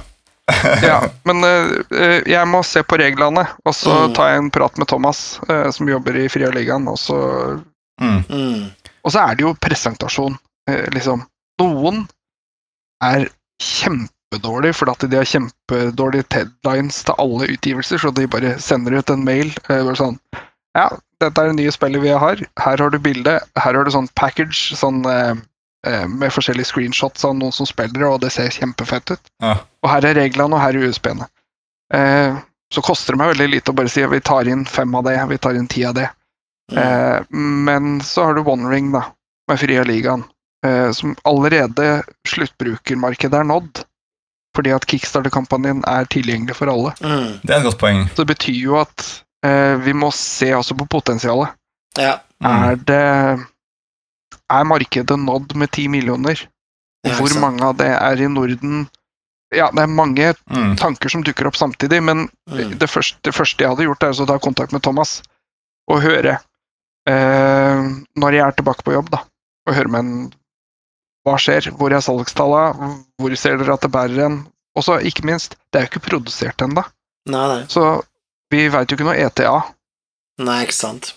ja, 0.89 0.99
men 1.27 1.43
uh, 1.43 2.19
jeg 2.27 2.47
må 2.49 2.61
se 2.65 2.83
på 2.83 2.97
reglene, 3.01 3.43
og 3.65 3.75
så 3.75 3.93
Mm. 4.07 4.13
tar 4.17 4.29
jeg 4.31 4.43
en 4.43 4.51
prat 4.53 4.77
med 4.81 4.87
Thomas, 4.87 5.39
uh, 5.49 5.69
som 5.75 5.89
jobber 5.89 6.15
i 6.17 6.27
Frialigaen, 6.31 6.87
og 6.87 6.97
så 7.01 7.19
Mm. 7.99 8.21
Mm. 8.31 8.69
Og 9.03 9.11
så 9.11 9.19
er 9.27 9.35
det 9.35 9.43
jo 9.43 9.49
presentasjon, 9.59 10.37
uh, 10.69 10.85
liksom. 10.95 11.25
Noen 11.59 12.05
er 13.03 13.25
kjempedårlige 13.59 14.77
fordi 14.79 14.93
at 14.93 15.03
de 15.11 15.17
har 15.19 15.27
kjempedårlige 15.27 16.27
deadlines 16.31 17.01
til 17.03 17.17
alle 17.19 17.49
utgivelser, 17.51 17.99
så 17.99 18.13
de 18.15 18.27
bare 18.31 18.53
sender 18.63 18.95
ut 18.99 19.11
en 19.11 19.25
mail 19.27 19.51
bare 19.67 19.97
sånn 19.99 20.15
Ja, 20.77 20.85
dette 21.19 21.41
er 21.43 21.49
det 21.51 21.57
nye 21.57 21.71
spillet 21.75 21.99
vi 22.03 22.11
har. 22.13 22.39
Her 22.61 22.77
har 22.77 22.91
du 22.93 22.99
bilde. 23.03 23.39
Her 23.57 23.73
har 23.75 23.83
du 23.83 23.91
sånn 23.91 24.07
package 24.15 24.77
sånn, 24.79 25.01
med 25.87 26.33
forskjellige 26.35 26.67
screenshots 26.67 27.23
av 27.23 27.37
noen 27.39 27.53
som 27.55 27.67
spiller 27.67 28.03
og 28.09 28.17
det 28.19 28.33
ser 28.35 28.51
kjempefett 28.51 29.13
ut. 29.13 29.29
Ja. 29.39 29.53
Og 29.79 29.87
her 29.87 30.07
er 30.09 30.17
reglene, 30.19 30.57
og 30.57 30.59
her 30.59 30.75
er 30.75 30.89
USB-ene. 30.89 31.29
Eh, 31.93 32.39
så 32.73 32.81
koster 32.85 33.15
det 33.15 33.21
meg 33.21 33.31
veldig 33.33 33.47
lite 33.49 33.71
å 33.73 33.77
bare 33.77 33.91
si 33.91 34.03
at 34.05 34.11
vi 34.11 34.21
tar 34.21 34.49
inn 34.49 34.65
fem 34.69 34.93
av 34.95 35.07
det, 35.07 35.15
vi 35.31 35.37
tar 35.41 35.57
inn 35.57 35.69
ti 35.71 35.85
av 35.87 35.95
det. 35.97 36.09
Mm. 36.71 36.81
Eh, 36.83 37.21
men 37.31 38.01
så 38.05 38.27
har 38.27 38.37
du 38.37 38.43
One 38.43 38.69
Ring, 38.69 38.91
da, 38.93 39.07
med 39.49 39.59
Fria 39.59 39.83
Ligaen, 39.83 40.23
eh, 40.65 40.91
som 40.91 41.15
allerede 41.23 42.03
sluttbrukermarkedet 42.27 43.39
er 43.39 43.47
nådd. 43.49 43.85
Fordi 44.57 44.73
at 44.73 44.85
kickstarter-kampanjen 44.89 45.83
er 45.87 46.07
tilgjengelig 46.09 46.57
for 46.57 46.71
alle. 46.71 46.93
Mm. 47.05 47.39
Det 47.41 47.53
er 47.53 47.59
et 47.59 47.67
godt 47.69 47.81
poeng. 47.81 48.03
Så 48.09 48.23
det 48.23 48.31
betyr 48.33 48.57
jo 48.57 48.79
at 48.81 49.05
eh, 49.45 49.75
vi 49.85 49.93
må 49.93 50.09
se 50.15 50.49
også 50.57 50.77
på 50.77 50.89
potensialet. 50.89 51.53
Ja. 51.97 52.17
Mm. 52.41 52.49
Er 52.49 52.79
det 52.89 53.03
Er 54.49 54.65
markedet 54.65 55.17
nådd 55.19 55.55
med 55.55 55.71
ti 55.71 55.87
millioner? 55.87 56.39
Hvor 57.05 57.33
mange 57.39 57.63
av 57.63 57.77
det 57.79 57.87
er 57.95 58.21
i 58.21 58.27
Norden? 58.27 58.87
Ja, 59.55 59.69
det 59.71 59.81
er 59.83 59.87
mange 59.87 60.33
Mm. 60.49 60.75
tanker 60.77 61.09
som 61.09 61.23
dukker 61.23 61.47
opp 61.47 61.55
samtidig, 61.57 62.01
men 62.03 62.29
Mm. 62.49 62.77
det, 62.77 62.89
første, 62.89 63.17
det 63.23 63.33
første 63.33 63.63
jeg 63.63 63.69
hadde 63.69 63.85
gjort, 63.87 64.03
er 64.03 64.09
å 64.13 64.27
ta 64.27 64.37
kontakt 64.37 64.71
med 64.71 64.81
Thomas 64.83 65.21
og 65.89 66.01
høre 66.01 66.39
eh, 67.07 67.81
når 68.17 68.31
jeg 68.33 68.43
er 68.45 68.51
tilbake 68.51 68.83
på 68.83 68.93
jobb, 68.93 69.09
da. 69.09 69.23
Og 69.67 69.73
høre 69.75 69.89
med 69.89 69.99
en 69.99 70.33
Hva 71.25 71.35
skjer? 71.37 71.69
Hvor 71.75 71.91
er 71.91 71.99
salgstallene? 72.01 73.03
Hvor 73.19 73.35
ser 73.37 73.57
dere 73.57 73.73
at 73.73 73.81
det 73.81 73.91
bærer 73.91 74.25
en? 74.25 74.47
Og 74.75 74.83
så, 74.83 74.99
ikke 75.03 75.25
minst, 75.25 75.55
det 75.71 75.79
er 75.81 75.85
jo 75.87 75.89
ikke 75.99 76.05
produsert 76.09 76.61
ennå, 76.63 76.83
så 77.67 78.01
vi 78.49 78.67
veit 78.69 78.89
jo 78.89 78.95
ikke 78.95 79.05
noe 79.05 79.17
ETA. 79.19 79.63
Nei, 80.39 80.63
ikke 80.65 80.73
sant. 80.73 81.13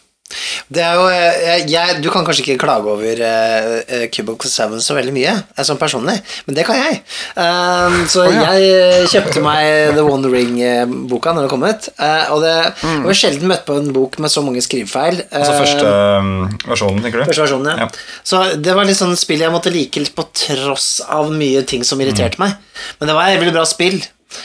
Det 0.73 0.89
jo 0.97 1.07
jeg, 1.13 1.67
jeg, 1.71 1.99
Du 2.03 2.11
kan 2.13 2.27
kanskje 2.27 2.45
ikke 2.45 2.65
klage 2.65 2.91
over 2.91 3.23
uh, 3.23 4.07
Cubicle 4.13 4.51
7 4.51 4.79
så 4.83 4.97
veldig 4.97 5.15
mye, 5.15 5.37
eh, 5.55 5.65
sånn 5.67 5.81
personlig, 5.81 6.19
men 6.47 6.59
det 6.59 6.67
kan 6.67 6.79
jeg. 6.81 7.01
Um, 7.37 7.99
så 8.11 8.27
oh, 8.27 8.35
ja. 8.35 8.53
jeg 8.59 9.09
kjøpte 9.13 9.45
meg 9.45 9.95
The 9.97 10.05
One 10.07 10.33
Ring-boka 10.33 11.37
når 11.37 11.47
det 11.47 11.55
kom 11.55 11.67
ut, 11.69 11.91
Uh, 12.03 12.33
og 12.35 12.41
det 12.43 12.53
jeg 12.83 13.05
har 13.05 13.17
sjelden 13.17 13.51
møtt 13.51 13.65
på 13.67 13.75
en 13.79 13.91
bok 13.95 14.17
med 14.23 14.33
så 14.33 14.43
mange 14.45 14.63
skrivefeil. 14.65 15.21
Altså 15.31 15.53
Eh, 15.53 15.61
første 15.61 15.93
um, 16.23 16.33
versjonen, 16.67 17.03
tenker 17.05 17.23
du? 17.23 17.27
Første 17.29 17.45
versjonen, 17.45 17.71
ja. 17.73 17.87
Ja. 17.87 18.23
Så 18.27 18.43
det 18.63 18.77
var 18.77 18.89
litt 18.89 18.99
sånn 18.99 19.15
spill 19.19 19.45
jeg 19.45 19.55
måtte 19.55 19.73
like 19.75 20.03
litt 20.03 20.15
på 20.17 20.27
tross 20.37 20.95
av 21.07 21.33
mye 21.35 21.65
ting 21.69 21.87
som 21.87 22.01
irriterte 22.03 22.41
meg. 22.43 22.59
Men 23.01 23.11
det 23.11 23.17
var 23.19 23.31
et 23.31 23.41
veldig 23.43 23.57
bra 23.57 23.67
spill. 23.69 24.01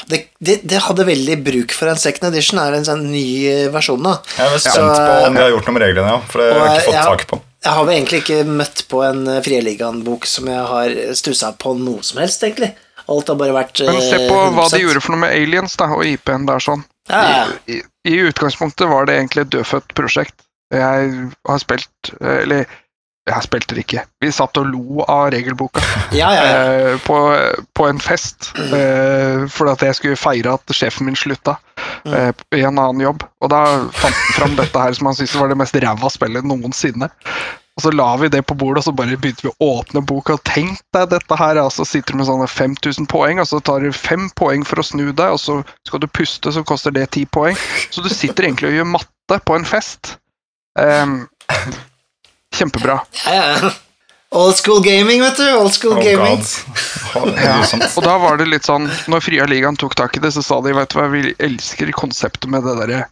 Det, 0.07 0.19
det, 0.39 0.57
det 0.67 0.79
hadde 0.87 1.05
veldig 1.07 1.37
bruk 1.45 1.73
for 1.75 1.91
en 1.91 1.99
second 1.99 2.29
edition, 2.33 2.59
er 2.61 2.77
en 2.77 2.87
sånn 2.87 3.05
ny 3.11 3.25
eh, 3.51 3.67
versjon 3.73 4.03
da. 4.03 4.17
Jeg 4.37 4.47
er 4.47 4.57
Så- 4.63 4.71
spent 4.71 4.97
på 4.97 5.27
om 5.27 5.37
de 5.37 5.43
har 5.45 5.53
gjort 5.55 5.67
noe 5.69 5.77
med 5.77 5.85
reglene, 5.87 6.15
ja. 6.15 6.19
For 6.31 6.43
det 6.43 6.57
har 6.57 6.67
jeg 6.73 6.81
ikke 6.83 6.91
fått 6.91 7.11
tak 7.11 7.27
på. 7.31 7.41
Jeg 7.67 7.73
har 7.73 7.85
vel 7.87 7.95
egentlig 7.97 8.19
ikke 8.23 8.41
møtt 8.47 8.83
på 8.91 9.01
en 9.03 9.23
eh, 9.27 9.41
Frieligaen-bok 9.43 10.27
som 10.29 10.47
jeg 10.51 10.65
har 10.73 10.93
stussa 11.19 11.53
på 11.59 11.73
noe 11.79 12.03
som 12.05 12.21
helst, 12.21 12.43
egentlig. 12.47 12.73
Alt 13.07 13.29
har 13.31 13.37
bare 13.39 13.55
vært 13.55 13.79
Men 13.87 14.01
se 14.03 14.17
eh, 14.19 14.27
på 14.29 14.39
hva 14.55 14.65
de 14.71 14.81
gjorde 14.83 15.01
for 15.03 15.15
noe 15.15 15.21
med 15.25 15.35
Aliens 15.35 15.75
da, 15.79 15.87
og 15.95 16.03
IP-en 16.05 16.45
der 16.49 16.59
sånn. 16.63 16.83
Ja, 17.09 17.21
ja. 17.31 17.45
I, 17.71 17.81
I 18.07 18.17
utgangspunktet 18.27 18.89
var 18.91 19.07
det 19.07 19.15
egentlig 19.17 19.45
et 19.47 19.53
dødfødt 19.55 19.93
prosjekt. 19.95 20.35
Jeg 20.75 21.29
har 21.47 21.59
spilt 21.63 22.11
eh, 22.19 22.65
Jeg 23.27 23.43
spilte 23.43 23.75
det 23.75 23.83
ikke. 23.83 24.05
Vi 24.23 24.31
satt 24.31 24.57
og 24.61 24.69
lo 24.71 25.03
av 25.03 25.29
regelboka 25.33 25.83
ja, 26.15 26.29
ja, 26.31 26.43
ja. 26.47 26.57
eh, 26.93 26.99
på, 27.03 27.17
på 27.75 27.87
en 27.89 27.99
fest. 27.99 28.51
for 28.55 29.49
fordi 29.51 29.73
at 29.73 29.85
jeg 29.89 29.99
skulle 29.99 30.19
feire 30.19 30.55
at 30.55 30.75
sjefen 30.75 31.09
min 31.09 31.17
slutta 31.19 31.57
eh, 32.07 32.31
i 32.55 32.63
en 32.63 32.79
annen 32.79 33.03
jobb. 33.03 33.25
Og 33.43 33.51
da 33.51 33.63
fant 33.91 34.15
han 34.15 34.35
fram 34.37 34.57
dette 34.59 34.83
her 34.83 34.95
som 34.95 35.09
han 35.11 35.17
syntes 35.17 35.35
var 35.39 35.51
det 35.51 35.59
mest 35.59 35.75
ræva 35.83 36.11
spillet 36.13 36.47
noensinne. 36.47 37.11
Og 37.77 37.83
så 37.83 37.91
la 37.93 38.07
vi 38.17 38.29
det 38.33 38.41
på 38.49 38.55
bordet, 38.57 38.81
og 38.81 38.87
så 38.87 38.91
bare 38.97 39.17
begynte 39.21 39.45
vi 39.45 39.51
å 39.51 39.67
åpne 39.77 40.01
boka. 40.09 40.33
Og 40.33 40.45
tenk 40.49 40.79
deg 40.95 41.11
dette 41.11 41.37
her, 41.37 41.59
altså 41.61 41.85
sitter 41.85 42.15
du 42.15 42.23
med 42.23 42.29
sånne 42.29 42.47
5000 42.49 43.05
poeng, 43.11 43.41
og 43.43 43.45
så 43.51 43.59
tar 43.61 43.85
du 43.85 43.91
fem 43.93 44.31
poeng 44.39 44.65
for 44.65 44.81
å 44.81 44.85
snu 44.87 45.11
deg, 45.11 45.35
og 45.35 45.41
så 45.41 45.59
skal 45.85 46.01
du 46.01 46.07
puste, 46.09 46.53
så 46.53 46.65
koster 46.65 46.95
det 46.95 47.11
ti 47.13 47.27
poeng. 47.29 47.59
Så 47.93 48.01
du 48.01 48.09
sitter 48.09 48.49
egentlig 48.49 48.71
og 48.71 48.79
gjør 48.79 48.89
matte 48.95 49.37
på 49.45 49.59
en 49.59 49.67
fest. 49.67 50.15
Ehm, 50.81 51.19
kjempebra. 52.55 53.01
ja, 53.25 53.43
ja. 53.57 53.71
Old 54.35 54.55
school 54.59 54.81
gaming, 54.83 55.21
vet 55.23 55.37
du. 55.37 55.45
Old 55.55 55.71
school 55.73 55.93
Oh 55.95 56.03
gaming. 56.03 56.41
Ja, 57.39 57.61
og 57.95 58.03
da 58.03 58.17
var 58.19 58.35
det 58.37 58.49
litt 58.51 58.65
sånn 58.67 58.89
Når 59.07 59.21
Fria 59.23 59.45
Ligaen 59.47 59.77
tok 59.79 59.95
tak 59.95 60.17
i 60.17 60.19
det, 60.19 60.33
så 60.35 60.43
sa 60.43 60.57
de 60.61 60.73
vet 60.75 60.91
du 60.91 60.97
hva, 60.99 61.05
vi 61.13 61.31
elsker 61.39 61.93
konseptet 61.95 62.49
med 62.51 62.67
det 62.67 62.73
derre 62.81 63.05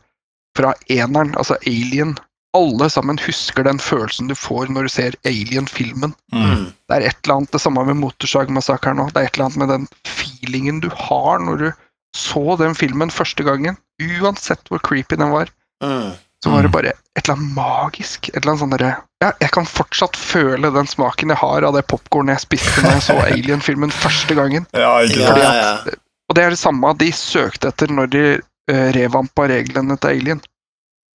fra 0.58 0.74
eneren, 0.92 1.32
altså 1.40 1.56
Alien. 1.68 2.18
Alle 2.56 2.90
sammen 2.92 3.18
husker 3.20 3.64
den 3.68 3.80
følelsen 3.80 4.28
du 4.32 4.36
får 4.36 4.70
når 4.72 4.88
du 4.88 4.92
ser 4.92 5.16
Alien-filmen. 5.28 6.14
Mm. 6.36 6.44
Mm. 6.52 6.68
Det 6.88 6.96
er 7.00 7.08
et 7.10 7.18
eller 7.24 7.40
annet 7.40 7.56
det 7.56 7.64
samme 7.64 7.84
med 7.88 8.00
Motorsagmassakren 8.04 9.02
òg. 9.04 9.12
Det 9.16 9.24
er 9.24 9.28
et 9.30 9.36
eller 9.40 9.50
annet 9.50 9.62
med 9.64 9.72
den 9.74 9.88
feelingen 10.08 10.80
du 10.84 10.88
har 11.08 11.40
når 11.44 11.64
du 11.64 11.68
så 12.16 12.56
den 12.60 12.76
filmen 12.76 13.12
første 13.12 13.44
gangen. 13.44 13.76
Uansett 14.04 14.68
hvor 14.72 14.84
creepy 14.84 15.16
den 15.20 15.32
var, 15.32 15.52
Mm. 15.84 16.14
Så 16.46 16.54
var 16.54 16.62
det 16.62 16.70
Mm. 16.70 16.76
bare 16.78 16.92
et 17.18 17.24
eller 17.26 17.36
annet 17.40 17.54
magisk. 17.58 18.30
Et 18.30 18.38
eller 18.38 18.52
annet 18.54 18.62
sånn 18.62 18.74
derre 18.76 18.94
Ja, 19.24 19.32
jeg 19.42 19.52
kan 19.56 19.66
fortsatt 19.66 20.18
føle 20.20 20.70
den 20.76 20.86
smaken 20.88 21.32
jeg 21.34 21.40
har 21.42 21.66
av 21.66 21.74
det 21.74 21.86
popkornet 21.90 22.36
jeg 22.36 22.44
spiste 22.46 22.84
når 22.84 22.92
jeg 23.00 23.06
så 23.08 23.16
Alien-filmen 23.32 23.94
første 23.94 24.36
gangen. 24.38 24.68
Ja, 24.78 24.92
ikke 25.02 25.24
ja, 25.26 25.54
ja. 25.58 25.96
Og 26.30 26.38
det 26.38 26.44
er 26.44 26.54
det 26.54 26.60
samme 26.62 26.92
de 27.00 27.08
søkte 27.16 27.72
etter 27.72 27.90
når 27.90 28.12
de 28.14 28.24
uh, 28.38 28.88
revampa 28.94 29.48
reglene 29.50 29.98
til 29.98 30.20
Alien. 30.20 30.44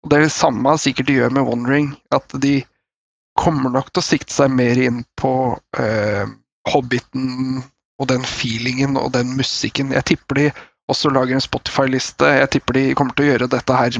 Og 0.02 0.10
det 0.10 0.18
er 0.18 0.26
det 0.26 0.32
samme 0.34 0.74
sikkert 0.80 1.06
de 1.10 1.18
gjør 1.20 1.34
med 1.36 1.46
One 1.52 1.68
Ring, 1.70 1.88
at 2.16 2.34
de 2.42 2.56
kommer 3.38 3.70
nok 3.70 3.92
til 3.92 4.00
å 4.02 4.06
sikte 4.06 4.32
seg 4.34 4.50
mer 4.50 4.78
inn 4.80 5.04
på 5.20 5.32
uh, 5.78 6.26
Hobbiten 6.72 7.60
og 8.00 8.08
den 8.08 8.24
feelingen 8.24 8.96
og 8.96 9.12
den 9.12 9.36
musikken. 9.36 9.92
Jeg 9.92 10.08
tipper 10.14 10.40
de 10.40 10.50
også 10.90 11.12
lager 11.14 11.36
en 11.36 11.44
Spotify-liste. 11.44 12.26
Jeg 12.40 12.50
tipper 12.56 12.78
de 12.78 12.84
kommer 12.98 13.14
til 13.14 13.28
å 13.28 13.30
gjøre 13.34 13.50
dette 13.52 13.76
her 13.76 13.98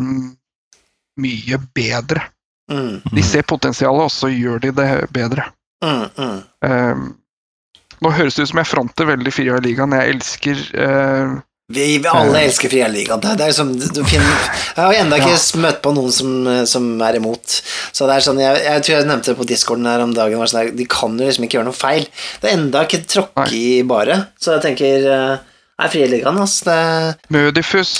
mye 1.19 1.59
bedre. 1.75 2.29
Mm. 2.71 3.01
De 3.11 3.23
ser 3.27 3.43
potensialet, 3.43 4.07
og 4.07 4.15
så 4.15 4.31
gjør 4.31 4.63
de 4.63 4.75
det 4.77 4.91
bedre. 5.15 5.49
Mm. 5.85 6.43
Eh, 6.67 7.05
nå 8.01 8.11
høres 8.17 8.37
det 8.37 8.47
ut 8.47 8.51
som 8.53 8.61
jeg 8.63 8.71
fronter 8.71 9.09
veldig 9.11 9.33
Fria 9.35 9.61
Ligaen. 9.61 9.95
Jeg 9.97 10.15
elsker 10.15 10.61
uh, 10.73 11.41
Vi, 11.71 11.85
vi 12.01 12.09
alle 12.09 12.45
elsker 12.47 12.73
Frieligaen. 12.73 13.21
Det 13.21 13.45
er 13.45 13.53
som, 13.57 13.75
du 13.77 14.01
finner, 14.09 14.47
jeg 14.73 14.81
har 14.81 14.97
ennå 15.03 15.19
ikke 15.21 15.61
møtt 15.61 15.83
på 15.85 15.93
noen 15.97 16.15
som, 16.15 16.33
som 16.69 16.89
er 17.05 17.21
imot. 17.21 17.59
Så 17.93 18.09
det 18.09 18.17
er 18.17 18.25
sånn, 18.25 18.41
jeg, 18.41 18.63
jeg 18.65 18.87
tror 18.87 18.97
jeg 18.97 19.11
nevnte 19.11 19.33
det 19.33 19.39
på 19.43 19.49
discorden 19.51 19.91
her 19.91 20.05
om 20.05 20.17
dagen, 20.17 20.41
sånn 20.49 20.73
de 20.79 20.89
kan 20.91 21.21
jo 21.21 21.29
liksom 21.29 21.47
ikke 21.47 21.61
gjøre 21.61 21.69
noe 21.69 21.77
feil. 21.77 22.09
Det 22.41 22.49
er 22.49 22.57
enda 22.57 22.87
ikke 22.89 23.05
tråkke 23.05 23.47
i 23.53 23.83
bare. 23.87 24.17
Så 24.41 24.57
jeg 24.57 24.65
tenker 24.65 25.07
eh, 25.13 25.47
Nei, 25.81 25.89
friliggende. 25.89 26.45
Altså. 26.45 26.77
Mødifus, 27.33 27.93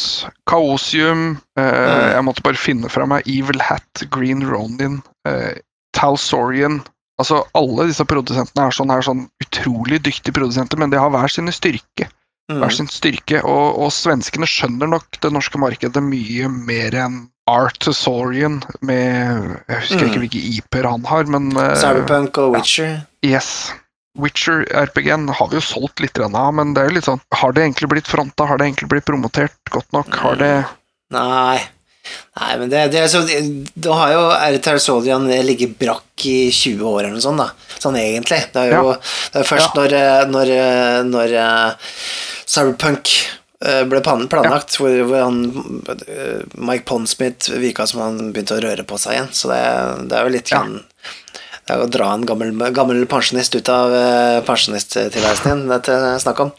Kaosium 0.51 1.39
eh, 1.57 2.13
Jeg 2.15 2.25
måtte 2.27 2.45
bare 2.45 2.61
finne 2.61 2.91
fra 2.93 3.07
meg 3.09 3.25
Evil 3.31 3.63
Hat, 3.65 4.03
Green 4.13 4.45
Ronin, 4.47 4.99
eh, 5.29 5.57
Talsorian 5.97 6.83
Altså, 7.21 7.43
alle 7.53 7.85
disse 7.91 8.05
produsentene 8.09 8.65
er 8.69 8.73
sånn, 8.73 8.89
er 8.95 9.03
sånn 9.05 9.27
utrolig 9.45 9.99
dyktige 10.07 10.33
produsenter, 10.33 10.79
men 10.81 10.89
de 10.93 10.97
har 10.97 11.11
hver 11.13 11.29
sine 11.29 11.53
styrke. 11.53 12.07
mm. 12.49 12.63
Hver 12.63 12.73
sin 12.73 12.89
styrke, 12.89 13.43
og, 13.45 13.77
og 13.85 13.91
svenskene 13.93 14.49
skjønner 14.49 14.89
nok 14.89 15.19
det 15.21 15.29
norske 15.35 15.61
markedet 15.61 16.01
mye 16.01 16.49
mer 16.49 16.97
enn 16.97 17.19
Artesorian 17.51 18.63
med 18.81 19.61
Jeg 19.69 19.81
husker 19.83 20.01
Mm. 20.01 20.09
ikke 20.09 20.23
hvilke 20.23 20.43
IP-er 20.57 20.89
han 20.89 21.05
har, 21.05 21.25
men 21.29 21.51
eh, 21.57 21.75
Cyberpunk 21.77 22.39
og 22.41 22.55
Witcher. 22.57 23.03
Yes. 23.27 23.73
Witcher-RPG-en 24.19 25.29
har 25.29 25.49
vi 25.51 25.61
jo 25.61 25.63
solgt 25.63 26.01
litt 26.03 26.19
av, 26.19 26.33
men 26.55 26.75
det 26.75 26.83
er 26.83 26.91
jo 26.91 26.97
litt 26.97 27.07
sånn 27.07 27.21
Har 27.39 27.53
det 27.55 27.63
egentlig 27.63 27.91
blitt 27.93 28.09
fronta? 28.11 28.49
Har 28.51 28.59
det 28.59 28.67
egentlig 28.67 28.89
blitt 28.91 29.07
promotert 29.07 29.71
godt 29.71 29.93
nok? 29.95 30.17
Har 30.25 30.41
det 30.41 30.55
Nei. 31.15 31.61
Nei, 32.41 32.53
men 32.59 32.71
det, 32.73 32.85
det 32.95 33.03
er 33.03 33.11
så 33.11 33.23
Da 33.75 33.97
har 33.99 34.13
jo 34.15 34.23
R. 34.35 34.79
Solian 34.83 35.29
ligget 35.47 35.77
brakk 35.79 36.27
i 36.27 36.51
20 36.51 36.87
år 36.87 37.03
eller 37.05 37.17
noe 37.19 37.25
sånt, 37.25 37.43
da. 37.43 37.77
Sånn 37.81 37.99
egentlig. 38.01 38.41
Det 38.55 38.63
er 38.63 38.75
jo 38.77 38.95
det 38.95 39.43
er 39.43 39.49
først 39.49 39.77
når, 39.79 39.97
eh, 39.99 40.23
når, 40.31 40.55
eh, 40.55 40.97
når 41.09 41.37
uh, 41.37 41.93
Cyberpunk 42.47 43.13
ble 43.61 44.01
planlagt, 44.01 44.31
planlagt, 44.33 44.77
hvor, 44.81 44.95
hvor 45.05 45.21
han 45.21 45.43
Mike 46.57 46.87
Pondsmith 46.89 47.51
virka 47.61 47.85
som 47.85 48.01
han 48.01 48.31
begynte 48.33 48.57
å 48.57 48.63
røre 48.65 48.87
på 48.89 48.97
seg 48.97 49.19
igjen. 49.19 49.29
Så 49.37 49.51
det, 49.53 49.61
det 50.09 50.17
er 50.17 50.25
jo 50.25 50.33
litt 50.33 50.53
Ja. 50.55 50.63
Det 51.71 51.77
er 51.77 51.85
å 51.85 51.91
dra 51.93 52.09
en 52.17 52.25
gammel, 52.27 52.51
gammel 52.75 53.05
pensjonist 53.07 53.55
ut 53.55 53.69
av 53.71 53.93
uh, 53.95 54.41
pensjonisttilværelsen 54.43 55.47
din, 55.47 55.61
det 55.71 55.95
er 55.95 56.19
snakk 56.19 56.41
om. 56.43 56.51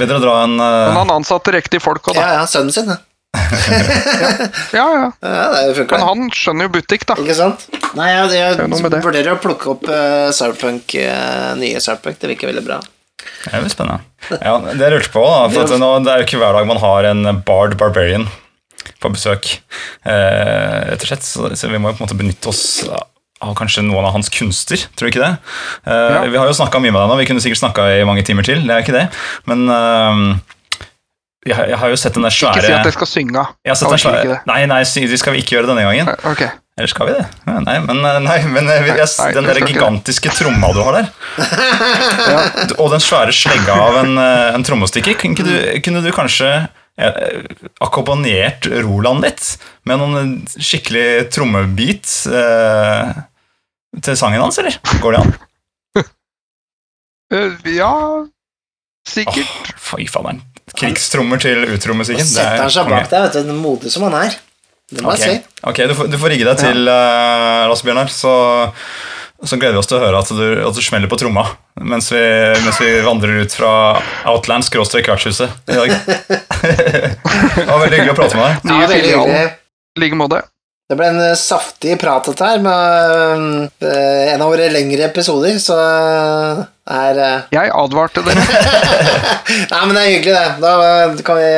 Bedre 0.00 0.16
å 0.16 0.22
dra 0.22 0.36
en 0.46 0.54
Men 0.56 0.94
uh, 0.96 1.00
han 1.02 1.12
ansatte 1.18 1.52
riktige 1.52 1.84
folk 1.84 2.08
òg, 2.08 2.16
da. 2.16 2.22
Ja, 2.24 2.38
ja, 2.38 2.46
sønnen 2.48 2.72
sin, 2.72 2.88
ja. 2.88 2.96
Ja, 4.78 4.86
ja. 4.96 5.10
ja 5.20 5.44
det. 5.52 5.84
Men 5.92 6.06
han 6.06 6.32
skjønner 6.32 6.70
jo 6.70 6.74
butikk, 6.78 7.04
da. 7.10 7.18
Ikke 7.20 7.36
sant? 7.36 7.68
Nei, 7.98 8.08
jeg, 8.14 8.32
jeg, 8.38 8.56
er 8.64 9.04
vurderer 9.04 9.34
å 9.34 9.42
plukke 9.44 9.74
opp 9.74 9.84
uh, 9.92 10.32
Sarpunk, 10.32 10.96
uh, 10.96 11.52
nye 11.60 11.84
Sarpunk. 11.84 12.16
Det 12.16 12.32
virker 12.32 12.54
veldig 12.54 12.64
bra. 12.64 12.80
Det 13.20 13.52
er 13.52 13.60
jo 13.60 13.74
spennende. 13.76 14.00
Ja, 14.40 14.56
det 14.72 14.80
jeg 14.80 14.96
lurte 14.96 15.12
på, 15.12 15.28
da, 15.28 15.46
for 15.52 15.68
at 15.68 15.84
nå, 15.84 15.94
det 16.06 16.14
er 16.14 16.24
jo 16.24 16.30
ikke 16.30 16.40
hver 16.40 16.56
dag 16.56 16.72
man 16.72 16.80
har 16.80 17.12
en 17.12 17.42
Bard 17.44 17.76
Barbarian 17.76 18.30
på 19.00 19.12
besøk, 19.12 19.52
eh, 20.08 20.76
rett 20.88 21.04
og 21.04 21.08
slett. 21.12 21.28
Så, 21.28 21.52
så 21.56 21.68
vi 21.68 21.80
må 21.80 21.92
jo 21.92 21.98
på 21.98 22.02
en 22.02 22.08
måte 22.08 22.16
benytte 22.16 22.52
oss 22.52 22.64
av 23.40 23.54
kanskje 23.58 23.82
noen 23.86 24.04
av 24.04 24.12
hans 24.16 24.28
kunster, 24.32 24.76
tror 24.96 25.08
du 25.08 25.12
ikke 25.14 25.24
det? 25.24 25.32
Uh, 25.86 25.92
Ja. 25.92 26.22
Vi 26.28 26.36
har 26.40 26.46
jo 26.50 26.56
snakka 26.56 26.80
mye 26.80 26.92
med 26.92 27.00
deg 27.00 27.08
nå, 27.12 27.18
vi 27.22 27.26
kunne 27.30 27.40
sikkert 27.44 27.62
snakka 27.64 27.88
i 27.98 28.04
mange 28.08 28.22
timer 28.26 28.44
til, 28.46 28.60
det 28.66 28.74
er 28.76 28.84
ikke 28.84 28.96
det. 28.96 29.06
Men 29.48 29.66
uh, 29.70 30.38
jeg, 31.46 31.56
har- 31.56 31.68
jeg 31.72 31.78
har 31.80 31.88
jo 31.94 31.96
sett 31.96 32.14
den 32.18 32.26
der 32.28 32.34
svære 32.36 32.58
Ikke 32.60 32.66
si 32.68 32.72
at 32.76 32.84
jeg 32.90 32.96
skal 32.98 33.08
synge. 33.08 33.46
jeg 33.64 33.76
ikke 33.80 34.00
svære, 34.02 34.24
det. 34.34 34.40
Nei, 34.50 34.58
nei, 34.68 34.82
det 34.84 35.20
skal 35.22 35.32
vi 35.32 35.40
ikke 35.40 35.56
gjøre 35.56 35.70
denne 35.72 35.86
gangen. 35.88 36.10
Okay. 36.34 36.50
Eller 36.80 36.88
skal 36.92 37.08
vi 37.10 37.12
det? 37.16 37.24
Nei, 37.48 37.78
men, 37.84 37.98
eh, 38.08 38.18
nei, 38.24 38.36
men 38.48 38.68
eh, 38.72 38.86
den 39.34 39.44
der 39.48 39.58
gigantiske 39.66 40.30
tromma 40.32 40.70
du 40.72 40.78
har 40.84 40.94
der, 41.00 41.08
Ja. 42.30 42.44
og 42.78 42.92
den 42.94 43.02
svære 43.04 43.32
slegga 43.36 43.74
av 43.88 43.98
en, 44.04 44.14
eh, 44.20 44.54
en 44.56 44.64
trommestikker, 44.64 45.16
kunne, 45.20 45.44
du, 45.44 45.80
kunne 45.84 46.00
du 46.04 46.08
kanskje 46.14 46.48
eh, 47.00 47.42
akkompagnert 47.84 48.68
Roland 48.86 49.24
litt 49.26 49.50
med 49.88 50.00
noen 50.00 50.32
skikkelig 50.56 51.28
trommebit 51.34 52.08
eh, 52.32 53.12
til 53.98 54.18
sangen 54.18 54.42
hans, 54.42 54.58
eller? 54.62 54.76
Går 55.02 55.16
det 55.16 55.22
an? 55.24 55.32
Eh, 57.30 57.52
ja 57.76 57.94
Sikkert. 59.06 59.46
Oh, 59.46 59.74
fy 59.80 60.06
faen, 60.10 60.42
krigstrommer 60.76 61.40
til 61.42 61.64
utromusikken. 61.72 62.26
Setter 62.26 62.64
han 62.64 62.72
seg 62.74 62.90
bak 62.90 63.08
deg, 63.10 63.22
vet 63.26 63.48
du, 63.48 63.54
modig 63.56 63.92
som 63.94 64.04
han 64.08 64.16
er. 64.20 64.36
Det 64.90 65.04
må 65.04 65.12
okay. 65.12 65.22
jeg 65.22 65.40
si. 65.40 65.62
ok, 65.70 65.80
du, 65.86 65.94
får, 65.94 66.10
du 66.10 66.18
får 66.18 66.32
rigge 66.34 66.46
deg 66.48 66.58
til, 66.58 66.90
uh, 66.90 67.70
Lasse 67.70 67.86
Bjørnar, 67.86 68.10
så, 68.10 68.34
så 69.38 69.58
gleder 69.58 69.78
vi 69.78 69.82
oss 69.82 69.90
til 69.90 70.00
å 70.00 70.02
høre 70.02 70.22
at 70.22 70.32
du, 70.34 70.44
at 70.66 70.76
du 70.76 70.82
smeller 70.82 71.10
på 71.10 71.18
tromma 71.20 71.46
mens 71.80 72.10
vi, 72.12 72.20
mens 72.64 72.80
vi 72.82 72.90
vandrer 73.06 73.44
ut 73.46 73.54
fra 73.56 73.72
Outland 74.28 74.66
skråstrek 74.66 75.08
vertshuset 75.08 75.70
i 75.70 75.78
dag. 75.78 75.94
det 77.56 77.68
var 77.70 77.78
veldig 77.86 77.94
hyggelig 77.94 78.12
å 78.12 78.18
prate 78.18 78.36
med 78.36 78.44
deg. 78.44 78.66
Ja, 78.66 78.80
veldig 78.90 79.14
hyggelig. 79.14 79.46
I 79.96 80.02
like 80.04 80.18
måte. 80.18 80.42
Det 80.90 80.96
ble 80.98 81.06
en 81.06 81.20
eh, 81.22 81.36
saftig 81.38 81.94
prat 82.02 82.26
dette 82.26 82.42
her, 82.42 82.58
med 82.64 83.84
eh, 83.86 84.32
en 84.32 84.42
av 84.42 84.50
våre 84.50 84.64
lengre 84.74 85.04
episoder, 85.06 85.54
så 85.62 85.76
eh, 85.78 86.62
er 86.90 87.20
eh, 87.22 87.44
Jeg 87.60 87.70
advarte 87.78 88.24
dere. 88.26 88.42
Nei, 89.70 89.84
men 89.86 89.94
det 89.94 90.02
er 90.02 90.10
hyggelig, 90.10 90.34
det. 90.34 90.48
Da 90.64 90.72
kan 91.28 91.38
vi 91.38 91.52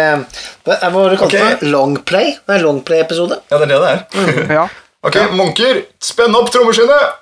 Hva 0.69 0.91
var 0.93 1.15
det 1.15 1.21
kalt? 1.23 1.31
Okay. 1.31 1.55
Ok. 1.57 1.65
Longplay? 1.73 2.35
Det 2.45 2.59
er 2.59 2.67
longplay-episode. 2.67 3.41
Ja, 3.49 3.57
det 3.63 3.71
er 3.71 3.73
det 3.73 3.81
det 3.87 3.95
er. 3.97 4.55
Ja. 4.61 4.69
Ok, 5.03 5.17
munker, 5.35 5.81
spenn 5.99 6.37
opp 6.39 6.53
trommeskinnet! 6.55 7.17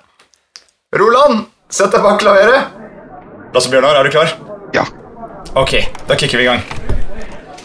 Roland, 1.01 1.47
sett 1.73 1.89
deg 1.95 2.03
bak 2.05 2.19
klaveret! 2.21 2.75
Lasse 3.55 3.71
Bjørnar, 3.73 3.97
er 3.97 4.05
du 4.05 4.13
klar? 4.13 4.35
ja. 4.77 4.85
Ok, 5.57 5.73
da 6.05 6.19
kicker 6.19 6.43
vi 6.43 6.45
i 6.45 6.51
gang. 6.51 6.61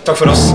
Takk 0.08 0.16
for 0.16 0.32
oss. 0.32 0.48